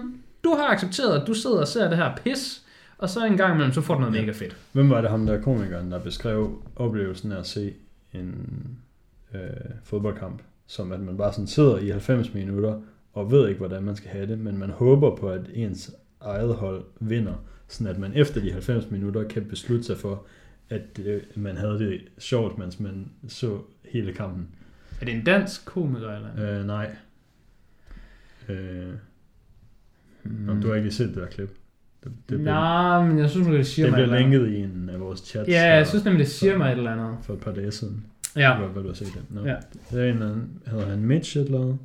du 0.44 0.54
har 0.58 0.66
accepteret, 0.66 1.20
at 1.20 1.26
du 1.26 1.34
sidder 1.34 1.60
og 1.60 1.68
ser 1.68 1.88
det 1.88 1.96
her 1.96 2.16
pis, 2.24 2.62
og 2.98 3.08
så 3.08 3.26
en 3.26 3.36
gang 3.36 3.54
imellem, 3.54 3.72
så 3.72 3.80
får 3.80 3.94
du 3.94 4.00
noget 4.00 4.14
mega 4.14 4.32
fedt. 4.32 4.56
Hvem 4.72 4.90
var 4.90 5.00
det 5.00 5.10
ham 5.10 5.26
der 5.26 5.42
komikeren, 5.42 5.92
der 5.92 5.98
beskrev 5.98 6.62
oplevelsen 6.76 7.32
af 7.32 7.38
at 7.38 7.46
se 7.46 7.72
en 8.12 8.48
øh, 9.34 9.40
fodboldkamp, 9.84 10.42
som 10.66 10.92
at 10.92 11.00
man 11.00 11.16
bare 11.16 11.32
sådan 11.32 11.46
sidder 11.46 11.78
i 11.78 11.88
90 11.90 12.34
minutter 12.34 12.80
og 13.12 13.30
ved 13.30 13.48
ikke, 13.48 13.58
hvordan 13.58 13.82
man 13.82 13.96
skal 13.96 14.10
have 14.10 14.26
det, 14.26 14.38
men 14.38 14.58
man 14.58 14.70
håber 14.70 15.16
på, 15.16 15.28
at 15.28 15.40
ens 15.54 15.90
eget 16.20 16.54
hold 16.54 16.84
vinder, 17.00 17.34
sådan 17.68 17.86
at 17.94 17.98
man 17.98 18.12
efter 18.14 18.40
de 18.40 18.52
90 18.52 18.90
minutter 18.90 19.28
kan 19.28 19.44
beslutte 19.44 19.84
sig 19.84 19.96
for, 19.96 20.26
at 20.68 21.00
øh, 21.04 21.22
man 21.34 21.56
havde 21.56 21.78
det 21.78 22.00
sjovt, 22.18 22.58
mens 22.58 22.80
man 22.80 23.10
så 23.28 23.58
hele 23.84 24.12
kampen. 24.12 24.48
Er 25.00 25.04
det 25.04 25.14
en 25.14 25.24
dansk 25.24 25.64
komiker, 25.64 26.10
eller? 26.10 26.58
Øh, 26.60 26.66
nej. 26.66 26.96
Øh, 28.48 28.92
mm. 30.24 30.60
Du 30.62 30.68
har 30.68 30.74
ikke 30.74 30.90
set 30.90 31.08
det 31.08 31.16
der 31.16 31.26
klip. 31.26 31.50
Det, 32.04 32.12
det, 32.28 32.40
Nej, 32.40 33.06
men 33.06 33.18
jeg 33.18 33.30
synes, 33.30 33.48
det 33.48 33.66
siger 33.66 33.86
det 33.86 33.92
mig 33.92 34.02
et 34.02 34.08
bliver 34.08 34.20
linket 34.20 34.48
i 34.48 34.62
en 34.62 34.88
af 34.88 35.00
vores 35.00 35.20
chats 35.20 35.48
Ja, 35.48 35.74
jeg 35.74 35.86
synes 35.86 36.04
nemlig, 36.04 36.18
det 36.26 36.32
siger 36.32 36.58
mig 36.58 36.72
et 36.72 36.78
eller 36.78 36.92
andet. 36.92 37.18
for 37.22 37.34
et 37.34 37.40
par 37.40 37.52
dage 37.52 37.70
siden. 37.70 38.06
Ja. 38.36 38.58
Hvad, 38.58 38.68
hvad 38.68 38.82
du 38.82 38.88
har 38.88 38.94
set 38.94 39.06
det. 39.14 39.22
No. 39.30 39.44
Ja. 39.44 39.56
Det 39.90 40.00
er 40.00 40.04
en 40.04 40.14
eller 40.14 40.30
anden, 40.30 40.62
hedder 40.66 40.86
han 40.86 40.98
Mitch 40.98 41.36
et 41.36 41.44
eller 41.44 41.60
andet? 41.60 41.78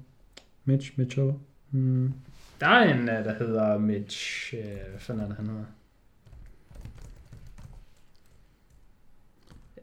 Mitch, 0.66 0.92
Mitchell? 0.96 1.32
Hmm. 1.70 2.14
Der 2.60 2.68
er 2.68 2.94
en, 2.94 3.10
øh, 3.10 3.26
der 3.26 3.34
hedder 3.34 3.78
Mitch... 3.78 4.54
Øh, 4.54 4.64
hvad 4.64 5.00
fanden 5.00 5.24
er 5.24 5.28
det, 5.28 5.36
han 5.36 5.46
hedder? 5.46 5.66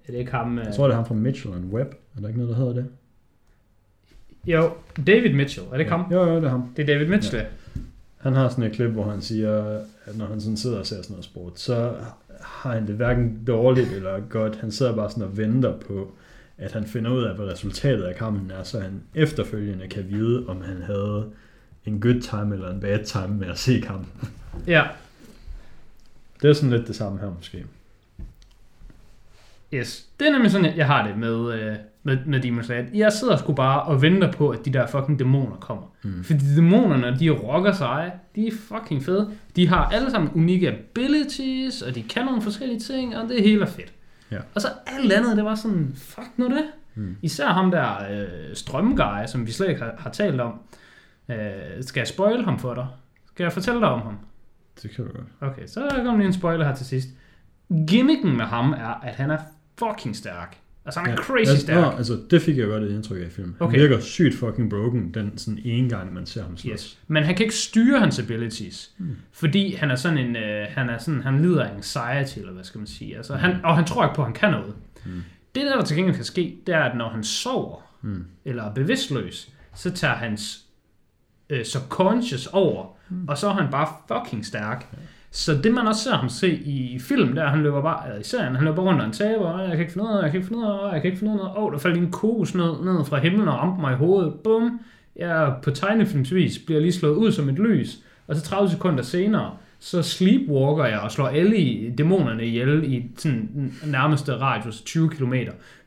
Er 0.07 0.13
det 0.13 0.19
ikke 0.19 0.31
ham? 0.31 0.59
Øh... 0.59 0.65
Jeg 0.65 0.75
tror, 0.75 0.85
det 0.85 0.93
er 0.93 0.97
ham 0.97 1.07
fra 1.07 1.15
Mitchell 1.15 1.55
and 1.55 1.73
Webb. 1.73 1.95
Er 2.17 2.21
der 2.21 2.29
ikke 2.29 2.41
noget, 2.41 2.57
der 2.57 2.65
hedder 2.65 2.75
det? 2.75 2.87
Jo, 4.47 4.71
David 5.07 5.35
Mitchell. 5.35 5.67
Er 5.67 5.71
det 5.71 5.81
ikke 5.81 5.95
ja. 5.95 5.97
ham? 5.97 6.13
Jo, 6.13 6.25
jo, 6.25 6.37
det 6.37 6.45
er 6.45 6.49
ham. 6.49 6.75
Det 6.77 6.83
er 6.83 6.87
David 6.87 7.07
Mitchell, 7.07 7.43
ja. 7.43 7.47
Han 8.17 8.33
har 8.33 8.49
sådan 8.49 8.65
et 8.65 8.73
klip, 8.73 8.91
hvor 8.91 9.11
han 9.11 9.21
siger, 9.21 9.81
at 10.05 10.17
når 10.17 10.27
han 10.27 10.41
sådan 10.41 10.57
sidder 10.57 10.79
og 10.79 10.87
ser 10.87 11.03
sådan 11.03 11.13
noget 11.15 11.25
sport, 11.25 11.61
så 11.61 11.95
har 12.41 12.73
han 12.73 12.87
det 12.87 12.95
hverken 12.95 13.45
dårligt 13.47 13.93
eller 13.93 14.21
godt. 14.21 14.57
Han 14.57 14.71
sidder 14.71 14.97
bare 14.97 15.11
sådan 15.11 15.23
og 15.23 15.37
venter 15.37 15.79
på, 15.79 16.15
at 16.59 16.73
han 16.73 16.85
finder 16.85 17.11
ud 17.11 17.23
af, 17.23 17.35
hvad 17.35 17.47
resultatet 17.47 18.03
af 18.03 18.15
kampen 18.15 18.51
er, 18.51 18.63
så 18.63 18.81
han 18.81 19.03
efterfølgende 19.15 19.89
kan 19.89 20.05
vide, 20.09 20.47
om 20.49 20.61
han 20.61 20.83
havde 20.83 21.31
en 21.87 22.01
good 22.01 22.21
time 22.21 22.55
eller 22.55 22.71
en 22.71 22.81
bad 22.81 23.05
time 23.05 23.29
med 23.29 23.47
at 23.49 23.59
se 23.59 23.81
kampen. 23.87 24.31
Ja, 24.67 24.85
Det 26.43 26.51
er 26.51 26.55
sådan 26.55 26.71
lidt 26.71 26.87
det 26.89 26.97
samme 26.97 27.19
her 27.21 27.31
måske. 27.37 27.65
yes. 29.75 30.07
Det 30.21 30.29
er 30.29 30.33
nemlig 30.33 30.51
sådan, 30.51 30.77
jeg 30.77 30.87
har 30.87 31.07
det 31.07 31.17
med, 31.19 31.53
øh, 31.55 31.77
med, 32.03 32.19
med 32.27 32.41
Demon 32.41 32.65
Slayer. 32.65 32.85
Jeg 32.95 33.13
sidder 33.13 33.37
sgu 33.37 33.53
bare 33.53 33.83
og 33.83 34.03
venter 34.03 34.33
på, 34.33 34.49
at 34.51 34.59
de 34.65 34.73
der 34.73 34.87
fucking 34.87 35.19
dæmoner 35.19 35.57
kommer. 35.57 35.83
Mm. 36.03 36.25
Fordi 36.25 36.55
dæmonerne, 36.57 37.17
de 37.21 37.31
rocker 37.31 37.73
sig. 37.73 38.13
De 38.37 38.47
er 38.47 38.53
fucking 38.53 39.05
fede. 39.05 39.31
De 39.57 39.69
har 39.69 39.85
alle 39.89 40.11
sammen 40.11 40.31
unikke 40.35 40.69
abilities, 40.69 41.83
og 41.83 41.95
de 41.95 42.03
kan 42.03 42.25
nogle 42.25 42.43
forskellige 42.43 42.81
ting, 42.81 43.17
og 43.17 43.29
det 43.29 43.43
hele 43.43 43.63
er 43.63 43.67
fedt. 43.71 43.93
Ja. 44.31 44.39
Og 44.55 44.61
så 44.61 44.69
alt 44.87 45.13
andet, 45.13 45.37
det 45.37 45.45
var 45.45 45.55
sådan, 45.55 45.93
fuck 45.97 46.29
nu 46.37 46.45
det. 46.49 46.65
Mm. 46.95 47.17
Især 47.23 47.47
ham 47.49 47.71
der 47.71 48.11
øh, 48.13 48.27
strømguy, 48.55 49.27
som 49.27 49.47
vi 49.47 49.53
slet 49.53 49.69
ikke 49.69 49.81
har, 49.83 49.95
har 49.99 50.11
talt 50.11 50.41
om. 50.41 50.53
Øh, 51.33 51.83
skal 51.85 52.01
jeg 52.01 52.09
spoil 52.09 52.45
ham 52.45 52.59
for 52.59 52.75
dig? 52.75 52.87
Skal 53.27 53.45
jeg 53.45 53.53
fortælle 53.53 53.81
dig 53.81 53.89
om 53.89 54.03
ham? 54.03 54.19
Det 54.83 54.91
kan 54.91 55.05
du 55.05 55.11
godt. 55.13 55.27
Okay, 55.53 55.67
så 55.67 55.89
kommer 55.95 56.17
lige 56.17 56.27
en 56.27 56.33
spoiler 56.33 56.65
her 56.65 56.75
til 56.75 56.87
sidst. 56.87 57.09
Gimmicken 57.89 58.37
med 58.37 58.45
ham 58.45 58.73
er, 58.73 59.01
at 59.05 59.15
han 59.15 59.31
er 59.31 59.39
fucking 59.79 60.17
stærk. 60.17 60.57
Altså 60.85 61.01
han 61.01 61.11
er 61.11 61.17
crazy 61.17 61.49
altså, 61.51 61.61
stærk. 61.61 61.93
Nå, 61.93 61.97
altså, 61.99 62.21
det 62.31 62.43
fik 62.43 62.57
jeg 62.59 62.67
godt 62.67 62.83
et 62.83 62.91
indtryk 62.91 63.21
af 63.23 63.27
i 63.27 63.31
filmen. 63.31 63.55
Han 63.59 63.67
Okay. 63.67 63.79
virker 63.79 64.01
sygt 64.01 64.35
fucking 64.35 64.71
broken, 64.71 65.15
den 65.15 65.39
sådan 65.39 65.59
ene 65.65 65.89
gang, 65.89 66.15
man 66.15 66.27
ser 66.27 66.43
ham 66.43 66.57
slås. 66.57 66.73
Yes. 66.73 66.99
Men 67.09 67.23
han 67.25 67.35
kan 67.35 67.45
ikke 67.45 67.55
styre 67.57 68.01
hans 68.01 68.19
abilities, 68.19 68.91
Mm. 68.99 69.17
fordi 69.33 69.75
han 69.75 69.91
er 69.91 69.95
sådan 69.97 70.19
en, 70.19 70.37
øh, 70.37 70.67
han 70.71 70.89
er 70.89 70.99
sådan, 70.99 71.23
han 71.23 71.43
lider 71.43 71.65
af 71.65 71.75
anxiety, 71.75 72.39
eller 72.39 72.53
hvad 72.53 72.65
skal 72.65 72.79
man 72.79 72.87
sige. 72.87 73.17
Altså, 73.17 73.35
han, 73.35 73.57
og 73.65 73.77
han 73.77 73.85
tror 73.85 74.05
ikke 74.05 74.15
på, 74.15 74.23
at 74.23 74.27
han 74.27 74.35
kan 74.35 74.51
noget. 74.51 74.75
Mm. 75.05 75.23
Det 75.55 75.63
der, 75.63 75.77
der 75.77 75.85
til 75.85 75.97
gengæld 75.97 76.17
kan 76.17 76.25
ske, 76.25 76.57
det 76.67 76.75
er, 76.75 76.81
at 76.81 76.97
når 76.97 77.09
han 77.09 77.25
sover, 77.25 77.79
Mm. 78.03 78.25
eller 78.45 78.63
er 78.65 78.75
bevidstløs, 78.75 79.51
så 79.75 79.91
tager 79.91 80.15
hans 80.15 80.65
øh, 81.53 81.65
subconscious 81.65 82.47
over, 82.47 82.87
mm. 83.09 83.29
og 83.29 83.39
så 83.39 83.49
er 83.49 83.53
han 83.53 83.71
bare 83.71 83.89
fucking 84.09 84.47
stærk. 84.47 84.89
Så 85.31 85.55
det 85.55 85.75
man 85.75 85.87
også 85.87 86.03
ser 86.03 86.13
ham 86.13 86.29
se 86.29 86.55
i 86.55 86.99
film, 86.99 87.35
der 87.35 87.49
han 87.49 87.63
løber 87.63 87.83
bare, 87.83 88.07
eller 88.07 88.21
i 88.21 88.25
serien, 88.25 88.57
han 88.57 88.65
løber 88.65 88.83
rundt 88.83 89.01
og 89.01 89.07
han 89.07 89.13
taber, 89.13 89.45
og 89.45 89.61
jeg 89.61 89.71
kan 89.71 89.81
ikke 89.81 89.93
finde 89.93 90.07
ud 90.09 90.13
af, 90.13 90.23
jeg 90.23 90.31
kan 90.31 90.39
ikke 90.39 90.49
finde 90.49 90.63
ud 90.63 90.67
af, 90.69 90.93
jeg 90.93 91.03
kan 91.03 91.09
ikke 91.09 91.19
finde 91.19 91.33
af, 91.33 91.57
åh, 91.57 91.65
oh, 91.65 91.73
der 91.73 91.79
faldt 91.79 91.99
en 91.99 92.11
kokos 92.11 92.55
ned, 92.55 92.85
ned 92.85 93.05
fra 93.05 93.19
himlen 93.19 93.49
og 93.49 93.55
ramte 93.55 93.81
mig 93.81 93.93
i 93.93 93.97
hovedet, 93.97 94.35
bum, 94.45 94.81
jeg 95.17 95.55
på 95.63 95.71
tegnefilmsvis 95.71 96.59
bliver 96.59 96.81
lige 96.81 96.93
slået 96.93 97.15
ud 97.15 97.33
som 97.33 97.49
et 97.49 97.59
lys, 97.59 97.99
og 98.27 98.37
så 98.37 98.43
30 98.43 98.71
sekunder 98.71 99.03
senere, 99.03 99.57
så 99.85 100.03
sleepwalker 100.03 100.85
jeg 100.85 100.99
og 100.99 101.13
slår 101.13 101.27
alle 101.29 101.57
i 101.57 101.91
dæmonerne 101.99 102.47
ihjel 102.47 102.85
i 102.93 103.05
sådan 103.19 103.73
nærmeste 103.87 104.37
radius 104.37 104.81
20 104.83 105.11
km. 105.11 105.35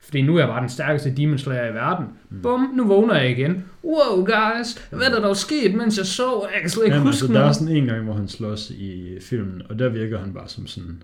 Fordi 0.01 0.21
nu 0.21 0.35
er 0.35 0.39
jeg 0.39 0.47
bare 0.47 0.61
den 0.61 0.69
stærkeste 0.69 1.15
demon 1.15 1.37
slayer 1.37 1.71
i 1.71 1.73
verden. 1.73 2.05
Mm. 2.29 2.41
Bum, 2.41 2.71
nu 2.75 2.87
vågner 2.87 3.15
jeg 3.15 3.29
igen. 3.31 3.63
Wow, 3.83 4.25
guys, 4.25 4.87
hvad 4.89 5.07
er 5.07 5.11
der 5.11 5.21
dog 5.21 5.37
sket, 5.37 5.73
mens 5.75 5.97
jeg 5.97 6.05
sov? 6.05 6.47
Jeg 6.53 6.61
kan 6.61 6.69
slet 6.69 6.83
ikke 6.85 6.95
Jamen, 6.95 7.07
huske 7.07 7.23
altså, 7.23 7.33
der 7.39 7.45
er 7.47 7.51
sådan 7.51 7.75
en 7.75 7.85
gang, 7.85 8.03
hvor 8.03 8.13
han 8.13 8.27
slås 8.27 8.69
i 8.69 9.17
filmen, 9.21 9.61
og 9.69 9.79
der 9.79 9.89
virker 9.89 10.19
han 10.19 10.33
bare 10.33 10.47
som 10.47 10.67
sådan 10.67 11.03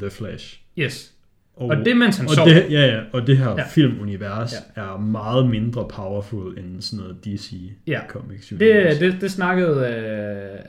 The 0.00 0.10
Flash. 0.10 0.60
Yes. 0.78 1.12
Og 1.56 1.76
det 1.76 1.96
mens 1.96 2.16
han 2.16 2.28
og 2.28 2.34
sov. 2.34 2.48
det, 2.48 2.66
ja, 2.70 2.86
ja, 2.86 3.00
og 3.12 3.26
det 3.26 3.38
her 3.38 3.50
Ja. 3.58 3.64
filmunivers 3.70 4.52
ja. 4.76 4.82
er 4.82 4.98
meget 4.98 5.50
mindre 5.50 5.88
powerful 5.88 6.58
end 6.58 6.82
sådan 6.82 6.98
noget 7.04 7.24
DC 7.24 7.52
Ja. 7.86 8.00
Comics 8.08 8.48
Det, 8.48 9.00
det, 9.00 9.16
det 9.20 9.30
snakkede... 9.30 9.86
Øh, 9.86 10.64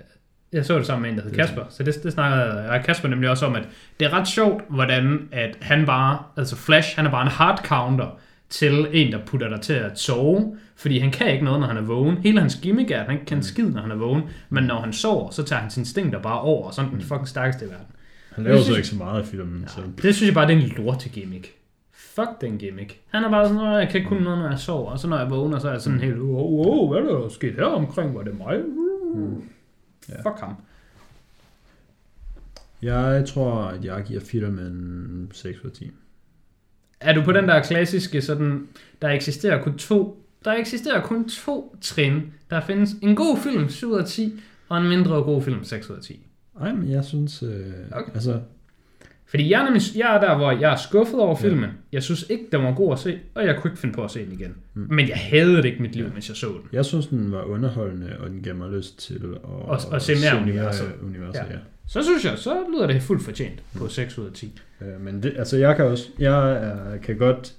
jeg 0.53 0.65
så 0.65 0.77
det 0.77 0.85
sammen 0.85 1.01
med 1.01 1.09
en, 1.11 1.17
der 1.17 1.23
hed 1.23 1.31
er 1.31 1.35
Kasper. 1.35 1.61
Så 1.69 1.83
det, 1.83 2.03
det 2.03 2.13
snakkede 2.13 2.43
jeg 2.71 2.83
Kasper 2.85 3.07
nemlig 3.09 3.29
også 3.29 3.45
om, 3.45 3.55
at 3.55 3.63
det 3.99 4.05
er 4.05 4.13
ret 4.13 4.27
sjovt, 4.27 4.63
hvordan 4.69 5.27
at 5.31 5.57
han 5.61 5.85
bare... 5.85 6.19
Altså 6.37 6.55
Flash, 6.55 6.95
han 6.95 7.05
er 7.05 7.11
bare 7.11 7.21
en 7.21 7.27
hard 7.31 7.57
counter 7.65 8.17
til 8.49 8.87
en, 8.91 9.11
der 9.11 9.19
putter 9.25 9.49
dig 9.49 9.61
til 9.61 9.73
at 9.73 9.99
sove. 9.99 10.57
Fordi 10.75 10.99
han 10.99 11.11
kan 11.11 11.31
ikke 11.31 11.45
noget, 11.45 11.59
når 11.59 11.67
han 11.67 11.77
er 11.77 11.81
vågen. 11.81 12.17
Hele 12.17 12.39
hans 12.39 12.55
gimmick 12.55 12.91
er, 12.91 12.99
at 12.99 13.05
han 13.05 13.13
ikke 13.13 13.25
kan 13.25 13.37
en 13.37 13.43
skid, 13.43 13.69
når 13.69 13.81
han 13.81 13.91
er 13.91 13.95
vågen. 13.95 14.21
Men 14.49 14.63
når 14.63 14.79
han 14.81 14.93
sover, 14.93 15.29
så 15.31 15.43
tager 15.43 15.59
hans 15.59 15.77
instinkter 15.77 16.21
bare 16.21 16.39
over, 16.41 16.67
og 16.67 16.73
så 16.73 16.81
han 16.81 16.91
den 16.91 17.01
fucking 17.01 17.27
stærkeste 17.27 17.65
i 17.65 17.69
verden. 17.69 17.85
han 18.35 18.43
laver 18.43 18.61
så 18.61 18.75
ikke 18.75 18.87
så 18.87 18.95
meget 18.95 19.23
i 19.23 19.25
filmen, 19.25 19.63
så 19.67 19.81
Det 20.01 20.15
synes 20.15 20.27
jeg 20.27 20.33
bare, 20.33 20.47
det 20.47 20.57
er 20.57 20.61
en 20.61 20.67
lorte 20.85 21.09
gimmick. 21.09 21.47
Fuck 21.93 22.41
den 22.41 22.57
gimmick. 22.57 22.99
Han 23.09 23.23
er 23.23 23.29
bare 23.29 23.47
sådan, 23.47 23.61
"Åh, 23.61 23.79
jeg 23.79 23.89
kan 23.89 23.97
ikke 23.97 24.07
kunne 24.07 24.23
noget, 24.23 24.39
når 24.39 24.49
jeg 24.49 24.59
sover. 24.59 24.91
Og 24.91 24.99
så 24.99 25.07
når 25.07 25.17
jeg 25.19 25.29
vågner, 25.29 25.59
så 25.59 25.67
er 25.67 25.71
jeg 25.71 25.81
sådan 25.81 25.99
helt, 25.99 26.19
wow, 26.19 26.65
wow 26.65 26.87
hvad 26.89 27.11
er 27.11 27.19
der 27.21 27.29
sket 27.29 27.53
her 27.55 27.63
omkring? 27.65 28.15
Var 28.15 28.21
det 28.21 28.37
mig? 28.37 28.57
Mm. 29.15 29.43
Ja. 30.09 30.29
Fuck 30.29 30.39
ham. 30.39 30.55
jeg 32.81 33.25
tror, 33.27 33.55
at 33.55 33.85
jeg 33.85 34.03
giver 34.03 34.19
filmen 34.19 35.31
6 35.33 35.59
ud 35.59 35.69
af 35.69 35.75
10. 35.75 35.91
Er 36.99 37.13
du 37.13 37.23
på 37.23 37.31
den 37.31 37.47
der 37.47 37.63
klassiske 37.63 38.21
sådan, 38.21 38.67
der 39.01 39.09
eksisterer 39.09 39.63
kun 39.63 39.77
to, 39.77 40.25
der 40.45 40.51
eksisterer 40.51 41.01
kun 41.01 41.29
to 41.29 41.75
trin. 41.81 42.33
Der 42.49 42.61
findes 42.61 42.91
en 43.01 43.15
god 43.15 43.37
film 43.37 43.69
7 43.69 43.91
ud 43.91 43.99
af 43.99 44.05
10, 44.05 44.39
og 44.69 44.77
en 44.77 44.89
mindre 44.89 45.23
god 45.23 45.41
film 45.41 45.63
6 45.63 45.89
ud 45.89 45.95
af 45.95 46.01
10. 46.01 46.25
Ej, 46.61 46.73
men 46.73 46.91
jeg 46.91 47.05
synes, 47.05 47.43
øh, 47.43 47.73
okay. 47.91 48.13
altså, 48.13 48.41
Fordi 49.29 49.51
jeg 49.51 49.59
er, 49.59 49.63
nemlig, 49.65 49.81
jeg 49.95 50.15
er 50.15 50.19
der, 50.19 50.37
hvor 50.37 50.51
jeg 50.51 50.71
er 50.71 50.75
skuffet 50.75 51.19
over 51.19 51.37
Ja. 51.41 51.47
filmen. 51.47 51.69
Jeg 51.91 52.03
synes 52.03 52.25
ikke, 52.29 52.43
den 52.51 52.63
var 52.63 52.73
god 52.73 52.93
at 52.93 52.99
se, 52.99 53.19
og 53.35 53.45
jeg 53.45 53.55
kunne 53.55 53.71
ikke 53.71 53.79
finde 53.81 53.95
på 53.95 54.03
at 54.03 54.11
se 54.11 54.25
den 54.25 54.33
igen. 54.33 54.55
Mm. 54.73 54.87
Men 54.89 55.09
jeg 55.09 55.17
havde 55.17 55.57
det 55.57 55.65
ikke 55.65 55.81
mit 55.81 55.95
liv, 55.95 56.05
mens 56.13 56.29
jeg 56.29 56.35
så 56.37 56.47
den. 56.47 56.61
jeg 56.73 56.85
synes, 56.85 57.07
den 57.07 57.31
var 57.31 57.41
underholdende, 57.43 58.15
og 58.19 58.29
den 58.29 58.41
gav 58.43 58.55
mig 58.55 58.69
lyst 58.71 58.99
til 58.99 59.13
at, 59.15 59.39
Og- 59.43 59.79
og 59.91 60.01
se 60.01 60.13
mere 60.31 60.41
universet. 60.41 60.85
universet 61.03 61.35
Ja. 61.39 61.45
ja. 61.45 61.51
ja. 61.53 61.57
Så 61.87 62.03
synes 62.03 62.25
jeg, 62.25 62.33
så 62.37 62.55
lyder 62.75 62.87
det 62.87 63.01
fuldt 63.01 63.23
fortjent 63.23 63.63
på 63.77 63.87
6 63.87 64.17
ud 64.17 64.25
af 64.25 64.31
10. 64.33 64.59
Øh, 64.81 65.01
men 65.01 65.23
det, 65.23 65.33
altså, 65.37 65.57
jeg 65.57 65.75
kan 65.75 65.85
også, 65.85 66.07
jeg 66.19 66.51
er, 66.63 66.97
kan 66.97 67.17
godt 67.17 67.53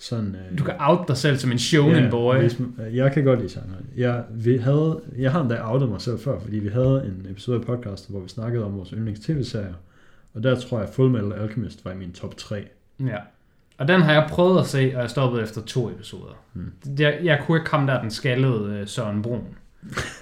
sådan... 0.00 0.36
Øh, 0.52 0.58
Du 0.58 0.64
kan 0.64 0.74
out 0.78 1.08
dig 1.08 1.16
selv 1.16 1.36
som 1.38 1.52
en 1.52 1.58
shonen 1.58 2.04
Ja, 2.04 2.10
boy. 2.10 2.36
Hvis, 2.36 2.58
man- 2.58 2.74
jeg 2.92 3.12
kan 3.12 3.24
godt 3.24 3.38
lide 3.40 3.52
genre. 3.52 3.76
Jeg, 3.96 4.22
vi 4.30 4.56
havde, 4.56 5.00
jeg 5.18 5.32
har 5.32 5.40
endda 5.40 5.58
outet 5.62 5.88
mig 5.88 6.00
selv 6.00 6.18
før, 6.18 6.38
fordi 6.40 6.58
vi 6.58 6.68
havde 6.68 7.02
en 7.06 7.26
episode 7.30 7.56
af 7.56 7.62
podcast, 7.66 8.10
hvor 8.10 8.20
vi 8.20 8.28
snakkede 8.28 8.64
om 8.64 8.76
vores 8.76 8.90
yndlings 8.90 9.20
tv-serier. 9.20 9.74
Og 10.36 10.42
der 10.42 10.60
tror 10.60 10.80
jeg, 10.80 10.88
Full 10.88 11.10
Metal 11.10 11.32
Alchemist 11.32 11.84
var 11.84 11.92
i 11.92 11.96
min 11.96 12.12
top 12.12 12.36
3. 12.36 12.64
Ja. 13.00 13.16
Og 13.78 13.88
den 13.88 14.02
har 14.02 14.12
jeg 14.12 14.26
prøvet 14.30 14.60
at 14.60 14.66
se, 14.66 14.92
og 14.94 15.02
jeg 15.02 15.10
stoppede 15.10 15.42
efter 15.42 15.60
to 15.62 15.90
episoder. 15.90 16.32
Hmm. 16.52 16.72
Jeg, 16.98 17.18
jeg 17.22 17.42
kunne 17.46 17.58
ikke 17.58 17.68
komme 17.68 17.92
der 17.92 18.00
den 18.00 18.10
skaldede 18.10 18.78
øh, 18.80 18.86
Søren 18.86 19.22
Brun, 19.22 19.44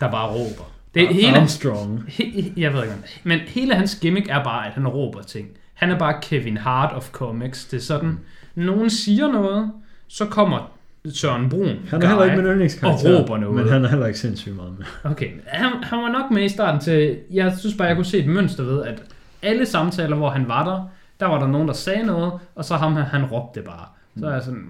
der 0.01 0.11
bare 0.11 0.29
råber. 0.29 0.73
Det 0.95 1.03
er 1.03 1.13
hele, 1.13 1.39
Armstrong. 1.39 2.05
he, 2.09 2.53
jeg 2.57 2.73
ved 2.73 2.83
ikke, 2.83 2.95
men 3.25 3.39
hele 3.39 3.75
hans 3.75 3.99
gimmick 4.01 4.29
er 4.29 4.45
bare, 4.45 4.67
at 4.67 4.73
han 4.73 4.89
råber 4.89 5.23
ting. 5.23 5.49
Han 5.75 5.91
er 5.91 5.99
bare 5.99 6.21
Kevin 6.23 6.57
Hart 6.57 6.97
of 6.97 7.11
comics. 7.11 7.65
Det 7.65 7.77
er 7.77 7.81
sådan, 7.81 8.19
nogen 8.55 8.91
siger 8.91 9.33
noget, 9.33 9.73
så 10.09 10.27
kommer 10.27 10.73
Søren 11.13 11.49
Brun. 11.49 11.79
Han 11.89 12.03
er 12.03 12.09
heller 12.09 12.25
ikke 12.25 12.37
min 12.37 12.47
yndlingskarakter, 12.47 13.15
og 13.15 13.21
råber 13.21 13.39
noget. 13.39 13.57
men 13.57 13.69
han 13.69 13.85
er 13.85 13.89
heller 13.89 14.07
ikke 14.07 14.19
sindssygt 14.19 14.57
meget 14.57 14.79
med. 14.79 14.87
Okay, 15.13 15.31
han, 15.47 15.73
han 15.83 15.99
var 15.99 16.09
nok 16.09 16.31
med 16.31 16.45
i 16.45 16.49
starten 16.49 16.81
til, 16.81 17.19
jeg 17.31 17.53
synes 17.59 17.77
bare, 17.77 17.89
jeg 17.89 17.97
kunne 17.97 18.05
se 18.05 18.19
et 18.19 18.27
mønster 18.27 18.65
ved, 18.65 18.83
at 18.83 19.03
alle 19.45 19.67
samtaler, 19.67 20.17
hvor 20.17 20.31
han 20.31 20.49
var 20.49 20.65
der, 20.65 20.91
der 21.21 21.27
var 21.27 21.39
der 21.39 21.47
nogen, 21.49 21.69
der 21.69 21.75
sagde 21.75 22.07
noget, 22.07 22.33
og 22.55 22.65
så 22.65 22.75
ham 22.75 22.93
han 22.93 23.25
råbte 23.25 23.63
bare. 23.63 23.87
Så 24.19 24.27
er 24.27 24.33
jeg 24.33 24.43
sådan, 24.43 24.65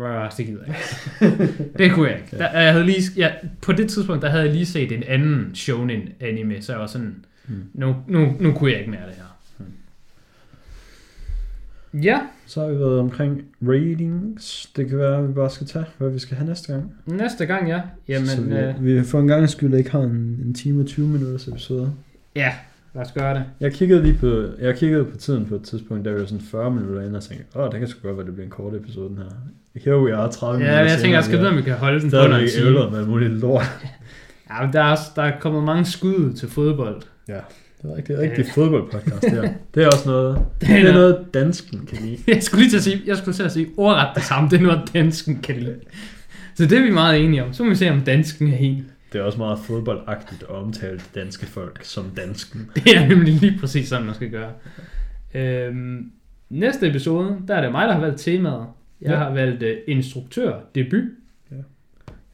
"Rrr, 0.00 0.28
det 0.36 0.46
gider 0.46 0.60
jeg 0.66 0.76
ikke. 1.20 1.52
det 1.78 1.92
kunne 1.92 2.08
jeg 2.10 2.16
ikke. 2.18 2.36
Der, 2.38 2.60
jeg 2.60 2.72
havde 2.72 2.84
lige, 2.86 3.02
ja, 3.16 3.30
på 3.62 3.72
det 3.72 3.88
tidspunkt, 3.90 4.22
der 4.22 4.28
havde 4.30 4.44
jeg 4.44 4.52
lige 4.52 4.66
set 4.66 4.92
en 4.92 5.02
anden 5.02 5.54
shonen 5.54 6.00
anime, 6.20 6.62
så 6.62 6.72
jeg 6.72 6.80
var 6.80 6.86
sådan, 6.86 7.24
Hmm. 7.46 7.62
nu, 7.74 7.96
nu, 8.08 8.32
nu 8.40 8.52
kunne 8.52 8.70
jeg 8.70 8.78
ikke 8.78 8.90
mere 8.90 9.00
det 9.06 9.14
her. 9.14 9.24
Ja, 12.02 12.20
Så 12.46 12.60
har 12.60 12.68
vi 12.68 12.78
været 12.78 12.98
omkring 13.00 13.42
ratings. 13.62 14.70
Det 14.76 14.88
kan 14.88 14.98
være, 14.98 15.18
at 15.18 15.28
vi 15.28 15.32
bare 15.32 15.50
skal 15.50 15.66
tage, 15.66 15.84
hvad 15.98 16.10
vi 16.10 16.18
skal 16.18 16.36
have 16.36 16.48
næste 16.48 16.72
gang. 16.72 16.92
næste 17.06 17.46
gang, 17.46 17.68
ja. 17.68 17.80
så 17.80 18.12
Jamen, 18.12 18.50
vi, 18.50 18.56
øh, 18.56 18.84
vi 19.00 19.04
for 19.04 19.20
en 19.20 19.26
gang 19.26 19.48
skyld 19.48 19.74
ikke 19.74 19.90
har 19.90 20.00
en, 20.00 20.40
en 20.44 20.54
time 20.54 20.80
og 20.82 20.86
20 20.86 21.08
minutters 21.08 21.48
episode. 21.48 21.92
ja, 22.36 22.52
lad 22.94 23.02
os 23.02 23.12
gøre 23.12 23.34
det. 23.34 23.44
Jeg 23.60 23.72
kiggede 23.72 24.02
lige 24.02 24.18
på, 24.20 24.44
jeg 24.60 24.76
kiggede 24.76 25.04
på 25.04 25.16
tiden 25.16 25.46
på 25.46 25.54
et 25.54 25.62
tidspunkt, 25.62 26.04
der 26.04 26.12
var 26.12 26.20
sådan 26.24 26.40
40 26.50 26.70
minutter 26.70 27.02
inde, 27.02 27.16
og 27.16 27.22
tænkte, 27.22 27.58
åh, 27.58 27.70
det 27.72 27.78
kan 27.78 27.88
sgu 27.88 27.98
godt 28.08 28.16
være, 28.16 28.26
det 28.26 28.34
bliver 28.34 28.44
en 28.44 28.50
kort 28.50 28.74
episode, 28.74 29.08
den 29.08 29.16
her. 29.16 29.24
Here 29.84 30.02
we 30.02 30.14
are, 30.14 30.30
30 30.32 30.52
Ja, 30.64 30.70
minutter 30.70 30.90
jeg 30.92 31.00
tænker, 31.00 31.16
jeg 31.16 31.24
skal 31.24 31.38
vide, 31.38 31.48
om 31.50 31.56
vi 31.56 31.62
kan 31.62 31.74
holde 31.74 32.00
den 32.00 32.10
på 32.10 32.16
en 32.16 32.30
time. 32.48 32.66
ævlet 32.66 32.90
med 32.92 32.98
alt 32.98 33.08
muligt 33.08 33.30
lort. 33.32 33.62
Ja, 34.50 34.62
men 34.64 34.72
der 34.72 34.80
er, 34.82 34.90
også, 34.90 35.02
der 35.16 35.22
er 35.22 35.40
kommet 35.40 35.64
mange 35.64 35.84
skud 35.84 36.32
til 36.32 36.48
fodbold. 36.48 37.02
Det 37.26 37.34
er 37.84 37.96
rigtig, 37.96 38.18
rigtig 38.18 38.44
fodboldpodcast, 38.54 39.22
det 39.22 39.30
her. 39.30 39.42
Det 39.74 39.82
er 39.82 39.86
også 39.86 40.08
noget, 40.08 40.36
Det 40.60 40.68
det 40.68 40.70
er 40.76 40.78
er 40.78 40.82
noget- 40.82 40.94
noget, 40.94 41.34
dansken 41.34 41.86
kan 41.86 41.98
lide. 42.02 42.18
Jeg 42.34 42.42
skulle 42.42 42.60
lige 42.62 42.70
til 42.70 42.76
at 42.76 42.82
sige, 42.82 43.02
jeg 43.06 43.16
skulle 43.16 43.34
til 43.34 43.42
at 43.42 43.52
sige 43.52 43.66
ordret 43.76 44.08
det 44.14 44.22
samme. 44.22 44.50
Det 44.50 44.56
er 44.58 44.62
noget, 44.62 44.80
dansken 44.94 45.38
kan 45.42 45.56
lide. 45.56 45.74
Så 46.54 46.66
det 46.66 46.78
er 46.78 46.82
vi 46.82 46.90
meget 46.90 47.24
enige 47.24 47.44
om. 47.44 47.52
Så 47.52 47.62
må 47.64 47.68
vi 47.68 47.74
se, 47.74 47.90
om 47.90 48.00
dansken 48.00 48.48
er 48.52 48.56
helt. 48.56 48.84
Det 49.12 49.18
er 49.20 49.22
også 49.22 49.38
meget 49.38 49.58
fodboldagtigt 49.58 50.42
at 50.42 50.48
omtale 50.48 51.00
danske 51.14 51.46
folk 51.46 51.84
som 51.84 52.04
dansken. 52.16 52.70
Det 52.74 52.96
er 52.96 53.06
nemlig 53.08 53.34
lige 53.34 53.58
præcis 53.60 53.88
sådan, 53.88 54.06
man 54.06 54.14
skal 54.14 54.30
gøre. 54.30 54.52
Øhm, 55.34 56.12
næste 56.50 56.88
episode, 56.88 57.38
der 57.48 57.54
er 57.54 57.60
det 57.60 57.72
mig, 57.72 57.88
der 57.88 57.94
har 57.94 58.00
valgt 58.00 58.20
temaet. 58.20 58.66
Jeg 59.00 59.10
Ja. 59.10 59.16
har 59.16 59.30
valgt 59.30 59.62
uh, 59.62 59.68
instruktør, 59.86 60.60
debut. 60.74 61.04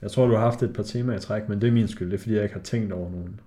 Jeg 0.02 0.10
tror, 0.10 0.26
du 0.26 0.34
har 0.34 0.40
haft 0.40 0.62
et 0.62 0.72
par 0.72 0.82
temaer 0.82 1.16
i 1.16 1.20
træk, 1.20 1.48
men 1.48 1.60
det 1.60 1.68
er 1.68 1.72
min 1.72 1.88
skyld. 1.88 2.10
Det 2.10 2.14
er, 2.16 2.18
fordi 2.22 2.34
jeg 2.34 2.42
ikke 2.42 2.54
har 2.54 2.62
tænkt 2.62 2.92
over 2.92 3.10
nogen. 3.10 3.40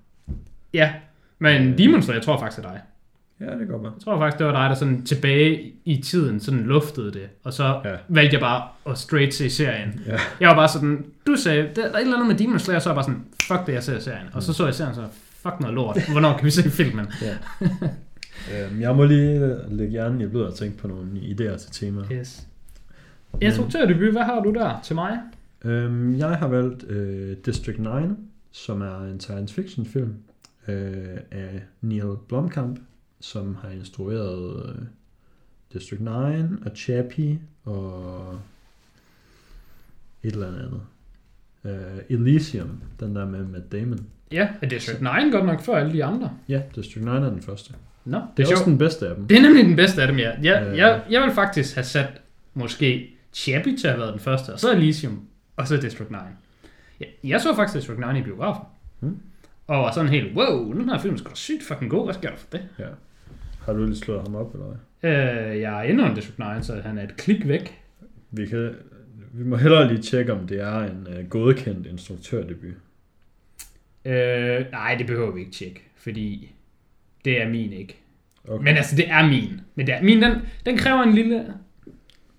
Ja, 0.74 0.94
men 1.40 1.68
Øh. 1.72 1.78
Demon 1.78 2.02
Slayer, 2.02 2.16
jeg 2.18 2.24
tror 2.26 2.40
faktisk 2.40 2.66
er 2.66 2.70
dig. 2.72 2.82
Ja, 3.42 3.46
det 3.60 3.68
godt 3.68 3.84
være. 3.84 3.92
Jeg 3.96 4.02
tror 4.04 4.18
faktisk, 4.20 4.40
det 4.40 4.46
var 4.48 4.62
dig, 4.62 4.70
der 4.70 4.76
sådan 4.76 5.04
tilbage 5.06 5.74
i 5.86 5.98
tiden 6.02 6.40
sådan 6.40 6.60
luftede 6.60 7.12
det. 7.14 7.30
Og 7.44 7.54
så 7.54 7.82
Ja. 7.86 7.96
valgte 8.10 8.34
jeg 8.34 8.42
bare 8.42 8.64
at 8.92 8.98
straight 8.98 9.34
se 9.34 9.50
serien. 9.50 10.02
Ja. 10.08 10.18
Jeg 10.40 10.50
var 10.50 10.56
bare 10.56 10.68
sådan, 10.70 11.06
du 11.28 11.36
sagde, 11.36 11.70
der, 11.76 11.84
er 11.84 11.94
et 11.94 12.02
eller 12.02 12.14
andet 12.16 12.28
med 12.28 12.36
Demon 12.38 12.60
Slayer, 12.60 12.80
så 12.80 12.90
er 12.90 12.94
jeg 12.94 12.96
bare 12.96 13.04
sådan, 13.06 13.24
fuck 13.42 13.66
det, 13.68 13.74
jeg 13.74 13.84
ser 13.84 14.00
serien. 14.00 14.28
Og 14.34 14.44
så 14.44 14.54
så 14.54 14.66
jeg 14.66 14.74
serien, 14.74 14.96
så 14.96 15.04
fuck 15.44 15.60
noget 15.60 15.76
lort. 15.76 15.98
Hvornår 16.12 16.38
kan 16.38 16.46
vi 16.46 16.52
se 16.52 16.70
filmen? 16.70 17.06
ja. 17.22 17.36
øhm, 18.54 18.82
jeg 18.82 18.96
må 18.96 19.04
lige 19.06 19.56
lægge 19.70 19.92
hjernen 19.92 20.22
i 20.22 20.28
blød 20.28 20.44
og 20.44 20.54
tænke 20.56 20.78
på 20.78 20.88
nogle 20.88 21.12
idéer 21.20 21.58
til 21.58 21.72
temaer. 21.72 22.06
Yes. 22.12 22.48
Instruktørdebut, 23.42 24.12
hvad 24.12 24.22
har 24.24 24.40
du 24.42 24.54
der 24.54 24.80
til 24.84 24.96
mig? 24.96 25.18
Øhm, 25.66 26.18
jeg 26.18 26.30
har 26.30 26.48
valgt 26.48 26.84
øh, 26.90 27.38
District 27.46 27.80
9, 27.80 27.86
som 28.52 28.82
er 28.82 29.04
en 29.04 29.20
science 29.20 29.54
fiction 29.56 29.86
film 29.86 30.14
øh, 30.68 31.18
af 31.32 31.62
Neil 31.82 32.16
Blomkamp, 32.28 32.80
som 33.22 33.56
har 33.56 33.70
instrueret 33.70 34.70
øh, 34.70 34.82
District 35.74 36.02
9 36.02 36.08
og 36.66 36.72
Chappie 36.76 37.40
og 37.66 38.40
et 40.24 40.34
eller 40.34 40.48
andet. 40.48 40.82
Øh, 41.66 42.00
Elysium, 42.10 42.82
den 43.00 43.16
der 43.16 43.26
med 43.26 43.44
Matt 43.46 43.72
Damon. 43.72 44.00
Ja, 44.32 44.50
er 44.62 44.68
District 44.68 45.02
9 45.02 45.08
godt 45.32 45.46
nok 45.46 45.62
før 45.62 45.76
alle 45.76 45.94
de 45.94 46.04
andre? 46.04 46.32
Ja, 46.50 46.62
District 46.76 47.06
9 47.06 47.12
er 47.12 47.20
den 47.20 47.42
første. 47.42 47.74
Nå, 48.06 48.18
Det 48.18 48.28
det 48.38 48.44
er 48.44 48.48
er 48.48 48.52
også 48.54 48.66
den 48.66 48.78
bedste 48.78 49.08
af 49.10 49.16
dem. 49.16 49.28
Det 49.28 49.38
er 49.38 49.42
nemlig 49.42 49.66
den 49.66 49.76
bedste 49.76 50.02
af 50.02 50.08
dem, 50.08 50.18
ja. 50.18 50.32
Jeg, 50.44 50.68
Øh. 50.68 50.78
jeg, 50.78 51.04
jeg 51.10 51.22
vil 51.22 51.32
faktisk 51.32 51.76
have 51.76 51.84
sat 51.84 52.22
måske 52.54 53.16
Chappie 53.34 53.78
til 53.78 53.88
at 53.88 53.94
have 53.94 54.00
været 54.02 54.14
den 54.14 54.20
første, 54.22 54.50
og 54.54 54.60
så 54.60 54.72
Elysium, 54.74 55.28
og 55.58 55.68
så 55.68 55.78
District 55.78 56.12
9. 56.12 56.18
Jeg, 57.00 57.08
jeg 57.24 57.42
så 57.42 57.56
faktisk 57.56 57.76
District 57.78 58.14
9 58.14 58.20
i 58.20 58.24
biografen. 58.24 58.66
Hmm. 59.00 59.18
Og 59.68 59.78
var 59.80 59.92
sådan 59.92 60.10
helt, 60.10 60.36
wow, 60.38 60.74
den 60.74 60.90
her 60.90 61.00
film 61.00 61.14
er 61.14 61.18
sgu 61.18 61.30
da 61.30 61.36
sygt 61.36 61.64
fucking 61.64 61.92
god, 61.92 62.06
hvad 62.06 62.14
sker 62.14 62.30
der 62.30 62.38
for 62.38 62.48
det? 62.52 62.62
Ja. 62.80 62.86
Har 63.66 63.74
du 63.74 63.86
lige 63.86 63.98
slået 63.98 64.22
ham 64.22 64.36
op, 64.36 64.54
eller 64.54 64.66
hvad? 64.66 64.78
Øh, 65.12 65.62
jeg 65.62 65.88
er 65.88 65.94
under 65.94 66.16
District 66.16 66.40
9, 66.40 66.64
så 66.64 66.82
han 66.82 66.98
er 66.98 67.04
et 67.04 67.18
klik 67.18 67.48
væk. 67.48 67.80
Vi, 68.32 68.46
kan, 68.46 68.76
vi 69.34 69.44
må 69.44 69.56
hellere 69.56 69.88
lige 69.88 70.02
tjekke, 70.02 70.34
om 70.34 70.48
det 70.48 70.62
er 70.62 70.80
en 70.80 71.08
uh, 71.08 71.30
godkendt 71.30 71.88
instruktørdebut. 71.88 72.74
Øh, 74.06 74.66
nej, 74.72 74.96
det 74.96 75.08
behøver 75.08 75.32
vi 75.32 75.40
ikke 75.40 75.52
tjekke, 75.52 75.82
fordi 75.98 76.52
det 77.26 77.42
er 77.42 77.50
min 77.50 77.74
ikke. 77.74 77.98
Okay. 78.48 78.64
Men 78.64 78.78
altså, 78.78 78.96
det 78.96 79.10
er 79.10 79.28
min. 79.28 79.62
Men 79.76 79.88
det 79.88 79.96
er, 79.96 80.02
min, 80.02 80.22
den, 80.22 80.34
den 80.66 80.78
kræver 80.78 81.04
en 81.04 81.14
lille... 81.14 81.54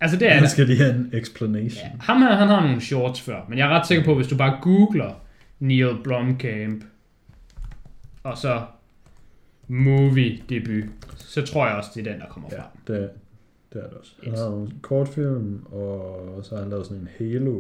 Altså, 0.01 0.17
det 0.17 0.33
er 0.33 0.41
det. 0.41 0.51
skal 0.51 0.67
lige 0.67 0.79
have 0.79 0.95
en 0.95 1.11
explanation. 1.13 1.85
Ja, 1.85 1.91
ham 2.01 2.23
her, 2.23 2.37
han 2.37 2.49
har 2.49 2.61
nogle 2.67 2.81
shorts 2.81 3.21
før, 3.21 3.41
men 3.49 3.59
jeg 3.59 3.67
er 3.67 3.79
ret 3.79 3.87
sikker 3.87 4.05
på, 4.05 4.15
hvis 4.15 4.27
du 4.27 4.37
bare 4.37 4.59
googler 4.63 5.23
Neil 5.59 5.97
Blomkamp, 6.05 6.85
og 8.23 8.39
så 8.39 8.63
movie 9.71 10.39
debut, 10.49 10.85
så 11.17 11.43
tror 11.43 11.67
jeg 11.67 11.77
også, 11.77 11.91
det 11.95 12.07
er 12.07 12.13
den, 12.13 12.21
der 12.21 12.27
kommer 12.27 12.49
Ja, 12.53 12.57
frem. 12.57 12.67
det, 12.87 13.11
det 13.73 13.83
er 13.83 13.89
det 13.89 13.97
også. 13.99 14.13
Han 14.25 14.35
har 14.35 14.51
nogle 14.51 14.71
kortfilm, 14.83 15.65
og 15.73 16.41
så 16.45 16.55
har 16.55 16.63
han 16.63 16.71
lavet 16.71 16.87
sådan 16.87 17.03
en 17.03 17.09
Halo. 17.19 17.59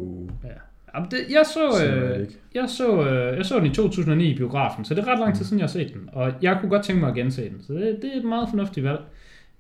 Jamen, 0.95 1.11
det, 1.11 1.19
jeg 1.31 1.43
så, 1.55 1.87
øh, 1.87 2.28
jeg, 2.55 2.65
så, 2.69 3.09
øh, 3.09 3.37
jeg 3.37 3.47
så 3.47 3.57
den 3.59 3.66
i 3.66 3.74
2009 3.74 4.24
i 4.31 4.37
biografen, 4.37 4.85
så 4.85 4.95
det 4.95 5.03
er 5.05 5.12
ret 5.12 5.19
lang 5.19 5.37
tid 5.37 5.45
siden, 5.45 5.59
jeg 5.59 5.65
har 5.65 5.69
set 5.70 5.93
den. 5.95 6.09
Og 6.12 6.32
jeg 6.43 6.57
kunne 6.61 6.70
godt 6.70 6.85
tænke 6.85 7.01
mig 7.01 7.09
at 7.09 7.15
gense 7.15 7.43
den, 7.45 7.62
så 7.66 7.73
det, 7.73 7.99
det 8.03 8.15
er 8.15 8.19
et 8.19 8.24
meget 8.24 8.49
fornuftigt 8.51 8.85
valg. 8.87 9.01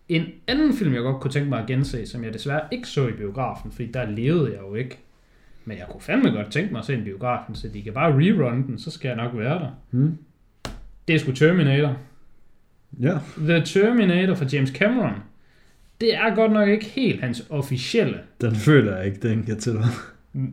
En 0.08 0.24
anden 0.46 0.72
film, 0.74 0.94
jeg 0.94 1.02
godt 1.02 1.20
kunne 1.20 1.30
tænke 1.30 1.48
mig 1.48 1.60
at 1.60 1.66
gense, 1.66 2.06
som 2.06 2.24
jeg 2.24 2.34
desværre 2.34 2.60
ikke 2.72 2.88
så 2.88 3.08
i 3.08 3.12
biografen, 3.12 3.72
fordi 3.72 3.90
der 3.92 4.10
levede 4.10 4.52
jeg 4.52 4.60
jo 4.60 4.74
ikke. 4.74 4.98
Men 5.64 5.78
jeg 5.78 5.86
kunne 5.90 6.00
fandme 6.00 6.30
godt 6.30 6.50
tænke 6.52 6.72
mig 6.72 6.78
at 6.78 6.84
se 6.84 6.92
den 6.92 7.00
i 7.00 7.04
biografen, 7.04 7.54
så 7.54 7.68
de 7.68 7.82
kan 7.82 7.92
bare 7.92 8.12
rerun 8.12 8.66
den, 8.66 8.78
så 8.78 8.90
skal 8.90 9.08
jeg 9.08 9.16
nok 9.16 9.30
være 9.34 9.58
der. 9.58 9.70
Hmm? 9.90 10.18
Det 11.08 11.14
er 11.14 11.18
sgu 11.18 11.32
Terminator. 11.32 11.96
Ja, 13.00 13.18
The 13.38 13.60
Terminator 13.64 14.34
fra 14.34 14.44
James 14.52 14.70
Cameron. 14.70 15.12
Det 16.00 16.14
er 16.14 16.34
godt 16.34 16.52
nok 16.52 16.68
ikke 16.68 16.84
helt 16.86 17.20
hans 17.20 17.46
officielle, 17.50 18.18
den 18.40 18.54
føler 18.54 18.96
jeg 18.96 19.06
ikke, 19.06 19.28
den 19.28 19.42
kan 19.42 19.58
til. 19.58 19.76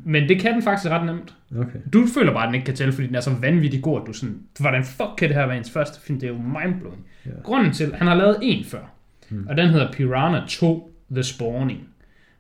men 0.06 0.30
det 0.30 0.40
kan 0.40 0.54
den 0.54 0.62
faktisk 0.64 0.92
ret 0.92 1.06
nemt. 1.06 1.34
Okay. 1.58 1.80
Du 1.94 2.06
føler 2.14 2.34
bare, 2.34 2.44
at 2.44 2.48
den 2.48 2.56
ikke 2.56 2.66
kan 2.66 2.76
tælle, 2.76 2.94
fordi 2.94 3.08
den 3.08 3.16
er 3.16 3.20
så 3.22 3.32
vanvittig 3.42 3.82
god, 3.82 4.02
at 4.02 4.08
du 4.08 4.14
sådan, 4.14 4.36
hvordan 4.60 4.84
fuck 4.84 5.10
kan 5.18 5.28
det 5.30 5.38
her 5.38 5.48
være 5.48 5.58
ens 5.58 5.72
første 5.72 6.02
film? 6.02 6.20
Det 6.20 6.30
er 6.30 6.34
jo 6.34 6.40
mindblowing. 6.42 7.06
Ja. 7.26 7.32
Grunden 7.44 7.74
til, 7.74 7.96
han 7.96 8.08
har 8.08 8.16
lavet 8.16 8.38
en 8.42 8.66
før, 8.66 8.92
Hmm. 9.30 9.48
og 9.50 9.58
den 9.58 9.70
hedder 9.70 9.92
Piranha 9.92 10.40
2 10.48 10.94
The 11.12 11.24
Spawning. 11.24 11.80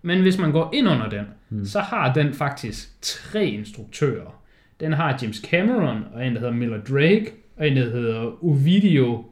Men 0.01 0.21
hvis 0.21 0.37
man 0.37 0.51
går 0.51 0.71
ind 0.73 0.87
under 0.87 1.09
den, 1.09 1.25
Hmm. 1.49 1.65
så 1.65 1.79
har 1.79 2.13
den 2.13 2.33
faktisk 2.33 2.89
tre 3.01 3.45
instruktører. 3.45 4.41
Den 4.79 4.93
har 4.93 5.19
James 5.21 5.37
Cameron, 5.37 6.03
og 6.13 6.27
en, 6.27 6.33
der 6.33 6.39
hedder 6.39 6.53
Miller 6.53 6.81
Drake, 6.81 7.25
og 7.57 7.67
en, 7.67 7.75
der 7.77 7.89
hedder 7.91 8.43
Ovidio 8.45 9.25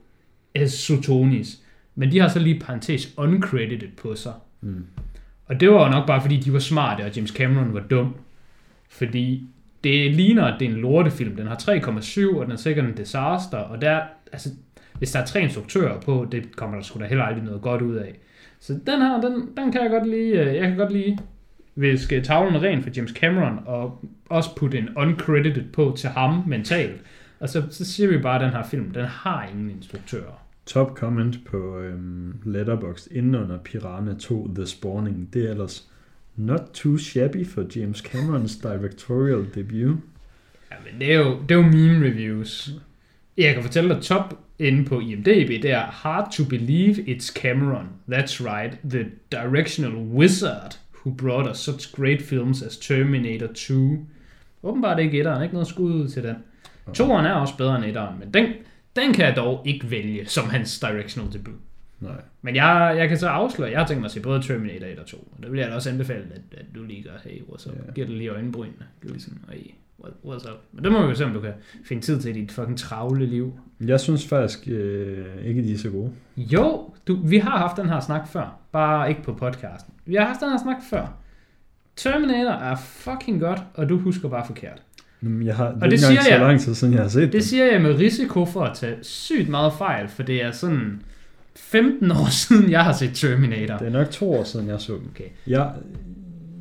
Sotonis. 0.72 1.58
Men 1.96 2.12
de 2.12 2.20
har 2.20 2.28
så 2.28 2.40
lige 2.40 2.60
parentes 2.60 3.14
uncredited 3.18 3.88
på 3.98 4.16
sig. 4.16 4.34
Hmm. 4.60 4.86
Og 5.46 5.60
det 5.60 5.70
var 5.72 5.86
jo 5.86 5.92
nok 5.92 6.08
bare, 6.08 6.22
fordi 6.22 6.38
de 6.38 6.54
var 6.54 6.60
smarte, 6.60 7.02
og 7.02 7.16
James 7.16 7.30
Cameron 7.32 7.74
var 7.74 7.80
dum. 7.80 8.16
Fordi 8.90 9.48
det 9.84 10.16
ligner, 10.16 10.46
at 10.46 10.60
det 10.60 10.66
er 10.66 10.70
en 10.70 10.78
lortefilm. 10.78 11.36
Den 11.36 11.48
har 11.48 11.56
3,7, 11.56 12.36
og 12.38 12.46
den 12.46 12.52
er 12.52 12.56
sikkert 12.56 12.86
en 12.86 12.96
disaster. 12.96 13.58
Og 13.58 13.82
der, 13.82 14.00
altså, 14.32 14.50
hvis 14.98 15.12
der 15.12 15.20
er 15.20 15.26
tre 15.26 15.42
instruktører 15.42 16.02
på, 16.02 16.28
det 16.32 16.56
kommer 16.56 16.76
der 16.78 16.84
sgu 16.84 17.00
da 17.00 17.06
heller 17.06 17.24
aldrig 17.24 17.44
noget 17.44 17.62
godt 17.62 17.82
ud 17.82 17.96
af. 17.96 18.14
Så 18.60 18.74
den 18.74 19.02
her, 19.02 19.22
den, 19.22 19.50
den 19.58 19.72
kan 19.72 19.82
jeg 19.82 19.90
godt 19.90 20.08
lide. 20.10 20.30
øh, 20.32 20.56
Jeg 20.56 20.68
kan 20.68 20.78
godt 20.78 20.92
lide 20.94 21.18
viske 21.76 22.22
tavlen 22.22 22.62
ren 22.62 22.84
for 22.84 22.90
James 22.96 23.12
Cameron, 23.12 23.60
og 23.66 24.06
også 24.30 24.56
putte 24.56 24.78
en 24.78 24.90
uncredited 24.98 25.64
på 25.74 25.96
til 25.98 26.10
ham 26.10 26.44
mentalt. 26.48 27.02
Og 27.40 27.50
så, 27.50 27.64
så 27.72 27.86
siger 27.86 28.10
vi 28.10 28.18
bare, 28.18 28.36
at 28.36 28.42
den 28.42 28.50
her 28.50 28.64
film, 28.64 28.92
den 28.92 29.06
har 29.06 29.48
ingen 29.54 29.70
instruktører. 29.70 30.42
Top 30.66 30.98
comment 30.98 31.46
på 31.46 31.80
øhm, 31.80 32.34
Letterboxd 32.46 33.08
inden 33.12 33.36
under 33.36 33.58
Piranha 33.58 34.14
2 34.14 34.52
The 34.56 34.66
Spawning. 34.66 35.34
Det 35.34 35.46
er 35.46 35.52
ellers 35.52 35.90
not 36.36 36.62
too 36.74 36.98
shabby 36.98 37.48
for 37.48 37.64
James 37.76 37.98
Camerons 37.98 38.58
directorial 38.58 39.46
debut. 39.56 39.98
Ja, 40.72 40.76
men 40.92 41.02
det 41.02 41.14
er 41.14 41.18
jo, 41.18 41.38
det 41.42 41.52
er 41.52 41.56
jo 41.56 41.62
meme 41.62 42.06
reviews. 42.06 42.70
Jeg 43.38 43.54
kan 43.54 43.64
fortælle 43.64 43.96
dig 43.96 44.04
top 44.04 44.40
inde 44.60 44.86
på 44.86 45.00
IMDb, 45.00 45.64
det 45.64 45.72
er 45.72 45.80
Hard 45.80 46.32
to 46.32 46.44
believe 46.44 46.94
it's 46.94 47.34
Cameron. 47.34 47.88
That's 48.12 48.46
right, 48.46 48.80
the 48.90 49.06
directional 49.32 49.98
wizard 49.98 50.78
who 50.94 51.12
brought 51.12 51.50
us 51.52 51.58
such 51.58 51.96
great 51.96 52.22
films 52.22 52.62
as 52.62 52.78
Terminator 52.78 53.48
2. 53.48 54.06
Åbenbart 54.64 55.00
ikke 55.00 55.20
etteren, 55.20 55.44
ikke 55.44 55.54
noget 55.54 55.68
skud 55.68 55.94
ud 55.94 56.08
til 56.10 56.24
den. 56.24 56.36
Toeren 56.94 57.26
er 57.26 57.34
også 57.34 57.58
bedre 57.58 57.76
end 57.76 57.86
etteren, 57.86 58.20
men 58.20 58.34
den, 58.34 58.46
den 58.96 59.14
kan 59.14 59.26
jeg 59.26 59.36
dog 59.36 59.62
ikke 59.66 59.92
vælge 59.92 60.26
som 60.26 60.50
hans 60.50 60.80
directional 60.80 61.34
debut. 61.34 61.56
Nej. 62.00 62.22
Men 62.42 62.56
jeg, 62.56 62.96
jeg 62.98 63.10
kan 63.10 63.18
så 63.18 63.28
afsløre, 63.28 63.72
jeg 63.72 63.80
har 63.80 63.88
tænkt 63.88 64.02
mig 64.02 64.06
at 64.06 64.12
se 64.12 64.20
både 64.20 64.42
Terminator 64.42 64.88
1 64.88 65.00
og 65.00 65.06
2. 65.06 65.18
Og 65.18 65.44
det 65.44 65.52
vil 65.52 65.60
jeg 65.60 65.70
da 65.70 65.76
også 65.76 65.90
anbefale, 65.90 66.24
at, 66.32 66.60
at 66.60 66.66
du 66.76 66.84
lige 66.84 67.04
gør, 67.04 67.12
hey, 67.24 67.42
what's 67.42 67.70
up? 67.70 67.76
Ja. 67.88 67.92
Giver 67.92 68.08
det 68.08 68.18
lige 68.18 68.30
øjenbrynene. 68.30 68.86
Giver 69.02 69.14
lige 69.14 69.24
sådan, 69.24 69.40
hey, 69.50 69.72
what, 70.04 70.14
what's 70.26 70.52
up? 70.52 70.60
Men 70.72 70.84
det 70.84 70.92
må 70.92 71.02
vi 71.02 71.08
jo 71.08 71.16
se, 71.16 71.26
om 71.26 71.34
du 71.34 71.40
kan 71.40 71.54
finde 71.86 72.02
tid 72.02 72.22
til 72.22 72.38
i 72.38 72.42
dit 72.42 72.52
fucking 72.52 72.78
travle 72.78 73.26
liv. 73.26 73.60
Jeg 73.82 74.00
synes 74.00 74.28
faktisk 74.28 74.68
øh, 74.68 75.46
ikke, 75.46 75.64
de 75.64 75.74
er 75.74 75.78
så 75.78 75.90
gode. 75.90 76.12
Jo, 76.38 76.94
du, 77.08 77.16
vi 77.16 77.38
har 77.38 77.58
haft 77.58 77.78
den 77.78 77.90
her 77.90 78.00
snak 78.00 78.28
før. 78.28 78.60
Bare 78.72 79.10
ikke 79.10 79.24
på 79.24 79.34
podcasten. 79.34 79.94
Vi 80.06 80.16
har 80.16 80.26
haft 80.26 80.40
den 80.40 80.50
her 80.50 80.58
snak 80.58 80.78
før. 80.90 81.08
Terminator 81.96 82.52
er 82.52 82.76
fucking 82.76 83.40
godt, 83.40 83.60
og 83.74 83.90
du 83.90 83.98
husker 83.98 84.30
bare 84.30 84.46
forkert. 84.46 84.82
Jeg 85.46 85.56
har, 85.56 85.72
det, 85.72 85.82
det 85.82 85.92
det 85.92 86.00
siger 86.00 86.22
så 86.22 86.30
jeg. 86.30 86.40
lang 86.40 86.60
tid 86.62 86.76
siden, 86.76 86.94
jeg 86.94 87.02
har 87.02 87.10
set 87.10 87.22
Det 87.24 87.34
det. 87.34 87.44
siger 87.44 87.66
jeg 87.72 87.82
med 87.82 87.94
risiko 87.96 88.46
for 88.46 88.62
at 88.64 88.78
tage 88.78 88.96
sygt 89.02 89.50
meget 89.50 89.74
fejl, 89.78 90.08
for 90.10 90.24
det 90.24 90.44
er 90.44 90.52
sådan 90.52 91.02
15 91.56 92.12
år 92.12 92.30
siden, 92.48 92.72
jeg 92.72 92.84
har 92.84 92.94
set 92.94 93.12
Terminator. 93.14 93.78
Det 93.78 93.88
er 93.88 93.92
nok 93.92 94.10
to 94.12 94.34
år 94.34 94.44
siden, 94.44 94.68
jeg 94.68 94.82
så 94.82 94.94
dem. 94.94 95.10
Okay. 95.16 95.30
Jeg, 95.48 95.72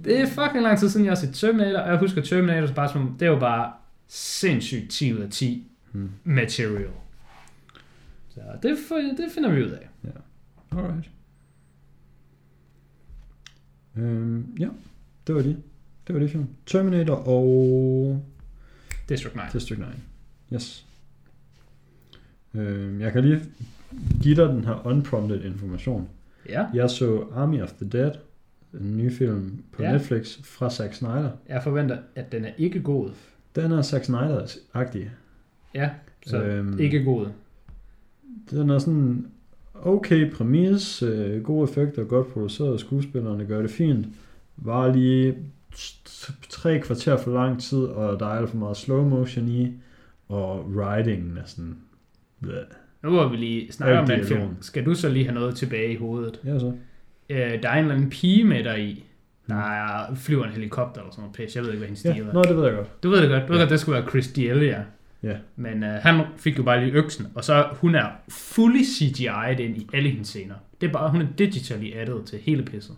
Det 0.05 0.20
er 0.20 0.27
fucking 0.27 0.62
lang 0.62 0.78
tid 0.78 0.89
siden, 0.89 1.07
jeg 1.07 1.11
har 1.11 1.16
set 1.16 1.35
Terminator, 1.35 1.78
og 1.78 1.89
jeg 1.91 1.99
husker 1.99 2.23
Terminator 2.23 2.74
bare 2.74 2.89
som, 2.93 3.16
det 3.20 3.31
var 3.31 3.39
bare 3.39 3.73
sindssygt 4.09 4.91
10 4.91 5.15
ud 5.15 5.19
af 5.19 5.31
10 5.31 5.66
Hmm. 5.93 6.11
material. 6.24 6.86
Så 8.28 8.41
det, 8.62 8.77
det 9.16 9.27
finder 9.35 9.51
vi 9.51 9.65
ud 9.65 9.70
af. 9.70 9.89
alright. 10.73 11.11
Øhm, 13.97 14.47
ja, 14.61 14.69
det 15.27 15.35
var 15.35 15.43
det. 15.43 15.57
Det 16.07 16.15
var 16.15 16.20
det 16.20 16.31
film. 16.31 16.47
Terminator 16.66 17.15
og 17.15 18.23
District 19.09 19.36
9. 19.36 19.43
District 19.52 19.81
9. 19.81 19.86
Yes. 20.56 20.86
Øhm, 22.55 23.01
jeg 23.01 23.12
kan 23.12 23.24
lige 23.24 23.40
give 24.22 24.36
dig 24.36 24.48
den 24.48 24.64
her 24.64 24.86
unprompted 24.86 25.44
information. 25.44 26.09
Ja, 26.48 26.66
Jeg 26.74 26.90
så 26.90 27.24
Army 27.35 27.62
of 27.62 27.72
the 27.72 27.89
Dead, 27.89 28.12
en 28.81 28.97
ny 28.98 29.12
film 29.12 29.62
på 29.72 29.82
Ja. 29.82 29.93
Netflix 29.93 30.39
fra 30.43 30.70
Zack 30.70 30.94
Snyder. 30.94 31.31
jeg 31.48 31.62
forventer, 31.62 31.98
at 32.14 32.32
den 32.32 32.44
er 32.44 32.51
ikke 32.59 32.81
god. 32.82 33.10
Den 33.56 33.72
er 33.72 33.82
Zack 33.82 34.05
Snyder-agtig. 34.05 35.10
Ja, 35.74 35.90
så 36.26 36.43
øhm, 36.43 36.78
ikke 36.81 37.05
god. 37.05 37.26
Den 38.51 38.70
er 38.70 38.78
sådan 38.78 39.26
okay 39.74 40.32
præmis, 40.32 41.02
øh, 41.02 41.43
gode 41.43 41.70
effekter, 41.70 42.05
godt 42.05 42.28
produceret, 42.32 42.81
skuespillerne 42.81 43.44
gør 43.47 43.62
det 43.62 43.70
fint. 43.70 44.06
Var 44.56 44.93
lige 44.93 45.35
tre 46.48 46.80
kvarter 46.80 47.16
for 47.16 47.30
lang 47.34 47.62
tid, 47.62 47.78
og 47.78 48.20
der 48.20 48.26
er 48.26 48.30
alt 48.30 48.51
for 48.51 48.56
meget 48.56 48.76
slow 48.76 49.09
motion 49.09 49.48
i, 49.48 49.72
og 50.28 50.66
writingen 50.68 51.38
er 51.38 51.42
sådan... 51.46 51.76
Bleh. 52.42 52.56
Nu 53.02 53.10
hvor 53.10 53.28
vi 53.28 53.36
lige 53.36 53.72
snakker 53.72 53.98
om 53.98 54.06
den 54.06 54.24
film, 54.24 54.48
skal 54.60 54.86
du 54.86 54.94
så 54.94 55.09
lige 55.09 55.24
have 55.24 55.34
noget 55.34 55.56
tilbage 55.56 55.92
i 55.92 55.96
hovedet. 55.96 56.40
Ja, 56.44 56.59
så. 56.59 56.72
Øh, 57.30 57.62
der 57.62 57.68
er 57.68 57.72
en 57.72 57.78
eller 57.78 57.94
anden 57.94 58.10
pige 58.10 58.44
med 58.44 58.64
dig 58.64 58.80
i. 58.84 59.05
Der 59.48 59.55
er, 59.56 60.14
flyver 60.14 60.44
en 60.44 60.52
helikopter 60.52 61.01
eller 61.01 61.12
sådan 61.12 61.22
noget 61.22 61.36
pis. 61.36 61.56
Jeg 61.56 61.62
ved 61.64 61.70
ikke, 61.70 61.78
hvad 61.78 61.88
hendes 61.88 62.05
Ja, 62.05 62.12
stil 62.12 62.22
er. 62.24 62.32
nå, 62.32 62.42
det 62.42 62.56
ved 62.56 62.64
jeg 62.64 62.74
godt. 62.74 63.02
Du 63.02 63.09
ved 63.10 63.22
det 63.22 63.28
godt. 63.30 63.42
Du 63.42 63.52
ved 63.52 63.59
Ja. 63.59 63.62
godt, 63.64 63.70
det 63.70 63.80
skulle 63.80 64.01
være 64.01 64.10
Chris 64.10 64.28
D'Elia. 64.28 64.78
Ja. 65.22 65.36
Men 65.56 65.82
øh, 65.84 65.90
han 65.90 66.24
fik 66.36 66.59
jo 66.59 66.62
bare 66.62 66.80
lige 66.84 66.92
øksen, 66.92 67.26
og 67.34 67.44
så 67.44 67.66
hun 67.72 67.94
er 67.94 68.06
fully 68.28 68.82
CGI'd 68.82 69.59
ind 69.60 69.76
i 69.76 69.88
alle 69.92 70.09
hendes 70.10 70.28
scener. 70.28 70.55
Det 70.80 70.88
er 70.88 70.92
bare, 70.92 71.10
hun 71.10 71.20
er 71.22 71.26
digitally 71.38 71.92
added 71.94 72.24
til 72.24 72.38
hele 72.42 72.62
pisset. 72.64 72.96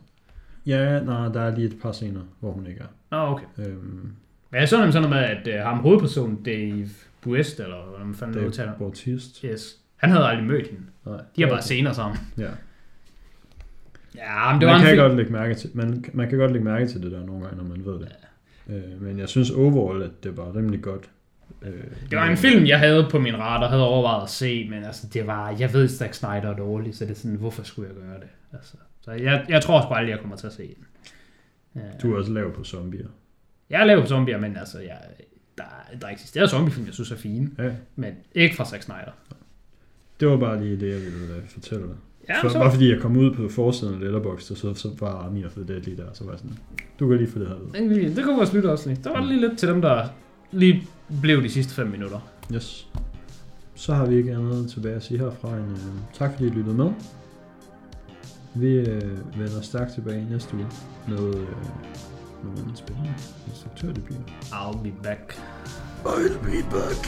Ja, 0.66 1.00
nej, 1.00 1.28
der 1.28 1.40
er 1.40 1.54
lige 1.56 1.66
et 1.66 1.76
par 1.82 1.92
scener, 1.92 2.20
hvor 2.40 2.52
hun 2.52 2.66
ikke 2.66 2.80
er. 2.80 2.86
Nå, 3.10 3.32
okay. 3.32 3.44
Øhm, 3.58 4.12
Men 4.50 4.60
jeg 4.60 4.68
så 4.68 4.76
nemlig 4.76 4.92
sådan 4.92 5.10
noget 5.10 5.28
med, 5.44 5.52
at 5.54 5.58
øh, 5.60 5.66
ham 5.66 5.78
hovedpersonen, 5.78 6.42
Dave 6.42 6.88
Buest, 7.20 7.60
eller 7.60 7.84
hvordan 7.88 8.06
man 8.06 8.14
fanden 8.14 8.36
det 8.38 8.46
udtaler 8.46 8.72
er 8.72 8.78
Bautist. 8.78 9.40
Yes. 9.40 9.76
Han 9.96 10.10
havde 10.10 10.24
aldrig 10.24 10.46
mødt 10.46 10.66
hende. 10.66 10.82
Nej, 11.06 11.20
De 11.36 11.42
har 11.42 11.48
bare 11.50 11.62
scener 11.62 11.92
sammen. 11.92 12.18
Ja. 12.38 12.48
Ja, 14.16 14.52
men 14.52 14.60
det 14.60 14.66
man 14.66 14.68
var 14.68 14.74
en 14.74 14.80
kan 14.80 14.90
film. 14.90 15.00
godt 15.02 15.16
lægge 15.16 15.32
mærke 15.32 15.54
til, 15.54 15.70
man, 15.74 16.04
man 16.12 16.28
kan 16.28 16.38
godt 16.38 16.52
lægge 16.52 16.64
mærke 16.64 16.86
til 16.86 17.02
det 17.02 17.12
der 17.12 17.26
nogle 17.26 17.42
gange, 17.44 17.56
når 17.56 17.64
man 17.64 17.84
ved 17.84 17.92
det. 18.00 18.08
Øh, 18.68 19.02
men 19.02 19.18
jeg 19.18 19.28
synes 19.28 19.50
overall, 19.50 20.02
at 20.02 20.10
det 20.24 20.36
var 20.36 20.56
rimelig 20.56 20.82
godt. 20.82 21.10
Øh, 21.62 21.72
Det 22.10 22.18
var 22.18 22.26
en 22.26 22.36
film, 22.36 22.66
jeg 22.66 22.78
havde 22.78 23.06
på 23.10 23.18
min 23.18 23.38
radar, 23.38 23.68
havde 23.68 23.84
overvejet 23.88 24.22
at 24.22 24.28
se, 24.30 24.68
men 24.70 24.84
altså, 24.84 25.06
det 25.12 25.26
var, 25.26 25.56
jeg 25.60 25.72
ved, 25.72 25.88
Zack 25.88 26.14
Snyder 26.14 26.32
er 26.50 26.56
dårlig, 26.56 26.94
så 26.94 27.04
det 27.04 27.10
er 27.10 27.14
sådan, 27.14 27.36
hvorfor 27.36 27.62
skulle 27.62 27.88
jeg 27.88 28.02
gøre 28.02 28.20
det? 28.20 28.28
Altså, 28.52 28.74
så 29.06 29.10
jeg, 29.12 29.46
jeg 29.48 29.62
tror 29.62 29.76
også 29.76 29.88
bare 29.88 29.98
aldrig, 29.98 30.10
jeg 30.12 30.20
kommer 30.20 30.36
til 30.36 30.46
at 30.46 30.52
se 30.52 30.62
den. 30.74 30.84
Ja. 31.74 31.80
Du 32.02 32.14
er 32.14 32.18
også 32.18 32.32
lav 32.32 32.52
på 32.54 32.64
zombier. 32.64 33.06
Jeg 33.70 33.80
er 33.80 33.84
lavet 33.84 34.02
på 34.02 34.08
zombier, 34.08 34.38
men 34.38 34.56
altså, 34.56 34.78
jeg, 34.78 34.98
der, 35.58 35.64
der 36.00 36.08
eksisterer 36.08 36.46
zombiefilm, 36.46 36.86
jeg 36.86 36.94
synes 36.94 37.10
er 37.10 37.16
fine, 37.16 37.50
Ja, 37.58 37.70
men 37.96 38.14
ikke 38.34 38.56
fra 38.56 38.64
Zack 38.64 38.82
Snyder. 38.82 39.12
det 40.20 40.28
var 40.28 40.36
bare 40.36 40.64
lige 40.64 40.80
det, 40.80 40.88
jeg 40.92 41.00
ville 41.00 41.34
øh, 41.36 41.48
fortælle 41.48 41.84
dig. 41.86 41.94
Ja, 42.28 42.42
For, 42.42 42.48
så, 42.48 42.58
bare 42.58 42.70
fordi 42.72 42.90
jeg 42.92 43.00
kom 43.00 43.16
ud 43.16 43.34
på 43.34 43.48
forsiden 43.48 43.94
af 43.94 44.00
Letterboxd, 44.00 44.50
og 44.50 44.56
så, 44.56 44.74
så 44.74 44.88
var 45.00 45.08
Army 45.10 45.46
of 45.46 45.52
the 45.52 45.64
Dead 45.64 45.80
lige 45.80 45.96
der, 45.96 46.12
så 46.12 46.24
var 46.24 46.32
jeg 46.32 46.38
sådan, 46.38 46.58
du 47.00 47.08
kan 47.08 47.16
lige 47.16 47.30
få 47.30 47.38
det 47.38 47.48
her 47.48 47.54
ved. 47.54 48.14
det, 48.16 48.24
kunne 48.24 48.36
vores 48.36 48.52
lytte 48.52 48.70
også 48.70 48.88
lige. 48.88 49.00
Der 49.04 49.10
var 49.10 49.24
lige 49.24 49.40
lidt 49.40 49.58
til 49.58 49.68
dem, 49.68 49.82
der 49.82 50.08
lige 50.52 50.82
blev 51.22 51.42
de 51.42 51.48
sidste 51.50 51.74
5 51.74 51.86
minutter. 51.86 52.32
Yes. 52.54 52.88
Så 53.74 53.94
har 53.94 54.06
vi 54.06 54.16
ikke 54.16 54.32
andet 54.32 54.70
tilbage 54.70 54.94
at 54.94 55.02
sige 55.02 55.18
herfra 55.20 55.56
end 55.56 55.70
øh, 55.70 55.78
tak 56.14 56.32
fordi 56.32 56.46
I 56.46 56.50
lyttede 56.50 56.76
med. 56.76 56.90
Vi 58.58 58.66
øh, 58.66 59.38
vender 59.38 59.60
stærkt 59.60 59.92
tilbage 59.92 60.26
næste 60.30 60.56
uge 60.56 60.66
med, 61.08 61.34
øh, 61.34 61.48
med 62.44 62.56
nogle 62.56 62.76
spændende 62.76 63.14
instruktørdebuter. 63.48 64.20
I'll 64.52 64.82
be 64.82 64.92
back. 65.02 65.40
I'll 66.04 66.38
be 66.44 66.62
back. 66.70 67.06